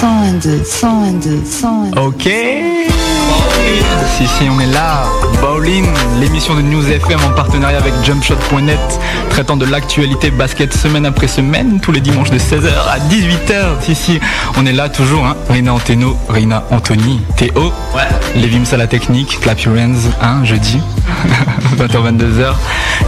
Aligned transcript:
122, 0.00 0.64
122, 0.64 1.44
122. 1.44 2.00
Ok. 2.00 2.30
Si, 4.16 4.26
si, 4.26 4.48
on 4.48 4.58
est 4.58 4.72
là. 4.72 5.04
Bowling, 5.42 5.84
l'émission 6.18 6.54
de 6.54 6.62
News 6.62 6.90
FM 6.90 7.20
en 7.22 7.34
partenariat 7.34 7.76
avec 7.76 7.92
jumpshot.net, 8.02 8.78
traitant 9.28 9.58
de 9.58 9.66
l'actualité 9.66 10.30
basket 10.30 10.72
semaine 10.72 11.04
après 11.04 11.28
semaine, 11.28 11.80
tous 11.82 11.92
les 11.92 12.00
dimanches 12.00 12.30
de 12.30 12.38
16h 12.38 12.70
à 12.88 12.98
18h. 13.10 13.82
Si, 13.82 13.94
si, 13.94 14.20
on 14.56 14.64
est 14.64 14.72
là 14.72 14.88
toujours. 14.88 15.26
Hein. 15.26 15.36
Rina 15.50 15.74
Anteno, 15.74 16.16
Rina 16.30 16.64
Anthony, 16.70 17.20
Théo. 17.36 17.70
Ouais. 17.94 18.08
Lévim 18.36 18.62
à 18.72 18.76
la 18.78 18.86
technique, 18.86 19.38
Clap 19.42 19.60
Your 19.60 19.76
Hands, 19.76 20.10
hein, 20.22 20.46
jeudi, 20.46 20.78
20h, 21.76 22.16
22h. 22.16 22.54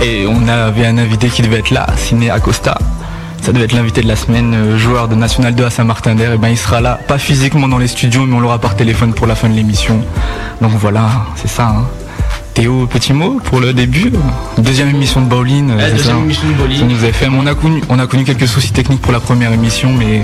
Et 0.03 0.27
on 0.27 0.47
avait 0.47 0.85
un 0.85 0.99
invité 0.99 1.31
qui 1.31 1.41
devait 1.41 1.61
être 1.61 1.71
là, 1.71 1.87
Ciné 1.97 2.31
Acosta. 2.31 2.77
Ça 3.43 3.53
devait 3.53 3.65
être 3.65 3.73
l'invité 3.73 4.03
de 4.03 4.09
la 4.09 4.15
semaine, 4.17 4.55
euh, 4.55 4.79
joueur 4.79 5.09
de 5.09 5.15
National 5.17 5.55
2 5.55 5.65
à 5.65 5.71
Saint-Martin-d'Air. 5.71 6.33
Et 6.33 6.39
ben 6.39 6.49
il 6.49 6.57
sera 6.57 6.81
là, 6.81 6.99
pas 7.09 7.19
physiquement 7.19 7.67
dans 7.69 7.79
les 7.79 7.89
studios, 7.89 8.25
mais 8.25 8.37
on 8.37 8.41
l'aura 8.41 8.59
par 8.61 8.77
téléphone 8.77 9.13
pour 9.15 9.27
la 9.27 9.35
fin 9.35 9.49
de 9.49 9.55
l'émission. 9.55 10.01
Donc 10.61 10.71
voilà, 10.79 11.09
c'est 11.35 11.49
ça. 11.49 11.67
hein. 11.67 11.85
Théo, 12.55 12.87
petit 12.87 13.13
mot 13.13 13.41
pour 13.43 13.61
le 13.61 13.73
début. 13.73 14.13
Deuxième 14.59 14.91
émission 14.91 15.23
de 15.23 15.27
Bowling. 15.27 15.71
euh, 15.73 15.91
deuxième 15.91 16.17
ça. 16.19 16.23
émission 16.23 16.49
de 16.49 16.53
bowling. 16.55 16.79
Ça 16.81 16.85
nous 16.85 17.05
a 17.05 17.13
fait. 17.13 17.29
On 17.29 17.47
a 17.47 17.55
connu, 17.55 17.83
on 17.89 17.99
a 17.99 18.07
connu 18.07 18.25
quelques 18.25 18.47
soucis 18.47 18.73
techniques 18.73 19.01
pour 19.01 19.13
la 19.13 19.21
première 19.21 19.53
émission, 19.53 19.91
mais 19.99 20.23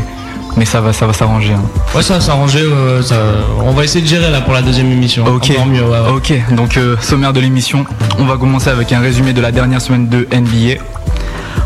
mais 0.56 0.64
ça 0.64 0.80
va, 0.80 0.92
ça 0.92 1.06
va 1.06 1.12
s'arranger. 1.12 1.54
hein. 1.54 1.62
Ouais, 1.96 2.02
ça 2.02 2.14
va 2.14 2.20
s'arranger. 2.20 2.60
euh, 2.62 3.02
ça- 3.02 3.16
On 3.64 3.72
va 3.72 3.82
essayer 3.84 4.02
de 4.02 4.08
gérer 4.08 4.30
là 4.30 4.42
pour 4.42 4.52
la 4.52 4.62
deuxième 4.62 4.92
émission. 4.92 5.24
Ok. 5.26 5.50
Mieux, 5.68 5.82
ouais, 5.82 5.88
ouais. 5.88 6.10
Ok. 6.14 6.32
Donc 6.54 6.76
euh, 6.76 6.96
sommaire 7.00 7.32
de 7.32 7.40
l'émission. 7.40 7.84
On 8.18 8.24
va 8.26 8.36
commencer 8.36 8.68
avec 8.70 8.92
un 8.92 9.00
résumé 9.00 9.32
de 9.32 9.40
la 9.40 9.50
dernière 9.50 9.80
semaine 9.80 10.08
de 10.08 10.28
NBA. 10.30 10.80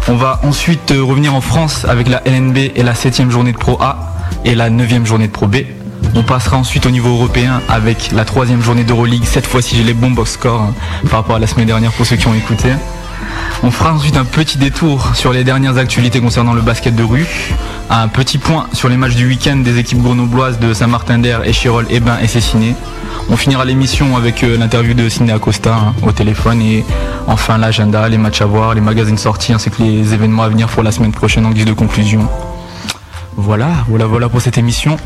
On 0.09 0.17
va 0.17 0.41
ensuite 0.43 0.91
euh, 0.91 1.03
revenir 1.03 1.35
en 1.35 1.41
France 1.41 1.85
avec 1.85 2.09
la 2.09 2.23
LNB 2.27 2.59
et 2.75 2.83
la 2.83 2.95
7 2.95 3.31
journée 3.31 3.53
de 3.53 3.57
Pro 3.57 3.81
A 3.81 4.17
et 4.45 4.55
la 4.55 4.69
9 4.69 5.05
journée 5.05 5.29
de 5.29 5.33
Pro 5.33 5.47
B. 5.47 5.59
On 6.17 6.25
passera 6.25 6.57
ensuite 6.57 6.87
au 6.87 6.91
niveau 6.91 7.11
européen 7.11 7.63
avec 7.69 8.11
la 8.11 8.25
troisième 8.25 8.61
journée 8.61 8.83
d'Euroleague. 8.83 9.25
Cette 9.25 9.47
fois-ci, 9.47 9.77
j'ai 9.77 9.85
les 9.85 9.95
bons 9.95 10.11
box 10.11 10.33
scores 10.33 10.61
hein, 10.61 10.75
par 11.05 11.21
rapport 11.21 11.37
à 11.37 11.39
la 11.39 11.47
semaine 11.47 11.67
dernière 11.67 11.93
pour 11.93 12.05
ceux 12.05 12.17
qui 12.17 12.27
ont 12.27 12.35
écouté. 12.35 12.71
On 13.65 13.71
fera 13.71 13.93
ensuite 13.95 14.17
un 14.17 14.25
petit 14.25 14.59
détour 14.59 15.15
sur 15.15 15.33
les 15.33 15.45
dernières 15.45 15.77
actualités 15.79 16.21
concernant 16.21 16.53
le 16.53 16.63
basket 16.63 16.95
de 16.97 17.03
rue. 17.05 17.27
Un 17.91 18.09
petit 18.09 18.39
point 18.39 18.67
sur 18.73 18.89
les 18.89 18.97
matchs 18.97 19.15
du 19.15 19.27
week-end 19.27 19.57
des 19.57 19.79
équipes 19.79 20.03
grenobloises 20.03 20.59
de 20.59 20.75
Saint-Martin-d'Air, 20.75 21.45
Échirol, 21.47 21.87
Ebin 21.91 22.19
et 22.21 22.27
Cessiné. 22.27 22.75
On 23.31 23.37
finira 23.37 23.65
l'émission 23.65 24.17
avec 24.17 24.43
euh, 24.43 24.57
l'interview 24.59 24.95
de 24.95 25.09
Ciné 25.09 25.33
Acosta 25.33 25.75
hein, 25.75 25.95
au 26.03 26.11
téléphone 26.11 26.61
et 26.61 26.85
enfin 27.29 27.57
l'agenda, 27.57 28.09
les 28.09 28.19
matchs 28.19 28.41
à 28.43 28.47
voir, 28.47 28.75
les 28.75 28.81
magazines 28.81 29.17
sortis 29.19 29.53
ainsi 29.53 29.71
que 29.71 29.81
les 29.83 30.13
événements 30.13 30.43
à 30.43 30.49
venir 30.49 30.67
pour 30.67 30.83
la 30.83 30.91
semaine 30.91 31.13
prochaine 31.13 31.47
en 31.47 31.51
guise 31.51 31.65
de 31.67 31.73
conclusion. 31.73 32.27
Voilà, 33.37 33.69
voilà, 33.89 34.07
voilà 34.07 34.29
pour 34.29 34.41
cette 34.41 34.59
émission. 34.59 34.97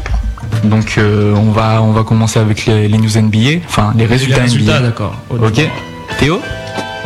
Donc 0.64 0.94
euh, 0.96 1.34
on 1.34 1.50
va 1.50 1.82
on 1.82 1.92
va 1.92 2.04
commencer 2.04 2.38
avec 2.38 2.64
les, 2.66 2.88
les 2.88 2.98
news 2.98 3.20
NBA, 3.20 3.66
enfin 3.68 3.92
les 3.96 4.06
résultats, 4.06 4.36
Les 4.36 4.42
résultats, 4.42 4.78
NBA. 4.78 4.86
d'accord. 4.86 5.14
Ok. 5.30 5.60
Théo? 6.18 6.40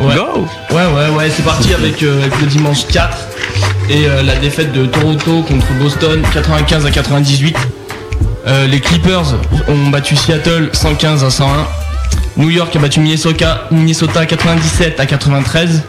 Ouais. 0.01 0.15
Go 0.15 0.47
Ouais, 0.71 0.77
ouais, 0.77 1.15
ouais, 1.15 1.29
c'est 1.29 1.43
parti 1.43 1.73
avec, 1.73 2.01
euh, 2.03 2.21
avec 2.21 2.39
le 2.41 2.47
dimanche 2.47 2.87
4 2.87 3.17
et 3.89 4.07
euh, 4.07 4.23
la 4.23 4.35
défaite 4.35 4.71
de 4.73 4.85
Toronto 4.85 5.43
contre 5.43 5.67
Boston 5.81 6.21
95 6.33 6.85
à 6.85 6.91
98. 6.91 7.55
Euh, 8.47 8.67
les 8.67 8.79
Clippers 8.79 9.35
ont 9.67 9.89
battu 9.89 10.15
Seattle 10.15 10.69
115 10.73 11.23
à 11.23 11.29
101. 11.29 11.67
New 12.37 12.49
York 12.49 12.75
a 12.75 12.79
battu 12.79 12.99
Minnesota, 13.01 13.67
Minnesota 13.71 14.25
97 14.25 14.99
à 14.99 15.05
93. 15.05 15.83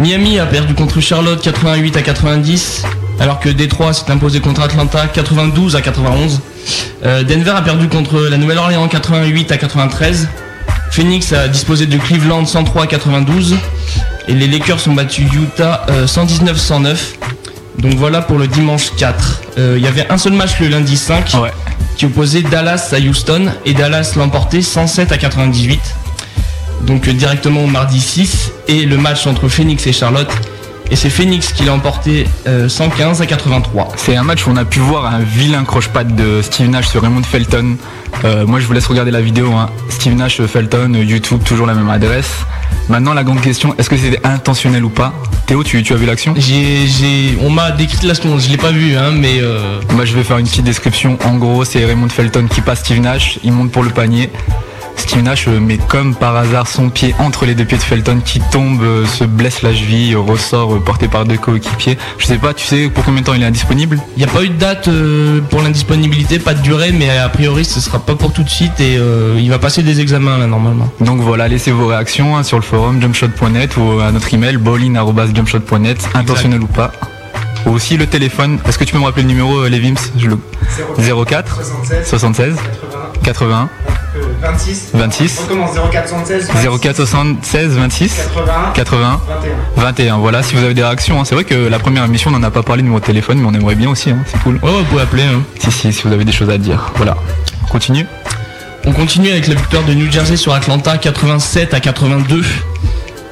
Miami 0.00 0.38
a 0.38 0.46
perdu 0.46 0.74
contre 0.74 1.00
Charlotte 1.00 1.40
88 1.40 1.96
à 1.96 2.02
90. 2.02 2.82
Alors 3.20 3.38
que 3.38 3.48
Détroit 3.48 3.92
s'est 3.92 4.10
imposé 4.10 4.40
contre 4.40 4.62
Atlanta 4.62 5.06
92 5.06 5.76
à 5.76 5.82
91. 5.82 6.40
Euh, 7.04 7.22
Denver 7.22 7.52
a 7.54 7.62
perdu 7.62 7.88
contre 7.88 8.18
la 8.28 8.38
Nouvelle-Orléans 8.38 8.88
88 8.88 9.52
à 9.52 9.58
93. 9.58 10.28
Phoenix 10.94 11.32
a 11.32 11.48
disposé 11.48 11.86
de 11.86 11.98
Cleveland 11.98 12.46
103 12.46 12.84
à 12.84 12.86
92 12.86 13.56
et 14.28 14.32
les 14.32 14.46
Lakers 14.46 14.78
ont 14.86 14.92
battu 14.92 15.22
Utah 15.22 15.84
euh, 15.90 16.06
119-109. 16.06 16.96
Donc 17.80 17.94
voilà 17.94 18.22
pour 18.22 18.38
le 18.38 18.46
dimanche 18.46 18.92
4. 18.96 19.42
Euh, 19.58 19.74
Il 19.76 19.82
y 19.82 19.88
avait 19.88 20.08
un 20.08 20.18
seul 20.18 20.34
match 20.34 20.60
le 20.60 20.68
lundi 20.68 20.96
5 20.96 21.32
Ouais. 21.42 21.50
qui 21.96 22.06
opposait 22.06 22.42
Dallas 22.42 22.90
à 22.92 23.00
Houston 23.00 23.46
et 23.66 23.74
Dallas 23.74 24.12
l'a 24.14 24.22
emporté 24.22 24.62
107 24.62 25.10
à 25.10 25.18
98. 25.18 25.80
Donc 26.82 27.08
euh, 27.08 27.12
directement 27.12 27.64
au 27.64 27.66
mardi 27.66 28.00
6 28.00 28.52
et 28.68 28.84
le 28.86 28.96
match 28.96 29.26
entre 29.26 29.48
Phoenix 29.48 29.84
et 29.88 29.92
Charlotte 29.92 30.30
et 30.90 30.96
c'est 30.96 31.10
Phoenix 31.10 31.52
qui 31.52 31.64
l'a 31.64 31.72
emporté 31.72 32.26
euh, 32.46 32.68
115 32.68 33.20
à 33.22 33.26
83. 33.26 33.88
C'est 33.96 34.16
un 34.16 34.22
match 34.22 34.46
où 34.46 34.50
on 34.50 34.56
a 34.56 34.64
pu 34.64 34.80
voir 34.80 35.06
un 35.06 35.20
vilain 35.20 35.64
croche-patte 35.64 36.14
de 36.14 36.42
Steve 36.42 36.68
Nash 36.68 36.88
sur 36.88 37.02
Raymond 37.02 37.22
Felton. 37.22 37.76
Euh, 38.24 38.46
moi 38.46 38.60
je 38.60 38.66
vous 38.66 38.72
laisse 38.72 38.86
regarder 38.86 39.10
la 39.10 39.20
vidéo. 39.20 39.52
hein. 39.52 39.70
Steve 39.88 40.14
Nash, 40.14 40.40
Felton, 40.42 40.92
euh, 40.94 41.02
YouTube, 41.04 41.42
toujours 41.44 41.66
la 41.66 41.74
même 41.74 41.88
adresse. 41.90 42.30
Maintenant 42.88 43.14
la 43.14 43.24
grande 43.24 43.40
question, 43.40 43.74
est-ce 43.78 43.88
que 43.88 43.96
c'était 43.96 44.20
intentionnel 44.26 44.84
ou 44.84 44.90
pas? 44.90 45.12
Théo, 45.46 45.64
tu, 45.64 45.82
tu 45.82 45.92
as 45.94 45.96
vu 45.96 46.06
l'action? 46.06 46.34
On 47.42 47.50
m'a 47.50 47.70
décrit 47.70 48.06
la 48.06 48.14
seconde, 48.14 48.40
je 48.40 48.50
l'ai 48.50 48.56
pas 48.56 48.70
vu 48.72 48.94
hein, 48.96 49.10
mais 49.12 49.40
euh, 49.40 49.80
Moi 49.94 50.04
je 50.04 50.14
vais 50.14 50.22
faire 50.22 50.38
une 50.38 50.46
petite 50.46 50.64
description. 50.64 51.18
En 51.24 51.36
gros 51.36 51.64
c'est 51.64 51.84
Raymond 51.84 52.08
Felton 52.10 52.46
qui 52.48 52.60
passe 52.60 52.80
Steve 52.80 53.00
Nash, 53.00 53.38
il 53.42 53.52
monte 53.52 53.70
pour 53.72 53.82
le 53.82 53.90
panier. 53.90 54.30
Steve 54.96 55.22
Nash 55.22 55.46
met 55.48 55.78
comme 55.78 56.14
par 56.14 56.36
hasard 56.36 56.66
son 56.66 56.90
pied 56.90 57.14
entre 57.18 57.46
les 57.46 57.54
deux 57.54 57.64
pieds 57.64 57.78
de 57.78 57.82
Felton 57.82 58.20
qui 58.24 58.40
tombe, 58.50 58.82
euh, 58.82 59.06
se 59.06 59.24
blesse 59.24 59.62
la 59.62 59.74
cheville, 59.74 60.14
euh, 60.14 60.20
ressort 60.20 60.74
euh, 60.74 60.80
porté 60.80 61.08
par 61.08 61.24
deux 61.24 61.36
coéquipiers. 61.36 61.98
Je 62.18 62.26
sais 62.26 62.38
pas, 62.38 62.54
tu 62.54 62.66
sais 62.66 62.88
pour 62.88 63.04
combien 63.04 63.20
de 63.20 63.26
temps 63.26 63.34
il 63.34 63.42
est 63.42 63.46
indisponible? 63.46 63.98
Il 64.16 64.18
n'y 64.18 64.24
a 64.24 64.32
pas 64.32 64.42
eu 64.42 64.48
de 64.48 64.58
date 64.58 64.88
pour 65.50 65.62
l'indisponibilité, 65.62 66.38
pas 66.38 66.54
de 66.54 66.60
durée, 66.60 66.92
mais 66.92 67.10
a 67.10 67.28
priori 67.28 67.64
ce 67.64 67.80
sera 67.80 67.98
pas 67.98 68.14
pour 68.14 68.32
tout 68.32 68.42
de 68.42 68.48
suite 68.48 68.80
et 68.80 68.96
euh, 68.98 69.38
il 69.38 69.50
va 69.50 69.58
passer 69.58 69.82
des 69.82 70.00
examens 70.00 70.38
là 70.38 70.46
normalement. 70.46 70.88
Donc 71.00 71.20
voilà, 71.20 71.48
laissez 71.48 71.70
vos 71.70 71.86
réactions 71.86 72.36
hein, 72.36 72.42
sur 72.42 72.56
le 72.58 72.62
forum 72.62 73.00
jumpshot.net 73.00 73.76
ou 73.76 74.00
à 74.00 74.12
notre 74.12 74.32
email 74.32 74.56
bowling.jumpshot.net, 74.56 76.08
intentionnel 76.14 76.62
ou 76.62 76.66
pas. 76.66 76.92
Ou 77.66 77.70
aussi 77.70 77.96
le 77.96 78.06
téléphone. 78.06 78.58
Est-ce 78.68 78.78
que 78.78 78.84
tu 78.84 78.92
peux 78.92 78.98
me 78.98 79.04
rappeler 79.04 79.22
le 79.22 79.28
numéro, 79.28 79.60
euh, 79.60 79.68
les 79.68 79.78
Vims? 79.78 79.94
Je 80.18 80.28
le... 80.28 80.38
04 81.24 81.60
76 82.04 82.56
81 83.22 83.70
26. 84.44 84.90
26 84.94 85.40
On 85.42 85.46
commence 85.48 85.70
0476. 85.74 86.50
04 86.80 86.96
76 86.96 87.68
26 87.76 88.16
81. 88.34 88.72
80 88.74 89.20
21. 89.76 89.82
21. 89.84 90.18
Voilà, 90.18 90.42
si 90.42 90.54
vous 90.54 90.62
avez 90.62 90.74
des 90.74 90.82
réactions. 90.84 91.20
hein. 91.20 91.24
C'est 91.24 91.34
vrai 91.34 91.44
que 91.44 91.54
la 91.54 91.78
première 91.78 92.04
émission, 92.04 92.30
on 92.32 92.38
n'en 92.38 92.42
a 92.46 92.50
pas 92.50 92.62
parlé 92.62 92.82
de 92.82 92.86
numéro 92.86 93.00
de 93.00 93.04
téléphone, 93.06 93.38
mais 93.38 93.46
on 93.46 93.54
aimerait 93.54 93.74
bien 93.74 93.90
aussi. 93.90 94.10
hein. 94.10 94.18
C'est 94.26 94.40
cool. 94.42 94.56
Ouais, 94.62 94.70
ouais, 94.70 94.78
vous 94.78 94.84
pouvez 94.84 95.02
appeler. 95.02 95.22
hein. 95.24 95.42
Si, 95.58 95.70
si, 95.72 95.92
si 95.92 96.02
vous 96.02 96.12
avez 96.12 96.24
des 96.24 96.32
choses 96.32 96.50
à 96.50 96.58
dire. 96.58 96.92
Voilà. 96.96 97.16
On 97.64 97.66
continue. 97.68 98.06
On 98.86 98.92
continue 98.92 99.30
avec 99.30 99.48
la 99.48 99.54
victoire 99.54 99.82
de 99.84 99.94
New 99.94 100.10
Jersey 100.12 100.36
sur 100.36 100.52
Atlanta 100.52 100.98
87 100.98 101.72
à 101.72 101.80
82 101.80 102.44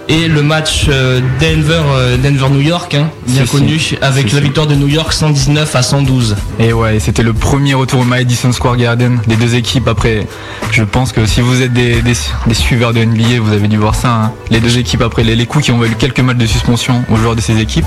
et 0.09 0.29
le 0.29 0.43
match 0.43 0.87
euh, 0.89 1.21
Denver 1.41 1.81
euh, 1.95 2.17
Denver 2.17 2.49
New 2.51 2.61
York 2.61 2.95
hein, 2.95 3.09
bien 3.27 3.45
connu 3.47 3.79
si. 3.79 3.97
avec 4.03 4.33
la 4.33 4.39
si. 4.39 4.45
victoire 4.45 4.67
de 4.67 4.75
New 4.75 4.89
York 4.89 5.13
119 5.13 5.75
à 5.77 5.83
112. 5.83 6.37
Et 6.59 6.73
ouais, 6.73 6.99
c'était 7.01 7.23
le 7.23 7.33
premier 7.33 7.75
retour 7.75 8.01
au 8.01 8.05
Madison 8.05 8.53
Square 8.53 8.77
Garden 8.77 9.21
des 9.27 9.37
deux 9.37 9.55
équipes. 9.55 9.89
Après, 9.89 10.27
je 10.73 10.83
pense 10.83 11.13
que 11.13 11.25
si 11.27 11.41
vous 11.41 11.63
êtes 11.63 11.73
des, 11.73 12.03
des- 12.03 12.13
des 12.47 12.55
suiveurs 12.55 12.93
de 12.93 13.05
NBA, 13.05 13.41
vous 13.41 13.53
avez 13.53 13.69
dû 13.69 13.77
voir 13.79 13.95
ça. 13.95 14.09
hein. 14.11 14.33
Les 14.51 14.61
deux 14.61 14.79
équipes 14.79 15.03
après 15.03 15.23
les, 15.25 15.37
les 15.37 15.47
coups 15.47 15.65
qui 15.67 15.73
ont 15.73 15.79
valu 15.79 15.95
quelques 15.99 16.21
matchs 16.21 16.37
de 16.39 16.47
suspension 16.47 17.05
aux 17.11 17.17
joueurs 17.17 17.37
de 17.37 17.41
ces 17.41 17.59
équipes. 17.61 17.87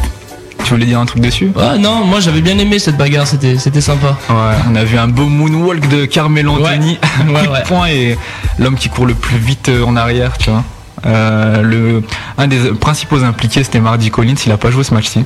Tu 0.63 0.71
voulais 0.71 0.85
dire 0.87 0.99
un 0.99 1.05
truc 1.05 1.21
dessus? 1.21 1.51
Ah 1.61 1.77
non, 1.77 2.03
moi 2.05 2.19
j'avais 2.21 2.41
bien 2.41 2.57
aimé 2.57 2.79
cette 2.79 2.97
bagarre, 2.97 3.27
c'était 3.27 3.59
c'était 3.59 3.81
sympa. 3.81 4.17
Ouais, 4.29 4.55
on 4.71 4.75
a 4.75 4.83
vu 4.83 4.97
un 4.97 5.07
beau 5.07 5.27
moonwalk 5.27 5.87
de 5.89 6.05
Carmelo 6.05 6.53
Anthony, 6.53 6.97
Ouais, 7.27 7.33
ouais. 7.51 7.63
poing 7.67 7.85
et 7.87 8.17
l'homme 8.57 8.75
qui 8.75 8.89
court 8.89 9.05
le 9.05 9.13
plus 9.13 9.37
vite 9.37 9.69
euh, 9.69 9.83
en 9.83 9.95
arrière, 9.95 10.37
tu 10.39 10.49
vois. 10.49 10.63
Euh, 11.06 11.61
le, 11.61 12.03
un 12.38 12.47
des 12.47 12.72
principaux 12.72 13.23
impliqués, 13.23 13.63
c'était 13.63 13.79
Mardi 13.79 14.09
Collins, 14.11 14.35
il 14.45 14.51
a 14.51 14.57
pas 14.57 14.72
joué 14.72 14.83
ce 14.83 14.94
match-ci. 14.94 15.23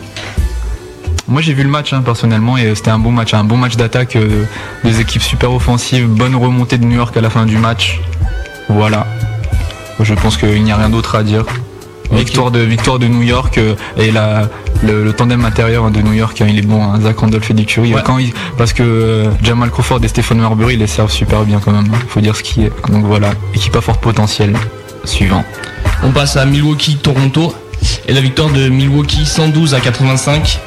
Moi 1.28 1.41
j'ai 1.41 1.53
vu 1.53 1.62
le 1.63 1.69
match 1.69 1.94
hein, 1.94 2.02
personnellement 2.03 2.58
et 2.58 2.73
c'était 2.73 2.90
un 2.90 2.97
bon 2.97 3.11
match, 3.11 3.34
un 3.35 3.43
bon 3.43 3.55
match 3.58 3.76
d'attaque, 3.76 4.16
euh, 4.16 4.46
des 4.84 4.99
équipes 4.99 5.22
super 5.22 5.53
offensives, 5.53 6.08
bonne 6.08 6.35
remontée 6.35 6.78
de 6.79 6.85
New 6.85 6.96
York 6.96 7.16
à 7.16 7.22
la 7.22 7.29
fin 7.29 7.46
du 7.46 7.58
match. 7.58 7.99
Voilà. 8.67 9.05
Je 9.99 10.14
pense 10.16 10.38
qu'il 10.38 10.64
n'y 10.64 10.72
a 10.72 10.76
rien 10.78 10.90
d'autre 10.90 11.16
à 11.16 11.23
dire. 11.23 11.46
Victoire 12.11 12.49
de 12.49 12.59
victoire 12.61 12.97
de 12.97 13.05
New 13.08 13.22
York 13.22 13.59
euh, 13.59 13.76
et 13.96 14.11
la, 14.11 14.49
le, 14.82 15.03
le 15.03 15.14
tandem 15.14 15.46
intérieur 15.46 15.91
de 15.91 16.02
New 16.02 16.14
York, 16.14 16.41
hein, 16.41 16.47
il 16.49 16.58
est 16.58 16.64
bon, 16.64 16.84
hein, 16.84 16.99
Zach 17.02 17.20
Randolph 17.20 17.52
et 17.52 17.53
Dick 17.53 17.67
Curry. 17.70 17.93
Ouais. 17.93 18.02
Quand 18.03 18.17
il- 18.17 18.34
parce 18.58 18.73
que 18.73 18.82
euh, 18.82 19.29
Jamal 19.43 19.70
Crawford 19.70 19.99
et 20.03 20.08
Stephen 20.08 20.40
Marbury 20.40 20.78
les 20.78 20.88
servent 20.88 21.11
super 21.11 21.43
bien 21.43 21.59
quand 21.64 21.72
même. 21.72 21.85
faut 22.08 22.22
dire 22.22 22.35
ce 22.35 22.41
qui 22.41 22.64
est. 22.64 22.72
Donc 22.91 23.05
voilà, 23.05 23.29
équipe 23.53 23.76
à 23.76 23.82
fort 23.82 23.99
potentiel. 23.99 24.55
On 26.03 26.11
passe 26.11 26.38
à 26.38 26.46
Milwaukee 26.46 26.96
Toronto 26.96 27.53
et 28.08 28.14
la 28.14 28.22
victoire 28.22 28.50
de 28.50 28.70
Milwaukee 28.70 29.26
112 29.26 29.73
à 29.73 29.79
85. 29.79 30.59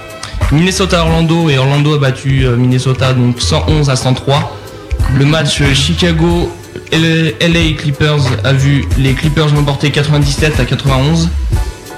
Minnesota 0.50 1.02
Orlando 1.02 1.48
et 1.48 1.58
Orlando 1.58 1.94
a 1.94 1.98
battu 1.98 2.44
euh, 2.44 2.56
Minnesota 2.56 3.12
donc 3.12 3.40
111 3.40 3.88
à 3.88 3.96
103. 3.96 4.58
Le 5.14 5.24
match 5.24 5.60
euh, 5.60 5.72
Chicago 5.74 6.50
LA 6.92 7.72
Clippers 7.78 8.22
a 8.44 8.52
vu 8.52 8.84
les 8.98 9.14
Clippers 9.14 9.54
l'emporter 9.54 9.90
97 9.90 10.60
à 10.60 10.64
91. 10.64 11.28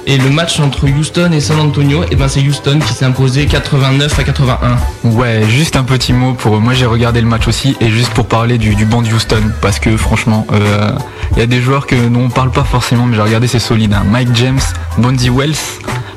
Et 0.07 0.19
le 0.19 0.29
match 0.29 0.61
entre 0.61 0.87
Houston 0.87 1.31
et 1.33 1.41
San 1.41 1.59
Antonio, 1.59 2.05
et 2.11 2.17
ben 2.17 2.29
c'est 2.29 2.41
Houston 2.47 2.79
qui 2.87 2.93
s'est 2.93 3.07
imposé 3.07 3.47
89 3.47 4.19
à 4.19 4.23
81. 4.25 4.77
Ouais, 5.11 5.45
juste 5.49 5.77
un 5.77 5.83
petit 5.83 6.13
mot 6.13 6.35
pour 6.35 6.61
moi 6.61 6.75
j'ai 6.75 6.85
regardé 6.85 7.23
le 7.23 7.27
match 7.27 7.49
aussi 7.49 7.75
et 7.81 7.89
juste 7.89 8.11
pour 8.13 8.27
parler 8.27 8.59
du, 8.59 8.75
du 8.75 8.85
banc 8.85 9.01
de 9.01 9.09
Houston 9.11 9.41
parce 9.63 9.79
que 9.79 9.97
franchement 9.97 10.47
euh, 10.53 10.91
il 11.33 11.39
y 11.39 11.43
a 11.43 11.47
des 11.47 11.63
joueurs 11.63 11.87
que 11.87 11.95
dont 12.09 12.25
on 12.27 12.29
parle 12.29 12.51
pas 12.51 12.65
forcément 12.65 13.07
mais 13.07 13.17
j'ai 13.17 13.23
regardé 13.23 13.47
c'est 13.47 13.59
solide. 13.59 13.95
hein. 13.95 14.03
Mike 14.11 14.29
James, 14.35 14.61
Bondy 14.99 15.31
Wells, 15.31 15.55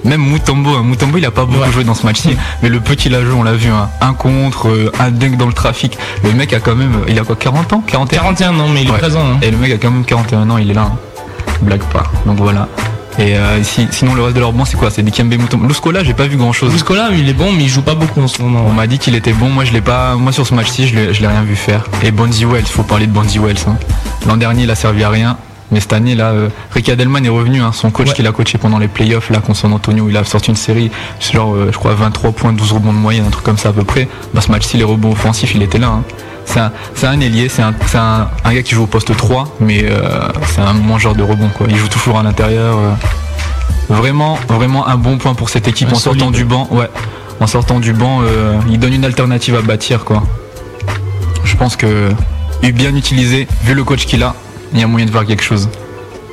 même 0.03 0.21
Mutombo. 0.21 0.71
hein. 0.75 0.83
Mutombo 0.83 1.17
il 1.17 1.25
a 1.25 1.31
pas 1.31 1.45
beaucoup 1.45 1.61
Ouais. 1.61 1.71
joué 1.71 1.85
dans 1.85 1.95
ce 1.95 2.05
match-ci 2.05 2.35
mais 2.61 2.67
le 2.67 2.81
peu 2.81 2.95
qu'il 2.95 3.15
a 3.15 3.21
joué 3.23 3.33
on 3.33 3.43
l'a 3.43 3.53
vu 3.53 3.69
hein. 3.69 3.87
un 4.01 4.13
contre, 4.13 4.67
euh, 4.67 4.91
un 4.99 5.11
dunk 5.11 5.37
dans 5.37 5.47
le 5.47 5.53
trafic. 5.53 5.97
Le 6.25 6.33
mec 6.33 6.51
a 6.51 6.59
quand 6.59 6.75
même 6.75 6.91
il 7.07 7.17
a 7.17 7.23
quoi 7.23 7.37
40 7.37 7.71
ans? 7.71 7.83
41 7.87 8.19
41 8.21 8.59
ans, 8.59 8.67
mais 8.73 8.81
il 8.81 8.89
est 8.89 8.91
Ouais. 8.91 8.97
présent. 8.97 9.21
hein. 9.25 9.37
Et 9.41 9.49
le 9.49 9.57
mec 9.57 9.71
a 9.71 9.77
quand 9.77 9.91
même 9.91 10.03
41 10.03 10.49
ans 10.49 10.57
il 10.57 10.69
est 10.71 10.73
là. 10.73 10.91
Blague 11.61 11.83
pas. 11.93 12.03
Donc 12.25 12.37
voilà. 12.37 12.67
Et 13.19 13.35
euh, 13.35 13.63
si- 13.63 13.87
sinon 13.91 14.13
le 14.13 14.21
reste 14.21 14.35
de 14.35 14.39
leur 14.39 14.53
banc 14.53 14.65
c'est 14.65 14.77
quoi? 14.77 14.91
C'est 14.91 15.01
Dikembe 15.01 15.33
Mutombo. 15.33 15.65
Luscola 15.67 16.03
j'ai 16.03 16.13
pas 16.13 16.27
vu 16.27 16.37
grand 16.37 16.53
chose. 16.53 16.71
Jusqu'au-là, 16.71 17.09
il 17.17 17.27
est 17.27 17.33
bon, 17.33 17.51
mais 17.51 17.63
il 17.63 17.69
joue 17.69 17.81
pas 17.81 17.95
beaucoup 17.95 18.21
en 18.21 18.27
ce 18.27 18.41
moment. 18.41 18.63
On 18.67 18.73
m'a 18.73 18.85
dit 18.87 18.99
qu'il 18.99 19.15
était 19.15 19.33
bon, 19.33 19.49
moi 19.49 19.65
je 19.65 19.73
l'ai 19.73 19.81
pas. 19.81 20.15
Moi 20.15 20.31
sur 20.31 20.45
ce 20.45 20.53
match-ci, 20.53 20.87
je 20.87 20.95
l'ai 20.95 21.27
rien 21.27 21.41
vu 21.41 21.55
faire. 21.55 21.85
Et 22.03 22.11
Bonzi 22.11 22.45
Wells, 22.45 22.65
faut 22.65 22.83
parler 22.83 23.07
de 23.07 23.11
Bonzi 23.11 23.39
Wells. 23.39 23.57
hein. 23.67 23.77
L'an 24.27 24.37
dernier, 24.37 24.63
il 24.63 24.71
a 24.71 24.75
servi 24.75 25.03
à 25.03 25.09
rien. 25.09 25.37
Mais 25.69 25.81
cette 25.81 25.91
année, 25.91 26.15
là, 26.15 26.27
euh, 26.31 26.47
Ricky 26.71 26.91
Adelman 26.91 27.25
est 27.25 27.29
revenu, 27.29 27.59
hein, 27.61 27.71
son 27.73 27.91
coach 27.91 28.07
Ouais. 28.07 28.13
qui 28.13 28.21
l'a 28.21 28.31
coaché 28.31 28.57
pendant 28.57 28.77
les 28.79 28.87
playoffs, 28.87 29.29
là, 29.29 29.39
contre 29.39 29.59
San 29.59 29.73
Antonio, 29.73 30.07
il 30.09 30.15
a 30.15 30.23
sorti 30.23 30.49
une 30.49 30.55
série, 30.55 30.89
genre, 31.19 31.53
euh, 31.55 31.71
je 31.73 31.77
crois, 31.77 31.93
23 31.93 32.31
points, 32.31 32.53
12 32.53 32.71
rebonds 32.71 32.93
de 32.93 32.97
moyenne, 32.97 33.25
un 33.27 33.31
truc 33.31 33.43
comme 33.43 33.57
ça 33.57 33.69
à 33.69 33.73
peu 33.73 33.83
près. 33.83 34.07
Bah, 34.33 34.39
ce 34.39 34.49
match-ci, 34.49 34.77
les 34.77 34.85
rebonds 34.85 35.11
offensifs, 35.11 35.53
il 35.55 35.61
était 35.63 35.77
là. 35.77 35.87
hein. 35.87 36.03
C'est 36.47 37.05
un, 37.05 37.19
ailier, 37.21 37.49
c'est 37.49 37.61
un, 37.61 37.73
c'est 37.85 37.97
un, 37.97 38.29
un 38.44 38.53
gars 38.53 38.63
qui 38.63 38.73
joue 38.73 38.83
au 38.83 38.88
poste 38.88 39.15
3, 39.15 39.55
mais 39.59 39.83
euh, 39.83 40.27
c'est 40.47 40.61
un 40.61 40.73
mangeur 40.73 41.13
de 41.13 41.21
rebonds, 41.21 41.49
quoi. 41.55 41.67
Il 41.69 41.75
joue 41.75 41.88
toujours 41.89 42.17
à 42.17 42.23
l'intérieur. 42.23 42.77
euh. 42.77 42.94
Vraiment, 43.89 44.39
vraiment 44.49 44.88
un 44.88 44.97
bon 44.97 45.17
point 45.17 45.33
pour 45.33 45.49
cette 45.49 45.67
équipe 45.67 45.91
en 45.91 45.95
sortant 45.95 46.19
solide. 46.25 46.35
du 46.35 46.45
banc. 46.45 46.67
Ouais, 46.71 46.89
en 47.39 47.47
sortant 47.47 47.79
du 47.79 47.94
banc, 47.94 48.21
euh, 48.23 48.57
il 48.69 48.79
donne 48.79 48.94
une 48.94 49.05
alternative 49.05 49.55
à 49.55 49.61
bâtir 49.61 50.03
quoi. 50.03 50.23
Je 51.44 51.55
pense 51.55 51.75
que 51.75 52.09
bien 52.73 52.94
utilisé, 52.95 53.47
vu 53.63 53.73
le 53.73 53.83
coach 53.85 54.05
qu'il 54.05 54.23
a, 54.23 54.33
il 54.73 54.79
y 54.79 54.83
a 54.83 54.88
moyen 54.88 55.05
de 55.05 55.11
faire 55.11 55.25
quelque 55.25 55.44
chose. 55.44 55.69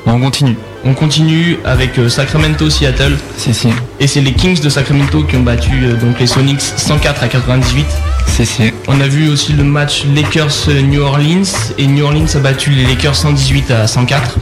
On 0.06 0.20
continue. 0.20 0.56
On 0.84 0.92
continue 0.92 1.58
avec 1.64 1.98
euh, 1.98 2.08
Sacramento 2.08 2.68
Seattle. 2.68 3.16
Si 3.38 3.54
si, 3.54 3.68
Et 4.00 4.06
c'est 4.06 4.20
les 4.20 4.32
Kings 4.32 4.60
de 4.60 4.68
Sacramento 4.68 5.22
qui 5.22 5.36
ont 5.36 5.42
battu 5.42 5.70
euh, 5.84 5.94
donc 5.96 6.20
les 6.20 6.26
Sonics 6.26 6.60
104 6.60 7.22
à 7.22 7.28
98. 7.28 7.86
si 8.26 8.44
si. 8.44 8.62
On 8.86 9.00
a 9.00 9.08
vu 9.08 9.30
aussi 9.30 9.54
le 9.54 9.64
match 9.64 10.04
Lakers-New 10.14 11.00
Orleans 11.00 11.72
et 11.78 11.86
New 11.86 12.04
Orleans 12.04 12.26
a 12.34 12.38
battu 12.38 12.70
les 12.70 12.84
Lakers 12.84 13.16
118 13.16 13.70
à 13.70 13.86
104. 13.86 14.38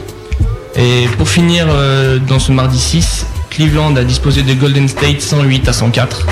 Et 0.75 1.07
pour 1.17 1.29
finir 1.29 1.67
euh, 1.69 2.19
dans 2.19 2.39
ce 2.39 2.51
mardi 2.51 2.79
6, 2.79 3.25
Cleveland 3.49 3.95
a 3.95 4.03
disposé 4.03 4.41
de 4.41 4.53
Golden 4.53 4.89
State 4.89 5.21
108 5.21 5.69
à 5.69 5.73
104. 5.73 6.27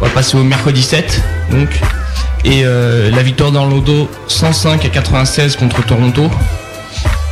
On 0.00 0.04
va 0.04 0.10
passer 0.10 0.36
au 0.36 0.44
mercredi 0.44 0.82
7 0.82 1.22
donc. 1.50 1.68
Et 2.44 2.62
euh, 2.64 3.10
la 3.10 3.22
victoire 3.22 3.50
d'Orlando 3.50 4.08
105 4.28 4.84
à 4.84 4.88
96 4.88 5.56
contre 5.56 5.84
Toronto. 5.84 6.30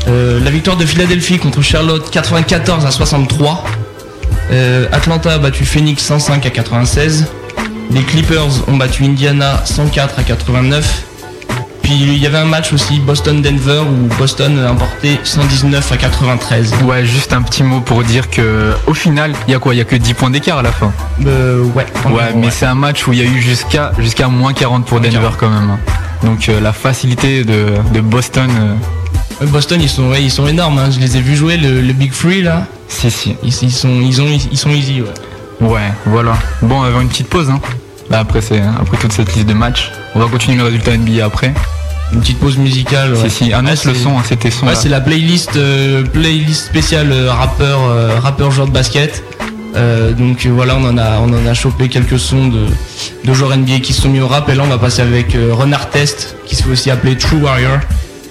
Euh, 0.08 0.40
la 0.42 0.50
victoire 0.50 0.76
de 0.76 0.84
Philadelphie 0.84 1.38
contre 1.38 1.62
Charlotte 1.62 2.10
94 2.10 2.84
à 2.84 2.90
63. 2.90 3.64
Euh, 4.50 4.86
Atlanta 4.92 5.32
a 5.32 5.38
battu 5.38 5.64
Phoenix 5.64 6.02
105 6.04 6.44
à 6.46 6.50
96. 6.50 7.26
Les 7.90 8.02
Clippers 8.02 8.68
ont 8.68 8.76
battu 8.76 9.04
Indiana 9.04 9.62
104 9.64 10.18
à 10.18 10.22
89. 10.22 11.04
Puis 11.82 11.92
il 11.92 12.16
y 12.16 12.26
avait 12.26 12.38
un 12.38 12.46
match 12.46 12.72
aussi 12.72 12.98
Boston-Denver 12.98 13.80
où 13.80 14.06
Boston 14.16 14.58
a 14.58 14.72
emporté 14.72 15.20
119 15.22 15.92
à 15.92 15.96
93. 15.98 16.74
Ouais, 16.84 17.04
juste 17.04 17.34
un 17.34 17.42
petit 17.42 17.62
mot 17.62 17.80
pour 17.80 18.02
dire 18.02 18.30
que 18.30 18.72
au 18.86 18.94
final, 18.94 19.32
il 19.46 19.52
y 19.52 19.54
a 19.54 19.58
quoi? 19.58 19.74
Il 19.74 19.78
y 19.78 19.80
a 19.82 19.84
que 19.84 19.96
10 19.96 20.14
points 20.14 20.30
d'écart 20.30 20.58
à 20.58 20.62
la 20.62 20.72
fin. 20.72 20.92
Euh, 21.26 21.62
ouais. 21.74 21.84
Ouais, 22.06 22.32
mais 22.34 22.50
c'est 22.50 22.64
un 22.64 22.74
match 22.74 23.06
où 23.06 23.12
il 23.12 23.18
y 23.18 23.22
a 23.22 23.26
eu 23.26 23.38
jusqu'à 23.40 23.92
jusqu'à 23.98 24.28
moins 24.28 24.54
40 24.54 24.86
pour 24.86 24.98
Denver 25.00 25.18
40. 25.18 25.36
quand 25.36 25.50
même. 25.50 25.76
Donc 26.22 26.48
euh, 26.48 26.58
la 26.58 26.72
facilité 26.72 27.44
de, 27.44 27.66
de 27.92 28.00
Boston, 28.00 28.50
Boston 29.42 29.80
ils 29.80 29.88
sont, 29.88 30.08
ouais, 30.10 30.22
ils 30.22 30.30
sont 30.30 30.46
énormes. 30.46 30.78
hein. 30.78 30.90
Je 30.90 30.98
les 31.00 31.16
ai 31.16 31.20
vus 31.20 31.36
jouer 31.36 31.56
le, 31.56 31.80
le 31.80 31.92
Big 31.92 32.12
Free 32.12 32.42
là. 32.42 32.66
si 32.88 33.10
si. 33.10 33.36
Ils, 33.42 33.52
ils 33.62 33.72
sont, 33.72 34.00
ils 34.00 34.20
ont, 34.22 34.26
ils 34.52 34.58
sont 34.58 34.70
easy. 34.70 35.02
Ouais. 35.02 35.68
Ouais, 35.68 35.92
voilà. 36.06 36.34
Bon, 36.62 36.76
on 36.78 36.80
va 36.80 36.86
avoir 36.88 37.02
une 37.02 37.08
petite 37.08 37.28
pause. 37.28 37.50
Hein. 37.50 37.60
Là, 38.10 38.18
après, 38.20 38.40
c'est 38.40 38.60
après 38.60 38.96
toute 38.98 39.12
cette 39.12 39.34
liste 39.34 39.46
de 39.46 39.54
matchs, 39.54 39.90
on 40.14 40.20
va 40.20 40.26
continuer 40.26 40.58
le 40.58 40.64
résultat 40.64 40.96
NBA 40.96 41.24
après. 41.24 41.52
Une 42.12 42.20
petite 42.20 42.38
pause 42.38 42.58
musicale. 42.58 43.14
ouais. 43.14 43.28
Si 43.30 43.46
si, 43.46 43.52
annonce 43.52 43.84
Ouais, 43.86 43.92
le 43.92 43.98
son, 43.98 44.18
hein, 44.18 44.22
c'était 44.28 44.50
son. 44.50 44.66
Ouais, 44.66 44.74
c'est 44.74 44.88
la 44.90 45.00
playlist, 45.00 45.56
euh, 45.56 46.04
playlist 46.04 46.66
spéciale 46.66 47.10
euh, 47.12 47.32
rappeur, 47.32 47.80
euh, 47.82 48.18
rappeur 48.20 48.50
joueur 48.50 48.66
de 48.68 48.72
basket. 48.72 49.22
Euh, 49.74 50.12
donc 50.12 50.44
euh, 50.46 50.50
voilà, 50.50 50.76
on 50.76 50.84
en 50.84 50.98
a, 50.98 51.18
on 51.18 51.32
en 51.32 51.46
a 51.46 51.54
chopé 51.54 51.88
quelques 51.88 52.18
sons 52.18 52.46
de, 52.48 52.66
de 53.24 53.32
joueurs 53.34 53.56
NBA 53.56 53.80
qui 53.80 53.92
se 53.92 54.02
sont 54.02 54.10
mis 54.10 54.20
au 54.20 54.28
rap. 54.28 54.48
Et 54.50 54.54
là, 54.54 54.62
on 54.64 54.68
va 54.68 54.78
passer 54.78 55.02
avec 55.02 55.34
euh, 55.34 55.52
Renard 55.52 55.90
Test, 55.90 56.36
qui 56.46 56.54
se 56.56 56.62
fait 56.62 56.70
aussi 56.70 56.90
appeler 56.90 57.16
True 57.16 57.38
Warrior. 57.38 57.78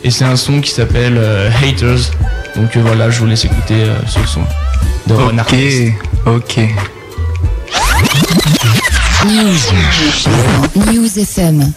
Et 0.03 0.11
c'est 0.11 0.25
un 0.25 0.35
son 0.35 0.59
qui 0.59 0.71
s'appelle 0.71 1.17
euh, 1.17 1.50
Haters. 1.50 2.11
Donc 2.55 2.75
euh, 2.75 2.81
voilà, 2.81 3.09
je 3.09 3.19
vous 3.19 3.25
laisse 3.25 3.45
écouter 3.45 3.83
euh, 3.83 3.95
ce 4.05 4.19
son 4.27 4.41
de 5.07 5.13
Ok, 5.13 5.55
ok. 6.25 6.59
News. 9.25 10.91
News 10.94 11.19
FM. 11.19 11.73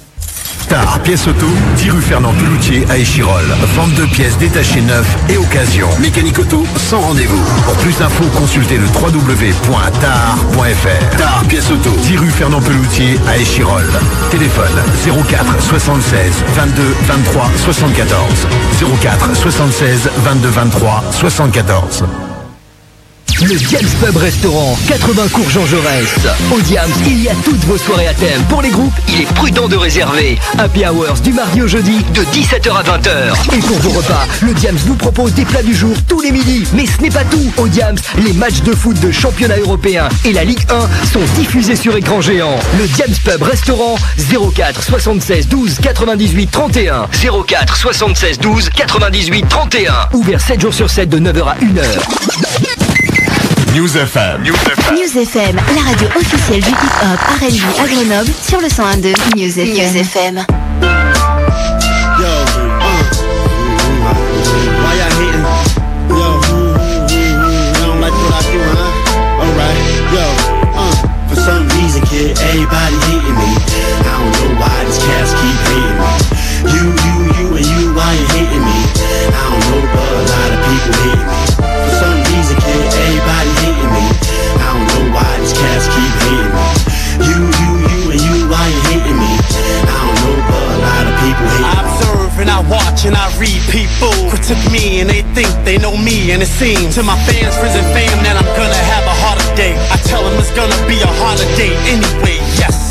Star 0.66 0.98
Pièce 1.04 1.28
Auto, 1.28 1.46
10 1.76 1.90
rue 1.92 2.02
Fernand 2.02 2.32
Peloutier 2.32 2.84
à 2.90 2.98
Échirol. 2.98 3.44
Vente 3.76 3.94
de 3.94 4.04
pièces 4.06 4.36
détachées 4.36 4.80
neuves 4.80 5.06
et 5.28 5.36
occasion. 5.36 5.88
Mécanique 6.00 6.40
auto, 6.40 6.66
sans 6.76 6.98
rendez-vous. 7.02 7.40
Pour 7.64 7.76
plus 7.76 7.96
d'infos, 7.96 8.24
consultez 8.36 8.76
le 8.76 8.86
www.tar.fr. 8.86 9.96
Tar 11.18 11.44
Pièce 11.48 11.70
Auto, 11.70 11.90
10 11.90 12.16
rue 12.18 12.30
Fernand 12.30 12.60
Peloutier 12.60 13.16
à 13.28 13.36
Échirol. 13.36 13.84
Téléphone 14.32 14.82
04 15.04 15.62
76 15.62 16.32
22 16.56 16.82
23 16.82 17.50
74. 17.58 18.48
04 19.00 19.36
76 19.36 20.10
22 20.24 20.48
23 20.48 21.04
74. 21.12 22.25
Le 23.42 23.54
Diams 23.54 23.90
Pub 24.00 24.16
Restaurant, 24.16 24.78
80 24.88 25.28
cours 25.28 25.50
Jean 25.50 25.66
Jaurès. 25.66 26.08
Au 26.50 26.58
Diams, 26.62 26.90
il 27.06 27.22
y 27.22 27.28
a 27.28 27.34
toutes 27.44 27.62
vos 27.66 27.76
soirées 27.76 28.08
à 28.08 28.14
thème. 28.14 28.42
Pour 28.48 28.62
les 28.62 28.70
groupes, 28.70 28.94
il 29.08 29.20
est 29.20 29.34
prudent 29.34 29.68
de 29.68 29.76
réserver. 29.76 30.38
Happy 30.56 30.86
Hours 30.86 31.20
du 31.22 31.34
mardi 31.34 31.60
au 31.60 31.66
jeudi 31.66 32.02
de 32.14 32.22
17h 32.22 32.70
à 32.70 32.82
20h. 32.82 33.54
Et 33.54 33.58
pour 33.58 33.76
vos 33.80 33.90
repas, 33.90 34.26
le 34.40 34.54
Diams 34.54 34.78
vous 34.86 34.94
propose 34.94 35.34
des 35.34 35.44
plats 35.44 35.62
du 35.62 35.74
jour 35.74 35.94
tous 36.08 36.22
les 36.22 36.32
midis. 36.32 36.64
Mais 36.72 36.86
ce 36.86 37.02
n'est 37.02 37.10
pas 37.10 37.24
tout. 37.24 37.52
Au 37.58 37.68
Diams, 37.68 37.98
les 38.24 38.32
matchs 38.32 38.62
de 38.62 38.72
foot 38.74 38.98
de 39.00 39.12
championnat 39.12 39.58
européen 39.58 40.08
et 40.24 40.32
la 40.32 40.44
Ligue 40.44 40.66
1 40.70 41.06
sont 41.12 41.34
diffusés 41.38 41.76
sur 41.76 41.94
écran 41.94 42.22
géant. 42.22 42.58
Le 42.78 42.86
Diams 42.86 43.16
Pub 43.22 43.42
Restaurant, 43.42 43.96
04 44.54 44.82
76 44.82 45.48
12 45.48 45.78
98 45.82 46.50
31. 46.50 47.06
04 47.46 47.76
76 47.76 48.38
12 48.38 48.70
98 48.70 49.46
31. 49.46 49.92
Ouvert 50.14 50.40
7 50.40 50.58
jours 50.58 50.74
sur 50.74 50.88
7 50.88 51.10
de 51.10 51.18
9h 51.18 51.42
à 51.48 51.56
1h. 51.56 52.85
News 53.76 53.94
FM. 53.94 54.40
News 54.94 55.14
FM, 55.14 55.56
la 55.74 55.82
radio 55.82 56.08
officielle 56.16 56.62
du 56.62 56.70
hip-hop 56.70 57.20
R&B 57.42 57.60
à 57.78 57.86
Grenoble 57.86 58.32
sur 58.42 58.58
le 58.58 58.68
101.2 58.68 59.12
News 59.36 59.58
FM. 59.58 59.66
News 59.66 59.96
FM. 60.00 60.36
Yo, 62.18 62.32
uh, 62.80 63.04
why 64.80 64.96
y'all 64.96 65.12
hating? 65.20 65.44
Yo, 66.08 66.40
you 67.12 67.36
don't 67.84 68.00
like 68.00 68.16
what 68.16 68.32
I 68.32 68.48
do, 68.48 68.64
huh? 68.64 69.44
Alright, 69.44 69.76
yo, 70.10 70.24
for 71.28 71.36
some 71.36 71.68
reason, 71.76 72.00
kid, 72.06 72.32
everybody 72.48 72.96
hating 73.12 73.36
me. 73.36 73.50
I 73.60 74.08
don't 74.08 74.32
know 74.40 74.56
why 74.58 74.72
these 74.86 74.96
cats 75.04 75.36
keep 75.36 75.58
hating 75.68 76.00
me. 76.00 76.16
You, 76.72 76.82
you, 77.04 77.14
you, 77.36 77.46
and 77.58 77.66
you, 77.66 77.92
why 77.92 78.14
you 78.14 78.24
hating 78.32 78.64
me? 78.64 78.78
I 79.28 79.52
don't 79.52 79.60
know, 79.68 79.84
but 79.92 80.08
a 80.08 80.24
lot 80.32 80.48
of 80.48 80.60
people 80.64 80.94
hating 81.04 81.26
me. 81.28 81.45
Cats 85.76 85.88
keep 85.92 86.12
hating 86.24 86.52
me. 86.56 86.68
You, 87.28 87.38
you, 87.60 87.70
you, 87.84 87.98
and 88.12 88.20
you, 88.20 88.36
why 88.48 88.64
you 88.68 88.80
hating 88.88 89.18
me? 89.20 89.32
I 89.84 89.96
don't 90.00 90.16
know, 90.24 90.36
but 90.48 90.64
a 90.72 90.78
lot 90.80 91.04
of 91.04 91.14
people 91.20 91.46
hate 91.52 91.60
me. 91.60 91.68
I 91.68 91.76
observe 91.84 92.32
and 92.40 92.50
I 92.50 92.60
watch 92.68 93.04
and 93.04 93.16
I 93.16 93.26
read 93.36 93.60
people 93.68 94.12
critique 94.32 94.64
me 94.72 95.00
and 95.00 95.08
they 95.10 95.22
think 95.36 95.52
they 95.64 95.78
know 95.78 95.96
me 95.96 96.32
and 96.32 96.42
it 96.42 96.48
seems 96.48 96.94
to 96.96 97.02
my 97.02 97.16
fans, 97.28 97.56
friends 97.56 97.76
and 97.76 97.86
fam 97.92 98.16
that 98.24 98.36
I'm 98.40 98.50
gonna 98.56 98.82
have 98.92 99.04
a 99.04 99.16
harder 99.24 99.50
day. 99.56 99.76
I 99.92 99.96
tell 100.08 100.24
them 100.24 100.36
it's 100.40 100.52
gonna 100.56 100.80
be 100.88 100.96
a 101.00 101.12
harder 101.20 101.48
day 101.60 101.72
anyway. 101.92 102.40
Yes, 102.56 102.85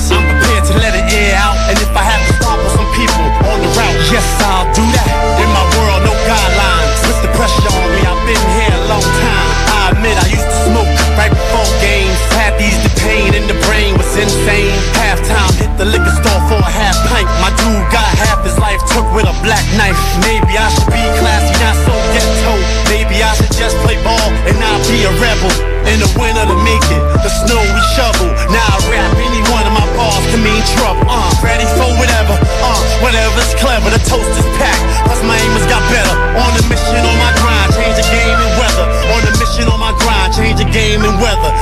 dude 17.66 17.90
got 17.90 18.06
half 18.22 18.46
his 18.46 18.58
life 18.62 18.78
took 18.94 19.06
with 19.18 19.26
a 19.26 19.36
black 19.42 19.66
knife. 19.74 19.98
Maybe 20.22 20.54
I 20.54 20.70
should 20.70 20.90
be 20.94 21.02
classy, 21.18 21.54
not 21.58 21.76
so 21.82 21.94
ghetto. 22.14 22.54
Maybe 22.94 23.26
I 23.26 23.34
should 23.34 23.54
just 23.58 23.74
play 23.82 23.98
ball 24.06 24.30
and 24.46 24.56
not 24.62 24.78
be 24.86 25.02
a 25.10 25.12
rebel. 25.18 25.50
In 25.90 26.02
the 26.02 26.10
winter 26.18 26.46
to 26.46 26.58
make 26.66 26.82
it, 26.90 27.02
the 27.22 27.30
snow 27.46 27.62
we 27.62 27.82
shovel. 27.94 28.30
Now 28.50 28.66
I 28.74 28.78
rap 28.90 29.14
any 29.18 29.42
one 29.54 29.66
of 29.66 29.74
my 29.74 29.86
bars 29.98 30.26
to 30.34 30.38
mean 30.42 30.62
trouble. 30.78 31.06
Uh, 31.06 31.30
ready 31.46 31.66
for 31.78 31.90
whatever, 32.02 32.38
uh, 32.62 32.82
whatever's 33.02 33.54
clever. 33.62 33.90
The 33.94 34.02
toast 34.06 34.30
is 34.34 34.50
packed, 34.58 34.82
plus 35.06 35.22
my 35.26 35.38
aim 35.38 35.54
has 35.58 35.66
got 35.70 35.82
better. 35.94 36.16
On 36.42 36.52
a 36.58 36.64
mission, 36.70 37.02
on 37.06 37.18
my 37.22 37.34
grind, 37.38 37.70
change 37.78 37.98
the 38.02 38.08
game 38.10 38.34
and 38.34 38.54
weather. 38.58 38.86
On 39.14 39.22
a 39.30 39.34
mission, 39.38 39.66
on 39.70 39.78
my 39.78 39.94
grind, 40.02 40.34
change 40.34 40.58
the 40.58 40.70
game 40.74 41.06
and 41.06 41.18
weather. 41.22 41.54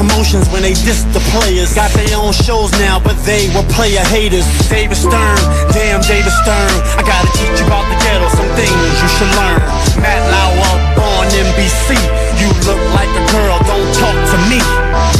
Promotions 0.00 0.48
when 0.48 0.64
they 0.64 0.72
diss 0.72 1.04
the 1.12 1.20
players. 1.28 1.76
Got 1.76 1.92
their 1.92 2.16
own 2.16 2.32
shows 2.32 2.72
now, 2.80 2.96
but 2.96 3.20
they 3.28 3.52
were 3.52 3.66
player 3.76 4.00
haters. 4.08 4.48
David 4.72 4.96
Stern, 4.96 5.40
damn 5.76 6.00
David 6.00 6.32
Stern. 6.40 6.72
I 6.96 7.04
gotta 7.04 7.28
teach 7.36 7.60
you 7.60 7.66
about 7.68 7.84
the 7.92 7.96
ghetto, 8.00 8.32
some 8.32 8.48
things 8.56 8.72
you 8.72 9.08
should 9.20 9.32
learn. 9.36 9.60
Matt 10.00 10.24
Lauer 10.32 10.72
on 11.20 11.28
NBC. 11.28 12.00
You 12.40 12.48
look 12.64 12.80
like 12.96 13.12
a 13.12 13.24
girl, 13.28 13.60
don't 13.68 13.90
talk 14.00 14.16
to 14.16 14.38
me. 14.48 14.56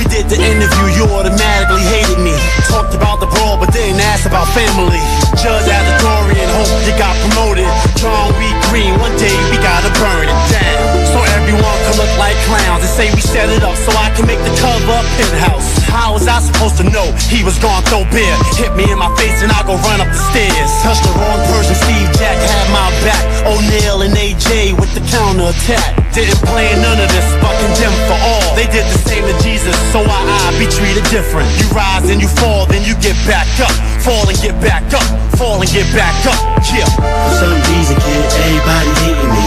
We 0.01 0.09
did 0.09 0.33
the 0.33 0.41
interview, 0.41 0.87
you 0.97 1.05
automatically 1.13 1.85
hated 1.85 2.17
me. 2.17 2.33
Talked 2.65 2.97
about 2.97 3.21
the 3.21 3.29
brawl, 3.29 3.61
but 3.61 3.69
didn't 3.77 4.01
ask 4.01 4.25
about 4.25 4.49
family. 4.57 5.05
Judge 5.37 5.69
Additorian, 5.69 6.01
hope 6.01 6.10
say 13.01 13.09
we 13.17 13.25
set 13.25 13.49
it 13.49 13.65
up 13.65 13.73
so 13.81 13.89
I 13.97 14.13
can 14.13 14.29
make 14.29 14.41
the 14.45 14.53
cover 14.61 14.93
up 14.93 15.09
penthouse. 15.17 15.65
How 15.89 16.13
was 16.13 16.29
I 16.29 16.37
supposed 16.45 16.77
to 16.85 16.85
know 16.85 17.09
he 17.33 17.41
was 17.41 17.57
gonna 17.57 17.81
throw 17.89 18.05
beer? 18.13 18.37
Hit 18.61 18.77
me 18.77 18.85
in 18.93 19.01
my 19.01 19.09
face 19.17 19.41
and 19.41 19.49
I 19.49 19.65
go 19.65 19.81
run 19.89 20.05
up 20.05 20.11
the 20.13 20.21
stairs. 20.29 20.69
Touch 20.85 21.01
the 21.01 21.13
wrong 21.17 21.41
person, 21.49 21.73
Steve 21.81 22.11
Jack 22.21 22.37
had 22.37 22.67
my 22.69 22.93
back. 23.01 23.25
O'Neal 23.49 24.05
and 24.05 24.13
AJ 24.13 24.77
with 24.77 24.93
the 24.93 25.01
counter 25.09 25.49
attack. 25.49 25.97
Didn't 26.13 26.45
plan 26.45 26.85
none 26.85 27.01
of 27.01 27.09
this, 27.09 27.29
but 27.41 27.57
condemned 27.65 28.03
for 28.05 28.21
all. 28.21 28.53
They 28.53 28.69
did 28.69 28.85
the 28.85 29.01
same 29.09 29.25
to 29.25 29.37
Jesus, 29.41 29.73
so 29.97 30.05
I, 30.05 30.21
I 30.21 30.53
be 30.61 30.69
treated 30.69 31.07
different. 31.09 31.49
You 31.57 31.73
rise 31.73 32.05
and 32.13 32.21
you 32.21 32.29
fall, 32.29 32.69
then 32.69 32.85
you 32.85 32.93
get 33.01 33.17
back 33.25 33.49
up. 33.65 33.73
Fall 34.05 34.29
and 34.29 34.37
get 34.45 34.61
back 34.61 34.85
up. 34.93 35.09
Fall 35.41 35.57
and 35.57 35.71
get 35.73 35.89
back 35.97 36.13
up. 36.29 36.37
Yeah. 36.69 36.85
For 36.85 37.33
some 37.41 37.57
reason, 37.65 37.97
kid, 37.97 38.29
everybody 38.29 38.93
hating 39.01 39.33
me. 39.33 39.47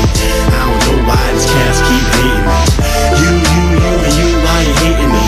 I 0.50 0.62
don't 0.66 0.82
know 0.90 0.98
why 1.06 1.22
these 1.38 1.46
cats 1.46 1.80
keep 1.86 2.06
hating 2.18 2.46
me. 2.50 2.93
You, 3.34 3.42
you, 3.42 3.66
you, 3.82 3.94
and 3.98 4.14
you, 4.14 4.30
why 4.46 4.62
you 4.62 4.74
hating 4.78 5.10
me? 5.10 5.26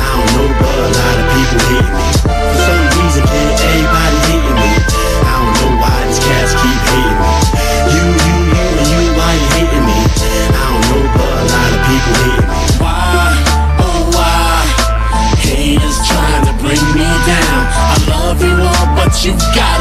I 0.00 0.08
don't 0.08 0.30
know, 0.40 0.48
but 0.56 0.72
a 0.72 0.88
lot 0.88 1.16
of 1.20 1.26
people 1.36 1.60
hating 1.68 1.96
me. 2.00 2.08
For 2.24 2.56
some 2.64 2.84
reason, 2.96 3.24
everybody 3.28 4.16
me. 4.56 4.70
I 5.20 5.32
don't 5.36 5.52
know 5.60 5.70
why 5.84 5.96
these 6.08 6.22
cats 6.24 6.52
keep 6.56 6.80
hating 6.88 7.18
me. 7.20 7.32
You, 7.92 8.04
you, 8.08 8.36
you, 8.56 8.64
and 8.80 8.88
you, 8.88 9.02
why 9.20 9.30
you 9.36 9.48
hating 9.52 9.84
me? 9.84 9.98
I 10.00 10.64
don't 10.64 10.84
know, 10.88 11.02
but 11.12 11.28
a 11.28 11.44
lot 11.52 11.70
of 11.76 11.80
people 11.92 12.14
hating 12.24 12.48
me. 12.48 12.62
Why, 12.80 13.36
oh 13.84 14.00
why 14.16 14.64
Haters 15.44 15.98
trying 16.08 16.44
to 16.48 16.54
bring 16.64 16.84
me 16.96 17.10
down 17.28 17.60
I 17.68 17.96
love 18.08 18.40
you 18.40 18.56
all 18.56 18.86
but 18.96 19.12
you 19.24 19.32
gotta 19.54 19.71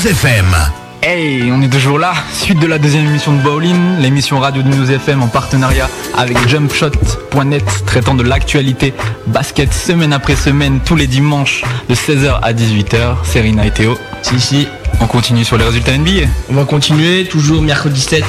News 0.00 0.08
FM. 0.08 0.56
Hey, 1.02 1.50
on 1.52 1.60
est 1.60 1.68
toujours 1.68 1.98
là. 1.98 2.14
Suite 2.32 2.58
de 2.58 2.66
la 2.66 2.78
deuxième 2.78 3.04
émission 3.04 3.34
de 3.34 3.42
Bowling, 3.42 3.98
l'émission 4.00 4.40
radio 4.40 4.62
de 4.62 4.68
News 4.68 4.90
FM 4.90 5.22
en 5.22 5.26
partenariat 5.26 5.90
avec 6.16 6.38
jumpshot.net 6.48 7.64
traitant 7.84 8.14
de 8.14 8.22
l'actualité 8.22 8.94
basket 9.26 9.74
semaine 9.74 10.14
après 10.14 10.36
semaine 10.36 10.80
tous 10.86 10.96
les 10.96 11.06
dimanches 11.06 11.64
de 11.90 11.94
16h 11.94 12.38
à 12.40 12.52
18h. 12.54 13.16
C'est 13.24 13.40
Rina 13.42 13.66
et 13.66 13.72
Théo. 13.72 13.98
Si, 14.22 14.40
si. 14.40 14.68
On 15.00 15.06
continue 15.06 15.44
sur 15.44 15.58
les 15.58 15.64
résultats 15.64 15.96
NBA. 15.98 16.28
On 16.50 16.54
va 16.54 16.64
continuer, 16.64 17.26
toujours 17.26 17.60
mercredi 17.60 18.00
7. 18.00 18.24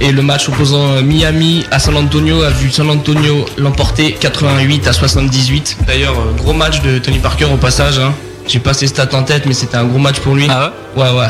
Et 0.00 0.10
le 0.10 0.22
match 0.22 0.48
opposant 0.48 0.94
euh, 0.94 1.02
Miami 1.02 1.64
à 1.70 1.78
San 1.78 1.96
Antonio 1.96 2.42
a 2.42 2.50
vu 2.50 2.70
San 2.72 2.90
Antonio 2.90 3.44
l'emporter 3.56 4.16
88 4.18 4.88
à 4.88 4.92
78. 4.92 5.76
D'ailleurs, 5.86 6.18
euh, 6.18 6.32
gros 6.36 6.54
match 6.54 6.80
de 6.82 6.98
Tony 6.98 7.18
Parker 7.18 7.44
au 7.46 7.56
passage. 7.56 7.98
hein. 8.00 8.12
J'ai 8.48 8.58
pas 8.58 8.74
ses 8.74 8.86
stats 8.86 9.14
en 9.14 9.22
tête, 9.22 9.44
mais 9.46 9.54
c'était 9.54 9.76
un 9.76 9.84
gros 9.84 9.98
match 9.98 10.18
pour 10.20 10.34
lui. 10.34 10.46
Ah 10.50 10.72
ouais 10.96 11.02
Ouais, 11.04 11.18
ouais. 11.20 11.26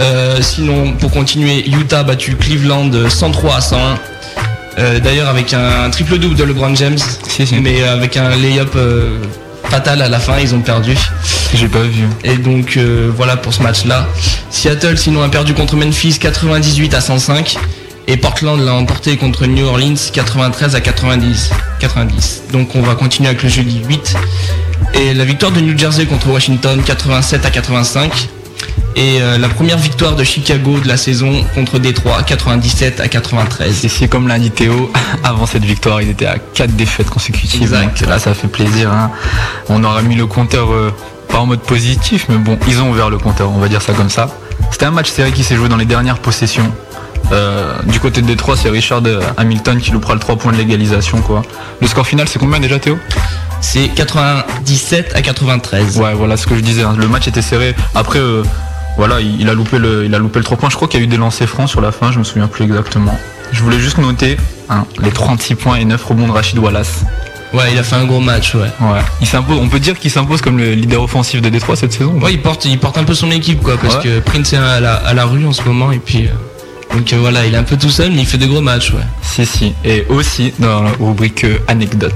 Euh, 0.00 0.38
sinon, 0.42 0.92
pour 0.94 1.10
continuer, 1.10 1.68
Utah 1.68 2.00
a 2.00 2.02
battu 2.02 2.34
Cleveland 2.36 2.90
euh, 2.92 3.08
103 3.08 3.56
à 3.56 3.60
101. 3.60 3.98
Euh, 4.78 4.98
D'ailleurs, 5.00 5.28
avec 5.28 5.54
un, 5.54 5.84
un 5.84 5.90
triple-double 5.90 6.34
de 6.34 6.44
LeBron 6.44 6.74
James. 6.74 6.98
Mais 7.62 7.82
avec 7.84 8.16
un 8.16 8.30
lay-up 8.36 8.72
euh, 8.76 9.18
fatal 9.64 10.02
à 10.02 10.08
la 10.08 10.18
fin, 10.18 10.38
ils 10.40 10.54
ont 10.54 10.60
perdu. 10.60 10.96
J'ai 11.54 11.68
pas 11.68 11.82
vu. 11.82 12.04
Et 12.24 12.36
donc 12.36 12.76
euh, 12.76 13.10
voilà 13.14 13.36
pour 13.36 13.52
ce 13.52 13.62
match-là. 13.62 14.06
Seattle 14.50 14.96
sinon 14.96 15.22
a 15.22 15.28
perdu 15.28 15.52
contre 15.54 15.76
Memphis 15.76 16.18
98 16.20 16.94
à 16.94 17.00
105. 17.00 17.56
Et 18.06 18.16
Portland 18.16 18.58
l'a 18.64 18.74
emporté 18.74 19.16
contre 19.16 19.46
New 19.46 19.66
Orleans 19.66 19.94
93 20.12 20.74
à 20.74 20.80
90. 20.80 21.50
90. 21.80 22.42
Donc 22.52 22.74
on 22.74 22.82
va 22.82 22.94
continuer 22.94 23.28
avec 23.28 23.42
le 23.42 23.48
jeudi 23.48 23.80
8. 23.86 24.14
Et 24.94 25.14
la 25.14 25.24
victoire 25.24 25.52
de 25.52 25.60
New 25.60 25.76
Jersey 25.78 26.06
contre 26.06 26.28
Washington 26.28 26.80
87 26.84 27.44
à 27.46 27.50
85. 27.50 28.28
Et 28.96 29.22
euh, 29.22 29.38
la 29.38 29.48
première 29.48 29.78
victoire 29.78 30.16
de 30.16 30.24
Chicago 30.24 30.80
de 30.80 30.88
la 30.88 30.96
saison 30.96 31.44
contre 31.54 31.78
Détroit 31.78 32.22
97 32.24 33.00
à 33.00 33.08
93. 33.08 33.84
Et 33.84 33.88
c'est 33.88 34.08
comme 34.08 34.26
l'a 34.28 34.38
dit 34.38 34.50
Théo, 34.50 34.92
avant 35.24 35.46
cette 35.46 35.64
victoire, 35.64 36.02
ils 36.02 36.10
étaient 36.10 36.26
à 36.26 36.38
4 36.38 36.72
défaites 36.74 37.08
consécutives. 37.08 37.62
Exact. 37.62 38.00
Donc 38.00 38.08
là, 38.08 38.18
ça 38.18 38.34
fait 38.34 38.48
plaisir. 38.48 38.90
hein. 38.92 39.10
On 39.68 39.84
aurait 39.84 40.02
mis 40.02 40.16
le 40.16 40.26
compteur, 40.26 40.72
euh, 40.72 40.92
pas 41.28 41.38
en 41.38 41.46
mode 41.46 41.60
positif, 41.60 42.26
mais 42.28 42.36
bon, 42.36 42.58
ils 42.66 42.80
ont 42.82 42.90
ouvert 42.90 43.10
le 43.10 43.18
compteur, 43.18 43.50
on 43.50 43.58
va 43.58 43.68
dire 43.68 43.80
ça 43.80 43.92
comme 43.92 44.10
ça. 44.10 44.28
C'était 44.72 44.86
un 44.86 44.90
match 44.90 45.08
serré 45.08 45.30
qui 45.30 45.44
s'est 45.44 45.56
joué 45.56 45.68
dans 45.68 45.76
les 45.76 45.84
dernières 45.86 46.18
possessions. 46.18 46.70
Euh, 47.32 47.74
du 47.84 48.00
côté 48.00 48.22
de 48.22 48.26
Détroit, 48.26 48.56
c'est 48.56 48.70
Richard 48.70 49.02
Hamilton 49.36 49.78
qui 49.78 49.92
loupera 49.92 50.14
le 50.14 50.20
3 50.20 50.36
points 50.36 50.52
de 50.52 50.56
l'égalisation. 50.56 51.20
quoi. 51.20 51.42
Le 51.80 51.86
score 51.86 52.06
final, 52.06 52.28
c'est 52.28 52.40
combien 52.40 52.58
déjà, 52.58 52.78
Théo? 52.80 52.98
C'est 53.60 53.88
97 53.88 55.12
à 55.14 55.22
93. 55.22 55.98
Ouais, 55.98 56.14
voilà 56.14 56.36
ce 56.36 56.46
que 56.46 56.56
je 56.56 56.60
disais. 56.60 56.82
hein. 56.82 56.94
Le 56.98 57.08
match 57.08 57.28
était 57.28 57.42
serré. 57.42 57.74
Après, 57.94 58.18
euh, 58.18 58.42
voilà, 58.96 59.20
il, 59.20 59.40
il 59.40 59.48
a 59.48 59.54
loupé 59.54 59.78
le, 59.78 60.04
il 60.06 60.14
a 60.14 60.18
loupé 60.18 60.38
le 60.38 60.44
3 60.44 60.56
points. 60.58 60.70
Je 60.70 60.76
crois 60.76 60.88
qu'il 60.88 61.00
y 61.00 61.02
a 61.02 61.04
eu 61.04 61.08
des 61.08 61.16
lancers 61.16 61.48
francs 61.48 61.68
sur 61.68 61.80
la 61.80 61.92
fin. 61.92 62.10
Je 62.12 62.18
me 62.18 62.24
souviens 62.24 62.46
plus 62.48 62.64
exactement. 62.64 63.16
Je 63.52 63.62
voulais 63.62 63.78
juste 63.80 63.98
noter 63.98 64.36
hein, 64.68 64.84
les 65.02 65.10
36 65.10 65.54
points 65.56 65.76
et 65.76 65.84
9 65.84 66.02
rebonds 66.04 66.26
de 66.28 66.32
Rachid 66.32 66.58
Wallace. 66.58 67.04
Ouais, 67.52 67.72
il 67.72 67.78
a 67.78 67.82
fait 67.82 67.96
un 67.96 68.04
gros 68.04 68.20
match, 68.20 68.54
ouais. 68.54 68.60
Ouais. 68.80 69.00
Il 69.20 69.26
s'impose. 69.26 69.58
On 69.60 69.68
peut 69.68 69.80
dire 69.80 69.98
qu'il 69.98 70.10
s'impose 70.10 70.40
comme 70.40 70.56
le 70.56 70.72
leader 70.74 71.02
offensif 71.02 71.42
de 71.42 71.48
Détroit 71.48 71.74
cette 71.74 71.92
saison. 71.92 72.12
Ouais, 72.20 72.32
il 72.32 72.40
porte, 72.40 72.64
il 72.64 72.78
porte 72.78 72.96
un 72.96 73.02
peu 73.04 73.12
son 73.14 73.30
équipe, 73.32 73.60
quoi, 73.60 73.76
parce 73.76 73.96
Ouais. 73.96 74.02
que 74.04 74.18
Prince 74.20 74.52
est 74.52 74.56
à 74.56 74.78
la, 74.78 74.94
à 74.94 75.14
la 75.14 75.24
rue 75.24 75.44
en 75.46 75.52
ce 75.52 75.62
moment, 75.62 75.90
et 75.90 75.98
puis. 75.98 76.26
euh, 76.26 76.30
donc 76.92 77.12
euh, 77.12 77.16
voilà, 77.18 77.46
il 77.46 77.54
est 77.54 77.56
un 77.56 77.62
peu 77.62 77.76
tout 77.76 77.90
seul, 77.90 78.10
mais 78.10 78.20
il 78.22 78.26
fait 78.26 78.38
de 78.38 78.46
gros 78.46 78.60
matchs, 78.60 78.92
ouais. 78.92 79.02
Si, 79.22 79.46
si. 79.46 79.72
Et 79.84 80.04
aussi, 80.08 80.52
dans 80.58 80.82
la 80.82 80.90
rubrique 80.98 81.44
euh, 81.44 81.58
anecdote, 81.68 82.12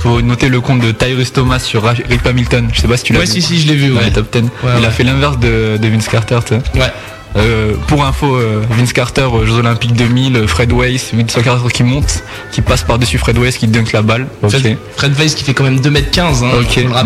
faut 0.00 0.20
noter 0.20 0.48
le 0.48 0.60
compte 0.60 0.80
de 0.80 0.92
Tyrus 0.92 1.32
Thomas 1.32 1.58
sur 1.58 1.82
Rip 1.84 2.26
Hamilton. 2.26 2.68
Je 2.72 2.80
sais 2.80 2.88
pas 2.88 2.96
si 2.96 3.04
tu 3.04 3.12
l'as 3.12 3.20
Ouais, 3.20 3.24
vu. 3.26 3.32
si, 3.32 3.42
si, 3.42 3.60
je 3.60 3.68
l'ai 3.68 3.76
vu, 3.76 3.90
Dans 3.90 3.96
ouais. 3.96 4.04
les 4.06 4.12
top 4.12 4.30
10. 4.32 4.42
Ouais, 4.42 4.48
il 4.62 4.68
a 4.68 4.88
ouais. 4.88 4.90
fait 4.90 5.04
l'inverse 5.04 5.38
de, 5.38 5.78
de 5.80 5.88
Vince 5.88 6.08
Carter, 6.08 6.38
tu 6.46 6.54
sais. 6.54 6.78
Ouais. 6.78 6.92
Euh, 7.36 7.74
pour 7.86 8.04
info, 8.04 8.34
euh, 8.34 8.62
Vince 8.70 8.92
Carter, 8.92 9.28
euh, 9.32 9.46
Jeux 9.46 9.58
Olympiques 9.58 9.92
2000, 9.92 10.36
euh, 10.36 10.46
Fred 10.48 10.72
Weiss, 10.72 11.10
Vince 11.14 11.32
Carter 11.42 11.68
qui 11.72 11.84
monte, 11.84 12.24
qui 12.50 12.60
passe 12.60 12.82
par-dessus 12.82 13.18
Fred 13.18 13.38
Weiss, 13.38 13.56
qui 13.56 13.68
dunk 13.68 13.92
la 13.92 14.02
balle. 14.02 14.26
Fred, 14.48 14.76
Fred 14.96 15.12
Weiss 15.14 15.34
qui 15.34 15.44
fait 15.44 15.54
quand 15.54 15.64
même 15.64 15.78
2m15, 15.78 16.44
hein, 16.44 16.50
Ok, 16.60 16.84
bah, 16.90 17.04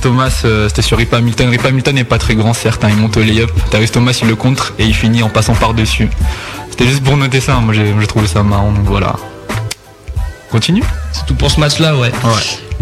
Thomas, 0.00 0.42
euh, 0.44 0.68
c'était 0.68 0.82
sur 0.82 0.98
Rip 0.98 1.14
Hamilton. 1.14 1.48
Rip 1.48 1.64
Hamilton 1.64 1.94
n'est 1.94 2.04
pas 2.04 2.18
très 2.18 2.34
grand, 2.34 2.54
certes, 2.54 2.84
hein, 2.84 2.88
il 2.90 2.96
monte 2.96 3.16
au 3.16 3.20
layup. 3.20 3.50
Tyrus 3.70 3.92
Thomas, 3.92 4.18
il 4.20 4.28
le 4.28 4.34
contre 4.34 4.74
et 4.78 4.84
il 4.84 4.94
finit 4.94 5.22
en 5.22 5.28
passant 5.28 5.54
par-dessus. 5.54 6.08
C'était 6.70 6.86
juste 6.86 7.04
pour 7.04 7.16
noter 7.16 7.40
ça, 7.40 7.54
moi 7.56 7.72
j'ai 7.74 8.06
trouvé 8.06 8.26
ça 8.26 8.42
marrant, 8.42 8.72
donc 8.72 8.86
voilà. 8.86 9.14
Continue 10.52 10.82
C'est 11.12 11.24
tout 11.24 11.34
pour 11.34 11.50
ce 11.50 11.58
match-là, 11.58 11.96
ouais. 11.96 12.12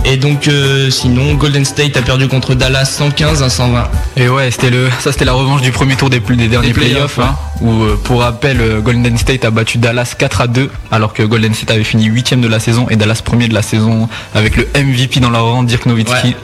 Et 0.05 0.17
donc 0.17 0.49
euh, 0.49 0.91
sinon 0.91 1.35
Golden 1.35 1.65
State 1.65 1.97
a 1.97 2.03
perdu 2.03 2.27
contre 2.27 2.55
Dallas 2.55 2.85
115 2.87 3.43
à 3.45 3.49
120. 3.49 3.85
Et 4.17 4.29
ouais, 4.29 4.51
c'était 4.51 4.71
le, 4.71 4.89
ça 4.99 5.13
c'était 5.13 5.25
la 5.25 5.35
revanche 5.35 5.61
du 5.63 5.71
premier 5.71 5.95
tour 5.95 6.11
des, 6.11 6.19
des 6.19 6.49
derniers 6.49 6.73
playoffs, 6.73 7.15
playoffs, 7.15 7.19
hein, 7.21 7.37
où 7.61 7.71
euh, 7.85 7.97
pour 8.03 8.23
rappel 8.23 8.61
euh, 8.61 8.81
Golden 8.81 9.17
State 9.17 9.45
a 9.45 9.51
battu 9.51 9.79
Dallas 9.79 10.15
4 10.19 10.41
à 10.41 10.47
2, 10.49 10.69
alors 10.91 11.13
que 11.13 11.23
Golden 11.23 11.55
State 11.55 11.71
avait 11.71 11.85
fini 11.85 12.07
8 12.07 12.35
de 12.41 12.49
la 12.49 12.59
saison 12.59 12.87
et 12.91 12.97
Dallas 12.97 13.21
premier 13.25 13.47
de 13.47 13.55
la 13.55 13.63
saison 13.63 14.09
avec 14.35 14.57
le 14.57 14.67
MVP 14.75 15.21
dans 15.21 15.31
leur 15.31 15.45
rang, 15.45 15.63
Dirk 15.63 15.87
Nowitzki. 15.87 16.29
Ouais. 16.29 16.37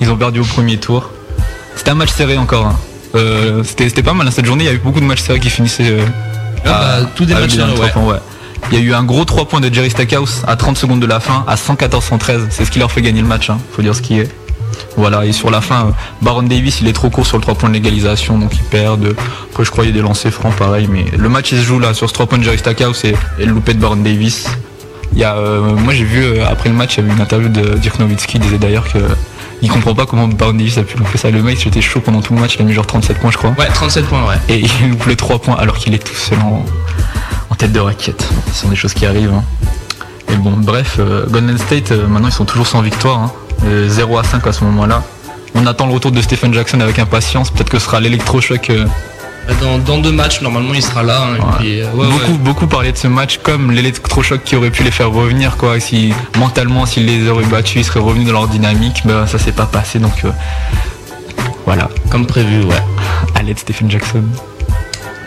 Ils 0.00 0.08
ont 0.10 0.16
perdu 0.16 0.40
au 0.40 0.44
premier 0.44 0.78
tour. 0.78 1.10
C'était 1.76 1.90
un 1.90 1.94
match 1.96 2.10
serré 2.12 2.38
encore. 2.38 2.66
hein. 2.66 2.78
Euh, 3.16 3.62
c'était, 3.64 4.02
pas 4.02 4.14
mal 4.14 4.26
hein, 4.26 4.30
cette 4.32 4.46
journée. 4.46 4.64
Il 4.64 4.66
y 4.68 4.70
a 4.70 4.74
eu 4.74 4.78
beaucoup 4.78 5.00
de 5.00 5.04
matchs 5.04 5.20
serrés 5.22 5.40
qui 5.40 5.50
finissaient. 5.50 5.98
Ah 6.64 7.00
bah, 7.02 7.10
tous 7.14 7.26
des 7.26 7.34
matchs 7.34 7.54
serrés, 7.54 7.72
ouais. 7.72 8.16
Il 8.70 8.78
y 8.78 8.80
a 8.80 8.84
eu 8.84 8.94
un 8.94 9.04
gros 9.04 9.24
3 9.24 9.46
points 9.46 9.60
de 9.60 9.72
Jerry 9.72 9.90
Stackhouse 9.90 10.42
à 10.46 10.56
30 10.56 10.76
secondes 10.76 11.00
de 11.00 11.06
la 11.06 11.20
fin, 11.20 11.44
à 11.46 11.54
114-113. 11.54 12.46
C'est 12.50 12.64
ce 12.64 12.70
qui 12.70 12.78
leur 12.78 12.90
fait 12.90 13.02
gagner 13.02 13.20
le 13.20 13.28
match, 13.28 13.50
hein. 13.50 13.58
faut 13.72 13.82
dire 13.82 13.94
ce 13.94 14.02
qui 14.02 14.18
est. 14.18 14.30
Voilà, 14.96 15.24
et 15.24 15.32
sur 15.32 15.50
la 15.50 15.60
fin, 15.60 15.86
euh, 15.86 15.90
Baron 16.22 16.42
Davis, 16.42 16.80
il 16.80 16.88
est 16.88 16.92
trop 16.92 17.10
court 17.10 17.26
sur 17.26 17.36
le 17.36 17.42
3 17.42 17.54
points 17.54 17.68
de 17.68 17.74
l'égalisation, 17.74 18.38
donc 18.38 18.52
il 18.54 18.62
perd. 18.64 19.14
Après, 19.50 19.64
je 19.64 19.70
croyais 19.70 19.92
des 19.92 20.00
lancers 20.00 20.32
francs, 20.32 20.54
pareil, 20.56 20.88
mais 20.90 21.04
le 21.16 21.28
match, 21.28 21.52
il 21.52 21.58
se 21.58 21.64
joue 21.64 21.78
là, 21.78 21.94
sur 21.94 22.08
ce 22.08 22.14
3 22.14 22.26
points 22.26 22.38
de 22.38 22.44
Jerry 22.44 22.58
Stackhouse 22.58 23.04
et, 23.04 23.14
et 23.38 23.44
le 23.44 23.52
loupé 23.52 23.74
de 23.74 23.78
Baron 23.78 23.96
Davis. 23.96 24.48
Il 25.12 25.18
y 25.18 25.24
a, 25.24 25.36
euh, 25.36 25.60
moi, 25.60 25.92
j'ai 25.92 26.04
vu, 26.04 26.24
euh, 26.24 26.46
après 26.48 26.68
le 26.68 26.74
match, 26.74 26.96
il 26.96 27.02
y 27.02 27.04
avait 27.04 27.14
une 27.14 27.20
interview 27.20 27.48
de 27.48 27.76
Dirk 27.78 27.98
Nowitzki, 28.00 28.38
il 28.38 28.40
disait 28.40 28.58
d'ailleurs 28.58 28.90
que 28.92 28.98
il 29.62 29.70
comprend 29.70 29.94
pas 29.94 30.04
comment 30.04 30.28
Baron 30.28 30.52
Davis 30.52 30.76
a 30.78 30.82
pu 30.82 30.98
louper 30.98 31.16
ça. 31.16 31.30
Le 31.30 31.42
mec, 31.42 31.58
c'était 31.58 31.80
chaud 31.80 32.00
pendant 32.00 32.20
tout 32.20 32.34
le 32.34 32.40
match, 32.40 32.56
il 32.56 32.62
a 32.62 32.64
mis 32.64 32.72
genre 32.72 32.86
37 32.86 33.18
points, 33.18 33.30
je 33.30 33.38
crois. 33.38 33.54
Ouais, 33.58 33.68
37 33.72 34.06
points, 34.06 34.26
ouais. 34.26 34.36
Et 34.48 34.60
il 34.60 34.90
loupe 34.90 35.06
le 35.06 35.16
3 35.16 35.38
points 35.38 35.56
alors 35.56 35.78
qu'il 35.78 35.94
est 35.94 36.04
tout 36.04 36.14
seul 36.14 36.38
en, 36.40 36.64
en 37.54 37.56
tête 37.56 37.72
de 37.72 37.78
raquette. 37.80 38.26
Ce 38.52 38.62
sont 38.62 38.68
des 38.68 38.74
choses 38.76 38.94
qui 38.94 39.06
arrivent. 39.06 39.32
hein. 39.32 39.44
Et 40.32 40.34
bon, 40.36 40.54
bref, 40.56 40.96
euh, 40.98 41.24
Golden 41.28 41.56
State, 41.56 41.92
euh, 41.92 42.08
maintenant 42.08 42.28
ils 42.28 42.32
sont 42.34 42.44
toujours 42.44 42.66
sans 42.66 42.82
victoire. 42.82 43.18
hein. 43.20 43.32
Euh, 43.64 43.88
0 43.88 44.18
à 44.18 44.24
5 44.24 44.44
à 44.48 44.52
ce 44.52 44.64
moment-là. 44.64 45.02
On 45.54 45.64
attend 45.66 45.86
le 45.86 45.92
retour 45.94 46.10
de 46.10 46.20
Stephen 46.20 46.52
Jackson 46.52 46.80
avec 46.80 46.98
impatience. 46.98 47.50
Peut-être 47.52 47.70
que 47.70 47.78
ce 47.78 47.84
sera 47.84 48.00
l'électrochoc. 48.00 48.72
Dans, 49.62 49.78
dans 49.78 49.98
deux 49.98 50.10
matchs, 50.10 50.40
normalement, 50.40 50.74
il 50.74 50.82
sera 50.82 51.04
là. 51.04 51.22
hein, 51.22 51.36
et 51.36 51.40
Ouais. 51.40 51.46
puis, 51.58 51.82
ouais, 51.84 52.06
beaucoup, 52.08 52.32
ouais. 52.32 52.38
beaucoup 52.38 52.66
parlé 52.66 52.90
de 52.90 52.96
ce 52.96 53.06
match 53.06 53.38
comme 53.42 53.70
l'électrochoc 53.70 54.42
qui 54.42 54.56
aurait 54.56 54.70
pu 54.70 54.82
les 54.82 54.90
faire 54.90 55.12
revenir. 55.12 55.56
Quoi. 55.56 55.78
Si 55.78 56.12
mentalement, 56.38 56.86
s'ils 56.86 57.06
les 57.06 57.28
auraient 57.28 57.44
battus, 57.44 57.76
ils 57.82 57.84
seraient 57.84 58.00
revenus 58.00 58.26
dans 58.26 58.32
leur 58.32 58.48
dynamique. 58.48 59.02
Ben, 59.04 59.28
ça 59.28 59.38
s'est 59.38 59.52
pas 59.52 59.66
passé. 59.66 60.00
Donc 60.00 60.24
voilà. 61.66 61.88
Comme 62.10 62.26
prévu, 62.26 62.64
ouais. 62.64 62.82
À 63.36 63.42
l'aide 63.42 63.58
Stephen 63.60 63.88
Jackson. 63.90 64.24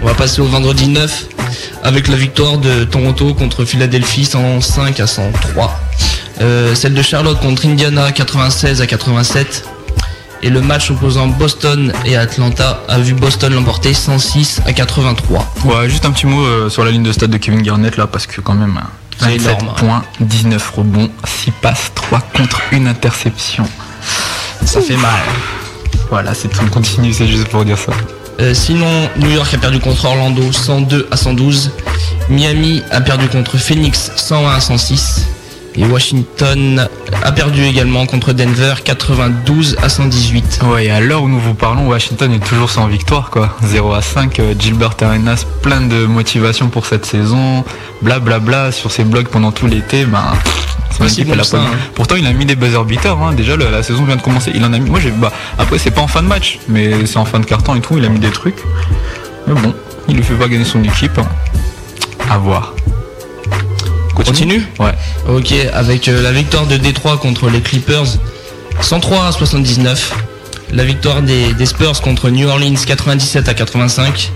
On 0.01 0.05
va 0.05 0.13
passer 0.13 0.41
au 0.41 0.45
vendredi 0.45 0.87
9 0.87 1.27
avec 1.83 2.07
la 2.07 2.15
victoire 2.15 2.57
de 2.57 2.83
Toronto 2.83 3.33
contre 3.33 3.65
Philadelphie 3.65 4.25
105 4.25 4.99
à 4.99 5.07
103. 5.07 5.79
Euh, 6.41 6.75
celle 6.75 6.93
de 6.93 7.01
Charlotte 7.01 7.39
contre 7.39 7.65
Indiana 7.65 8.11
96 8.11 8.81
à 8.81 8.87
87. 8.87 9.65
Et 10.43 10.49
le 10.51 10.61
match 10.61 10.91
opposant 10.91 11.27
Boston 11.27 11.91
et 12.05 12.15
Atlanta 12.15 12.81
a 12.87 12.99
vu 12.99 13.15
Boston 13.15 13.53
l'emporter 13.53 13.93
106 13.95 14.61
à 14.67 14.73
83. 14.73 15.51
Ouais, 15.65 15.89
juste 15.89 16.05
un 16.05 16.11
petit 16.11 16.27
mot 16.27 16.43
euh, 16.45 16.69
sur 16.69 16.85
la 16.85 16.91
ligne 16.91 17.01
de 17.03 17.11
stade 17.11 17.31
de 17.31 17.37
Kevin 17.37 17.63
Garnett 17.63 17.97
là, 17.97 18.05
parce 18.05 18.27
que 18.27 18.39
quand 18.39 18.53
même, 18.53 18.77
hein, 18.77 18.87
C'est 19.19 19.37
27 19.37 19.61
énorme, 19.61 19.69
hein. 19.69 19.73
points, 19.79 20.03
19 20.19 20.69
rebonds, 20.69 21.09
6 21.25 21.51
passes, 21.59 21.91
3 21.95 22.19
contre 22.35 22.61
une 22.71 22.87
interception. 22.87 23.67
Ça 24.63 24.79
fait 24.79 24.97
mal. 24.97 25.21
Voilà, 26.11 26.35
c'est 26.35 26.49
tout. 26.49 26.59
On 26.63 26.69
continue, 26.69 27.13
c'est 27.13 27.27
juste 27.27 27.47
pour 27.47 27.65
dire 27.65 27.77
ça. 27.79 27.93
Euh, 28.39 28.53
sinon, 28.53 29.09
New 29.17 29.31
York 29.31 29.53
a 29.53 29.57
perdu 29.57 29.79
contre 29.79 30.05
Orlando 30.05 30.51
102 30.51 31.07
à 31.09 31.17
112. 31.17 31.71
Miami 32.29 32.83
a 32.91 33.01
perdu 33.01 33.27
contre 33.29 33.57
Phoenix 33.57 34.11
101 34.15 34.55
à 34.55 34.59
106. 34.59 35.27
Et 35.79 35.85
Washington 35.85 36.87
a 37.23 37.31
perdu 37.31 37.63
également 37.63 38.05
contre 38.07 38.33
Denver 38.33 38.73
92 38.83 39.77
à 39.83 39.89
118. 39.89 40.59
Ouais, 40.73 40.85
et 40.87 40.89
à 40.91 40.99
l'heure 40.99 41.21
où 41.21 41.29
nous 41.29 41.39
vous 41.39 41.53
parlons, 41.53 41.87
Washington 41.87 42.31
est 42.33 42.43
toujours 42.43 42.69
sans 42.71 42.87
victoire, 42.87 43.29
quoi. 43.29 43.55
0 43.63 43.93
à 43.93 44.01
5, 44.01 44.39
euh, 44.39 44.53
Gilbert 44.57 44.95
Arenas, 45.01 45.45
plein 45.61 45.81
de 45.81 46.05
motivation 46.07 46.69
pour 46.69 46.87
cette 46.87 47.05
saison, 47.05 47.63
blablabla 48.01 48.71
sur 48.71 48.91
ses 48.91 49.03
blogs 49.03 49.27
pendant 49.27 49.51
tout 49.51 49.67
l'été, 49.67 50.05
ben. 50.05 50.23
son 50.91 51.03
Pas 51.03 51.09
si 51.09 51.21
équipe, 51.21 51.27
bon 51.27 51.33
elle 51.33 51.39
a 51.41 51.43
que 51.43 51.47
ça, 51.47 51.57
pas 51.57 51.63
mis- 51.63 51.69
hein. 51.69 51.77
Pourtant, 51.93 52.15
il 52.15 52.25
a 52.25 52.33
mis 52.33 52.45
des 52.47 52.55
buzzer 52.55 52.83
beaters, 52.83 53.21
hein. 53.21 53.33
déjà 53.33 53.55
la, 53.55 53.69
la 53.69 53.83
saison 53.83 54.03
vient 54.03 54.15
de 54.15 54.21
commencer. 54.23 54.51
Il 54.55 54.65
en 54.65 54.73
a 54.73 54.79
mis, 54.79 54.89
moi 54.89 54.99
j'ai, 54.99 55.11
bah, 55.11 55.31
après 55.59 55.77
c'est 55.77 55.91
pas 55.91 56.01
en 56.01 56.07
fin 56.07 56.23
de 56.23 56.27
match, 56.27 56.57
mais 56.67 57.05
c'est 57.05 57.17
en 57.17 57.25
fin 57.25 57.39
de 57.39 57.45
carton 57.45 57.75
et 57.75 57.81
tout, 57.81 57.97
il 57.99 58.05
a 58.05 58.09
mis 58.09 58.19
des 58.19 58.31
trucs. 58.31 58.57
Mais 59.47 59.53
bon, 59.53 59.75
il 60.07 60.15
ne 60.15 60.21
fait 60.23 60.33
pas 60.33 60.47
gagner 60.47 60.65
son 60.65 60.83
équipe. 60.83 61.19
hein. 61.19 61.27
À 62.31 62.37
voir. 62.39 62.73
Continue 64.27 64.61
Ouais. 64.79 64.93
Ok, 65.29 65.53
avec 65.73 66.07
euh, 66.07 66.21
la 66.21 66.31
victoire 66.31 66.65
de 66.67 66.77
Détroit 66.77 67.17
contre 67.17 67.49
les 67.49 67.61
Clippers 67.61 68.05
103 68.81 69.27
à 69.27 69.31
79. 69.31 70.13
La 70.73 70.83
victoire 70.83 71.21
des, 71.21 71.53
des 71.53 71.65
Spurs 71.65 72.01
contre 72.01 72.29
New 72.29 72.47
Orleans 72.47 72.75
97 72.85 73.47
à 73.47 73.53
85. 73.53 74.31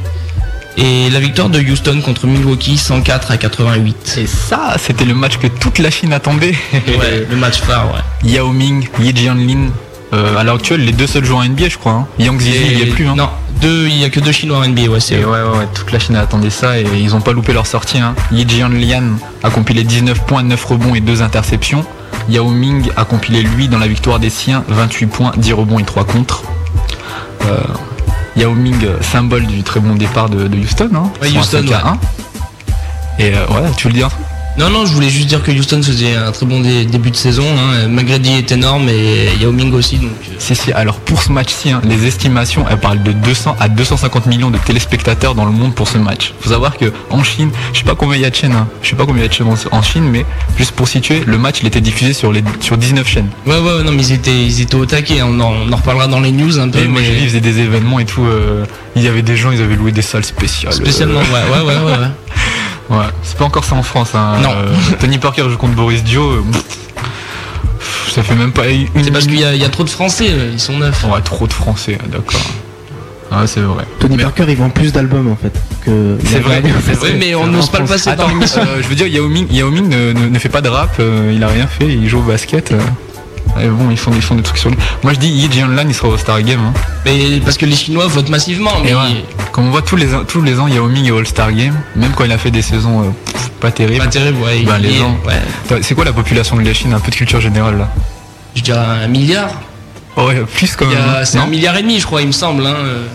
Et 0.78 1.10
la 1.10 1.20
victoire 1.20 1.50
de 1.50 1.60
Houston 1.60 2.02
contre 2.04 2.26
Milwaukee 2.28 2.78
104 2.78 3.32
à 3.32 3.38
88. 3.38 4.16
Et 4.18 4.28
ça, 4.28 4.76
c'était 4.80 5.04
le 5.04 5.14
match 5.14 5.38
que 5.38 5.48
toute 5.48 5.80
la 5.80 5.92
Chine 5.92 6.14
attendait. 6.14 6.56
Ouais, 6.74 7.28
le 7.30 7.36
match 7.36 7.60
phare, 7.60 7.88
ouais. 7.94 8.02
Yao 8.32 8.52
Ming, 8.52 8.88
Yi 9.02 9.14
Jianlin. 9.16 9.68
Euh, 10.14 10.38
à 10.38 10.44
l'heure 10.44 10.56
actuelle, 10.56 10.84
les 10.84 10.92
deux 10.92 11.08
seuls 11.08 11.24
joueurs 11.24 11.40
en 11.40 11.46
NBA, 11.46 11.70
je 11.70 11.78
crois. 11.78 11.94
Hein. 11.94 12.08
Yang 12.20 12.42
Zizi, 12.42 12.60
il 12.72 12.80
y 12.80 12.90
a 12.90 12.94
plus. 12.94 13.08
Hein. 13.08 13.16
Non, 13.16 13.30
deux, 13.62 13.88
il 13.88 13.98
y 13.98 14.04
a 14.04 14.10
que 14.10 14.20
deux 14.20 14.32
Chinois 14.34 14.58
en 14.58 14.68
NBA, 14.68 14.84
ouais, 14.90 15.00
c'est 15.00 15.24
ouais, 15.24 15.26
ouais, 15.26 15.58
ouais, 15.60 15.68
toute 15.74 15.92
la 15.92 16.00
Chine 16.00 16.16
attendait 16.18 16.50
ça 16.50 16.80
et 16.80 16.86
ils 17.00 17.16
ont 17.16 17.22
pas 17.22 17.32
loupé 17.32 17.54
leur 17.54 17.66
sortie. 17.66 18.00
Hein. 18.00 18.14
Yi 18.32 18.46
Jianlian 18.48 19.04
a 19.44 19.50
compilé 19.50 19.84
19 19.84 20.26
points, 20.26 20.44
9 20.44 20.66
rebonds 20.66 20.96
et 20.96 21.00
2 21.00 21.22
interceptions. 21.22 21.86
Yao 22.30 22.50
Ming 22.50 22.90
a 22.98 23.06
compilé 23.06 23.42
lui 23.42 23.68
dans 23.68 23.80
la 23.80 23.88
victoire 23.88 24.20
des 24.20 24.30
siens 24.30 24.64
28 24.68 25.06
points, 25.08 25.32
10 25.38 25.54
rebonds 25.54 25.80
et 25.80 25.84
3 25.86 26.04
contre. 26.04 26.44
Euh, 27.46 27.58
Yao 28.36 28.54
Ming, 28.54 28.84
euh, 28.84 28.98
symbole 29.02 29.46
du 29.46 29.64
très 29.64 29.80
bon 29.80 29.96
départ 29.96 30.30
de, 30.30 30.48
de 30.48 30.58
Houston. 30.58 30.90
Hein, 30.94 31.12
Ouais, 31.22 31.30
Houston, 31.30 31.64
5 31.66 31.72
à 31.72 31.84
ouais. 31.86 31.90
1. 31.92 31.98
Et 33.20 33.34
euh, 33.36 33.46
voilà, 33.50 33.70
tu 33.72 33.88
veux 33.88 33.94
le 33.94 34.00
dire 34.00 34.10
Non, 34.58 34.70
non, 34.70 34.86
je 34.86 34.92
voulais 34.94 35.10
juste 35.10 35.28
dire 35.28 35.42
que 35.42 35.50
Houston 35.52 35.82
faisait 35.82 36.14
un 36.16 36.32
très 36.32 36.46
bon 36.46 36.60
dé- 36.60 36.84
début 36.86 37.10
de 37.10 37.16
saison. 37.16 37.46
Hein. 37.58 37.88
McGrady 37.88 38.34
est 38.34 38.52
énorme 38.52 38.90
et 38.90 39.30
Yao 39.42 39.52
Ming 39.54 39.74
aussi. 39.74 39.98
Donc, 39.98 40.12
euh, 40.30 40.34
Si, 40.40 40.56
si, 40.56 40.74
alors 40.74 41.00
pour 41.00 41.24
ce 41.24 41.32
match-ci, 41.32 41.72
hein, 41.72 41.82
les 41.86 42.06
estimations, 42.06 42.66
elles 42.70 42.78
parlent 42.78 43.02
de 43.02 43.14
200 43.14 43.56
à 43.60 43.70
250 43.70 44.26
millions 44.26 44.52
de 44.52 44.58
téléspectateurs 44.58 45.36
dans 45.36 45.46
le 45.46 45.52
monde 45.52 45.74
pour 45.74 45.88
ce 45.88 45.98
match. 45.98 46.34
Faut 46.42 46.50
savoir 46.50 46.78
que 46.78 46.92
en 47.10 47.24
Chine, 47.24 47.50
je 47.72 47.80
sais 47.80 47.86
pas 47.86 47.96
combien 47.96 48.18
il 48.18 48.22
y 48.22 48.26
a 48.26 48.30
de 48.30 48.36
chaînes, 48.36 48.52
hein, 48.52 48.68
je 48.84 48.90
sais 48.90 48.96
pas 48.98 49.06
combien 49.06 49.22
il 49.22 49.24
y 49.24 49.26
a 49.26 49.30
de 49.30 49.34
chaînes 49.34 49.48
en, 49.72 49.82
Chine, 49.82 50.04
mais 50.04 50.26
juste 50.58 50.72
pour 50.72 50.88
situer, 50.90 51.24
le 51.26 51.38
match 51.38 51.60
il 51.62 51.68
était 51.68 51.82
diffusé 51.82 52.12
sur, 52.14 52.32
les, 52.34 52.44
sur 52.60 52.78
19 52.78 53.08
chaînes. 53.08 53.30
Ouais, 53.48 53.58
ouais, 53.58 53.84
non, 53.86 53.94
mais 53.94 54.04
ils 54.04 54.12
étaient, 54.12 54.44
ils 54.46 54.62
étaient 54.62 54.76
au 54.76 54.86
taquet. 54.86 55.22
On 55.24 55.40
en, 55.40 55.54
on 55.66 55.72
en 55.72 55.76
reparlera 55.78 56.08
dans 56.08 56.20
les 56.20 56.32
news 56.34 56.60
un 56.60 56.68
peu. 56.68 56.80
Et 56.80 56.88
moi 56.88 57.00
mais- 57.00 57.08
j'ai 57.08 57.14
vu, 57.14 57.20
ils 57.24 57.28
faisaient 57.30 57.40
des 57.40 57.60
événements 57.60 58.00
et 58.00 58.06
tout, 58.06 58.26
euh, 58.26 58.66
il 58.98 59.02
y 59.02 59.08
avait 59.08 59.22
des 59.22 59.38
gens, 59.38 59.52
ils 59.52 59.62
avaient 59.62 59.76
loué 59.78 59.92
des 59.94 60.02
salles 60.02 60.26
spéciales. 60.26 60.74
Spécialement, 60.74 61.20
ouais, 61.22 61.26
ouais, 61.54 61.62
ouais, 61.66 61.76
ouais. 61.86 61.92
ouais. 62.00 62.08
Ouais, 62.92 63.06
c'est 63.24 63.38
pas 63.38 63.46
encore 63.46 63.64
ça 63.64 63.76
en 63.76 63.84
France. 63.84 64.10
Hein. 64.14 64.34
Non. 64.44 64.50
Euh, 64.52 64.76
Tony 65.00 65.18
Parker 65.18 65.44
joue 65.50 65.58
contre 65.58 65.74
Boris 65.76 66.04
Dio. 66.04 66.24
euh, 66.30 66.42
ça 68.12 68.22
fait 68.24 68.36
même 68.36 68.52
pas 68.52 68.68
une 68.68 68.88
C'est 69.04 69.12
parce 69.12 69.26
qu'il 69.26 69.40
y, 69.40 69.44
a- 69.46 69.56
il 69.56 69.62
y 69.62 69.66
a 69.66 69.70
trop 69.70 69.84
de 69.84 69.90
Français, 69.90 70.28
euh, 70.30 70.50
ils 70.52 70.60
sont 70.60 70.78
neufs. 70.78 71.04
Ouais, 71.06 71.22
trop 71.22 71.48
de 71.48 71.54
français, 71.54 71.98
d'accord. 72.12 72.42
Ah, 73.34 73.48
c'est 73.48 73.62
vrai. 73.62 73.86
Tony 74.00 74.18
Parker, 74.18 74.44
il 74.50 74.58
vend 74.58 74.70
plus 74.70 74.92
d'albums 74.92 75.32
en 75.32 75.38
fait. 75.38 75.54
que 75.86 76.18
C'est 76.26 76.40
vrai, 76.40 76.62
C'est 76.86 76.94
vrai, 76.98 77.14
mais 77.18 77.34
on 77.34 77.48
n'ose 77.48 77.70
pas 77.70 77.80
le 77.80 77.86
passer 77.86 78.10
Attends, 78.10 78.28
euh, 78.58 78.82
je 78.82 78.88
veux 78.90 78.96
dire, 78.96 79.08
Yao 79.08 79.30
Ming, 79.30 79.48
Yao 79.50 79.72
Ming 79.72 79.88
ne, 79.88 80.12
ne- 80.12 80.28
ne 80.28 80.40
fait 80.40 80.50
pas 80.50 80.60
de 80.60 80.68
rap, 80.68 80.96
euh, 81.00 81.32
il 81.34 81.42
a 81.42 81.48
rien 81.48 81.66
fait, 81.68 81.88
il 81.88 82.10
joue 82.10 82.20
au 82.20 82.24
basket. 82.24 82.74
Et 83.60 83.68
bon, 83.68 83.90
ils 83.92 83.98
font, 83.98 84.12
ils 84.16 84.22
font 84.22 84.36
des 84.36 84.44
trucs 84.44 84.58
sur 84.58 84.70
lui. 84.70 84.78
Moi 85.04 85.14
je 85.14 85.20
dis, 85.20 85.28
Yi 85.28 85.52
Jianlan, 85.52 85.84
il 85.88 85.94
sera 85.94 86.08
au 86.10 86.18
Star 86.18 86.42
Game. 86.42 86.60
hein. 86.62 86.74
Mais 87.06 87.40
parce 87.44 87.58
que 87.58 87.66
les 87.66 87.76
Chinois 87.76 88.08
votent 88.08 88.30
massivement. 88.30 88.72
Mais 88.84 88.92
Et 88.92 88.96
ouais, 88.96 89.26
comme 89.52 89.68
on 89.68 89.72
voit 89.72 89.82
tous 89.82 89.96
les, 89.98 90.14
ans- 90.16 90.24
tous 90.28 90.42
les 90.42 90.60
ans, 90.60 90.68
Yao 90.68 90.88
Ming 90.88 91.06
est 91.06 91.12
au 91.12 91.18
All-Star 91.18 91.52
Game, 91.52 91.76
même 91.96 92.12
quand 92.16 92.24
il 92.24 92.32
a 92.32 92.38
fait 92.38 92.52
des 92.52 92.62
saisons 92.62 93.02
euh, 93.02 93.06
pas 93.60 93.72
terribles. 93.72 94.00
pas 94.06 94.08
terrible, 94.08 94.38
ouais. 94.42 94.64
Ben, 94.64 94.78
il 94.82 94.90
les 94.90 95.00
ouais. 95.02 95.82
C'est 95.82 95.96
quoi 95.96 96.06
la 96.06 96.14
population 96.14 96.56
de 96.56 96.62
la 96.64 96.74
Chine 96.74 96.94
Un 96.94 97.00
peu 97.00 97.12
de 97.12 97.16
culture 97.16 97.42
générale 97.42 97.78
là? 97.78 97.90
Je 98.56 98.62
dirais 98.62 98.80
un 99.04 99.08
milliard. 99.08 99.50
Ouais, 100.18 100.42
plus 100.56 100.76
quand 100.76 100.86
Il 100.86 100.92
y 100.92 100.96
même. 100.96 101.04
a- 101.10 101.20
hein, 101.20 101.26
C'est 101.26 101.38
un 101.38 101.46
milliard 101.48 101.76
et 101.78 101.82
demi, 101.82 102.00
je 102.00 102.06
crois, 102.06 102.22
il 102.22 102.28
me 102.28 102.32
semble. 102.34 102.66
hein, 102.66 102.76
euh. 102.78 103.06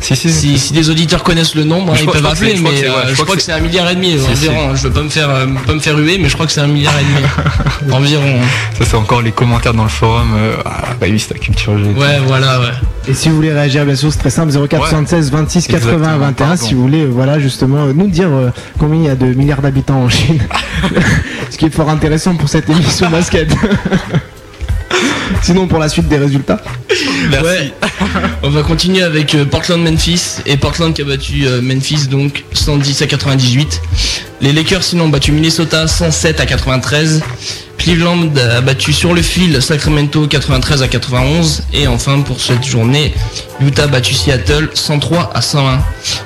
Si, 0.00 0.16
si, 0.16 0.30
Si, 0.32 0.58
si 0.58 0.72
des 0.72 0.88
auditeurs 0.90 1.22
connaissent 1.22 1.54
le 1.54 1.64
nombre, 1.64 1.92
hein, 1.92 1.96
je 1.96 2.02
ils 2.02 2.06
crois- 2.06 2.20
peuvent 2.20 2.30
appeler, 2.32 2.50
c'est- 2.52 2.56
je 2.56 2.62
crois 2.62 2.72
mais 2.72 3.10
que 3.10 3.14
je 3.16 3.22
crois 3.22 3.36
que 3.36 3.42
c'est 3.42 3.52
un 3.52 3.60
milliard 3.60 3.88
et 3.90 3.94
demi 3.94 4.16
Si, 4.18 4.26
environ. 4.30 4.74
Je 4.74 4.82
veux 4.88 4.90
pas 4.92 5.02
me 5.02 5.08
faire, 5.10 5.28
euh, 5.30 5.46
pas 5.66 5.74
me 5.74 5.80
faire 5.80 5.98
huer, 5.98 6.18
mais 6.18 6.28
je 6.28 6.34
crois 6.34 6.46
que 6.46 6.52
c'est 6.52 6.60
un 6.62 6.66
milliard 6.66 6.94
et 6.98 7.04
demi. 7.04 7.92
environ. 7.94 8.22
hein. 8.24 8.46
Ça 8.78 8.84
c'est 8.86 8.96
encore 8.96 9.20
les 9.22 9.32
commentaires 9.32 9.74
dans 9.74 9.82
le 9.82 9.88
forum. 9.90 10.32
euh, 10.36 10.54
ah, 10.64 10.94
bah 11.00 11.06
oui, 11.10 11.18
c'est 11.20 11.34
la 11.34 11.38
culture 11.40 11.76
G. 11.78 11.84
Ouais, 11.96 12.18
voilà, 12.26 12.60
ouais. 12.60 12.66
Et 13.08 13.14
si 13.14 13.28
vous 13.28 13.36
voulez 13.36 13.52
réagir, 13.52 13.84
bien 13.84 13.94
sûr, 13.94 14.10
c'est 14.12 14.18
très 14.18 14.30
simple 14.30 14.52
04 14.52 14.88
76 14.88 15.30
26 15.30 15.66
80 15.66 15.76
Exactement, 15.78 16.18
21. 16.18 16.32
pardon. 16.32 16.56
Si 16.66 16.74
vous 16.74 16.82
voulez, 16.82 17.02
euh, 17.02 17.10
voilà, 17.10 17.38
justement, 17.38 17.86
nous 17.86 18.08
dire 18.08 18.28
euh, 18.30 18.50
combien 18.78 19.00
il 19.00 19.06
y 19.06 19.08
a 19.10 19.16
de 19.16 19.26
milliards 19.34 19.62
d'habitants 19.62 20.02
en 20.02 20.08
Chine. 20.08 20.40
Ce 21.50 21.56
qui 21.58 21.66
est 21.66 21.74
fort 21.74 21.90
intéressant 21.90 22.34
pour 22.36 22.48
cette 22.48 22.68
émission 22.70 23.10
basket. 23.10 23.48
Sinon, 25.42 25.66
pour 25.66 25.78
la 25.78 25.88
suite 25.88 26.08
des 26.08 26.18
résultats. 26.18 26.60
Ouais. 27.42 27.72
On 28.42 28.50
va 28.50 28.62
continuer 28.62 29.02
avec 29.02 29.34
euh, 29.34 29.44
Portland-Memphis 29.44 30.38
et 30.46 30.56
Portland 30.56 30.92
qui 30.92 31.02
a 31.02 31.04
battu 31.04 31.46
euh, 31.46 31.60
Memphis 31.62 32.08
donc 32.08 32.44
110 32.52 33.02
à 33.02 33.06
98. 33.06 33.80
Les 34.40 34.52
Lakers 34.52 34.82
sinon 34.82 35.04
ont 35.04 35.08
battu 35.08 35.32
Minnesota 35.32 35.86
107 35.86 36.40
à 36.40 36.46
93. 36.46 37.22
Cleveland 37.78 38.30
a 38.36 38.60
battu 38.60 38.92
sur 38.92 39.14
le 39.14 39.22
fil 39.22 39.60
Sacramento 39.62 40.26
93 40.26 40.82
à 40.82 40.88
91 40.88 41.62
et 41.72 41.86
enfin 41.86 42.20
pour 42.20 42.40
cette 42.40 42.64
journée, 42.64 43.14
Utah 43.60 43.84
a 43.84 43.86
battu 43.86 44.14
Seattle 44.14 44.70
103 44.74 45.30
à 45.34 45.40
101. 45.40 45.80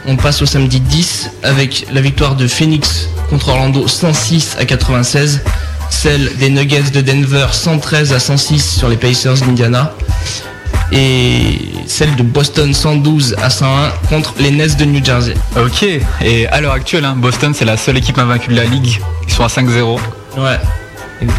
On 0.07 0.17
passe 0.17 0.43
au 0.43 0.47
samedi 0.47 0.81
10 0.81 1.31
avec 1.43 1.87
la 1.93 2.01
victoire 2.01 2.35
de 2.35 2.47
Phoenix 2.47 3.09
contre 3.31 3.49
Orlando 3.49 3.87
106 3.87 4.57
à 4.59 4.65
96, 4.65 5.43
celle 5.95 6.37
des 6.37 6.51
Nuggets 6.51 6.91
de 6.91 7.01
Denver 7.01 7.47
113 7.53 8.13
à 8.13 8.19
106 8.19 8.79
sur 8.79 8.89
les 8.89 8.97
Pacers 8.97 9.35
d'Indiana 9.35 9.95
et 10.93 11.59
celle 11.87 12.15
de 12.17 12.23
Boston 12.23 12.75
112 12.75 13.37
à 13.43 13.49
101 13.49 13.91
contre 14.09 14.35
les 14.39 14.51
Nets 14.51 14.77
de 14.77 14.85
New 14.85 15.03
Jersey. 15.03 15.35
Ok, 15.57 15.87
et 16.21 16.47
à 16.49 16.61
l'heure 16.61 16.73
actuelle, 16.73 17.05
hein, 17.05 17.15
Boston 17.17 17.55
c'est 17.55 17.65
la 17.65 17.77
seule 17.77 17.97
équipe 17.97 18.19
invaincue 18.19 18.51
de 18.51 18.57
la 18.57 18.65
ligue. 18.65 19.01
Ils 19.27 19.33
sont 19.33 19.45
à 19.45 19.49
5-0. 19.49 19.99
Ouais. 20.37 20.59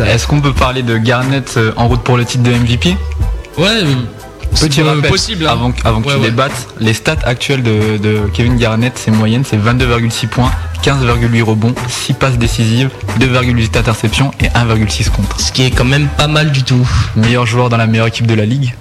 Est-ce 0.07 0.25
qu'on 0.25 0.41
peut 0.41 0.53
parler 0.53 0.81
de 0.81 0.97
Garnett 0.97 1.57
euh, 1.57 1.73
en 1.75 1.87
route 1.87 2.01
pour 2.01 2.17
le 2.17 2.25
titre 2.25 2.43
de 2.43 2.51
MVP 2.51 2.97
Ouais, 3.57 3.83
Petit 4.59 4.75
c'est 4.77 4.81
rappel, 4.83 5.09
possible. 5.09 5.45
hein. 5.47 5.51
avant, 5.51 5.71
que- 5.71 5.87
avant 5.87 6.01
que 6.01 6.07
Ouais, 6.07 6.13
tu 6.15 6.19
ouais. 6.21 6.29
débattes, 6.29 6.67
les 6.79 6.93
stats 6.93 7.17
actuelles 7.25 7.63
de, 7.63 7.97
de 7.97 8.21
Kevin 8.33 8.57
Garnett, 8.57 8.93
c'est 8.97 9.11
moyenne, 9.11 9.43
c'est 9.45 9.57
22,6 9.57 10.27
points, 10.27 10.51
15,8 10.83 11.41
rebonds, 11.43 11.73
6 11.87 12.13
passes 12.13 12.37
décisives, 12.37 12.89
2,8 13.19 13.77
interceptions 13.77 14.31
et 14.39 14.47
1,6 14.49 15.09
contre. 15.09 15.39
Ce 15.39 15.51
qui 15.51 15.63
est 15.63 15.71
quand 15.71 15.85
même 15.85 16.07
pas 16.17 16.27
mal 16.27 16.51
du 16.51 16.63
tout. 16.63 16.87
Meilleur 17.15 17.45
joueur 17.45 17.69
dans 17.69 17.77
la 17.77 17.87
meilleure 17.87 18.07
équipe 18.07 18.27
de 18.27 18.33
la 18.35 18.45
ligue 18.45 18.73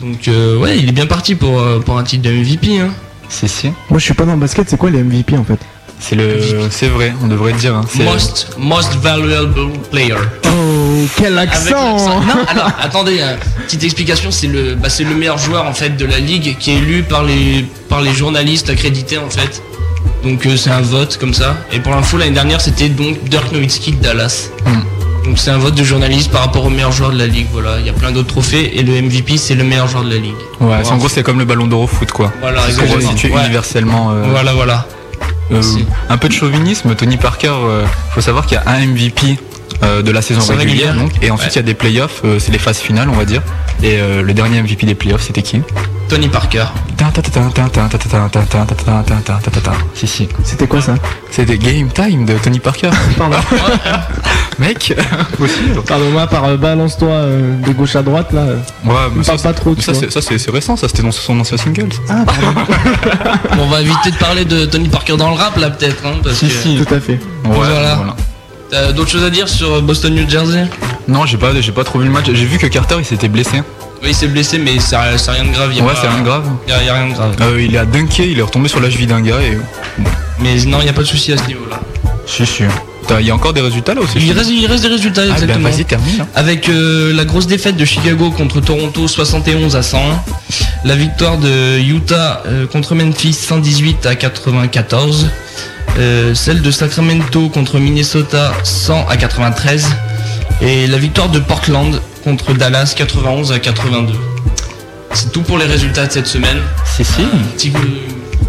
Donc 0.00 0.28
euh, 0.28 0.58
ouais, 0.58 0.78
il 0.78 0.88
est 0.88 0.92
bien 0.92 1.06
parti 1.06 1.34
pour, 1.34 1.58
euh, 1.60 1.80
pour 1.80 1.98
un 1.98 2.04
titre 2.04 2.22
de 2.28 2.30
MVP. 2.30 2.78
Hein. 2.80 2.90
C'est 3.28 3.48
si. 3.48 3.68
Moi 3.90 3.98
je 3.98 4.04
suis 4.04 4.14
pas 4.14 4.24
dans 4.24 4.34
le 4.34 4.38
basket, 4.40 4.68
c'est 4.70 4.76
quoi 4.76 4.90
les 4.90 5.02
MVP 5.02 5.36
en 5.36 5.44
fait? 5.44 5.58
C'est 5.98 6.14
le, 6.14 6.38
c'est 6.70 6.88
vrai, 6.88 7.12
on 7.24 7.26
devrait 7.26 7.52
le 7.52 7.58
dire. 7.58 7.74
hein, 7.74 7.84
c'est- 7.88 8.04
Most, 8.04 8.48
most 8.58 8.94
valuable 8.96 9.70
player. 9.90 10.14
Oh, 10.46 11.06
quel 11.16 11.38
accent. 11.38 11.96
Non, 12.20 12.44
alors 12.48 12.70
attendez, 12.80 13.20
hein, 13.22 13.36
petite 13.64 13.82
explication, 13.82 14.30
c'est 14.30 14.46
le, 14.46 14.74
bah, 14.74 14.88
c'est 14.88 15.04
le 15.04 15.14
meilleur 15.14 15.38
joueur 15.38 15.64
en 15.66 15.72
fait 15.72 15.96
de 15.96 16.04
la 16.04 16.18
ligue 16.18 16.56
qui 16.58 16.70
est 16.72 16.76
élu 16.76 17.02
par 17.02 17.22
les, 17.24 17.64
par 17.88 18.02
les 18.02 18.12
journalistes 18.12 18.68
accrédités 18.70 19.18
en 19.18 19.30
fait. 19.30 19.62
Donc 20.22 20.46
euh, 20.46 20.56
c'est 20.56 20.70
un 20.70 20.80
vote 20.82 21.16
comme 21.18 21.34
ça. 21.34 21.56
Et 21.72 21.80
pour 21.80 21.92
l'info 21.94 22.18
l'année 22.18 22.30
dernière 22.32 22.60
c'était 22.60 22.88
donc 22.88 23.24
Dirk 23.24 23.50
Nowitzki 23.52 23.92
de 23.92 24.02
Dallas. 24.02 24.50
Hmm. 24.64 25.24
Donc 25.24 25.38
c'est 25.38 25.50
un 25.50 25.58
vote 25.58 25.74
de 25.74 25.82
journalistes 25.82 26.30
par 26.30 26.42
rapport 26.42 26.64
au 26.64 26.70
meilleur 26.70 26.92
joueur 26.92 27.10
de 27.10 27.18
la 27.18 27.26
ligue. 27.26 27.46
Voilà, 27.52 27.78
il 27.80 27.86
y 27.86 27.90
a 27.90 27.92
plein 27.92 28.12
d'autres 28.12 28.28
trophées 28.28 28.78
et 28.78 28.82
le 28.82 28.92
MVP 29.02 29.36
c'est 29.38 29.54
le 29.54 29.64
meilleur 29.64 29.88
joueur 29.88 30.04
de 30.04 30.10
la 30.10 30.16
ligue. 30.20 30.34
Ouais, 30.60 30.76
c'est- 30.84 30.90
en 30.92 30.98
gros 30.98 31.08
c'est 31.08 31.22
comme 31.22 31.38
le 31.38 31.44
ballon 31.44 31.66
d'or 31.66 31.80
au 31.80 31.86
foot 31.86 32.10
quoi. 32.12 32.32
Voilà, 32.40 32.60
c'est 32.66 32.72
ce 32.72 32.76
que 32.76 32.86
j'ai 32.86 32.92
exactement. 32.94 33.12
situé 33.16 33.32
Ouais. 33.32 33.40
universellement. 33.40 34.10
euh, 34.12 34.22
Voilà, 34.30 34.52
voilà. 34.52 34.86
Euh, 35.52 35.62
un 36.08 36.18
peu 36.18 36.28
de 36.28 36.32
chauvinisme, 36.32 36.94
Tony 36.94 37.16
Parker, 37.16 37.52
euh, 37.52 37.86
faut 38.10 38.20
savoir 38.20 38.46
qu'il 38.46 38.56
y 38.56 38.60
a 38.60 38.68
un 38.68 38.86
MVP 38.86 39.38
de 39.82 40.10
la 40.10 40.22
saison 40.22 40.40
régulière, 40.40 40.92
régulière. 40.92 40.94
donc, 40.94 41.12
et 41.22 41.30
ensuite 41.30 41.48
Ouais. 41.48 41.52
il 41.54 41.56
y 41.56 41.58
a 41.60 41.62
des 41.62 41.74
playoffs, 41.74 42.22
euh, 42.24 42.38
c'est 42.38 42.50
les 42.52 42.58
phases 42.58 42.78
finales 42.78 43.08
on 43.08 43.16
va 43.16 43.24
dire. 43.24 43.42
Et 43.82 43.96
euh, 44.00 44.22
le 44.22 44.32
dernier 44.32 44.62
MVP 44.62 44.86
des 44.86 44.94
playoffs 44.94 45.22
c'était 45.22 45.42
qui 45.42 45.60
Tony 46.08 46.28
Parker. 46.28 46.64
Si 49.94 50.06
si. 50.06 50.28
C'était 50.44 50.66
quoi 50.66 50.80
ça 50.80 50.94
C'était 51.30 51.58
Game 51.58 51.88
Time 51.90 52.24
de 52.24 52.34
Tony 52.38 52.58
Parker. 52.60 52.90
Pardon. 53.18 53.36
Mec, 54.58 54.94
possible. 55.36 55.82
Pardon, 55.86 56.10
moi 56.10 56.26
par 56.26 56.44
euh, 56.44 56.56
balance-toi 56.56 57.08
euh, 57.08 57.56
de 57.60 57.72
gauche 57.72 57.96
à 57.96 58.02
droite 58.02 58.32
là. 58.32 58.40
euh, 58.42 58.56
Ouais, 58.84 58.94
mais 59.14 59.24
ça, 59.24 59.36
pas 59.36 59.52
trop. 59.52 59.74
tu 59.74 59.82
ça, 59.82 59.92
c'est- 59.94 60.10
ça, 60.10 60.22
c'est 60.22 60.38
c'est 60.38 60.50
récent, 60.50 60.76
ça 60.76 60.88
c'était 60.88 61.02
dans 61.02 61.10
son 61.12 61.38
ancien 61.40 61.56
single. 61.58 61.88
Ah, 62.08 62.24
pardon. 62.24 62.60
Bon, 63.56 63.62
on 63.64 63.68
va 63.68 63.80
éviter 63.82 64.10
de 64.12 64.16
parler 64.16 64.44
de 64.44 64.64
Tony 64.64 64.88
Parker 64.88 65.16
dans 65.16 65.28
le 65.30 65.36
rap 65.36 65.56
là 65.58 65.70
peut-être. 65.70 66.02
Hein, 66.06 66.12
Si, 66.32 66.46
que- 66.48 66.52
si. 66.54 66.76
Tout 66.82 66.94
à 66.94 67.00
fait. 67.00 67.14
Ouais, 67.14 67.18
Voilà. 67.52 67.98
T'as 68.70 68.92
d'autres 68.92 69.10
choses 69.10 69.24
à 69.24 69.30
dire 69.30 69.48
sur 69.48 69.80
Boston 69.82 70.14
New 70.14 70.28
Jersey? 70.28 70.66
Non, 71.08 71.24
j'ai 71.26 71.36
pas, 71.36 71.52
j'ai 71.60 71.72
pas 71.72 71.84
trouvé 71.84 72.04
le 72.04 72.10
match. 72.10 72.24
J'ai 72.26 72.44
vu 72.44 72.58
que 72.58 72.66
Carter 72.66 72.96
il 72.98 73.04
s'était 73.04 73.28
blessé. 73.28 73.62
Oui, 74.02 74.08
il 74.10 74.14
s'est 74.14 74.26
blessé, 74.28 74.58
mais 74.58 74.78
c'est 74.80 74.96
c'est 75.18 75.30
rien 75.30 75.44
de 75.44 75.52
grave. 75.52 75.72
y 75.74 75.80
a 75.80 75.84
Ouais, 75.84 75.92
c'est 76.00 76.08
rien 76.08 76.18
de 76.18 76.24
grave. 76.24 76.44
Y 76.68 76.72
a, 76.72 76.82
y 76.82 76.88
a 76.88 76.94
rien 76.94 77.08
de 77.08 77.14
grave. 77.14 77.36
Euh, 77.40 77.62
il 77.62 77.76
a 77.78 77.84
dunké, 77.84 78.28
il 78.30 78.38
est 78.38 78.42
retombé 78.42 78.68
sur 78.68 78.80
la 78.80 78.90
cheville 78.90 79.06
d'un 79.06 79.20
gars 79.20 79.40
et. 79.40 79.56
Mais 80.40 80.56
non, 80.66 80.78
il 80.80 80.86
y 80.86 80.90
a 80.90 80.92
pas 80.92 81.02
de 81.02 81.06
souci 81.06 81.32
à 81.32 81.36
ce 81.38 81.46
niveau-là. 81.46 81.80
Si, 82.26 82.44
si. 82.44 82.64
Il 83.20 83.24
y 83.24 83.30
a 83.30 83.34
encore 83.36 83.52
des 83.52 83.60
résultats 83.60 83.94
là 83.94 84.00
aussi 84.00 84.18
Il 84.18 84.32
reste, 84.32 84.50
il 84.50 84.66
reste 84.66 84.82
des 84.82 84.88
résultats 84.88 85.22
Ah, 85.28 85.34
exactement. 85.34 85.62
ben, 85.68 85.70
vas-y, 85.70 85.84
termine. 85.84 86.22
hein. 86.22 86.26
Avec 86.34 86.68
euh, 86.68 87.12
la 87.14 87.24
grosse 87.24 87.46
défaite 87.46 87.76
de 87.76 87.84
Chicago 87.84 88.32
contre 88.32 88.60
Toronto 88.60 89.06
71 89.06 89.76
à 89.76 89.82
101, 89.84 90.00
la 90.84 90.96
victoire 90.96 91.38
de 91.38 91.78
Utah 91.78 92.42
euh, 92.46 92.66
contre 92.66 92.96
Memphis 92.96 93.32
118 93.32 94.06
à 94.06 94.16
94, 94.16 95.28
euh, 95.98 96.34
celle 96.34 96.62
de 96.62 96.70
Sacramento 96.70 97.48
contre 97.48 97.78
Minnesota 97.78 98.52
100 98.64 99.06
à 99.08 99.16
93 99.16 99.86
et 100.60 100.86
la 100.86 100.98
victoire 100.98 101.28
de 101.28 101.38
Portland 101.38 102.00
contre 102.24 102.52
Dallas 102.54 102.94
91 102.96 103.52
à 103.52 103.58
82. 103.58 104.12
C'est 105.14 105.32
tout 105.32 105.42
pour 105.42 105.58
les 105.58 105.66
résultats 105.66 106.06
de 106.06 106.12
cette 106.12 106.26
semaine. 106.26 106.58
Si, 106.84 107.04
si. 107.04 107.22
Petit, 107.54 107.72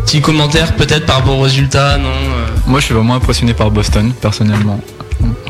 petit 0.06 0.22
commentaire 0.22 0.74
peut-être 0.76 1.06
par 1.06 1.18
rapport 1.18 1.38
aux 1.38 1.42
résultats, 1.44 1.98
non 1.98 2.10
euh, 2.10 2.48
Moi, 2.66 2.80
je 2.80 2.86
suis 2.86 2.94
vraiment 2.94 3.16
impressionné 3.16 3.54
par 3.54 3.72
Boston, 3.72 4.12
personnellement. 4.22 4.80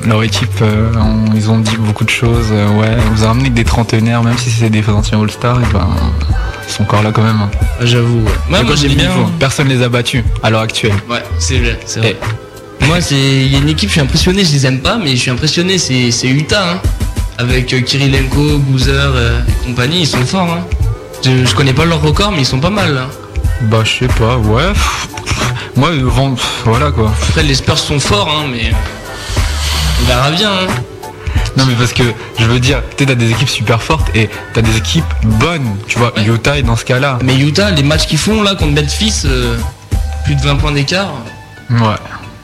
Leur 0.05 0.23
équipe, 0.23 0.61
euh, 0.61 0.91
on- 0.95 1.33
ils 1.35 1.49
ont 1.49 1.59
dit 1.59 1.75
beaucoup 1.77 2.03
de 2.05 2.09
choses. 2.09 2.47
euh, 2.51 2.69
ouais, 2.79 2.95
on 3.07 3.15
vous 3.15 3.23
a 3.23 3.27
ramené 3.27 3.49
des 3.49 3.63
trentenaires, 3.63 4.23
même 4.23 4.37
si 4.37 4.49
c'est 4.51 4.69
des 4.69 4.87
anciens 4.89 5.19
All-Stars, 5.21 5.59
et 5.61 5.73
ben, 5.73 5.87
ils 6.67 6.71
sont 6.73 6.83
encore 6.83 7.01
là 7.03 7.11
quand 7.11 7.23
même. 7.23 7.39
hein. 7.41 7.49
J'avoue. 7.81 8.19
Ouais, 8.25 8.31
moi 8.49 8.59
quand 8.61 8.75
j'aime 8.75 8.89
j'ai 8.91 8.95
bien. 8.95 9.09
niveau, 9.09 9.29
Personne 9.39 9.67
les 9.69 9.81
a 9.81 9.89
battus 9.89 10.23
à 10.43 10.49
l'heure 10.49 10.61
actuelle. 10.61 10.93
Ouais, 11.09 11.23
c'est 11.39 11.59
vrai, 11.59 11.79
c'est 11.85 11.99
vrai. 11.99 12.17
Moi, 12.81 13.01
c'est 13.01 13.15
il 13.15 13.51
y 13.51 13.55
a 13.55 13.59
une 13.59 13.69
équipe, 13.69 13.89
je 13.89 13.93
suis 13.93 14.01
impressionné, 14.01 14.45
je 14.45 14.51
les 14.53 14.65
aime 14.65 14.79
pas, 14.79 14.97
mais 14.97 15.11
je 15.11 15.21
suis 15.21 15.31
impressionné, 15.31 15.77
c'est 15.77 16.11
c'est 16.11 16.27
Utah, 16.27 16.73
hein. 16.73 16.79
Avec 17.39 17.71
euh, 17.73 17.81
Kirilenko, 17.81 18.57
Boozer 18.59 18.91
euh, 19.15 19.39
et 19.47 19.65
compagnie, 19.67 20.01
ils 20.01 20.07
sont 20.07 20.25
forts, 20.25 20.51
hein. 20.51 20.63
Je, 21.23 21.45
je 21.45 21.55
connais 21.55 21.73
pas 21.73 21.85
leur 21.85 22.01
record, 22.01 22.31
mais 22.31 22.39
ils 22.39 22.45
sont 22.45 22.59
pas 22.59 22.69
mal, 22.69 22.93
là. 22.93 23.07
Bah, 23.61 23.81
je 23.83 24.05
sais 24.05 24.07
pas, 24.13 24.37
ouais. 24.37 24.71
Moi, 25.75 25.89
euh, 25.89 26.01
vend- 26.03 26.33
pff, 26.35 26.61
voilà 26.65 26.91
quoi. 26.91 27.11
Après, 27.29 27.43
les 27.43 27.55
Spurs 27.55 27.77
sont 27.79 27.99
forts, 27.99 28.29
hein, 28.29 28.47
mais 28.51 28.67
euh, 28.69 30.01
on 30.01 30.05
verra 30.07 30.31
bien, 30.31 30.49
hein. 30.51 30.67
Non, 31.57 31.65
mais 31.65 31.73
parce 31.73 31.93
que 31.93 32.03
je 32.39 32.45
veux 32.45 32.59
dire, 32.59 32.81
tu 32.97 33.05
t'as 33.05 33.15
des 33.15 33.31
équipes 33.31 33.49
super 33.49 33.81
fortes 33.81 34.09
et 34.15 34.29
t'as 34.53 34.61
des 34.61 34.77
équipes 34.77 35.03
bonnes. 35.23 35.75
Tu 35.87 35.97
vois, 35.97 36.13
Utah 36.25 36.57
est 36.57 36.63
dans 36.63 36.75
ce 36.75 36.85
cas-là. 36.85 37.17
Mais 37.23 37.35
Utah, 37.35 37.71
les 37.71 37.83
matchs 37.83 38.05
qu'ils 38.07 38.19
font 38.19 38.43
là 38.43 38.55
contre 38.55 38.73
Memphis, 38.79 39.23
euh, 39.25 39.57
plus 40.25 40.35
de 40.35 40.41
20 40.41 40.55
points 40.57 40.71
d'écart. 40.71 41.11
Ouais. 41.69 41.79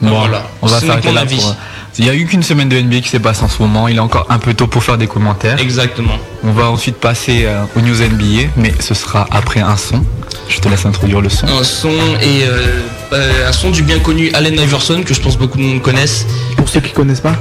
Bon, 0.02 0.10
voilà. 0.20 0.44
on 0.62 0.68
va 0.68 0.80
s'arrêter 0.80 1.12
là 1.14 1.22
avis. 1.22 1.36
pour. 1.38 1.48
euh, 1.50 1.54
Il 2.00 2.06
y 2.06 2.10
a 2.10 2.16
eu 2.16 2.26
qu'une 2.26 2.44
semaine 2.44 2.68
de 2.70 2.78
NBA 2.82 3.02
qui 3.02 3.10
s'est 3.10 3.20
passée 3.20 3.44
en 3.44 3.48
ce 3.50 3.62
moment. 3.62 3.88
Il 3.88 3.96
est 3.98 4.00
encore 4.00 4.26
un 4.30 4.40
peu 4.40 4.54
tôt 4.56 4.68
pour 4.68 4.84
faire 4.84 4.98
des 4.98 5.08
commentaires. 5.08 5.60
Exactement. 5.60 6.18
On 6.44 6.52
va 6.52 6.70
ensuite 6.72 6.96
passer 6.98 7.44
euh, 7.46 7.64
aux 7.78 7.82
news 7.82 7.96
NBA, 7.96 8.50
mais 8.58 8.74
ce 8.80 8.94
sera 8.96 9.28
après 9.32 9.60
un 9.62 9.78
son. 9.78 10.04
Je 10.50 10.60
te 10.60 10.68
laisse 10.68 10.86
introduire 10.86 11.22
le 11.22 11.30
son. 11.30 11.48
Un 11.48 11.64
son 11.64 11.90
et 12.22 12.44
euh, 12.46 12.80
euh, 13.14 13.48
un 13.48 13.54
son 13.54 13.70
du 13.70 13.84
bien 13.84 14.00
connu 14.00 14.32
Allen 14.34 14.60
Iverson 14.60 15.04
que 15.06 15.14
je 15.14 15.22
pense 15.22 15.38
beaucoup 15.38 15.58
de 15.60 15.64
monde 15.64 15.82
connaissent. 15.82 16.26
Pour 16.58 16.68
ceux 16.68 16.82
qui 16.82 16.92
connaissent 16.92 17.22
pas. 17.22 17.36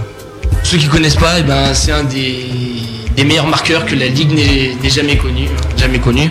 Ceux 0.62 0.78
qui 0.78 0.86
connaissent 0.88 1.16
pas, 1.16 1.38
eh 1.38 1.42
ben, 1.42 1.74
c'est 1.74 1.92
un 1.92 2.04
des, 2.04 2.46
des 3.16 3.24
meilleurs 3.24 3.46
marqueurs 3.46 3.84
que 3.84 3.94
la 3.94 4.06
ligue 4.06 4.32
n'ait 4.32 4.90
jamais 4.90 5.16
connu, 5.16 5.48
jamais 5.76 5.98
connu. 5.98 6.30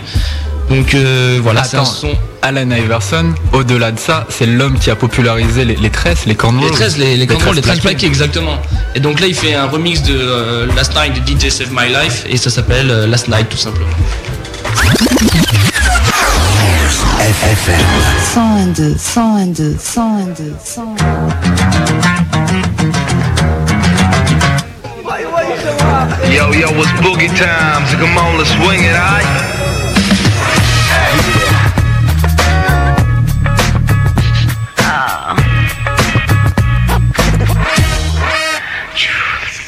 Donc 0.68 0.94
euh, 0.94 1.38
voilà, 1.42 1.64
c'est 1.64 1.76
un 1.76 1.84
son. 1.84 2.10
Allen 2.40 2.72
Iverson, 2.76 3.34
au-delà 3.52 3.92
de 3.92 3.98
ça, 4.00 4.26
c'est 4.28 4.46
l'homme 4.46 4.78
qui 4.78 4.90
a 4.90 4.96
popularisé 4.96 5.64
les, 5.64 5.76
les 5.76 5.90
tresses, 5.90 6.24
les 6.26 6.34
cornrows. 6.34 6.64
Les 6.66 6.72
13, 6.72 6.98
les, 6.98 7.16
les, 7.16 7.26
contrôles, 7.26 7.54
les 7.56 7.62
13 7.62 7.80
plaqués. 7.80 7.96
plaqués, 7.96 8.06
exactement. 8.06 8.58
Et 8.96 9.00
donc 9.00 9.20
là, 9.20 9.26
il 9.28 9.34
fait 9.34 9.54
un 9.54 9.66
remix 9.66 10.02
de 10.02 10.14
euh, 10.18 10.66
Last 10.74 10.94
Night 10.96 11.12
de 11.14 11.20
DJ 11.38 11.50
Save 11.50 11.68
My 11.70 11.88
Life 11.88 12.24
et 12.28 12.36
ça 12.36 12.50
s'appelle 12.50 12.90
euh, 12.90 13.06
Last 13.06 13.28
Night 13.28 13.48
tout 13.48 13.56
simplement. 13.56 13.86
FFM. 17.20 17.80
101.2, 18.74 18.96
101.2, 18.96 19.76
101.2, 19.78 20.54
101.2. 20.64 22.91
Yo, 26.32 26.50
yo, 26.50 26.68
it's 26.80 26.90
boogie 27.04 27.28
time, 27.36 27.86
so 27.86 27.98
come 27.98 28.16
on, 28.16 28.38
let's 28.38 28.48
swing 28.52 28.84
it, 28.84 28.96
alright? 28.96 29.61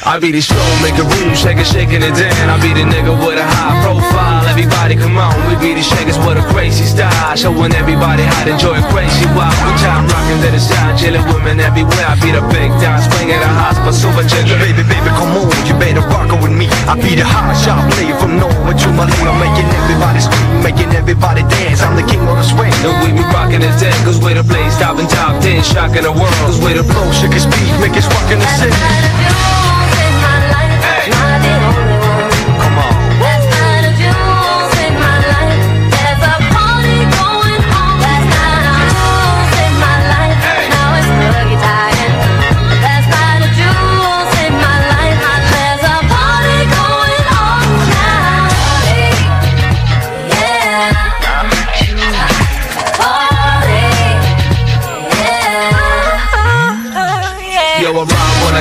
I 0.05 0.21
be 0.21 0.29
the 0.29 0.37
show, 0.37 0.61
make 0.85 0.93
a 1.01 1.05
room, 1.17 1.33
shake 1.33 1.57
it, 1.57 1.65
shaking 1.65 2.05
it 2.05 2.13
down. 2.13 2.45
I 2.45 2.61
be 2.61 2.77
the 2.77 2.85
nigga 2.85 3.09
with 3.09 3.41
a 3.41 3.47
high 3.57 3.73
profile. 3.81 4.45
Everybody 4.45 4.93
come 4.93 5.17
on, 5.17 5.33
we 5.49 5.57
be 5.57 5.73
the 5.73 5.81
shakers 5.81 6.13
with 6.21 6.37
a 6.37 6.45
crazy 6.53 6.85
style. 6.85 7.33
Showing 7.33 7.73
everybody 7.73 8.21
how 8.21 8.45
to 8.45 8.53
enjoy 8.53 8.77
a 8.77 8.85
crazy 8.93 9.25
wild. 9.33 9.57
We 9.65 9.73
time 9.81 10.05
rocking 10.05 10.45
to 10.45 10.49
the 10.53 10.61
side, 10.61 10.93
chilling 11.01 11.25
women 11.33 11.57
everywhere. 11.57 12.05
I 12.05 12.21
be 12.21 12.29
the 12.29 12.45
big 12.53 12.69
down, 12.77 13.01
swing 13.01 13.33
at 13.33 13.41
a 13.41 13.49
hospital, 13.49 13.97
super 13.97 14.21
ginger. 14.29 14.53
Baby, 14.61 14.85
baby, 14.85 15.09
come 15.17 15.33
on, 15.41 15.49
you 15.65 15.73
better 15.81 16.05
rock 16.05 16.29
it 16.29 16.37
with 16.37 16.53
me. 16.53 16.69
I 16.85 16.93
be 17.01 17.17
the 17.17 17.25
hot 17.25 17.57
shot 17.57 17.81
player 17.97 18.13
from 18.21 18.37
Norway 18.37 18.77
to 18.77 18.87
Malay. 18.93 19.25
I'm 19.25 19.41
making 19.41 19.65
everybody 19.73 20.21
scream, 20.21 20.61
making 20.61 20.93
everybody 20.93 21.41
dance. 21.49 21.81
I'm 21.81 21.97
the 21.97 22.05
king 22.05 22.21
of 22.29 22.37
the 22.37 22.45
swing. 22.45 22.69
And 22.85 22.93
we 23.01 23.09
be 23.09 23.25
rocking 23.33 23.65
the 23.65 23.73
ten, 23.81 23.97
cause 24.05 24.21
we're 24.21 24.37
the 24.37 24.45
place, 24.45 24.77
topping 24.77 25.09
top 25.09 25.41
ten, 25.41 25.65
shocking 25.65 26.05
the 26.05 26.13
world. 26.13 26.37
Cause 26.45 26.61
we're 26.61 26.77
the 26.77 26.85
Flow, 26.85 27.09
shake 27.09 27.33
speed, 27.41 27.73
make 27.81 27.97
it 27.97 28.05
rock 28.13 28.29
in 28.29 28.37
the 28.37 28.49
city. 28.61 28.77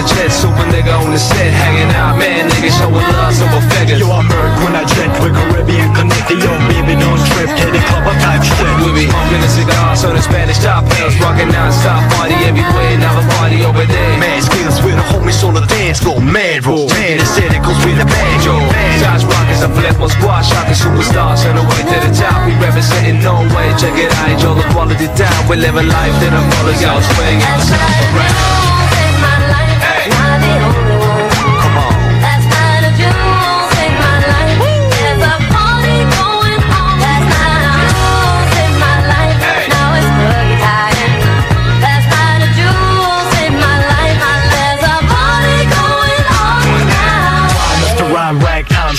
Jet, 0.07 0.31
super 0.31 0.64
nigga 0.69 0.93
on 0.93 1.11
the 1.11 1.19
set, 1.19 1.51
hanging 1.53 1.90
out, 1.97 2.17
man, 2.17 2.49
nigga 2.49 2.71
showing 2.71 3.07
love, 3.17 3.33
silver 3.35 3.62
figures. 3.73 4.01
Yo, 4.01 4.09
I 4.12 4.23
murk 4.23 4.53
when 4.64 4.77
I 4.77 4.85
jet 4.85 5.11
with 5.21 5.33
Caribbean 5.33 5.90
connected. 5.97 6.38
Yo, 6.38 6.53
baby, 6.69 6.95
don't 7.01 7.21
trip, 7.33 7.49
hit 7.57 7.71
the 7.73 7.81
club, 7.88 8.05
I 8.07 8.14
type 8.21 8.45
shit. 8.45 8.69
We 8.85 8.93
be 8.93 9.05
smoking 9.09 9.43
a 9.43 9.51
cigar, 9.51 9.97
so 9.97 10.12
the 10.12 10.23
Spanish 10.23 10.61
top 10.61 10.85
pills, 10.93 11.17
rocking 11.21 11.51
non-stop 11.51 12.05
party 12.14 12.37
everywhere, 12.45 12.97
now 13.01 13.17
the 13.17 13.25
party 13.37 13.64
over 13.64 13.85
there. 13.85 14.12
Mad 14.21 14.45
skills 14.45 14.79
with 14.85 14.97
the 14.97 15.05
homies 15.11 15.40
on 15.43 15.55
the 15.55 15.64
dance 15.67 16.01
floor. 16.01 16.21
Mad 16.21 16.64
roll, 16.67 16.88
man, 16.95 17.19
aestheticals 17.19 17.79
with 17.85 17.97
the 17.99 18.07
banjo. 18.07 18.55
Josh 19.01 19.25
Rockets, 19.25 19.62
I 19.64 19.69
flip 19.73 19.97
on 20.01 20.11
squad, 20.11 20.43
shocking 20.43 20.79
superstars 20.79 21.45
on 21.49 21.57
the 21.57 21.64
way 21.64 21.83
to 21.83 21.97
the 22.05 22.12
top. 22.14 22.47
We 22.47 22.53
representing 22.61 23.21
no 23.25 23.40
way, 23.55 23.67
check 23.81 23.97
it 23.97 24.12
out, 24.12 24.29
enjoy 24.31 24.55
the 24.55 24.67
quality 24.73 25.09
down, 25.17 25.49
We 25.49 25.57
living 25.57 25.88
life, 25.88 26.14
then 26.21 26.33
I'm 26.35 26.47
falling 26.53 26.81
out, 26.85 27.03
swinging. 27.03 27.40
Mr. 27.40 28.54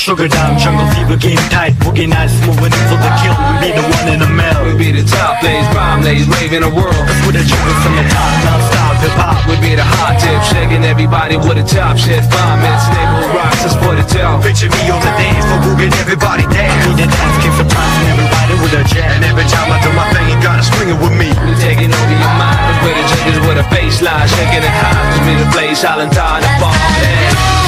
sugar 0.05 0.29
dime, 0.29 0.53
jungle 0.61 0.85
fever, 0.93 1.17
game 1.17 1.41
tight, 1.49 1.73
boogie 1.81 2.05
nights, 2.05 2.37
moving 2.45 2.69
for 2.85 2.97
the 3.01 3.11
kill. 3.25 3.33
We 3.57 3.57
be 3.57 3.69
the 3.73 3.81
one 3.89 4.05
in 4.13 4.21
the 4.21 4.29
middle. 4.29 4.61
We 4.69 4.77
be 4.77 4.93
the 4.93 5.01
top 5.01 5.41
days, 5.41 5.65
rhyme 5.73 6.05
days, 6.05 6.29
raving 6.29 6.61
the 6.61 6.69
world. 6.69 6.93
With 7.25 7.33
the 7.33 7.41
juggle 7.41 7.77
from 7.81 7.97
the 7.97 8.05
top, 8.13 8.31
non-stop 8.45 9.01
hip 9.01 9.17
hop. 9.17 9.41
We 9.49 9.57
be 9.57 9.73
the 9.73 9.81
hot 9.81 10.21
tip, 10.21 10.37
shaking 10.53 10.85
everybody 10.85 11.41
with 11.41 11.57
a 11.57 11.65
top 11.65 11.97
shit. 11.97 12.21
Five 12.21 12.61
minutes, 12.61 12.85
neighborhood 12.93 13.33
rocks, 13.33 13.65
that's 13.65 13.73
for 13.81 13.97
the 13.97 14.05
tell. 14.05 14.37
Picture 14.45 14.69
me 14.69 14.93
on 14.93 15.01
the 15.01 15.09
dance 15.17 15.41
floor, 15.41 15.73
moving 15.73 15.89
everybody 15.97 16.45
down. 16.53 16.77
Need 16.85 17.01
a 17.01 17.09
dance 17.09 17.37
kick 17.41 17.53
for 17.57 17.65
time, 17.65 17.97
and 18.05 18.09
everybody 18.13 18.53
with 18.61 18.77
a 18.77 18.85
jam. 18.85 19.09
And 19.09 19.25
every 19.25 19.49
time 19.49 19.73
I 19.73 19.81
do 19.81 19.89
my 19.97 20.05
thing, 20.13 20.29
you 20.29 20.37
gotta 20.37 20.61
swing 20.61 20.93
it 20.93 20.99
with 21.01 21.17
me. 21.17 21.33
We 21.33 21.57
taking 21.57 21.89
over 21.89 22.13
your 22.13 22.35
mind, 22.37 22.61
and 22.61 22.77
with 22.85 22.93
the 22.93 23.05
jiggers 23.09 23.41
with 23.41 23.57
a 23.57 23.65
baseline, 23.73 24.29
shaking 24.29 24.61
it 24.61 24.69
high. 24.69 25.01
Cause 25.17 25.21
we 25.25 25.33
the 25.33 25.49
place, 25.49 25.81
silent 25.81 26.13
time, 26.13 26.45
the 26.45 26.51
ball, 26.61 26.77
man. 27.01 27.64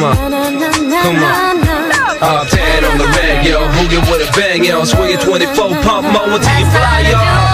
Come 0.00 0.04
on. 0.04 0.16
Come 1.02 1.16
on. 1.16 1.92
Up 2.22 2.48
10 2.48 2.84
on 2.84 2.98
the 2.98 3.06
reg, 3.16 3.46
yo. 3.46 3.60
Hoogie 3.68 4.00
with 4.10 4.28
a 4.28 4.32
bang, 4.32 4.64
yo. 4.64 4.84
Swinging 4.84 5.18
24 5.18 5.54
pump 5.82 6.12
mo 6.12 6.34
until 6.34 6.58
you 6.58 6.66
fly, 6.66 7.00
yo. 7.10 7.45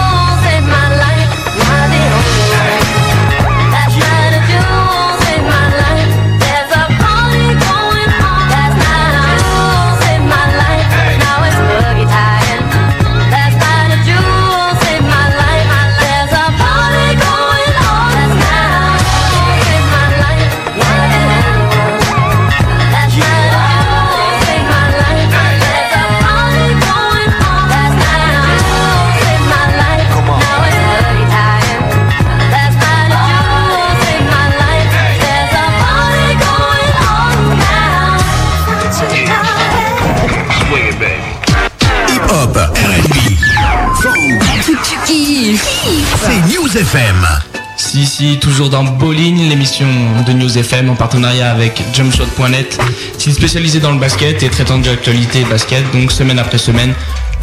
Si, 47.77 48.05
si, 48.05 48.39
toujours 48.39 48.69
dans 48.69 48.83
Bowling, 48.83 49.49
l'émission 49.49 49.87
de 50.27 50.33
News 50.33 50.57
FM 50.57 50.89
en 50.89 50.95
partenariat 50.95 51.51
avec 51.51 51.81
Jumpshot.net, 51.93 52.79
site 53.17 53.33
spécialisé 53.35 53.79
dans 53.79 53.91
le 53.91 53.99
basket 53.99 54.43
et 54.43 54.49
traitant 54.49 54.79
de 54.79 54.87
l'actualité 54.87 55.43
basket, 55.45 55.83
donc 55.91 56.11
semaine 56.11 56.39
après 56.39 56.57
semaine, 56.57 56.93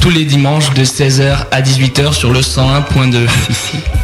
tous 0.00 0.10
les 0.10 0.24
dimanches 0.24 0.72
de 0.74 0.84
16h 0.84 1.46
à 1.50 1.62
18h 1.62 2.12
sur 2.12 2.32
le 2.32 2.40
101.2. 2.40 3.28